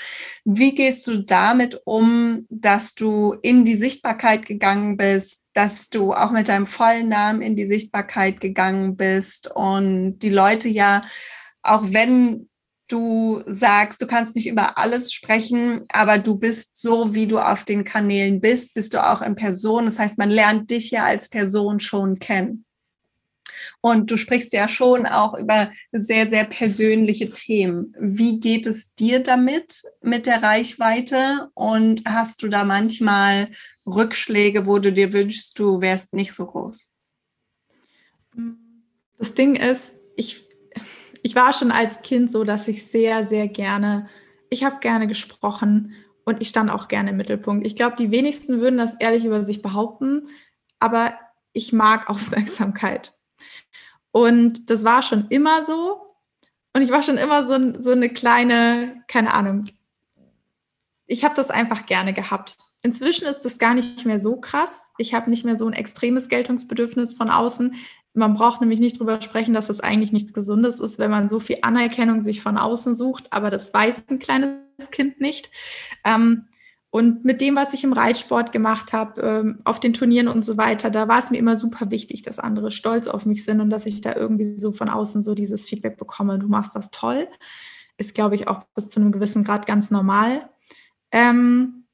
Wie 0.46 0.74
gehst 0.74 1.06
du 1.06 1.18
damit 1.18 1.80
um, 1.86 2.48
dass 2.50 2.96
du 2.96 3.36
in 3.44 3.66
die 3.66 3.76
Sichtbarkeit 3.76 4.48
gegangen 4.48 4.98
bist? 4.98 5.43
Dass 5.54 5.90
du 5.90 6.14
auch 6.14 6.32
mit 6.32 6.50
deinem 6.50 6.68
vollen 6.68 7.10
Namen 7.10 7.42
in 7.42 7.56
die 7.56 7.66
Sichtbarkeit 7.66 8.42
gegangen 8.42 8.96
bist 8.96 9.52
und 9.54 10.20
die 10.20 10.30
Leute 10.30 10.70
ja, 10.70 11.04
auch 11.62 11.84
wenn 11.86 12.50
du 12.88 13.42
sagst, 13.48 14.02
du 14.02 14.08
kannst 14.08 14.36
nicht 14.36 14.48
über 14.48 14.78
alles 14.78 15.14
sprechen, 15.14 15.86
aber 15.90 16.18
du 16.18 16.38
bist 16.38 16.78
so, 16.78 17.16
wie 17.16 17.28
du 17.28 17.40
auf 17.40 17.64
den 17.64 17.84
Kanälen 17.84 18.42
bist, 18.42 18.74
bist 18.74 18.94
du 18.94 19.04
auch 19.04 19.22
in 19.22 19.36
Person. 19.36 19.86
Das 19.86 20.00
heißt, 20.00 20.18
man 20.18 20.30
lernt 20.30 20.70
dich 20.70 20.92
ja 20.92 21.06
als 21.06 21.30
Person 21.30 21.80
schon 21.80 22.20
kennen. 22.20 22.66
Und 23.82 24.12
du 24.12 24.18
sprichst 24.18 24.54
ja 24.54 24.68
schon 24.68 25.06
auch 25.06 25.38
über 25.38 25.72
sehr, 25.92 26.28
sehr 26.28 26.46
persönliche 26.46 27.32
Themen. 27.32 27.96
Wie 28.00 28.40
geht 28.40 28.68
es 28.68 28.96
dir 28.96 29.20
damit, 29.22 29.84
mit 30.02 30.26
der 30.26 30.42
Reichweite? 30.44 31.50
Und 31.54 32.04
hast 32.06 32.42
du 32.44 32.48
da 32.48 32.64
manchmal 32.64 33.50
Rückschläge, 33.86 34.66
wo 34.66 34.80
du 34.80 34.92
dir 34.92 35.14
wünschst, 35.14 35.58
du 35.60 35.82
wärst 35.82 36.14
nicht 36.14 36.34
so 36.34 36.46
groß? 36.46 36.92
Das 39.18 39.34
Ding 39.34 39.56
ist, 39.56 39.94
ich, 40.16 40.48
ich 41.22 41.36
war 41.36 41.54
schon 41.54 41.72
als 41.72 42.02
Kind 42.02 42.32
so, 42.32 42.44
dass 42.44 42.68
ich 42.68 42.86
sehr, 42.86 43.28
sehr 43.28 43.48
gerne, 43.48 44.10
ich 44.50 44.64
habe 44.64 44.80
gerne 44.80 45.08
gesprochen 45.08 45.96
und 46.26 46.42
ich 46.42 46.50
stand 46.50 46.70
auch 46.70 46.88
gerne 46.88 47.12
im 47.12 47.18
Mittelpunkt. 47.18 47.66
Ich 47.66 47.76
glaube, 47.76 47.96
die 47.98 48.12
wenigsten 48.12 48.62
würden 48.62 48.78
das 48.78 48.96
ehrlich 48.96 49.26
über 49.26 49.44
sich 49.44 49.62
behaupten, 49.62 50.28
aber 50.80 51.14
ich 51.54 51.74
mag 51.74 52.10
Aufmerksamkeit. 52.10 53.14
Und 54.14 54.70
das 54.70 54.84
war 54.84 55.02
schon 55.02 55.28
immer 55.30 55.66
so. 55.66 56.00
Und 56.74 56.84
ich 56.84 56.92
war 56.92 57.02
schon 57.02 57.18
immer 57.18 57.48
so, 57.48 57.82
so 57.82 57.92
eine 57.92 58.10
kleine, 58.10 59.04
keine 59.08 59.34
Ahnung. 59.34 59.66
Ich 61.08 61.24
habe 61.26 61.36
das 61.36 61.50
einfach 61.50 61.88
gerne 61.88 62.14
gehabt. 62.14 62.56
Inzwischen 62.84 63.26
ist 63.26 63.42
das 63.42 63.58
gar 63.58 63.74
nicht 63.74 64.06
mehr 64.06 64.20
so 64.20 64.40
krass. 64.40 64.92
Ich 65.00 65.16
habe 65.16 65.32
nicht 65.32 65.46
mehr 65.46 65.56
so 65.56 65.66
ein 65.68 65.74
extremes 65.74 66.30
Geltungsbedürfnis 66.30 67.16
von 67.16 67.32
außen. 67.32 67.76
Man 68.14 68.36
braucht 68.36 68.62
nämlich 68.62 68.80
nicht 68.80 69.00
drüber 69.00 69.20
sprechen, 69.20 69.56
dass 69.56 69.68
das 69.68 69.80
eigentlich 69.80 70.12
nichts 70.12 70.34
Gesundes 70.34 70.80
ist, 70.80 71.00
wenn 71.00 71.10
man 71.10 71.28
so 71.28 71.40
viel 71.40 71.58
Anerkennung 71.64 72.22
sich 72.22 72.42
von 72.42 72.58
außen 72.58 72.94
sucht. 72.94 73.34
Aber 73.34 73.50
das 73.50 73.74
weiß 73.74 74.06
ein 74.10 74.20
kleines 74.20 74.60
Kind 74.92 75.22
nicht. 75.22 75.50
Ähm, 76.06 76.46
und 76.94 77.26
mit 77.26 77.42
dem, 77.42 77.56
was 77.56 77.74
ich 77.74 77.84
im 77.84 77.92
Reitsport 77.92 78.52
gemacht 78.52 78.94
habe, 78.94 79.20
ähm, 79.22 79.62
auf 79.64 79.80
den 79.80 79.94
Turnieren 79.94 80.28
und 80.28 80.46
so 80.46 80.58
weiter, 80.58 80.92
da 80.92 81.08
war 81.08 81.18
es 81.18 81.32
mir 81.32 81.40
immer 81.40 81.56
super 81.56 81.90
wichtig, 81.90 82.22
dass 82.22 82.38
andere 82.38 82.70
stolz 82.70 83.08
auf 83.08 83.26
mich 83.26 83.44
sind 83.44 83.62
und 83.62 83.72
dass 83.72 83.88
ich 83.88 84.02
da 84.02 84.16
irgendwie 84.16 84.60
so 84.60 84.72
von 84.72 84.90
außen 84.90 85.24
so 85.24 85.34
dieses 85.34 85.66
Feedback 85.66 85.98
bekomme, 85.98 86.38
du 86.38 86.48
machst 86.48 86.76
das 86.76 86.92
toll. 86.92 87.28
Ist, 87.98 88.14
glaube 88.14 88.36
ich, 88.36 88.48
auch 88.48 88.66
bis 88.76 88.90
zu 88.90 89.00
einem 89.00 89.12
gewissen 89.12 89.44
Grad 89.44 89.66
ganz 89.66 89.90
normal. 89.90 90.48
Ähm, 91.12 91.88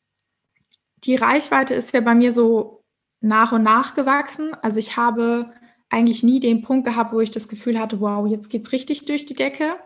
die 1.05 1.15
Reichweite 1.15 1.75
ist 1.75 1.93
ja 1.93 2.01
bei 2.01 2.13
mir 2.13 2.33
so 2.33 2.83
nach 3.21 3.53
und 3.53 3.63
nach 3.63 3.95
gewachsen. 3.95 4.53
Also 4.61 4.79
ich 4.79 4.97
habe 4.97 5.53
eigentlich 5.87 6.23
nie 6.23 6.41
den 6.41 6.61
Punkt 6.61 6.85
gehabt, 6.85 7.13
wo 7.13 7.21
ich 7.21 7.31
das 7.31 7.47
Gefühl 7.47 7.79
hatte, 7.79 8.01
wow, 8.01 8.27
jetzt 8.27 8.49
geht 8.49 8.65
es 8.65 8.73
richtig 8.73 9.05
durch 9.05 9.23
die 9.23 9.35
Decke. 9.35 9.77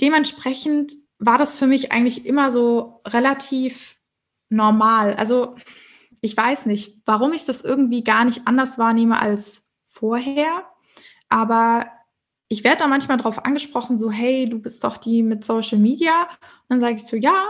Dementsprechend 0.00 0.92
war 1.20 1.38
das 1.38 1.54
für 1.54 1.66
mich 1.66 1.92
eigentlich 1.92 2.26
immer 2.26 2.50
so 2.50 3.02
relativ 3.06 4.00
normal. 4.48 5.14
Also 5.14 5.54
ich 6.22 6.36
weiß 6.36 6.66
nicht, 6.66 7.02
warum 7.04 7.32
ich 7.32 7.44
das 7.44 7.62
irgendwie 7.62 8.02
gar 8.02 8.24
nicht 8.24 8.46
anders 8.46 8.78
wahrnehme 8.78 9.20
als 9.20 9.68
vorher. 9.86 10.64
Aber 11.28 11.86
ich 12.48 12.64
werde 12.64 12.78
da 12.78 12.88
manchmal 12.88 13.18
drauf 13.18 13.44
angesprochen, 13.44 13.96
so, 13.96 14.10
hey, 14.10 14.48
du 14.48 14.58
bist 14.58 14.82
doch 14.82 14.96
die 14.96 15.22
mit 15.22 15.44
Social 15.44 15.78
Media. 15.78 16.22
Und 16.22 16.70
dann 16.70 16.80
sage 16.80 16.94
ich 16.94 17.04
so, 17.04 17.16
ja, 17.16 17.48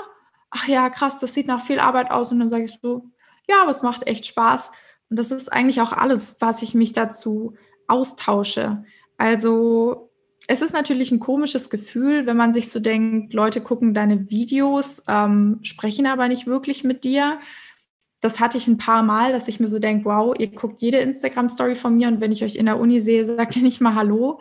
ach 0.50 0.68
ja, 0.68 0.90
krass, 0.90 1.18
das 1.18 1.32
sieht 1.32 1.46
nach 1.46 1.64
viel 1.64 1.78
Arbeit 1.78 2.10
aus. 2.10 2.32
Und 2.32 2.40
dann 2.40 2.50
sage 2.50 2.64
ich 2.64 2.78
so, 2.82 3.06
ja, 3.48 3.62
aber 3.62 3.70
es 3.70 3.82
macht 3.82 4.06
echt 4.06 4.26
Spaß. 4.26 4.70
Und 5.08 5.18
das 5.18 5.30
ist 5.30 5.52
eigentlich 5.52 5.80
auch 5.80 5.92
alles, 5.92 6.36
was 6.40 6.62
ich 6.62 6.74
mich 6.74 6.92
dazu 6.92 7.54
austausche. 7.86 8.84
Also 9.16 10.09
es 10.50 10.62
ist 10.62 10.72
natürlich 10.72 11.12
ein 11.12 11.20
komisches 11.20 11.70
Gefühl, 11.70 12.26
wenn 12.26 12.36
man 12.36 12.52
sich 12.52 12.72
so 12.72 12.80
denkt, 12.80 13.32
Leute 13.32 13.60
gucken 13.60 13.94
deine 13.94 14.30
Videos, 14.30 15.04
ähm, 15.06 15.60
sprechen 15.62 16.08
aber 16.08 16.26
nicht 16.26 16.48
wirklich 16.48 16.82
mit 16.82 17.04
dir. 17.04 17.38
Das 18.20 18.40
hatte 18.40 18.58
ich 18.58 18.66
ein 18.66 18.76
paar 18.76 19.04
Mal, 19.04 19.30
dass 19.30 19.46
ich 19.46 19.60
mir 19.60 19.68
so 19.68 19.78
denke, 19.78 20.06
wow, 20.06 20.34
ihr 20.36 20.48
guckt 20.48 20.82
jede 20.82 20.98
Instagram-Story 20.98 21.76
von 21.76 21.96
mir 21.96 22.08
und 22.08 22.20
wenn 22.20 22.32
ich 22.32 22.42
euch 22.42 22.56
in 22.56 22.66
der 22.66 22.80
Uni 22.80 23.00
sehe, 23.00 23.24
sagt 23.26 23.54
ihr 23.54 23.62
nicht 23.62 23.80
mal 23.80 23.94
Hallo. 23.94 24.40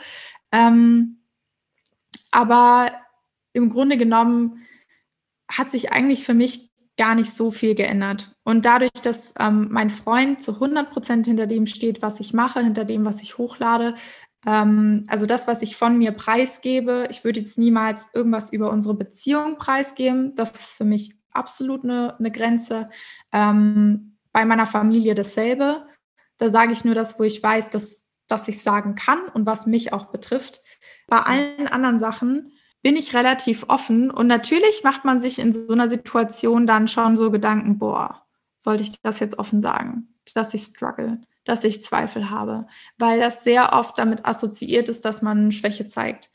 Ähm, 0.51 1.19
aber 2.31 2.91
im 3.53 3.69
Grunde 3.69 3.95
genommen 3.95 4.65
hat 5.47 5.69
sich 5.69 5.91
eigentlich 5.91 6.23
für 6.23 6.33
mich 6.33 6.71
gar 6.97 7.13
nicht 7.13 7.29
so 7.29 7.51
viel 7.51 7.75
geändert. 7.75 8.35
Und 8.43 8.65
dadurch, 8.65 8.91
dass 9.03 9.35
ähm, 9.39 9.67
mein 9.69 9.91
Freund 9.91 10.41
zu 10.41 10.55
100 10.55 10.89
Prozent 10.89 11.27
hinter 11.27 11.45
dem 11.45 11.67
steht, 11.67 12.01
was 12.01 12.19
ich 12.19 12.33
mache, 12.33 12.61
hinter 12.61 12.83
dem, 12.83 13.05
was 13.05 13.21
ich 13.21 13.37
hochlade, 13.37 13.93
ähm, 14.49 15.03
also 15.07 15.27
das, 15.27 15.47
was 15.47 15.61
ich 15.61 15.75
von 15.75 15.99
mir 15.99 16.11
preisgebe, 16.11 17.07
ich 17.11 17.23
würde 17.23 17.39
jetzt 17.39 17.59
niemals 17.59 18.07
irgendwas 18.13 18.51
über 18.51 18.71
unsere 18.71 18.95
Beziehung 18.95 19.57
preisgeben. 19.57 20.35
Das 20.35 20.51
ist 20.51 20.73
für 20.75 20.85
mich 20.85 21.13
absolut 21.31 21.83
eine, 21.83 22.17
eine 22.17 22.31
Grenze. 22.31 22.89
Ähm, 23.31 24.17
bei 24.31 24.45
meiner 24.45 24.65
Familie 24.65 25.13
dasselbe. 25.13 25.85
Da 26.37 26.49
sage 26.49 26.73
ich 26.73 26.83
nur 26.83 26.95
das, 26.95 27.19
wo 27.19 27.23
ich 27.23 27.41
weiß, 27.43 27.69
dass, 27.69 28.07
dass 28.27 28.47
ich 28.47 28.63
sagen 28.63 28.95
kann 28.95 29.19
und 29.33 29.45
was 29.45 29.67
mich 29.67 29.93
auch 29.93 30.05
betrifft. 30.05 30.61
Bei 31.07 31.19
allen 31.19 31.67
anderen 31.67 31.99
Sachen 31.99 32.51
bin 32.81 32.95
ich 32.95 33.15
relativ 33.15 33.65
offen 33.67 34.09
und 34.09 34.27
natürlich 34.27 34.83
macht 34.83 35.05
man 35.05 35.19
sich 35.19 35.37
in 35.37 35.53
so 35.53 35.73
einer 35.73 35.89
Situation 35.89 36.65
dann 36.65 36.87
schon 36.87 37.17
so 37.17 37.29
Gedanken, 37.29 37.77
boah, 37.77 38.25
sollte 38.57 38.83
ich 38.83 38.99
das 39.01 39.19
jetzt 39.19 39.37
offen 39.37 39.61
sagen, 39.61 40.15
dass 40.33 40.53
ich 40.53 40.61
struggle 40.63 41.19
dass 41.49 41.63
ich 41.63 41.83
Zweifel 41.83 42.29
habe, 42.29 42.67
weil 42.97 43.19
das 43.19 43.43
sehr 43.43 43.73
oft 43.73 43.97
damit 43.97 44.25
assoziiert 44.25 44.87
ist, 44.87 45.03
dass 45.03 45.21
man 45.21 45.51
Schwäche 45.51 45.87
zeigt. 45.87 46.29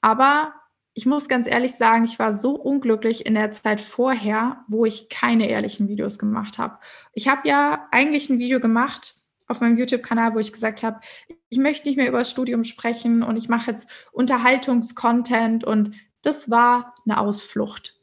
Aber 0.00 0.54
ich 0.94 1.06
muss 1.06 1.28
ganz 1.28 1.46
ehrlich 1.46 1.74
sagen, 1.74 2.04
ich 2.04 2.18
war 2.18 2.34
so 2.34 2.54
unglücklich 2.54 3.26
in 3.26 3.34
der 3.34 3.50
Zeit 3.50 3.80
vorher, 3.80 4.64
wo 4.68 4.84
ich 4.84 5.08
keine 5.08 5.48
ehrlichen 5.48 5.88
Videos 5.88 6.18
gemacht 6.18 6.58
habe. 6.58 6.78
Ich 7.12 7.28
habe 7.28 7.48
ja 7.48 7.88
eigentlich 7.90 8.28
ein 8.30 8.38
Video 8.38 8.60
gemacht 8.60 9.14
auf 9.48 9.60
meinem 9.60 9.78
YouTube-Kanal, 9.78 10.34
wo 10.34 10.38
ich 10.38 10.52
gesagt 10.52 10.82
habe, 10.82 11.00
ich 11.48 11.58
möchte 11.58 11.88
nicht 11.88 11.96
mehr 11.96 12.08
über 12.08 12.20
das 12.20 12.30
Studium 12.30 12.64
sprechen 12.64 13.22
und 13.22 13.36
ich 13.36 13.48
mache 13.48 13.70
jetzt 13.70 13.88
Unterhaltungskontent 14.12 15.64
und 15.64 15.96
das 16.22 16.50
war 16.50 16.94
eine 17.04 17.18
Ausflucht 17.18 17.98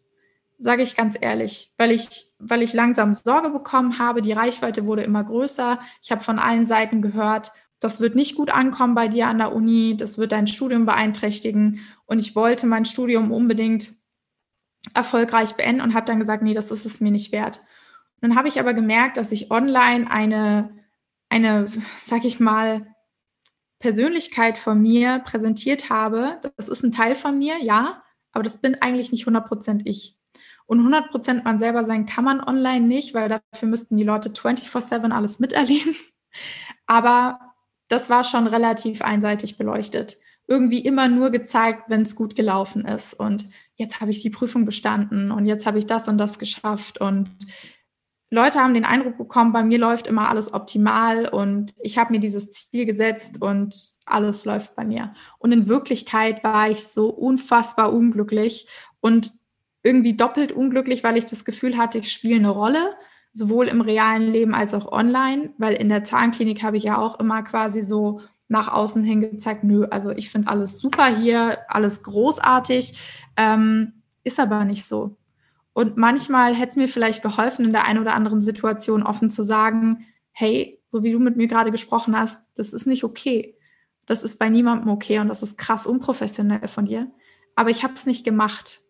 sage 0.59 0.83
ich 0.83 0.95
ganz 0.95 1.17
ehrlich, 1.19 1.73
weil 1.77 1.91
ich, 1.91 2.27
weil 2.37 2.61
ich 2.61 2.73
langsam 2.73 3.13
Sorge 3.15 3.49
bekommen 3.49 3.97
habe. 3.97 4.21
Die 4.21 4.33
Reichweite 4.33 4.85
wurde 4.85 5.03
immer 5.03 5.23
größer. 5.23 5.79
Ich 6.01 6.11
habe 6.11 6.21
von 6.21 6.37
allen 6.37 6.65
Seiten 6.65 7.01
gehört, 7.01 7.51
das 7.79 8.01
wird 8.01 8.15
nicht 8.15 8.35
gut 8.35 8.49
ankommen 8.49 8.93
bei 8.93 9.07
dir 9.07 9.27
an 9.27 9.37
der 9.37 9.55
Uni, 9.55 9.95
das 9.95 10.17
wird 10.17 10.33
dein 10.33 10.47
Studium 10.47 10.85
beeinträchtigen. 10.85 11.79
Und 12.05 12.19
ich 12.19 12.35
wollte 12.35 12.67
mein 12.67 12.83
Studium 12.83 13.31
unbedingt 13.31 13.93
erfolgreich 14.93 15.55
beenden 15.55 15.81
und 15.81 15.93
habe 15.93 16.05
dann 16.05 16.19
gesagt, 16.19 16.43
nee, 16.43 16.53
das 16.53 16.71
ist 16.71 16.85
es 16.85 16.99
mir 16.99 17.11
nicht 17.11 17.31
wert. 17.31 17.59
Und 18.21 18.29
dann 18.29 18.35
habe 18.35 18.49
ich 18.49 18.59
aber 18.59 18.73
gemerkt, 18.73 19.15
dass 19.15 19.31
ich 19.31 19.49
online 19.49 20.11
eine, 20.11 20.77
eine, 21.29 21.71
sag 22.03 22.25
ich 22.25 22.41
mal, 22.41 22.85
Persönlichkeit 23.79 24.57
von 24.57 24.81
mir 24.81 25.19
präsentiert 25.19 25.89
habe. 25.89 26.41
Das 26.57 26.67
ist 26.67 26.83
ein 26.83 26.91
Teil 26.91 27.15
von 27.15 27.37
mir, 27.37 27.63
ja, 27.63 28.03
aber 28.33 28.43
das 28.43 28.59
bin 28.59 28.75
eigentlich 28.81 29.13
nicht 29.13 29.25
100% 29.25 29.83
ich. 29.85 30.18
Und 30.69 30.77
100 30.77 31.09
Prozent 31.09 31.45
man 31.45 31.57
selber 31.57 31.83
sein 31.83 32.05
kann 32.05 32.23
man 32.23 32.43
online 32.43 32.85
nicht, 32.85 33.15
weil 33.15 33.27
dafür 33.27 33.67
müssten 33.67 33.97
die 33.97 34.03
Leute 34.03 34.29
24-7 34.29 35.09
alles 35.09 35.39
miterleben. 35.39 35.95
Aber 36.85 37.39
das 37.87 38.11
war 38.11 38.23
schon 38.23 38.45
relativ 38.45 39.01
einseitig 39.01 39.57
beleuchtet. 39.57 40.17
Irgendwie 40.45 40.85
immer 40.85 41.07
nur 41.07 41.31
gezeigt, 41.31 41.85
wenn 41.87 42.03
es 42.03 42.15
gut 42.15 42.35
gelaufen 42.35 42.85
ist. 42.85 43.15
Und 43.15 43.45
jetzt 43.77 43.99
habe 43.99 44.11
ich 44.11 44.21
die 44.21 44.29
Prüfung 44.29 44.65
bestanden 44.65 45.31
und 45.31 45.47
jetzt 45.47 45.65
habe 45.65 45.79
ich 45.79 45.87
das 45.87 46.07
und 46.07 46.19
das 46.19 46.37
geschafft. 46.37 47.01
Und 47.01 47.31
Leute 48.29 48.59
haben 48.59 48.75
den 48.75 48.85
Eindruck 48.85 49.17
bekommen, 49.17 49.53
bei 49.53 49.63
mir 49.63 49.79
läuft 49.79 50.05
immer 50.05 50.29
alles 50.29 50.53
optimal 50.53 51.27
und 51.27 51.73
ich 51.81 51.97
habe 51.97 52.11
mir 52.11 52.19
dieses 52.19 52.51
Ziel 52.51 52.85
gesetzt 52.85 53.41
und 53.41 53.75
alles 54.05 54.45
läuft 54.45 54.75
bei 54.75 54.85
mir. 54.85 55.15
Und 55.39 55.51
in 55.51 55.67
Wirklichkeit 55.67 56.43
war 56.43 56.69
ich 56.69 56.87
so 56.87 57.09
unfassbar 57.09 57.91
unglücklich 57.91 58.67
und 59.01 59.38
irgendwie 59.83 60.15
doppelt 60.15 60.51
unglücklich, 60.51 61.03
weil 61.03 61.17
ich 61.17 61.25
das 61.25 61.45
Gefühl 61.45 61.77
hatte, 61.77 61.99
ich 61.99 62.11
spiele 62.11 62.35
eine 62.35 62.49
Rolle, 62.49 62.95
sowohl 63.33 63.67
im 63.67 63.81
realen 63.81 64.31
Leben 64.31 64.53
als 64.53 64.73
auch 64.73 64.91
online, 64.91 65.53
weil 65.57 65.75
in 65.75 65.89
der 65.89 66.03
Zahnklinik 66.03 66.63
habe 66.63 66.77
ich 66.77 66.83
ja 66.83 66.97
auch 66.97 67.19
immer 67.19 67.43
quasi 67.43 67.81
so 67.81 68.21
nach 68.47 68.67
außen 68.67 69.03
hin 69.03 69.21
gezeigt, 69.21 69.63
nö, 69.63 69.85
also 69.85 70.09
ich 70.09 70.29
finde 70.29 70.49
alles 70.49 70.79
super 70.79 71.05
hier, 71.07 71.59
alles 71.67 72.03
großartig, 72.03 72.99
ähm, 73.37 74.01
ist 74.23 74.39
aber 74.39 74.65
nicht 74.65 74.85
so. 74.85 75.17
Und 75.73 75.97
manchmal 75.97 76.55
hätte 76.55 76.71
es 76.71 76.75
mir 76.75 76.87
vielleicht 76.87 77.21
geholfen, 77.21 77.63
in 77.63 77.71
der 77.71 77.85
einen 77.85 77.99
oder 77.99 78.15
anderen 78.15 78.41
Situation 78.41 79.03
offen 79.03 79.29
zu 79.29 79.43
sagen, 79.43 80.05
hey, 80.31 80.81
so 80.89 81.03
wie 81.03 81.11
du 81.11 81.19
mit 81.19 81.37
mir 81.37 81.47
gerade 81.47 81.71
gesprochen 81.71 82.17
hast, 82.17 82.49
das 82.55 82.73
ist 82.73 82.87
nicht 82.87 83.03
okay. 83.03 83.55
Das 84.07 84.23
ist 84.23 84.39
bei 84.39 84.49
niemandem 84.49 84.89
okay 84.89 85.19
und 85.19 85.27
das 85.27 85.43
ist 85.43 85.57
krass 85.57 85.85
unprofessionell 85.85 86.67
von 86.67 86.85
dir. 86.85 87.11
Aber 87.55 87.69
ich 87.69 87.83
habe 87.83 87.93
es 87.93 88.07
nicht 88.07 88.25
gemacht. 88.25 88.81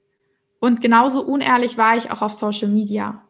Und 0.59 0.81
genauso 0.81 1.23
unehrlich 1.23 1.77
war 1.77 1.97
ich 1.97 2.11
auch 2.11 2.21
auf 2.21 2.33
Social 2.33 2.67
Media. 2.67 3.25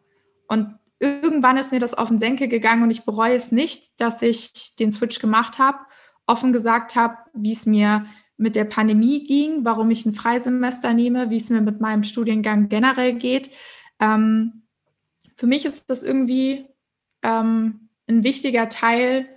Und 0.47 0.75
irgendwann 0.99 1.57
ist 1.57 1.71
mir 1.71 1.79
das 1.79 1.93
auf 1.93 2.09
den 2.09 2.19
Senkel 2.19 2.47
gegangen 2.47 2.83
und 2.83 2.91
ich 2.91 3.05
bereue 3.05 3.35
es 3.35 3.51
nicht, 3.51 3.99
dass 4.01 4.21
ich 4.21 4.75
den 4.77 4.91
Switch 4.91 5.19
gemacht 5.19 5.59
habe, 5.59 5.77
offen 6.27 6.51
gesagt 6.51 6.95
habe, 6.95 7.17
wie 7.33 7.53
es 7.53 7.65
mir 7.65 8.05
mit 8.37 8.55
der 8.55 8.65
Pandemie 8.65 9.25
ging, 9.25 9.65
warum 9.65 9.91
ich 9.91 10.05
ein 10.05 10.13
Freisemester 10.13 10.93
nehme, 10.93 11.29
wie 11.29 11.37
es 11.37 11.49
mir 11.49 11.61
mit 11.61 11.81
meinem 11.81 12.03
Studiengang 12.03 12.69
generell 12.69 13.13
geht. 13.13 13.51
Ähm, 13.99 14.63
für 15.35 15.47
mich 15.47 15.65
ist 15.65 15.89
das 15.89 16.03
irgendwie 16.03 16.67
ähm, 17.21 17.89
ein 18.07 18.23
wichtiger 18.23 18.69
Teil, 18.69 19.27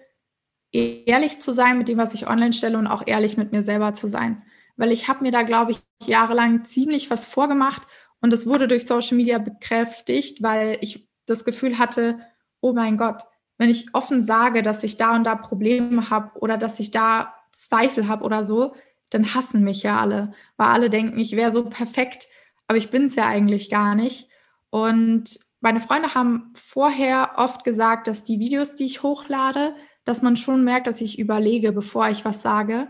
ehrlich 0.73 1.41
zu 1.41 1.53
sein 1.53 1.79
mit 1.79 1.89
dem, 1.89 1.99
was 1.99 2.15
ich 2.15 2.29
online 2.29 2.53
stelle 2.53 2.79
und 2.79 2.87
auch 2.87 3.07
ehrlich 3.07 3.37
mit 3.37 3.53
mir 3.53 3.63
selber 3.63 3.93
zu 3.93 4.09
sein 4.09 4.43
weil 4.77 4.93
ich 4.93 5.09
habe 5.09 5.23
mir 5.23 5.33
da, 5.33 5.43
glaube 5.43 5.73
ich, 5.73 5.81
jahrelang 6.05 6.65
ziemlich 6.65 7.11
was 7.11 7.25
vorgemacht 7.25 7.87
und 8.21 8.33
das 8.33 8.47
wurde 8.47 8.69
durch 8.69 8.87
Social 8.87 9.17
Media 9.17 9.39
bekräftigt, 9.39 10.43
weil 10.43 10.79
ich 10.81 11.09
das 11.27 11.45
Gefühl 11.45 11.79
hatte, 11.79 12.21
oh 12.61 12.73
mein 12.73 12.97
Gott, 12.97 13.23
wenn 13.59 13.71
ich 13.71 13.95
offen 13.95 14.23
sage, 14.23 14.63
dass 14.63 14.83
ich 14.85 14.97
da 14.97 15.15
und 15.15 15.25
da 15.25 15.35
Probleme 15.35 16.11
habe 16.11 16.39
oder 16.39 16.57
dass 16.57 16.81
ich 16.81 16.91
da 16.91 17.35
Zweifel 17.53 18.09
habe 18.09 18.25
oder 18.25 18.45
so, 18.45 18.75
dann 19.11 19.35
hassen 19.35 19.63
mich 19.63 19.83
ja 19.83 20.01
alle, 20.01 20.33
weil 20.57 20.69
alle 20.69 20.91
denken, 20.91 21.19
ich 21.19 21.37
wäre 21.37 21.51
so 21.51 21.65
perfekt, 21.65 22.27
aber 22.67 22.79
ich 22.79 22.91
bin 22.91 23.07
es 23.07 23.17
ja 23.17 23.27
eigentlich 23.27 23.71
gar 23.71 23.95
nicht. 23.95 24.29
Und 24.71 25.39
meine 25.61 25.81
Freunde 25.81 26.15
haben 26.15 26.53
vorher 26.55 27.33
oft 27.37 27.63
gesagt, 27.63 28.09
dass 28.09 28.25
die 28.25 28.39
Videos, 28.39 28.75
die 28.75 28.87
ich 28.87 29.03
hochlade, 29.03 29.75
dass 30.05 30.23
man 30.23 30.37
schon 30.37 30.65
merkt, 30.65 30.87
dass 30.87 31.01
ich 31.01 31.19
überlege, 31.19 31.73
bevor 31.73 32.09
ich 32.09 32.25
was 32.25 32.43
sage. 32.43 32.89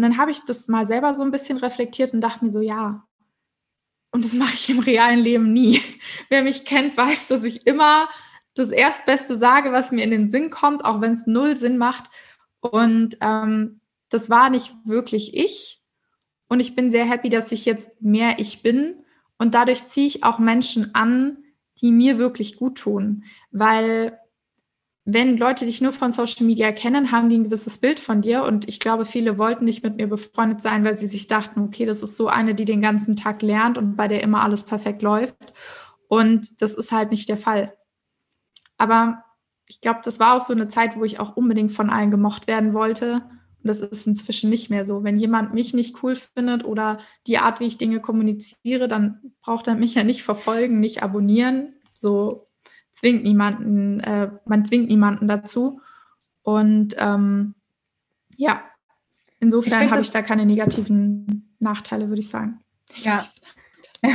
Und 0.00 0.04
dann 0.04 0.16
habe 0.16 0.30
ich 0.30 0.46
das 0.46 0.66
mal 0.66 0.86
selber 0.86 1.14
so 1.14 1.22
ein 1.22 1.30
bisschen 1.30 1.58
reflektiert 1.58 2.14
und 2.14 2.22
dachte 2.22 2.42
mir 2.42 2.50
so, 2.50 2.62
ja, 2.62 3.06
und 4.12 4.24
das 4.24 4.32
mache 4.32 4.54
ich 4.54 4.70
im 4.70 4.78
realen 4.78 5.20
Leben 5.20 5.52
nie. 5.52 5.82
Wer 6.30 6.42
mich 6.42 6.64
kennt, 6.64 6.96
weiß, 6.96 7.28
dass 7.28 7.44
ich 7.44 7.66
immer 7.66 8.08
das 8.54 8.70
Erstbeste 8.70 9.36
sage, 9.36 9.72
was 9.72 9.92
mir 9.92 10.02
in 10.02 10.10
den 10.10 10.30
Sinn 10.30 10.48
kommt, 10.48 10.86
auch 10.86 11.02
wenn 11.02 11.12
es 11.12 11.26
null 11.26 11.54
Sinn 11.58 11.76
macht. 11.76 12.04
Und 12.60 13.18
ähm, 13.20 13.82
das 14.08 14.30
war 14.30 14.48
nicht 14.48 14.72
wirklich 14.86 15.36
ich. 15.36 15.82
Und 16.48 16.60
ich 16.60 16.74
bin 16.74 16.90
sehr 16.90 17.04
happy, 17.04 17.28
dass 17.28 17.52
ich 17.52 17.66
jetzt 17.66 18.00
mehr 18.00 18.38
ich 18.38 18.62
bin. 18.62 19.04
Und 19.36 19.54
dadurch 19.54 19.84
ziehe 19.84 20.06
ich 20.06 20.24
auch 20.24 20.38
Menschen 20.38 20.94
an, 20.94 21.44
die 21.82 21.92
mir 21.92 22.16
wirklich 22.16 22.56
gut 22.56 22.78
tun. 22.78 23.24
Weil 23.50 24.18
wenn 25.04 25.38
Leute 25.38 25.64
dich 25.64 25.80
nur 25.80 25.92
von 25.92 26.12
Social 26.12 26.46
Media 26.46 26.72
kennen, 26.72 27.10
haben 27.10 27.28
die 27.28 27.38
ein 27.38 27.44
gewisses 27.44 27.78
Bild 27.78 27.98
von 27.98 28.20
dir. 28.20 28.44
Und 28.44 28.68
ich 28.68 28.80
glaube, 28.80 29.04
viele 29.04 29.38
wollten 29.38 29.64
nicht 29.64 29.82
mit 29.82 29.96
mir 29.96 30.06
befreundet 30.06 30.60
sein, 30.60 30.84
weil 30.84 30.96
sie 30.96 31.06
sich 31.06 31.26
dachten, 31.26 31.60
okay, 31.60 31.86
das 31.86 32.02
ist 32.02 32.16
so 32.16 32.28
eine, 32.28 32.54
die 32.54 32.66
den 32.66 32.82
ganzen 32.82 33.16
Tag 33.16 33.42
lernt 33.42 33.78
und 33.78 33.96
bei 33.96 34.08
der 34.08 34.22
immer 34.22 34.42
alles 34.42 34.64
perfekt 34.64 35.02
läuft. 35.02 35.52
Und 36.08 36.60
das 36.60 36.74
ist 36.74 36.92
halt 36.92 37.10
nicht 37.10 37.28
der 37.28 37.38
Fall. 37.38 37.72
Aber 38.76 39.24
ich 39.66 39.80
glaube, 39.80 40.00
das 40.04 40.20
war 40.20 40.36
auch 40.36 40.42
so 40.42 40.52
eine 40.52 40.68
Zeit, 40.68 40.96
wo 40.96 41.04
ich 41.04 41.18
auch 41.18 41.36
unbedingt 41.36 41.72
von 41.72 41.90
allen 41.90 42.10
gemocht 42.10 42.46
werden 42.46 42.74
wollte. 42.74 43.22
Und 43.62 43.68
das 43.68 43.80
ist 43.80 44.06
inzwischen 44.06 44.50
nicht 44.50 44.68
mehr 44.68 44.84
so. 44.84 45.04
Wenn 45.04 45.18
jemand 45.18 45.54
mich 45.54 45.72
nicht 45.72 46.02
cool 46.02 46.16
findet 46.16 46.64
oder 46.64 46.98
die 47.26 47.38
Art, 47.38 47.60
wie 47.60 47.66
ich 47.66 47.78
Dinge 47.78 48.00
kommuniziere, 48.00 48.88
dann 48.88 49.32
braucht 49.40 49.66
er 49.66 49.76
mich 49.76 49.94
ja 49.94 50.04
nicht 50.04 50.24
verfolgen, 50.24 50.80
nicht 50.80 51.02
abonnieren. 51.02 51.74
So 51.94 52.46
zwingt 52.92 53.22
niemanden, 53.22 54.00
äh, 54.00 54.30
man 54.46 54.64
zwingt 54.64 54.88
niemanden 54.88 55.28
dazu. 55.28 55.80
Und 56.42 56.94
ähm, 56.98 57.54
ja, 58.36 58.62
insofern 59.38 59.90
habe 59.90 60.02
ich 60.02 60.10
da 60.10 60.22
keine 60.22 60.46
negativen 60.46 61.54
Nachteile, 61.58 62.08
würde 62.08 62.20
ich 62.20 62.28
sagen. 62.28 62.60
Ja. 62.96 63.24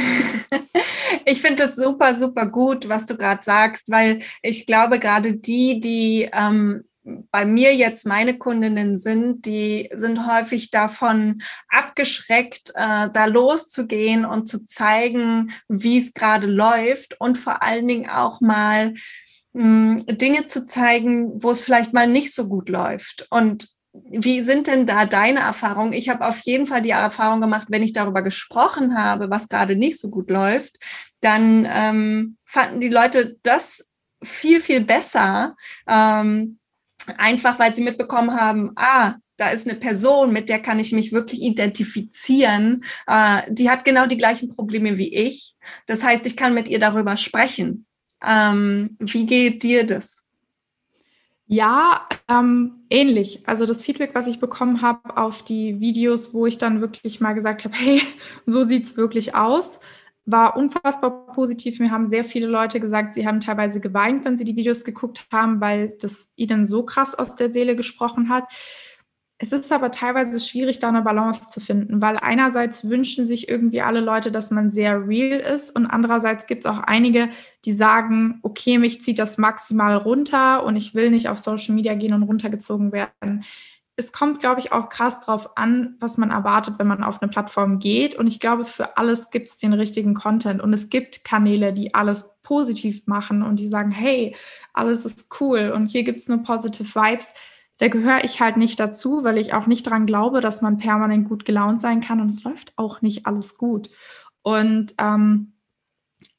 ich 1.26 1.42
finde 1.42 1.64
das 1.64 1.76
super, 1.76 2.16
super 2.16 2.48
gut, 2.48 2.90
was 2.90 3.06
du 3.06 3.16
gerade 3.16 3.44
sagst, 3.44 3.92
weil 3.92 4.22
ich 4.42 4.66
glaube, 4.66 5.00
gerade 5.00 5.38
die, 5.38 5.80
die 5.80 6.30
ähm, 6.34 6.86
bei 7.06 7.46
mir 7.46 7.76
jetzt 7.76 8.06
meine 8.06 8.38
Kundinnen 8.38 8.98
sind, 8.98 9.46
die 9.46 9.90
sind 9.94 10.28
häufig 10.28 10.72
davon 10.72 11.42
abgeschreckt, 11.70 12.72
äh, 12.76 13.10
da 13.12 13.26
loszugehen 13.26 14.26
und 14.26 14.48
zu 14.48 14.66
zeigen, 14.66 15.52
wie 15.68 16.00
es 16.00 16.14
gerade 16.14 16.48
läuft 16.48 17.20
und 17.20 17.38
vor 17.38 17.62
allen 17.62 17.88
Dingen 17.88 18.10
auch 18.10 18.42
mal 18.42 18.94
mh, 19.54 20.04
hm, 20.08 20.18
Dinge 20.18 20.48
zu 20.48 20.66
zeigen, 20.66 21.44
wo 21.44 21.52
es 21.52 21.64
vielleicht 21.64 21.94
mal 21.94 22.08
nicht 22.08 22.34
so 22.34 22.48
gut 22.48 22.70
läuft. 22.70 23.28
Und 23.30 23.70
wie 23.94 24.42
sind 24.42 24.68
denn 24.68 24.86
da 24.86 25.06
deine 25.06 25.40
Erfahrungen? 25.40 25.94
Ich 25.94 26.10
habe 26.10 26.26
auf 26.26 26.40
jeden 26.40 26.68
Fall 26.68 26.82
die 26.82 26.90
Erfahrung 26.90 27.40
gemacht, 27.40 27.68
wenn 27.70 27.84
ich 27.84 27.94
darüber 27.94 28.24
gesprochen 28.24 28.98
habe, 28.98 29.30
was 29.30 29.48
gerade 29.48 29.76
nicht 29.76 30.00
so 30.00 30.10
gut 30.10 30.30
läuft, 30.30 30.78
dann 31.22 31.68
ähm, 31.70 32.38
fanden 32.44 32.82
die 32.82 32.90
Leute 32.90 33.38
das 33.44 33.90
viel, 34.24 34.60
viel 34.60 34.82
besser, 34.82 35.56
ähm, 35.88 36.60
einfach 37.18 37.60
weil 37.60 37.74
sie 37.74 37.84
mitbekommen 37.84 38.40
haben, 38.40 38.72
ah, 38.76 39.16
da 39.38 39.50
ist 39.50 39.68
eine 39.68 39.78
Person, 39.78 40.32
mit 40.32 40.50
der 40.50 40.60
kann 40.60 40.80
ich 40.80 40.92
mich 40.92 41.12
wirklich 41.12 41.42
identifizieren. 41.42 42.84
Äh, 43.08 43.42
die 43.50 43.70
hat 43.70 43.84
genau 43.84 44.06
die 44.06 44.18
gleichen 44.18 44.50
Probleme 44.50 44.98
wie 44.98 45.14
ich. 45.14 45.56
Das 45.88 46.04
heißt, 46.04 46.26
ich 46.26 46.38
kann 46.38 46.54
mit 46.54 46.70
ihr 46.70 46.80
darüber 46.80 47.18
sprechen. 47.18 47.86
Ähm, 48.26 48.96
wie 49.00 49.26
geht 49.26 49.64
dir 49.64 49.86
das? 49.86 50.24
Ja, 51.48 52.08
ähm, 52.28 52.86
ähnlich. 52.90 53.48
Also 53.48 53.66
das 53.66 53.84
Feedback, 53.84 54.12
was 54.16 54.26
ich 54.26 54.40
bekommen 54.40 54.82
habe 54.82 55.16
auf 55.18 55.44
die 55.44 55.80
Videos, 55.80 56.34
wo 56.34 56.48
ich 56.48 56.58
dann 56.58 56.82
wirklich 56.82 57.20
mal 57.20 57.34
gesagt 57.34 57.66
habe, 57.66 57.76
hey, 57.78 58.02
so 58.46 58.64
sieht 58.64 58.86
es 58.86 58.98
wirklich 58.98 59.36
aus, 59.36 59.80
war 60.26 60.58
unfassbar 60.58 61.28
positiv. 61.28 61.80
Mir 61.80 61.92
haben 61.92 62.10
sehr 62.10 62.24
viele 62.24 62.48
Leute 62.48 62.80
gesagt, 62.80 63.14
sie 63.14 63.28
haben 63.28 63.40
teilweise 63.40 63.80
geweint, 63.80 64.26
wenn 64.26 64.38
sie 64.38 64.46
die 64.46 64.56
Videos 64.56 64.84
geguckt 64.84 65.26
haben, 65.32 65.62
weil 65.62 65.96
das 66.00 66.32
ihnen 66.36 66.66
so 66.66 66.84
krass 66.84 67.16
aus 67.16 67.36
der 67.36 67.50
Seele 67.50 67.76
gesprochen 67.76 68.30
hat. 68.30 68.46
Es 69.38 69.52
ist 69.52 69.72
aber 69.74 69.92
teilweise 69.92 70.40
schwierig, 70.40 70.80
da 70.80 70.88
eine 70.88 71.02
Balance 71.02 71.50
zu 71.50 71.60
finden, 71.60 72.02
weil 72.02 72.16
einerseits 72.18 72.90
wünschen 72.90 73.28
sich 73.28 73.50
irgendwie 73.50 73.82
alle 73.82 74.00
Leute, 74.00 74.32
dass 74.32 74.50
man 74.50 74.72
sehr 74.72 75.08
real 75.08 75.40
ist 75.40 75.76
und 75.76 75.86
andererseits 75.86 76.48
gibt 76.48 76.64
es 76.64 76.72
auch 76.72 76.80
einige, 76.80 77.30
die 77.66 77.74
sagen, 77.74 78.40
okay, 78.44 78.78
mich 78.78 79.02
zieht 79.02 79.20
das 79.20 79.38
maximal 79.38 79.98
runter 79.98 80.64
und 80.64 80.78
ich 80.78 80.96
will 80.96 81.12
nicht 81.12 81.28
auf 81.28 81.38
Social 81.40 81.76
Media 81.76 81.96
gehen 81.96 82.14
und 82.14 82.24
runtergezogen 82.24 82.94
werden. 82.94 83.44
Es 83.98 84.12
kommt, 84.12 84.40
glaube 84.40 84.60
ich, 84.60 84.72
auch 84.72 84.90
krass 84.90 85.22
drauf 85.22 85.58
an, 85.58 85.96
was 86.00 86.18
man 86.18 86.32
erwartet, 86.32 86.76
wenn 86.78 86.88
man 86.88 87.04
auf 87.04 87.22
eine 87.22 87.32
Plattform 87.32 87.80
geht. 87.80 88.16
Und 88.16 88.28
ich 88.28 88.40
glaube, 88.42 88.66
für 88.66 88.98
alles 88.98 89.30
gibt 89.30 89.48
es 89.48 89.58
den 89.58 89.74
richtigen 89.74 90.14
Content. 90.14 90.62
Und 90.62 90.74
es 90.74 90.90
gibt 90.90 91.24
Kanäle, 91.24 91.72
die 91.72 91.94
alles 91.94 92.36
positiv 92.44 93.08
machen 93.08 93.42
und 93.42 93.58
die 93.58 93.70
sagen, 93.70 93.92
hey, 93.92 94.36
alles 94.74 95.06
ist 95.06 95.28
cool 95.40 95.72
und 95.74 95.88
hier 95.88 96.04
gibt 96.04 96.20
es 96.20 96.28
nur 96.28 96.44
positive 96.44 96.94
Vibes 96.94 97.34
da 97.78 97.88
gehöre 97.90 98.24
ich 98.24 98.40
halt 98.40 98.58
nicht 98.58 98.80
dazu, 98.80 99.24
weil 99.24 99.38
ich 99.38 99.54
auch 99.54 99.68
nicht 99.68 99.86
daran 99.88 100.06
glaube, 100.06 100.42
dass 100.42 100.62
man 100.62 100.78
permanent 100.78 101.28
gut 101.28 101.46
gelaunt 101.46 101.82
sein 101.82 102.02
kann 102.02 102.22
und 102.22 102.30
es 102.30 102.44
läuft 102.44 102.74
auch 102.78 103.02
nicht 103.02 103.26
alles 103.26 103.58
gut. 103.58 103.90
Und 104.42 104.94
ähm, 104.98 105.54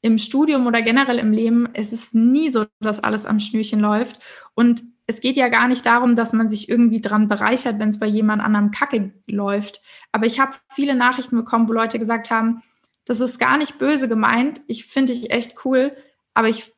im 0.01 0.17
Studium 0.17 0.65
oder 0.65 0.81
generell 0.81 1.19
im 1.19 1.31
Leben 1.31 1.67
ist 1.73 1.93
es 1.93 2.13
nie 2.13 2.49
so, 2.49 2.65
dass 2.79 3.03
alles 3.03 3.25
am 3.25 3.39
Schnürchen 3.39 3.79
läuft. 3.79 4.19
Und 4.55 4.81
es 5.07 5.21
geht 5.21 5.37
ja 5.37 5.47
gar 5.47 5.69
nicht 5.69 5.85
darum, 5.85 6.17
dass 6.17 6.33
man 6.33 6.49
sich 6.49 6.67
irgendwie 6.67 6.99
dran 6.99 7.29
bereichert, 7.29 7.79
wenn 7.79 7.89
es 7.89 7.99
bei 7.99 8.05
jemand 8.05 8.43
anderem 8.43 8.71
Kacke 8.71 9.13
läuft. 9.25 9.81
Aber 10.11 10.25
ich 10.25 10.39
habe 10.39 10.57
viele 10.69 10.95
Nachrichten 10.95 11.37
bekommen, 11.37 11.69
wo 11.69 11.73
Leute 11.73 11.97
gesagt 11.97 12.29
haben, 12.29 12.61
das 13.05 13.21
ist 13.21 13.39
gar 13.39 13.57
nicht 13.57 13.79
böse 13.79 14.09
gemeint, 14.09 14.59
ich 14.67 14.85
finde 14.85 15.13
dich 15.13 15.31
echt 15.31 15.63
cool, 15.63 15.95
aber 16.33 16.49
ich, 16.49 16.73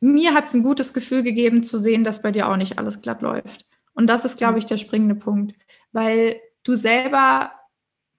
mir 0.00 0.34
hat 0.34 0.46
es 0.46 0.54
ein 0.54 0.64
gutes 0.64 0.92
Gefühl 0.92 1.22
gegeben 1.22 1.62
zu 1.62 1.78
sehen, 1.78 2.02
dass 2.02 2.20
bei 2.20 2.32
dir 2.32 2.48
auch 2.48 2.56
nicht 2.56 2.78
alles 2.78 3.00
glatt 3.00 3.22
läuft. 3.22 3.64
Und 3.94 4.08
das 4.08 4.24
ist, 4.24 4.38
glaube 4.38 4.58
ich, 4.58 4.66
der 4.66 4.76
springende 4.76 5.14
Punkt, 5.14 5.54
weil 5.92 6.40
du 6.64 6.74
selber, 6.74 7.52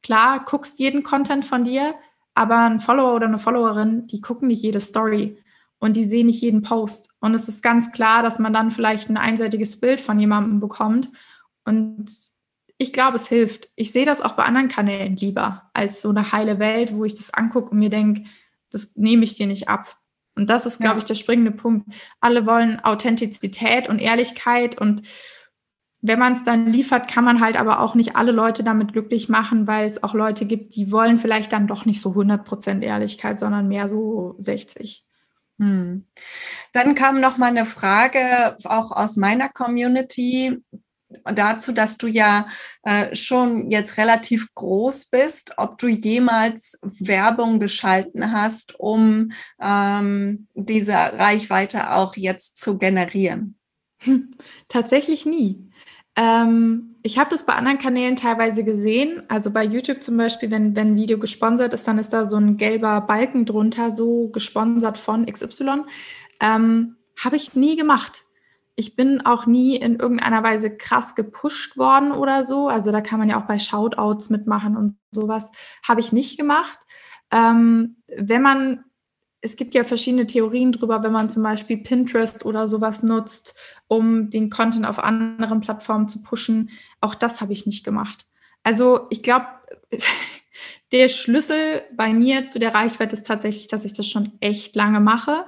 klar, 0.04 0.46
guckst 0.46 0.80
jeden 0.80 1.04
Content 1.04 1.44
von 1.44 1.66
dir, 1.66 1.96
aber 2.34 2.60
ein 2.60 2.80
Follower 2.80 3.14
oder 3.14 3.28
eine 3.28 3.39
Followerin, 3.39 4.08
die 4.08 4.22
gucken 4.22 4.48
nicht 4.48 4.64
jede 4.64 4.80
Story 4.80 5.43
und 5.84 5.98
die 5.98 6.06
sehen 6.06 6.28
nicht 6.28 6.42
jeden 6.42 6.62
Post. 6.62 7.10
Und 7.20 7.34
es 7.34 7.50
ist 7.50 7.62
ganz 7.62 7.92
klar, 7.92 8.24
dass 8.24 8.40
man 8.40 8.54
dann 8.54 8.72
vielleicht 8.72 9.10
ein 9.10 9.18
einseitiges 9.18 9.82
Bild 9.82 10.00
von 10.00 10.18
jemandem 10.18 10.62
bekommt. 10.62 11.12
Und 11.66 12.10
ich 12.78 12.94
glaube, 12.94 13.18
es 13.18 13.28
hilft. 13.28 13.68
Ich 13.76 13.92
sehe 13.92 14.06
das 14.06 14.22
auch 14.22 14.32
bei 14.32 14.44
anderen 14.44 14.70
Kanälen 14.70 15.18
lieber 15.18 15.70
als 15.74 16.02
so 16.02 16.08
eine 16.08 16.32
heile 16.32 16.58
Welt, 16.58 16.96
wo 16.96 17.04
ich 17.04 17.16
das 17.16 17.34
angucke 17.34 17.72
und 17.72 17.80
mir 17.80 17.90
denke, 17.90 18.24
das 18.72 18.96
nehme 18.96 19.26
ich 19.26 19.36
dir 19.36 19.46
nicht 19.46 19.68
ab. 19.68 19.98
Und 20.36 20.50
das 20.50 20.66
ist, 20.66 20.80
glaube 20.80 20.96
ja. 20.96 21.00
ich, 21.00 21.04
der 21.04 21.16
springende 21.16 21.52
Punkt. 21.52 21.94
Alle 22.22 22.46
wollen 22.46 22.80
Authentizität 22.80 23.90
und 23.90 24.00
Ehrlichkeit 24.00 24.80
und 24.80 25.02
wenn 26.02 26.20
man 26.20 26.34
es 26.34 26.46
dann 26.46 26.72
liefert, 26.72 27.10
kann 27.10 27.26
man 27.26 27.42
halt 27.42 27.58
aber 27.58 27.82
auch 27.82 27.94
nicht 27.94 28.16
alle 28.16 28.32
Leute 28.32 28.64
damit 28.64 28.94
glücklich 28.94 29.28
machen, 29.28 29.68
weil 29.68 29.90
es 29.90 30.02
auch 30.02 30.14
Leute 30.14 30.46
gibt, 30.46 30.76
die 30.76 30.94
wollen 30.94 31.20
vielleicht 31.20 31.52
dann 31.52 31.68
doch 31.68 31.86
nicht 31.86 32.00
so 32.00 32.12
100% 32.12 32.82
Ehrlichkeit, 32.82 33.40
sondern 33.40 33.68
mehr 33.68 33.90
so 33.90 34.36
60. 34.38 35.06
Hm. 35.60 36.06
Dann 36.72 36.95
kam 36.95 37.22
noch 37.22 37.38
mal 37.38 37.47
eine 37.47 37.66
Frage 37.66 38.58
auch 38.66 38.91
aus 38.91 39.18
meiner 39.18 39.49
Community 39.49 40.64
dazu, 41.26 41.72
dass 41.72 41.97
du 41.97 42.08
ja 42.08 42.47
äh, 42.84 43.16
schon 43.16 43.70
jetzt 43.70 43.97
relativ 43.97 44.54
groß 44.56 45.06
bist, 45.06 45.54
ob 45.58 45.78
du 45.78 45.88
jemals 45.88 46.80
Werbung 46.82 47.60
geschalten 47.60 48.32
hast, 48.32 48.80
um 48.80 49.32
ähm, 49.62 50.47
diese 50.54 50.93
Reichweite 50.93 51.91
auch 51.91 52.16
jetzt 52.16 52.58
zu 52.58 52.78
generieren. 52.78 53.58
Tatsächlich 54.68 55.26
nie. 55.26 55.70
Ähm, 56.16 56.93
ich 57.06 57.18
habe 57.18 57.30
das 57.30 57.45
bei 57.45 57.54
anderen 57.54 57.78
Kanälen 57.78 58.16
teilweise 58.16 58.64
gesehen. 58.64 59.24
Also 59.28 59.51
bei 59.51 59.66
YouTube 59.66 60.01
zum 60.01 60.16
Beispiel, 60.16 60.49
wenn, 60.51 60.74
wenn 60.76 60.93
ein 60.93 60.95
Video 60.95 61.20
gesponsert 61.20 61.74
ist, 61.74 61.86
dann 61.86 61.99
ist 61.99 62.14
da 62.14 62.30
so 62.30 62.38
ein 62.38 62.56
gelber 62.56 63.01
Balken 63.01 63.45
drunter, 63.45 63.91
so 63.91 64.30
gesponsert 64.30 64.97
von 64.97 65.26
XY. 65.26 65.84
Ähm, 66.39 66.95
habe 67.22 67.36
ich 67.36 67.56
nie 67.56 67.76
gemacht. 67.76 68.24
Ich 68.76 68.95
bin 68.95 69.24
auch 69.26 69.45
nie 69.45 69.76
in 69.76 69.97
irgendeiner 69.97 70.43
Weise 70.43 70.76
krass 70.76 71.14
gepusht 71.14 71.78
worden 71.78 72.14
oder 72.14 72.45
so. 72.45 72.70
Also 72.70 72.91
da 72.91 73.01
kann 73.01 73.20
man 73.20 73.30
ja 73.30 73.39
auch 73.39 73.47
bei 73.47 73.60
Shoutouts 73.60 74.30
mitmachen 74.30 74.78
und 74.78 74.97
sowas. 75.12 75.51
Habe 75.86 75.99
ich 75.99 76.14
nicht 76.14 76.39
gemacht. 76.39 76.80
Ähm, 77.32 77.97
wenn 78.08 78.41
man 78.41 78.86
es 79.45 79.58
gibt 79.58 79.74
ja 79.74 79.84
verschiedene 79.84 80.26
Theorien 80.26 80.72
drüber, 80.72 81.04
wenn 81.04 81.12
man 81.12 81.30
zum 81.30 81.43
Beispiel 81.43 81.78
Pinterest 81.78 82.45
oder 82.45 82.66
sowas 82.70 83.04
nutzt, 83.04 83.56
um 83.94 84.30
den 84.30 84.50
Content 84.50 84.86
auf 84.86 85.00
anderen 85.00 85.62
Plattformen 85.62 86.08
zu 86.08 86.24
pushen. 86.24 86.70
Auch 87.02 87.16
das 87.16 87.41
habe 87.41 87.54
ich 87.54 87.66
nicht 87.66 87.84
gemacht. 87.84 88.26
Also 88.64 89.08
ich 89.10 89.24
glaube, 89.24 89.46
der 90.91 91.10
Schlüssel 91.10 91.82
bei 91.95 92.14
mir 92.14 92.45
zu 92.48 92.60
der 92.60 92.74
Reichweite 92.74 93.15
ist 93.15 93.28
tatsächlich, 93.28 93.68
dass 93.68 93.86
ich 93.86 93.94
das 93.94 94.07
schon 94.07 94.32
echt 94.40 94.76
lange 94.76 94.99
mache 94.99 95.45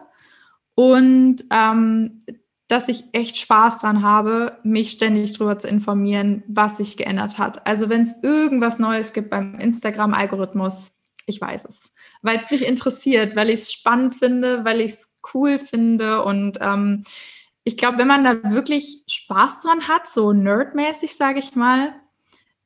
und 0.75 1.37
ähm, 1.51 2.19
dass 2.67 2.87
ich 2.87 3.03
echt 3.11 3.37
Spaß 3.37 3.79
daran 3.79 4.01
habe, 4.01 4.57
mich 4.63 4.91
ständig 4.91 5.33
darüber 5.33 5.59
zu 5.59 5.67
informieren, 5.67 6.43
was 6.47 6.77
sich 6.77 6.97
geändert 6.97 7.37
hat. 7.37 7.67
Also 7.67 7.89
wenn 7.89 8.01
es 8.01 8.23
irgendwas 8.23 8.79
Neues 8.79 9.13
gibt 9.13 9.29
beim 9.29 9.59
Instagram-Algorithmus, 9.59 10.91
ich 11.27 11.39
weiß 11.39 11.65
es 11.65 11.91
weil 12.25 12.39
es 12.39 12.49
mich 12.49 12.67
interessiert, 12.67 13.35
weil 13.35 13.49
ich 13.49 13.61
es 13.61 13.71
spannend 13.71 14.15
finde, 14.15 14.65
weil 14.65 14.81
ich 14.81 14.93
es 14.93 15.13
cool 15.33 15.59
finde. 15.59 16.23
Und 16.23 16.57
ähm, 16.59 17.03
ich 17.65 17.77
glaube, 17.77 17.97
wenn 17.97 18.07
man 18.07 18.23
da 18.23 18.51
wirklich 18.53 19.03
Spaß 19.07 19.61
dran 19.61 19.87
hat, 19.87 20.07
so 20.07 20.31
nerdmäßig, 20.31 21.17
sage 21.17 21.39
ich 21.39 21.55
mal, 21.55 21.93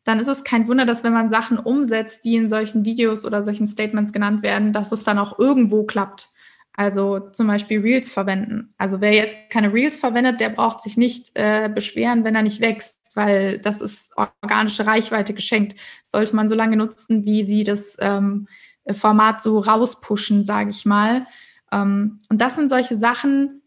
dann 0.03 0.19
ist 0.19 0.27
es 0.27 0.43
kein 0.43 0.67
Wunder, 0.67 0.85
dass 0.85 1.03
wenn 1.03 1.13
man 1.13 1.29
Sachen 1.29 1.57
umsetzt, 1.57 2.25
die 2.25 2.35
in 2.35 2.49
solchen 2.49 2.83
Videos 2.83 3.25
oder 3.25 3.41
solchen 3.41 3.65
Statements 3.65 4.11
genannt 4.11 4.43
werden, 4.43 4.73
dass 4.73 4.91
es 4.91 5.03
dann 5.03 5.17
auch 5.17 5.39
irgendwo 5.39 5.83
klappt. 5.83 6.29
Also 6.73 7.19
zum 7.31 7.47
Beispiel 7.47 7.79
Reels 7.79 8.11
verwenden. 8.11 8.73
Also 8.77 9.01
wer 9.01 9.13
jetzt 9.13 9.37
keine 9.49 9.73
Reels 9.73 9.97
verwendet, 9.97 10.39
der 10.41 10.49
braucht 10.49 10.81
sich 10.81 10.97
nicht 10.97 11.31
äh, 11.33 11.69
beschweren, 11.73 12.23
wenn 12.23 12.35
er 12.35 12.41
nicht 12.41 12.59
wächst, 12.59 13.15
weil 13.15 13.59
das 13.59 13.81
ist 13.81 14.11
organische 14.15 14.85
Reichweite 14.85 15.33
geschenkt. 15.33 15.79
Sollte 16.03 16.35
man 16.35 16.49
so 16.49 16.55
lange 16.55 16.75
nutzen, 16.75 17.25
wie 17.25 17.43
sie 17.43 17.63
das 17.63 17.95
ähm, 17.99 18.47
Format 18.91 19.41
so 19.41 19.59
rauspushen, 19.59 20.43
sage 20.43 20.71
ich 20.71 20.85
mal. 20.85 21.25
Ähm, 21.71 22.19
und 22.29 22.41
das 22.41 22.55
sind 22.55 22.69
solche 22.69 22.97
Sachen, 22.97 23.58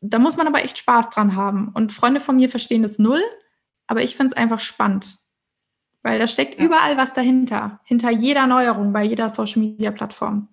da 0.00 0.18
muss 0.18 0.36
man 0.36 0.46
aber 0.46 0.64
echt 0.64 0.78
Spaß 0.78 1.10
dran 1.10 1.34
haben. 1.36 1.68
Und 1.74 1.92
Freunde 1.92 2.20
von 2.20 2.36
mir 2.36 2.48
verstehen 2.48 2.82
das 2.82 2.98
null, 2.98 3.22
aber 3.86 4.02
ich 4.02 4.16
finde 4.16 4.32
es 4.32 4.36
einfach 4.36 4.60
spannend. 4.60 5.18
Weil 6.02 6.18
da 6.18 6.26
steckt 6.26 6.58
ja. 6.58 6.64
überall 6.64 6.96
was 6.96 7.14
dahinter. 7.14 7.80
Hinter 7.84 8.10
jeder 8.10 8.46
Neuerung, 8.46 8.92
bei 8.92 9.02
jeder 9.02 9.28
Social 9.28 9.60
Media 9.60 9.90
Plattform. 9.90 10.48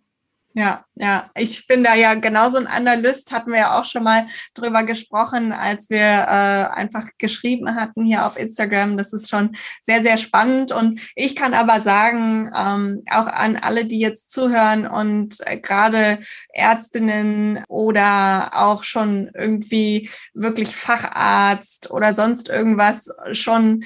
Ja, 0.57 0.85
ja, 0.93 1.29
ich 1.35 1.67
bin 1.67 1.83
da 1.83 1.95
ja 1.95 2.13
genauso 2.13 2.57
ein 2.57 2.65
Analyst, 2.65 3.33
hatten 3.33 3.51
wir 3.51 3.57
ja 3.57 3.77
auch 3.77 3.83
schon 3.83 4.05
mal 4.05 4.25
drüber 4.53 4.85
gesprochen, 4.85 5.51
als 5.51 5.89
wir 5.89 5.99
äh, 5.99 6.73
einfach 6.73 7.09
geschrieben 7.17 7.75
hatten 7.75 8.05
hier 8.05 8.25
auf 8.25 8.37
Instagram. 8.37 8.95
Das 8.95 9.11
ist 9.11 9.29
schon 9.29 9.57
sehr, 9.81 10.01
sehr 10.01 10.17
spannend. 10.17 10.71
Und 10.71 11.01
ich 11.13 11.35
kann 11.35 11.53
aber 11.53 11.81
sagen, 11.81 12.53
ähm, 12.55 13.03
auch 13.11 13.27
an 13.27 13.57
alle, 13.57 13.83
die 13.83 13.99
jetzt 13.99 14.31
zuhören 14.31 14.87
und 14.87 15.45
äh, 15.45 15.59
gerade 15.59 16.19
Ärztinnen 16.53 17.65
oder 17.67 18.51
auch 18.53 18.85
schon 18.85 19.29
irgendwie 19.33 20.09
wirklich 20.33 20.73
Facharzt 20.73 21.91
oder 21.91 22.13
sonst 22.13 22.47
irgendwas 22.47 23.09
schon 23.33 23.83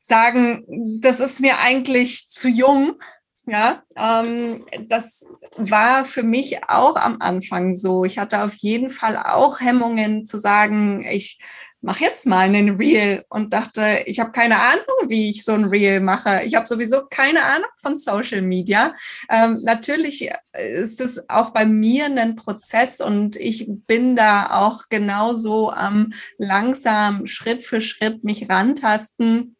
sagen, 0.00 0.64
das 1.00 1.20
ist 1.20 1.38
mir 1.38 1.60
eigentlich 1.60 2.28
zu 2.30 2.48
jung 2.48 2.96
ja, 3.48 3.82
ähm, 3.96 4.64
das 4.88 5.26
war 5.56 6.04
für 6.04 6.22
mich 6.22 6.68
auch 6.68 6.96
am 6.96 7.16
Anfang 7.20 7.74
so. 7.74 8.04
Ich 8.04 8.18
hatte 8.18 8.42
auf 8.42 8.54
jeden 8.56 8.90
Fall 8.90 9.16
auch 9.16 9.60
Hemmungen 9.60 10.24
zu 10.24 10.36
sagen, 10.36 11.04
ich 11.08 11.38
mache 11.80 12.04
jetzt 12.04 12.26
mal 12.26 12.40
einen 12.40 12.76
Reel 12.76 13.24
und 13.28 13.52
dachte, 13.52 14.02
ich 14.06 14.18
habe 14.18 14.32
keine 14.32 14.60
Ahnung, 14.60 14.84
wie 15.06 15.30
ich 15.30 15.44
so 15.44 15.52
ein 15.52 15.64
Reel 15.64 16.00
mache. 16.00 16.42
Ich 16.44 16.54
habe 16.54 16.66
sowieso 16.66 17.06
keine 17.08 17.44
Ahnung 17.44 17.70
von 17.80 17.94
Social 17.94 18.42
Media. 18.42 18.94
Ähm, 19.30 19.60
natürlich 19.62 20.30
ist 20.52 21.00
es 21.00 21.30
auch 21.30 21.50
bei 21.50 21.64
mir 21.64 22.06
ein 22.06 22.36
Prozess 22.36 23.00
und 23.00 23.36
ich 23.36 23.66
bin 23.86 24.16
da 24.16 24.58
auch 24.60 24.88
genauso 24.88 25.70
am 25.70 26.12
langsam 26.36 27.26
Schritt 27.26 27.64
für 27.64 27.80
Schritt 27.80 28.24
mich 28.24 28.50
rantasten 28.50 29.56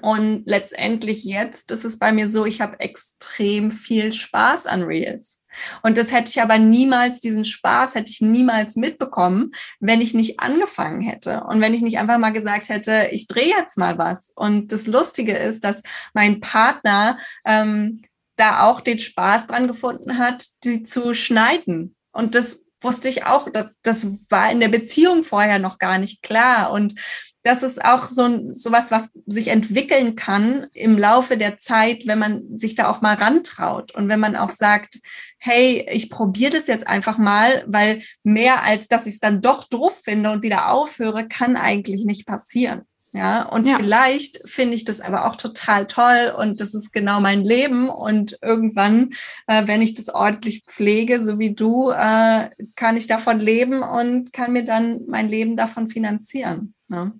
und 0.00 0.42
letztendlich 0.46 1.24
jetzt 1.24 1.70
ist 1.70 1.84
es 1.84 1.98
bei 1.98 2.12
mir 2.12 2.28
so, 2.28 2.46
ich 2.46 2.60
habe 2.60 2.80
extrem 2.80 3.70
viel 3.70 4.12
Spaß 4.12 4.66
an 4.66 4.82
Reels. 4.82 5.42
Und 5.82 5.98
das 5.98 6.12
hätte 6.12 6.30
ich 6.30 6.40
aber 6.40 6.58
niemals, 6.58 7.20
diesen 7.20 7.44
Spaß 7.44 7.94
hätte 7.94 8.10
ich 8.10 8.20
niemals 8.20 8.76
mitbekommen, 8.76 9.52
wenn 9.80 10.00
ich 10.00 10.14
nicht 10.14 10.40
angefangen 10.40 11.02
hätte. 11.02 11.44
Und 11.44 11.60
wenn 11.60 11.74
ich 11.74 11.82
nicht 11.82 11.98
einfach 11.98 12.18
mal 12.18 12.32
gesagt 12.32 12.68
hätte, 12.68 13.08
ich 13.12 13.26
drehe 13.26 13.48
jetzt 13.48 13.76
mal 13.76 13.98
was. 13.98 14.32
Und 14.34 14.72
das 14.72 14.86
Lustige 14.86 15.36
ist, 15.36 15.64
dass 15.64 15.82
mein 16.14 16.40
Partner 16.40 17.18
ähm, 17.44 18.02
da 18.36 18.62
auch 18.62 18.80
den 18.80 18.98
Spaß 18.98 19.46
dran 19.46 19.68
gefunden 19.68 20.18
hat, 20.18 20.46
die 20.64 20.82
zu 20.82 21.14
schneiden. 21.14 21.94
Und 22.12 22.34
das 22.34 22.64
wusste 22.80 23.08
ich 23.08 23.24
auch, 23.24 23.48
das, 23.52 23.66
das 23.82 24.06
war 24.30 24.50
in 24.50 24.60
der 24.60 24.68
Beziehung 24.68 25.24
vorher 25.24 25.58
noch 25.58 25.78
gar 25.78 25.98
nicht 25.98 26.22
klar. 26.22 26.72
Und 26.72 26.98
das 27.42 27.62
ist 27.62 27.84
auch 27.84 28.04
so 28.04 28.22
ein, 28.22 28.54
sowas, 28.54 28.90
was 28.90 29.12
sich 29.26 29.48
entwickeln 29.48 30.14
kann 30.14 30.66
im 30.72 30.96
Laufe 30.96 31.36
der 31.36 31.58
Zeit, 31.58 32.06
wenn 32.06 32.18
man 32.18 32.56
sich 32.56 32.74
da 32.74 32.88
auch 32.88 33.00
mal 33.00 33.14
rantraut 33.14 33.94
und 33.94 34.08
wenn 34.08 34.20
man 34.20 34.36
auch 34.36 34.50
sagt, 34.50 35.00
hey, 35.38 35.86
ich 35.90 36.08
probiere 36.08 36.52
das 36.52 36.68
jetzt 36.68 36.86
einfach 36.86 37.18
mal, 37.18 37.64
weil 37.66 38.02
mehr 38.22 38.62
als 38.62 38.88
dass 38.88 39.06
ich 39.06 39.14
es 39.14 39.20
dann 39.20 39.40
doch 39.40 39.64
doof 39.64 40.00
finde 40.04 40.30
und 40.30 40.42
wieder 40.42 40.70
aufhöre, 40.70 41.26
kann 41.26 41.56
eigentlich 41.56 42.04
nicht 42.04 42.26
passieren. 42.26 42.82
Ja, 43.14 43.42
und 43.42 43.66
ja. 43.66 43.76
vielleicht 43.76 44.40
finde 44.48 44.74
ich 44.74 44.86
das 44.86 45.02
aber 45.02 45.26
auch 45.26 45.36
total 45.36 45.86
toll 45.86 46.32
und 46.34 46.62
das 46.62 46.72
ist 46.72 46.92
genau 46.92 47.20
mein 47.20 47.44
Leben. 47.44 47.90
Und 47.90 48.38
irgendwann, 48.40 49.10
äh, 49.46 49.66
wenn 49.66 49.82
ich 49.82 49.92
das 49.92 50.08
ordentlich 50.08 50.64
pflege, 50.66 51.22
so 51.22 51.38
wie 51.38 51.54
du, 51.54 51.90
äh, 51.90 52.48
kann 52.74 52.96
ich 52.96 53.08
davon 53.08 53.38
leben 53.38 53.82
und 53.82 54.32
kann 54.32 54.54
mir 54.54 54.64
dann 54.64 55.04
mein 55.08 55.28
Leben 55.28 55.58
davon 55.58 55.88
finanzieren. 55.88 56.72
Ne? 56.88 57.12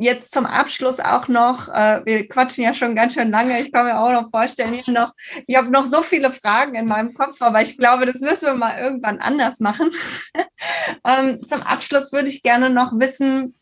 Jetzt 0.00 0.32
zum 0.32 0.46
Abschluss 0.46 0.98
auch 0.98 1.28
noch, 1.28 1.68
äh, 1.68 2.00
wir 2.04 2.26
quatschen 2.26 2.64
ja 2.64 2.72
schon 2.72 2.96
ganz 2.96 3.14
schön 3.14 3.30
lange, 3.30 3.60
ich 3.60 3.70
kann 3.70 3.84
mir 3.84 4.00
auch 4.00 4.10
noch 4.10 4.30
vorstellen, 4.30 4.72
ich, 4.72 4.86
noch, 4.86 5.12
ich 5.46 5.56
habe 5.56 5.70
noch 5.70 5.84
so 5.84 6.02
viele 6.02 6.32
Fragen 6.32 6.74
in 6.74 6.86
meinem 6.86 7.12
Kopf, 7.12 7.40
aber 7.42 7.60
ich 7.60 7.76
glaube, 7.76 8.06
das 8.06 8.20
müssen 8.20 8.46
wir 8.46 8.54
mal 8.54 8.78
irgendwann 8.78 9.20
anders 9.20 9.60
machen. 9.60 9.90
ähm, 11.04 11.40
zum 11.46 11.62
Abschluss 11.62 12.12
würde 12.12 12.30
ich 12.30 12.42
gerne 12.42 12.70
noch 12.70 12.92
wissen, 12.98 13.54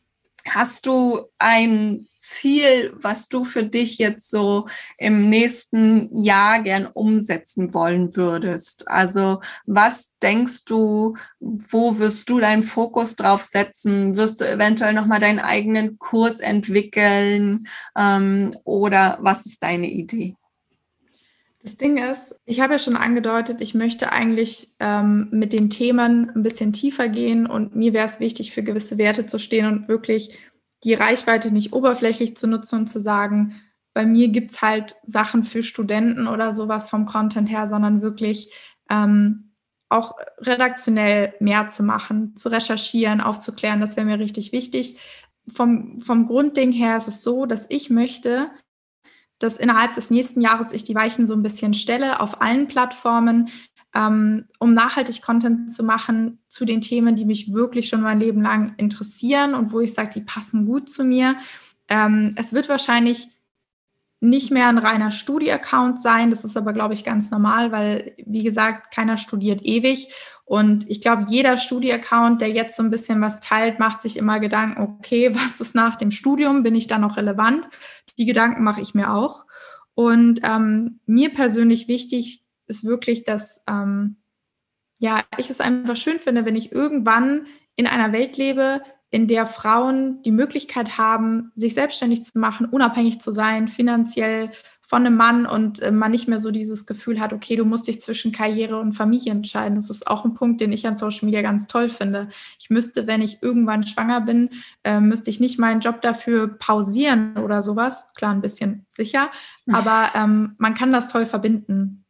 hast 0.48 0.86
du 0.86 1.26
ein 1.38 2.06
Ziel, 2.28 2.92
was 3.00 3.28
du 3.28 3.42
für 3.44 3.64
dich 3.64 3.98
jetzt 3.98 4.30
so 4.30 4.68
im 4.98 5.30
nächsten 5.30 6.10
Jahr 6.22 6.62
gern 6.62 6.86
umsetzen 6.86 7.72
wollen 7.72 8.14
würdest? 8.16 8.88
Also 8.88 9.40
was 9.66 10.12
denkst 10.22 10.64
du, 10.66 11.16
wo 11.40 11.98
wirst 11.98 12.28
du 12.28 12.38
deinen 12.38 12.62
Fokus 12.62 13.16
drauf 13.16 13.42
setzen? 13.44 14.16
Wirst 14.16 14.40
du 14.40 14.44
eventuell 14.44 14.92
nochmal 14.92 15.20
deinen 15.20 15.38
eigenen 15.38 15.98
Kurs 15.98 16.40
entwickeln? 16.40 17.66
Ähm, 17.96 18.56
oder 18.64 19.18
was 19.20 19.46
ist 19.46 19.62
deine 19.62 19.90
Idee? 19.90 20.36
Das 21.62 21.76
Ding 21.76 21.98
ist, 21.98 22.36
ich 22.46 22.60
habe 22.60 22.74
ja 22.74 22.78
schon 22.78 22.96
angedeutet, 22.96 23.60
ich 23.60 23.74
möchte 23.74 24.12
eigentlich 24.12 24.68
ähm, 24.78 25.28
mit 25.32 25.52
den 25.52 25.70
Themen 25.70 26.30
ein 26.34 26.42
bisschen 26.42 26.72
tiefer 26.72 27.08
gehen 27.08 27.46
und 27.46 27.74
mir 27.74 27.92
wäre 27.92 28.06
es 28.06 28.20
wichtig, 28.20 28.52
für 28.52 28.62
gewisse 28.62 28.96
Werte 28.96 29.26
zu 29.26 29.38
stehen 29.38 29.66
und 29.66 29.88
wirklich 29.88 30.38
die 30.84 30.94
Reichweite 30.94 31.52
nicht 31.52 31.72
oberflächlich 31.72 32.36
zu 32.36 32.46
nutzen 32.46 32.80
und 32.80 32.88
zu 32.88 33.00
sagen, 33.00 33.60
bei 33.94 34.06
mir 34.06 34.28
gibt 34.28 34.52
es 34.52 34.62
halt 34.62 34.96
Sachen 35.02 35.42
für 35.42 35.62
Studenten 35.62 36.28
oder 36.28 36.52
sowas 36.52 36.88
vom 36.88 37.04
Content 37.04 37.50
her, 37.50 37.66
sondern 37.66 38.00
wirklich 38.00 38.52
ähm, 38.90 39.48
auch 39.88 40.16
redaktionell 40.38 41.34
mehr 41.40 41.68
zu 41.68 41.82
machen, 41.82 42.36
zu 42.36 42.48
recherchieren, 42.48 43.20
aufzuklären, 43.20 43.80
das 43.80 43.96
wäre 43.96 44.06
mir 44.06 44.18
richtig 44.18 44.52
wichtig. 44.52 44.98
Vom, 45.48 45.98
vom 46.00 46.26
Grundding 46.26 46.72
her 46.72 46.96
ist 46.96 47.08
es 47.08 47.22
so, 47.22 47.46
dass 47.46 47.66
ich 47.70 47.88
möchte, 47.88 48.50
dass 49.38 49.56
innerhalb 49.56 49.94
des 49.94 50.10
nächsten 50.10 50.42
Jahres 50.42 50.72
ich 50.72 50.84
die 50.84 50.94
Weichen 50.94 51.26
so 51.26 51.34
ein 51.34 51.42
bisschen 51.42 51.72
stelle 51.74 52.20
auf 52.20 52.42
allen 52.42 52.68
Plattformen, 52.68 53.48
ähm, 53.94 54.46
um 54.58 54.74
nachhaltig 54.74 55.22
Content 55.22 55.72
zu 55.72 55.82
machen 55.82 56.38
zu 56.48 56.64
den 56.64 56.80
Themen, 56.80 57.16
die 57.16 57.24
mich 57.24 57.52
wirklich 57.52 57.88
schon 57.88 58.02
mein 58.02 58.20
Leben 58.20 58.42
lang 58.42 58.74
interessieren 58.76 59.54
und 59.54 59.72
wo 59.72 59.80
ich 59.80 59.94
sage, 59.94 60.10
die 60.14 60.20
passen 60.20 60.66
gut 60.66 60.90
zu 60.90 61.04
mir. 61.04 61.36
Ähm, 61.88 62.30
es 62.36 62.52
wird 62.52 62.68
wahrscheinlich 62.68 63.28
nicht 64.20 64.50
mehr 64.50 64.68
ein 64.68 64.78
reiner 64.78 65.10
Studie-Account 65.10 66.00
sein. 66.00 66.30
Das 66.30 66.44
ist 66.44 66.56
aber, 66.56 66.72
glaube 66.72 66.94
ich, 66.94 67.04
ganz 67.04 67.30
normal, 67.30 67.70
weil, 67.70 68.14
wie 68.26 68.42
gesagt, 68.42 68.92
keiner 68.92 69.16
studiert 69.16 69.60
ewig. 69.62 70.12
Und 70.44 70.88
ich 70.90 71.00
glaube, 71.00 71.26
jeder 71.28 71.56
Studie-Account, 71.56 72.40
der 72.40 72.50
jetzt 72.50 72.76
so 72.76 72.82
ein 72.82 72.90
bisschen 72.90 73.20
was 73.20 73.40
teilt, 73.40 73.78
macht 73.78 74.00
sich 74.00 74.16
immer 74.16 74.40
Gedanken, 74.40 74.82
okay, 74.82 75.34
was 75.34 75.60
ist 75.60 75.74
nach 75.74 75.96
dem 75.96 76.10
Studium? 76.10 76.62
Bin 76.62 76.74
ich 76.74 76.88
da 76.88 76.98
noch 76.98 77.16
relevant? 77.16 77.68
Die 78.18 78.26
Gedanken 78.26 78.64
mache 78.64 78.80
ich 78.80 78.94
mir 78.94 79.12
auch. 79.12 79.44
Und 79.94 80.40
ähm, 80.42 81.00
mir 81.06 81.32
persönlich 81.32 81.88
wichtig 81.88 82.44
ist 82.68 82.84
wirklich, 82.84 83.24
dass 83.24 83.64
ähm, 83.68 84.16
ja, 85.00 85.24
ich 85.36 85.50
es 85.50 85.60
einfach 85.60 85.96
schön 85.96 86.18
finde, 86.18 86.44
wenn 86.44 86.56
ich 86.56 86.72
irgendwann 86.72 87.46
in 87.76 87.86
einer 87.86 88.12
Welt 88.12 88.36
lebe, 88.36 88.82
in 89.10 89.26
der 89.26 89.46
Frauen 89.46 90.22
die 90.22 90.32
Möglichkeit 90.32 90.98
haben, 90.98 91.52
sich 91.54 91.74
selbstständig 91.74 92.24
zu 92.24 92.38
machen, 92.38 92.66
unabhängig 92.66 93.20
zu 93.20 93.30
sein, 93.30 93.68
finanziell 93.68 94.50
von 94.88 95.04
einem 95.04 95.16
Mann 95.16 95.44
und 95.44 95.80
äh, 95.80 95.92
man 95.92 96.10
nicht 96.10 96.28
mehr 96.28 96.40
so 96.40 96.50
dieses 96.50 96.86
Gefühl 96.86 97.20
hat, 97.20 97.34
okay, 97.34 97.56
du 97.56 97.66
musst 97.66 97.86
dich 97.88 98.00
zwischen 98.00 98.32
Karriere 98.32 98.80
und 98.80 98.94
Familie 98.94 99.32
entscheiden. 99.32 99.74
Das 99.74 99.90
ist 99.90 100.06
auch 100.06 100.24
ein 100.24 100.32
Punkt, 100.32 100.62
den 100.62 100.72
ich 100.72 100.86
an 100.86 100.96
Social 100.96 101.26
Media 101.26 101.42
ganz 101.42 101.66
toll 101.66 101.90
finde. 101.90 102.30
Ich 102.58 102.70
müsste, 102.70 103.06
wenn 103.06 103.20
ich 103.20 103.42
irgendwann 103.42 103.86
schwanger 103.86 104.22
bin, 104.22 104.48
äh, 104.84 104.98
müsste 104.98 105.28
ich 105.28 105.40
nicht 105.40 105.58
meinen 105.58 105.80
Job 105.80 106.00
dafür 106.00 106.48
pausieren 106.48 107.36
oder 107.36 107.60
sowas. 107.60 108.14
Klar, 108.14 108.32
ein 108.32 108.40
bisschen 108.40 108.86
sicher, 108.88 109.30
aber 109.70 110.08
ähm, 110.14 110.54
man 110.56 110.72
kann 110.72 110.90
das 110.90 111.08
toll 111.08 111.26
verbinden. 111.26 112.06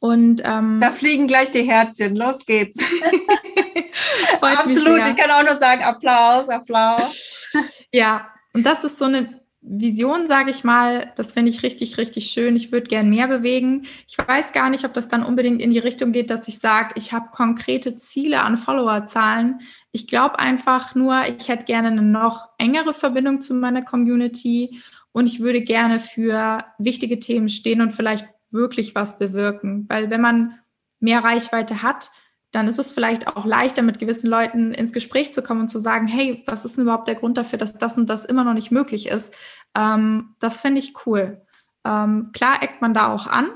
Und 0.00 0.42
ähm, 0.44 0.80
da 0.80 0.90
fliegen 0.90 1.26
gleich 1.26 1.50
die 1.50 1.62
Herzchen. 1.62 2.16
Los 2.16 2.44
geht's. 2.46 2.78
Absolut. 4.40 5.06
Ich 5.06 5.16
kann 5.16 5.30
auch 5.30 5.48
nur 5.48 5.58
sagen 5.58 5.82
Applaus, 5.82 6.48
Applaus. 6.48 7.50
ja, 7.92 8.28
und 8.52 8.64
das 8.64 8.84
ist 8.84 8.98
so 8.98 9.06
eine 9.06 9.40
Vision, 9.60 10.28
sage 10.28 10.50
ich 10.50 10.62
mal. 10.62 11.12
Das 11.16 11.32
finde 11.32 11.50
ich 11.50 11.62
richtig, 11.62 11.96
richtig 11.96 12.26
schön. 12.26 12.54
Ich 12.54 12.70
würde 12.70 12.86
gern 12.86 13.08
mehr 13.08 13.28
bewegen. 13.28 13.86
Ich 14.06 14.16
weiß 14.18 14.52
gar 14.52 14.68
nicht, 14.68 14.84
ob 14.84 14.92
das 14.92 15.08
dann 15.08 15.24
unbedingt 15.24 15.62
in 15.62 15.70
die 15.70 15.78
Richtung 15.78 16.12
geht, 16.12 16.30
dass 16.30 16.48
ich 16.48 16.58
sage, 16.58 16.92
ich 16.96 17.12
habe 17.12 17.30
konkrete 17.32 17.96
Ziele 17.96 18.42
an 18.42 18.56
Followerzahlen. 18.56 19.60
Ich 19.90 20.06
glaube 20.06 20.38
einfach 20.38 20.94
nur, 20.94 21.22
ich 21.26 21.48
hätte 21.48 21.64
gerne 21.64 21.88
eine 21.88 22.02
noch 22.02 22.48
engere 22.58 22.92
Verbindung 22.92 23.40
zu 23.40 23.54
meiner 23.54 23.82
Community 23.82 24.82
und 25.12 25.26
ich 25.26 25.40
würde 25.40 25.62
gerne 25.62 26.00
für 26.00 26.64
wichtige 26.78 27.20
Themen 27.20 27.48
stehen 27.48 27.80
und 27.80 27.92
vielleicht 27.92 28.26
wirklich 28.54 28.94
was 28.94 29.18
bewirken. 29.18 29.84
Weil 29.88 30.08
wenn 30.08 30.20
man 30.20 30.58
mehr 31.00 31.22
Reichweite 31.22 31.82
hat, 31.82 32.10
dann 32.54 32.68
ist 32.68 32.78
es 32.78 32.92
vielleicht 32.92 33.26
auch 33.26 33.44
leichter, 33.44 33.82
mit 33.82 33.98
gewissen 33.98 34.28
Leuten 34.28 34.72
ins 34.72 34.92
Gespräch 34.92 35.32
zu 35.32 35.42
kommen 35.42 35.62
und 35.62 35.68
zu 35.68 35.80
sagen, 35.80 36.06
hey, 36.06 36.42
was 36.46 36.64
ist 36.64 36.76
denn 36.76 36.82
überhaupt 36.84 37.08
der 37.08 37.16
Grund 37.16 37.36
dafür, 37.36 37.58
dass 37.58 37.76
das 37.76 37.98
und 37.98 38.08
das 38.08 38.24
immer 38.24 38.44
noch 38.44 38.54
nicht 38.54 38.70
möglich 38.70 39.08
ist? 39.08 39.34
Ähm, 39.76 40.36
das 40.38 40.60
finde 40.60 40.78
ich 40.78 40.94
cool. 41.04 41.42
Ähm, 41.84 42.30
klar 42.32 42.62
eckt 42.62 42.80
man 42.80 42.94
da 42.94 43.12
auch 43.12 43.26
an. 43.26 43.48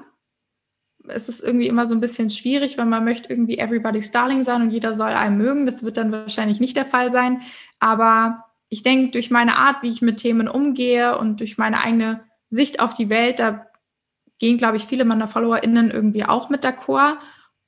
Es 1.06 1.28
ist 1.28 1.42
irgendwie 1.42 1.68
immer 1.68 1.86
so 1.86 1.94
ein 1.94 2.00
bisschen 2.00 2.28
schwierig, 2.28 2.76
wenn 2.76 2.88
man 2.88 3.04
möchte 3.04 3.32
irgendwie 3.32 3.58
everybody's 3.58 4.10
darling 4.10 4.42
sein 4.42 4.62
und 4.62 4.70
jeder 4.70 4.94
soll 4.94 5.10
einen 5.10 5.38
mögen. 5.38 5.64
Das 5.64 5.82
wird 5.84 5.96
dann 5.96 6.12
wahrscheinlich 6.12 6.60
nicht 6.60 6.76
der 6.76 6.84
Fall 6.84 7.10
sein. 7.10 7.40
Aber 7.78 8.44
ich 8.68 8.82
denke, 8.82 9.12
durch 9.12 9.30
meine 9.30 9.56
Art, 9.56 9.82
wie 9.82 9.90
ich 9.90 10.02
mit 10.02 10.18
Themen 10.18 10.48
umgehe 10.48 11.16
und 11.18 11.40
durch 11.40 11.56
meine 11.56 11.80
eigene 11.80 12.24
Sicht 12.50 12.80
auf 12.80 12.94
die 12.94 13.10
Welt, 13.10 13.38
da 13.38 13.67
gehen, 14.38 14.58
glaube 14.58 14.76
ich, 14.76 14.84
viele 14.84 15.04
meiner 15.04 15.28
FollowerInnen 15.28 15.90
irgendwie 15.90 16.24
auch 16.24 16.50
mit 16.50 16.64
d'accord. 16.64 17.16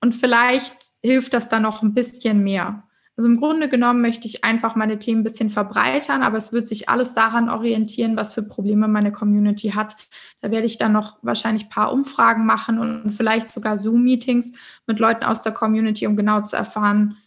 Und 0.00 0.14
vielleicht 0.14 0.76
hilft 1.02 1.34
das 1.34 1.48
dann 1.48 1.62
noch 1.62 1.82
ein 1.82 1.94
bisschen 1.94 2.42
mehr. 2.42 2.84
Also 3.16 3.28
im 3.28 3.36
Grunde 3.36 3.68
genommen 3.68 4.00
möchte 4.00 4.26
ich 4.26 4.44
einfach 4.44 4.76
meine 4.76 4.98
Themen 4.98 5.20
ein 5.20 5.24
bisschen 5.24 5.50
verbreitern, 5.50 6.22
aber 6.22 6.38
es 6.38 6.54
wird 6.54 6.66
sich 6.66 6.88
alles 6.88 7.12
daran 7.12 7.50
orientieren, 7.50 8.16
was 8.16 8.32
für 8.32 8.42
Probleme 8.42 8.88
meine 8.88 9.12
Community 9.12 9.72
hat. 9.72 9.94
Da 10.40 10.50
werde 10.50 10.66
ich 10.66 10.78
dann 10.78 10.92
noch 10.92 11.18
wahrscheinlich 11.20 11.64
ein 11.64 11.70
paar 11.70 11.92
Umfragen 11.92 12.46
machen 12.46 12.78
und 12.78 13.10
vielleicht 13.10 13.50
sogar 13.50 13.76
Zoom-Meetings 13.76 14.52
mit 14.86 14.98
Leuten 14.98 15.24
aus 15.24 15.42
der 15.42 15.52
Community, 15.52 16.06
um 16.06 16.16
genau 16.16 16.40
zu 16.40 16.56
erfahren, 16.56 17.18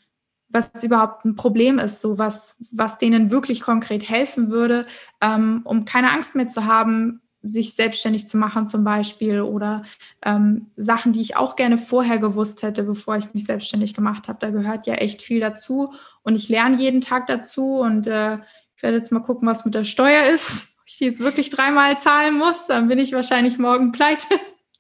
was 0.50 0.84
überhaupt 0.84 1.26
ein 1.26 1.36
Problem 1.36 1.78
ist, 1.78 2.02
so 2.02 2.18
was, 2.18 2.58
was 2.72 2.98
denen 2.98 3.30
wirklich 3.30 3.62
konkret 3.62 4.10
helfen 4.10 4.50
würde, 4.50 4.88
ähm, 5.22 5.62
um 5.64 5.86
keine 5.86 6.12
Angst 6.12 6.36
mehr 6.36 6.48
zu 6.48 6.66
haben, 6.66 7.22
sich 7.44 7.74
selbstständig 7.76 8.28
zu 8.28 8.38
machen 8.38 8.68
zum 8.68 8.86
Beispiel 8.86 9.42
oder 9.42 9.84
ähm, 10.24 10.72
Sachen, 10.78 11.12
die 11.12 11.20
ich 11.22 11.36
auch 11.36 11.58
gerne 11.58 11.78
vorher 11.78 12.18
gewusst 12.18 12.64
hätte, 12.64 12.84
bevor 12.84 13.18
ich 13.18 13.34
mich 13.34 13.44
selbstständig 13.44 13.94
gemacht 13.94 14.30
habe. 14.30 14.40
Da 14.40 14.50
gehört 14.50 14.88
ja 14.88 14.96
echt 14.96 15.22
viel 15.22 15.42
dazu 15.42 15.94
und 16.24 16.36
ich 16.36 16.48
lerne 16.48 16.78
jeden 16.78 17.02
Tag 17.02 17.28
dazu 17.28 17.80
und 17.80 18.08
äh, 18.08 18.36
ich 18.76 18.84
werde 18.84 18.98
jetzt 18.98 19.12
mal 19.12 19.20
gucken, 19.20 19.48
was 19.48 19.66
mit 19.66 19.76
der 19.76 19.84
Steuer 19.84 20.24
ist. 20.34 20.74
Ob 20.80 20.88
ich 20.88 20.98
die 20.98 21.06
jetzt 21.06 21.20
wirklich 21.20 21.50
dreimal 21.50 22.00
zahlen 22.00 22.38
muss, 22.38 22.68
dann 22.68 22.88
bin 22.88 22.98
ich 22.98 23.12
wahrscheinlich 23.12 23.58
morgen 23.58 23.92
pleite. 23.92 24.28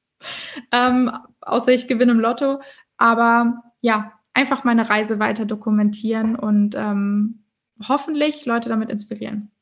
ähm, 0.72 1.12
außer 1.42 1.74
ich 1.74 1.90
gewinne 1.90 2.14
im 2.14 2.20
Lotto. 2.20 2.62
Aber 2.98 3.62
ja, 3.82 4.14
einfach 4.34 4.64
meine 4.64 4.90
Reise 4.90 5.20
weiter 5.20 5.46
dokumentieren 5.46 6.38
und 6.38 6.76
ähm, 6.76 7.44
hoffentlich 7.88 8.46
Leute 8.46 8.70
damit 8.70 8.90
inspirieren 8.90 9.53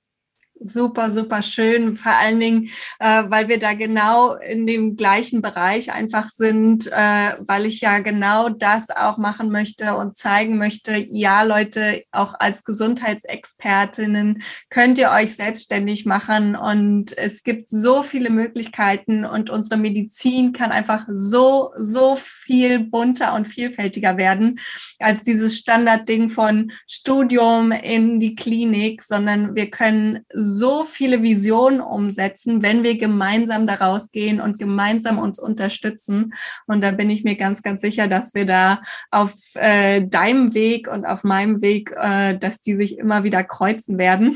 super, 0.61 1.11
super 1.11 1.41
schön. 1.41 1.95
Vor 1.95 2.11
allen 2.11 2.39
Dingen, 2.39 2.69
äh, 2.99 3.23
weil 3.27 3.49
wir 3.49 3.59
da 3.59 3.73
genau 3.73 4.35
in 4.35 4.67
dem 4.67 4.95
gleichen 4.95 5.41
Bereich 5.41 5.91
einfach 5.91 6.29
sind, 6.29 6.87
äh, 6.87 7.35
weil 7.39 7.65
ich 7.65 7.81
ja 7.81 7.99
genau 7.99 8.49
das 8.49 8.89
auch 8.89 9.17
machen 9.17 9.51
möchte 9.51 9.95
und 9.95 10.17
zeigen 10.17 10.57
möchte, 10.57 11.05
ja, 11.09 11.43
Leute, 11.43 12.03
auch 12.11 12.35
als 12.39 12.63
Gesundheitsexpertinnen 12.63 14.43
könnt 14.69 14.97
ihr 14.97 15.11
euch 15.11 15.35
selbstständig 15.35 16.05
machen 16.05 16.55
und 16.55 17.17
es 17.17 17.43
gibt 17.43 17.69
so 17.69 18.03
viele 18.03 18.29
Möglichkeiten 18.29 19.25
und 19.25 19.49
unsere 19.49 19.77
Medizin 19.77 20.53
kann 20.53 20.71
einfach 20.71 21.05
so, 21.11 21.71
so 21.77 22.15
viel 22.17 22.79
bunter 22.79 23.33
und 23.33 23.47
vielfältiger 23.47 24.17
werden 24.17 24.59
als 24.99 25.23
dieses 25.23 25.57
Standardding 25.57 26.29
von 26.29 26.71
Studium 26.87 27.71
in 27.71 28.19
die 28.19 28.35
Klinik, 28.35 29.01
sondern 29.01 29.55
wir 29.55 29.69
können 29.69 30.25
so 30.33 30.50
viele 30.83 31.23
Visionen 31.23 31.81
umsetzen, 31.81 32.61
wenn 32.61 32.83
wir 32.83 32.97
gemeinsam 32.97 33.67
daraus 33.67 34.11
gehen 34.11 34.41
und 34.41 34.59
gemeinsam 34.59 35.19
uns 35.19 35.39
unterstützen. 35.39 36.33
Und 36.67 36.81
da 36.81 36.91
bin 36.91 37.09
ich 37.09 37.23
mir 37.23 37.35
ganz, 37.35 37.61
ganz 37.61 37.81
sicher, 37.81 38.07
dass 38.07 38.33
wir 38.33 38.45
da 38.45 38.81
auf 39.09 39.33
äh, 39.55 40.01
deinem 40.05 40.53
Weg 40.53 40.87
und 40.87 41.05
auf 41.05 41.23
meinem 41.23 41.61
Weg, 41.61 41.91
äh, 41.95 42.37
dass 42.37 42.61
die 42.61 42.75
sich 42.75 42.97
immer 42.97 43.23
wieder 43.23 43.43
kreuzen 43.43 43.97
werden. 43.97 44.35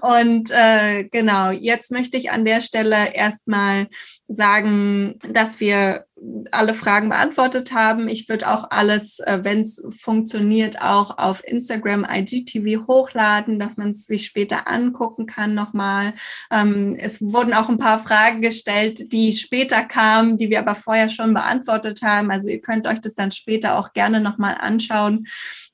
und 0.00 0.50
äh, 0.50 1.04
genau, 1.04 1.50
jetzt 1.50 1.92
möchte 1.92 2.16
ich 2.16 2.30
an 2.30 2.44
der 2.44 2.60
Stelle 2.60 3.14
erstmal 3.14 3.88
sagen, 4.28 5.18
dass 5.28 5.60
wir 5.60 6.05
alle 6.50 6.72
Fragen 6.72 7.08
beantwortet 7.10 7.72
haben. 7.72 8.08
Ich 8.08 8.28
würde 8.28 8.48
auch 8.48 8.70
alles, 8.70 9.18
äh, 9.20 9.40
wenn 9.42 9.60
es 9.60 9.86
funktioniert, 9.90 10.80
auch 10.80 11.18
auf 11.18 11.46
Instagram 11.46 12.06
IGTV 12.08 12.86
hochladen, 12.86 13.58
dass 13.58 13.76
man 13.76 13.90
es 13.90 14.06
sich 14.06 14.24
später 14.24 14.66
angucken 14.66 15.26
kann 15.26 15.54
nochmal. 15.54 16.14
Ähm, 16.50 16.96
es 16.98 17.20
wurden 17.20 17.52
auch 17.52 17.68
ein 17.68 17.78
paar 17.78 17.98
Fragen 17.98 18.40
gestellt, 18.40 19.12
die 19.12 19.32
später 19.32 19.82
kamen, 19.84 20.38
die 20.38 20.48
wir 20.48 20.60
aber 20.60 20.74
vorher 20.74 21.10
schon 21.10 21.34
beantwortet 21.34 22.00
haben. 22.02 22.30
Also 22.30 22.48
ihr 22.48 22.60
könnt 22.60 22.86
euch 22.86 23.00
das 23.00 23.14
dann 23.14 23.32
später 23.32 23.78
auch 23.78 23.92
gerne 23.92 24.20
nochmal 24.20 24.56
anschauen. 24.58 25.26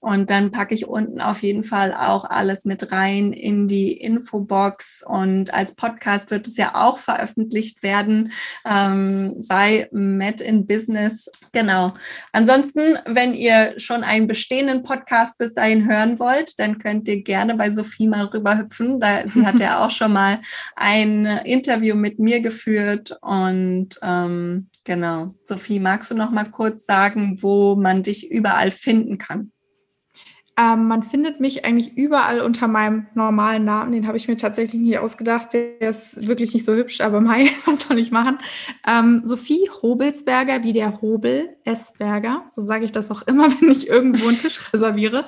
Und 0.03 0.31
dann 0.31 0.51
packe 0.51 0.74
ich 0.74 0.89
unten 0.89 1.20
auf 1.20 1.45
jeden 1.45 1.62
Fall 1.62 1.95
auch 1.95 2.24
alles 2.24 2.65
mit 2.65 2.91
rein 2.91 3.33
in 3.33 3.69
die 3.69 3.93
Infobox. 3.93 5.05
Und 5.07 5.55
als 5.55 5.77
Podcast 5.77 6.33
wird 6.33 6.49
es 6.49 6.57
ja 6.57 6.74
auch 6.74 6.99
veröffentlicht 6.99 7.85
werden 7.85 8.33
ähm, 8.65 9.45
bei 9.47 9.89
Met 9.93 10.41
in 10.41 10.66
Business. 10.66 11.31
Genau. 11.53 11.95
Ansonsten, 12.33 12.99
wenn 13.07 13.33
ihr 13.33 13.74
schon 13.77 14.03
einen 14.03 14.27
bestehenden 14.27 14.83
Podcast 14.83 15.39
bis 15.39 15.55
dahin 15.55 15.89
hören 15.89 16.19
wollt, 16.19 16.59
dann 16.59 16.79
könnt 16.81 17.07
ihr 17.07 17.23
gerne 17.23 17.55
bei 17.55 17.70
Sophie 17.70 18.09
mal 18.09 18.24
rüberhüpfen. 18.24 18.99
Da, 18.99 19.29
sie 19.29 19.47
hat 19.47 19.61
ja 19.61 19.79
auch 19.87 19.93
schon 19.93 20.12
mal 20.12 20.41
ein 20.74 21.27
Interview 21.45 21.95
mit 21.95 22.19
mir 22.19 22.41
geführt. 22.41 23.16
Und 23.20 24.01
ähm, 24.03 24.69
genau. 24.83 25.37
Sophie, 25.45 25.79
magst 25.79 26.11
du 26.11 26.16
noch 26.16 26.33
mal 26.33 26.51
kurz 26.51 26.87
sagen, 26.87 27.39
wo 27.41 27.77
man 27.77 28.03
dich 28.03 28.29
überall 28.29 28.73
finden 28.73 29.16
kann? 29.16 29.53
Ähm, 30.59 30.87
man 30.87 31.03
findet 31.03 31.41
mich 31.41 31.65
eigentlich 31.65 31.97
überall 31.97 32.41
unter 32.41 32.69
meinem 32.69 33.07
normalen 33.15 33.65
Namen. 33.65 33.93
Den 33.93 34.07
habe 34.07 34.19
ich 34.19 34.29
mir 34.29 34.37
tatsächlich 34.37 34.81
nicht 34.81 34.99
ausgedacht. 34.99 35.55
Der 35.55 35.81
ist 35.81 36.27
wirklich 36.27 36.53
nicht 36.53 36.65
so 36.65 36.74
hübsch, 36.74 37.01
aber 37.01 37.20
Mai, 37.23 37.51
was 37.65 37.83
soll 37.83 37.99
ich 37.99 38.11
machen? 38.11 38.39
Ähm, 38.87 39.23
Sophie 39.24 39.70
Hobelsberger, 39.83 40.62
wie 40.62 40.73
der 40.73 41.01
Hobel 41.01 41.57
Esberger. 41.65 42.45
So 42.51 42.62
sage 42.62 42.85
ich 42.85 42.93
das 42.93 43.11
auch 43.11 43.23
immer, 43.23 43.49
wenn 43.61 43.70
ich 43.70 43.89
irgendwo 43.89 44.29
einen 44.29 44.39
Tisch 44.39 44.73
reserviere. 44.73 45.27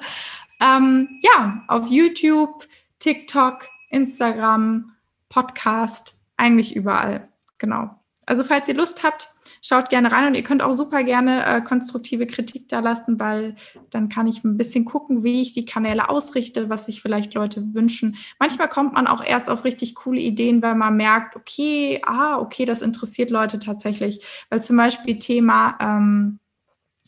Ähm, 0.61 1.21
ja, 1.23 1.63
auf 1.69 1.89
YouTube, 1.89 2.67
TikTok, 2.99 3.67
Instagram, 3.91 4.93
Podcast, 5.31 6.15
eigentlich 6.37 6.77
überall. 6.77 7.29
Genau. 7.59 7.91
Also 8.27 8.45
falls 8.45 8.69
ihr 8.69 8.75
Lust 8.75 9.03
habt, 9.03 9.34
schaut 9.65 9.89
gerne 9.89 10.13
rein 10.13 10.29
und 10.29 10.35
ihr 10.35 10.43
könnt 10.43 10.63
auch 10.63 10.75
super 10.75 11.03
gerne 11.03 11.45
äh, 11.47 11.61
konstruktive 11.63 12.27
Kritik 12.27 12.69
da 12.69 12.81
lassen, 12.81 13.19
weil 13.19 13.57
dann 13.91 14.11
kann 14.11 14.27
ich 14.27 14.45
ein 14.45 14.59
bisschen 14.59 14.85
gucken, 14.85 15.25
wie 15.25 15.41
ich 15.41 15.55
die 15.55 15.65
Kanäle 15.65 16.11
ausrichte, 16.11 16.69
was 16.69 16.87
sich 16.87 17.01
vielleicht 17.01 17.33
Leute 17.33 17.75
wünschen. 17.75 18.17
Manchmal 18.39 18.69
kommt 18.69 18.93
man 18.93 19.07
auch 19.07 19.25
erst 19.25 19.49
auf 19.49 19.65
richtig 19.65 19.95
coole 19.95 20.21
Ideen, 20.21 20.63
weil 20.63 20.75
man 20.75 20.97
merkt, 20.97 21.35
okay, 21.35 22.03
ah, 22.05 22.39
okay, 22.39 22.67
das 22.67 22.83
interessiert 22.83 23.31
Leute 23.31 23.59
tatsächlich. 23.59 24.25
Weil 24.51 24.63
zum 24.63 24.77
Beispiel 24.77 25.19
Thema 25.19 25.79
ähm, 25.81 26.41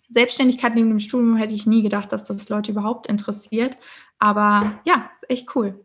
Selbstständigkeit 0.08 0.74
neben 0.74 0.88
dem 0.88 1.00
Studium 1.00 1.36
hätte 1.36 1.54
ich 1.54 1.66
nie 1.66 1.82
gedacht, 1.82 2.10
dass 2.10 2.24
das 2.24 2.48
Leute 2.48 2.72
überhaupt 2.72 3.06
interessiert. 3.06 3.76
Aber 4.18 4.80
ja, 4.84 5.10
ist 5.14 5.28
echt 5.28 5.54
cool. 5.54 5.84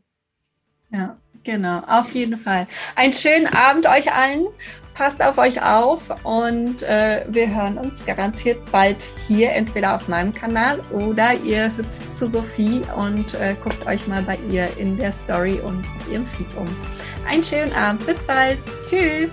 Ja, 0.90 1.18
genau, 1.44 1.80
auf 1.80 2.14
jeden 2.14 2.38
Fall. 2.38 2.66
Einen 2.96 3.14
schönen 3.14 3.48
Abend 3.48 3.88
euch 3.88 4.14
allen 4.14 4.48
passt 4.94 5.22
auf 5.24 5.38
euch 5.38 5.62
auf 5.62 6.02
und 6.24 6.84
äh, 6.84 7.26
wir 7.28 7.54
hören 7.54 7.78
uns 7.78 8.06
garantiert 8.06 8.60
bald 8.72 9.08
hier, 9.28 9.52
entweder 9.52 9.96
auf 9.96 10.08
meinem 10.08 10.34
Kanal 10.34 10.80
oder 10.92 11.34
ihr 11.34 11.76
hüpft 11.76 12.14
zu 12.14 12.28
Sophie 12.28 12.82
und 12.98 13.34
äh, 13.36 13.56
guckt 13.64 13.86
euch 13.88 14.08
mal 14.08 14.22
bei 14.22 14.38
ihr 14.50 14.68
in 14.78 14.98
der 14.98 15.12
Story 15.12 15.60
und 15.64 15.86
auf 15.98 16.12
ihrem 16.12 16.26
Feed 16.26 16.48
um. 16.58 16.68
Einen 17.28 17.44
schönen 17.44 17.74
Abend, 17.74 18.06
bis 18.06 18.22
bald, 18.24 18.60
tschüss! 18.90 19.32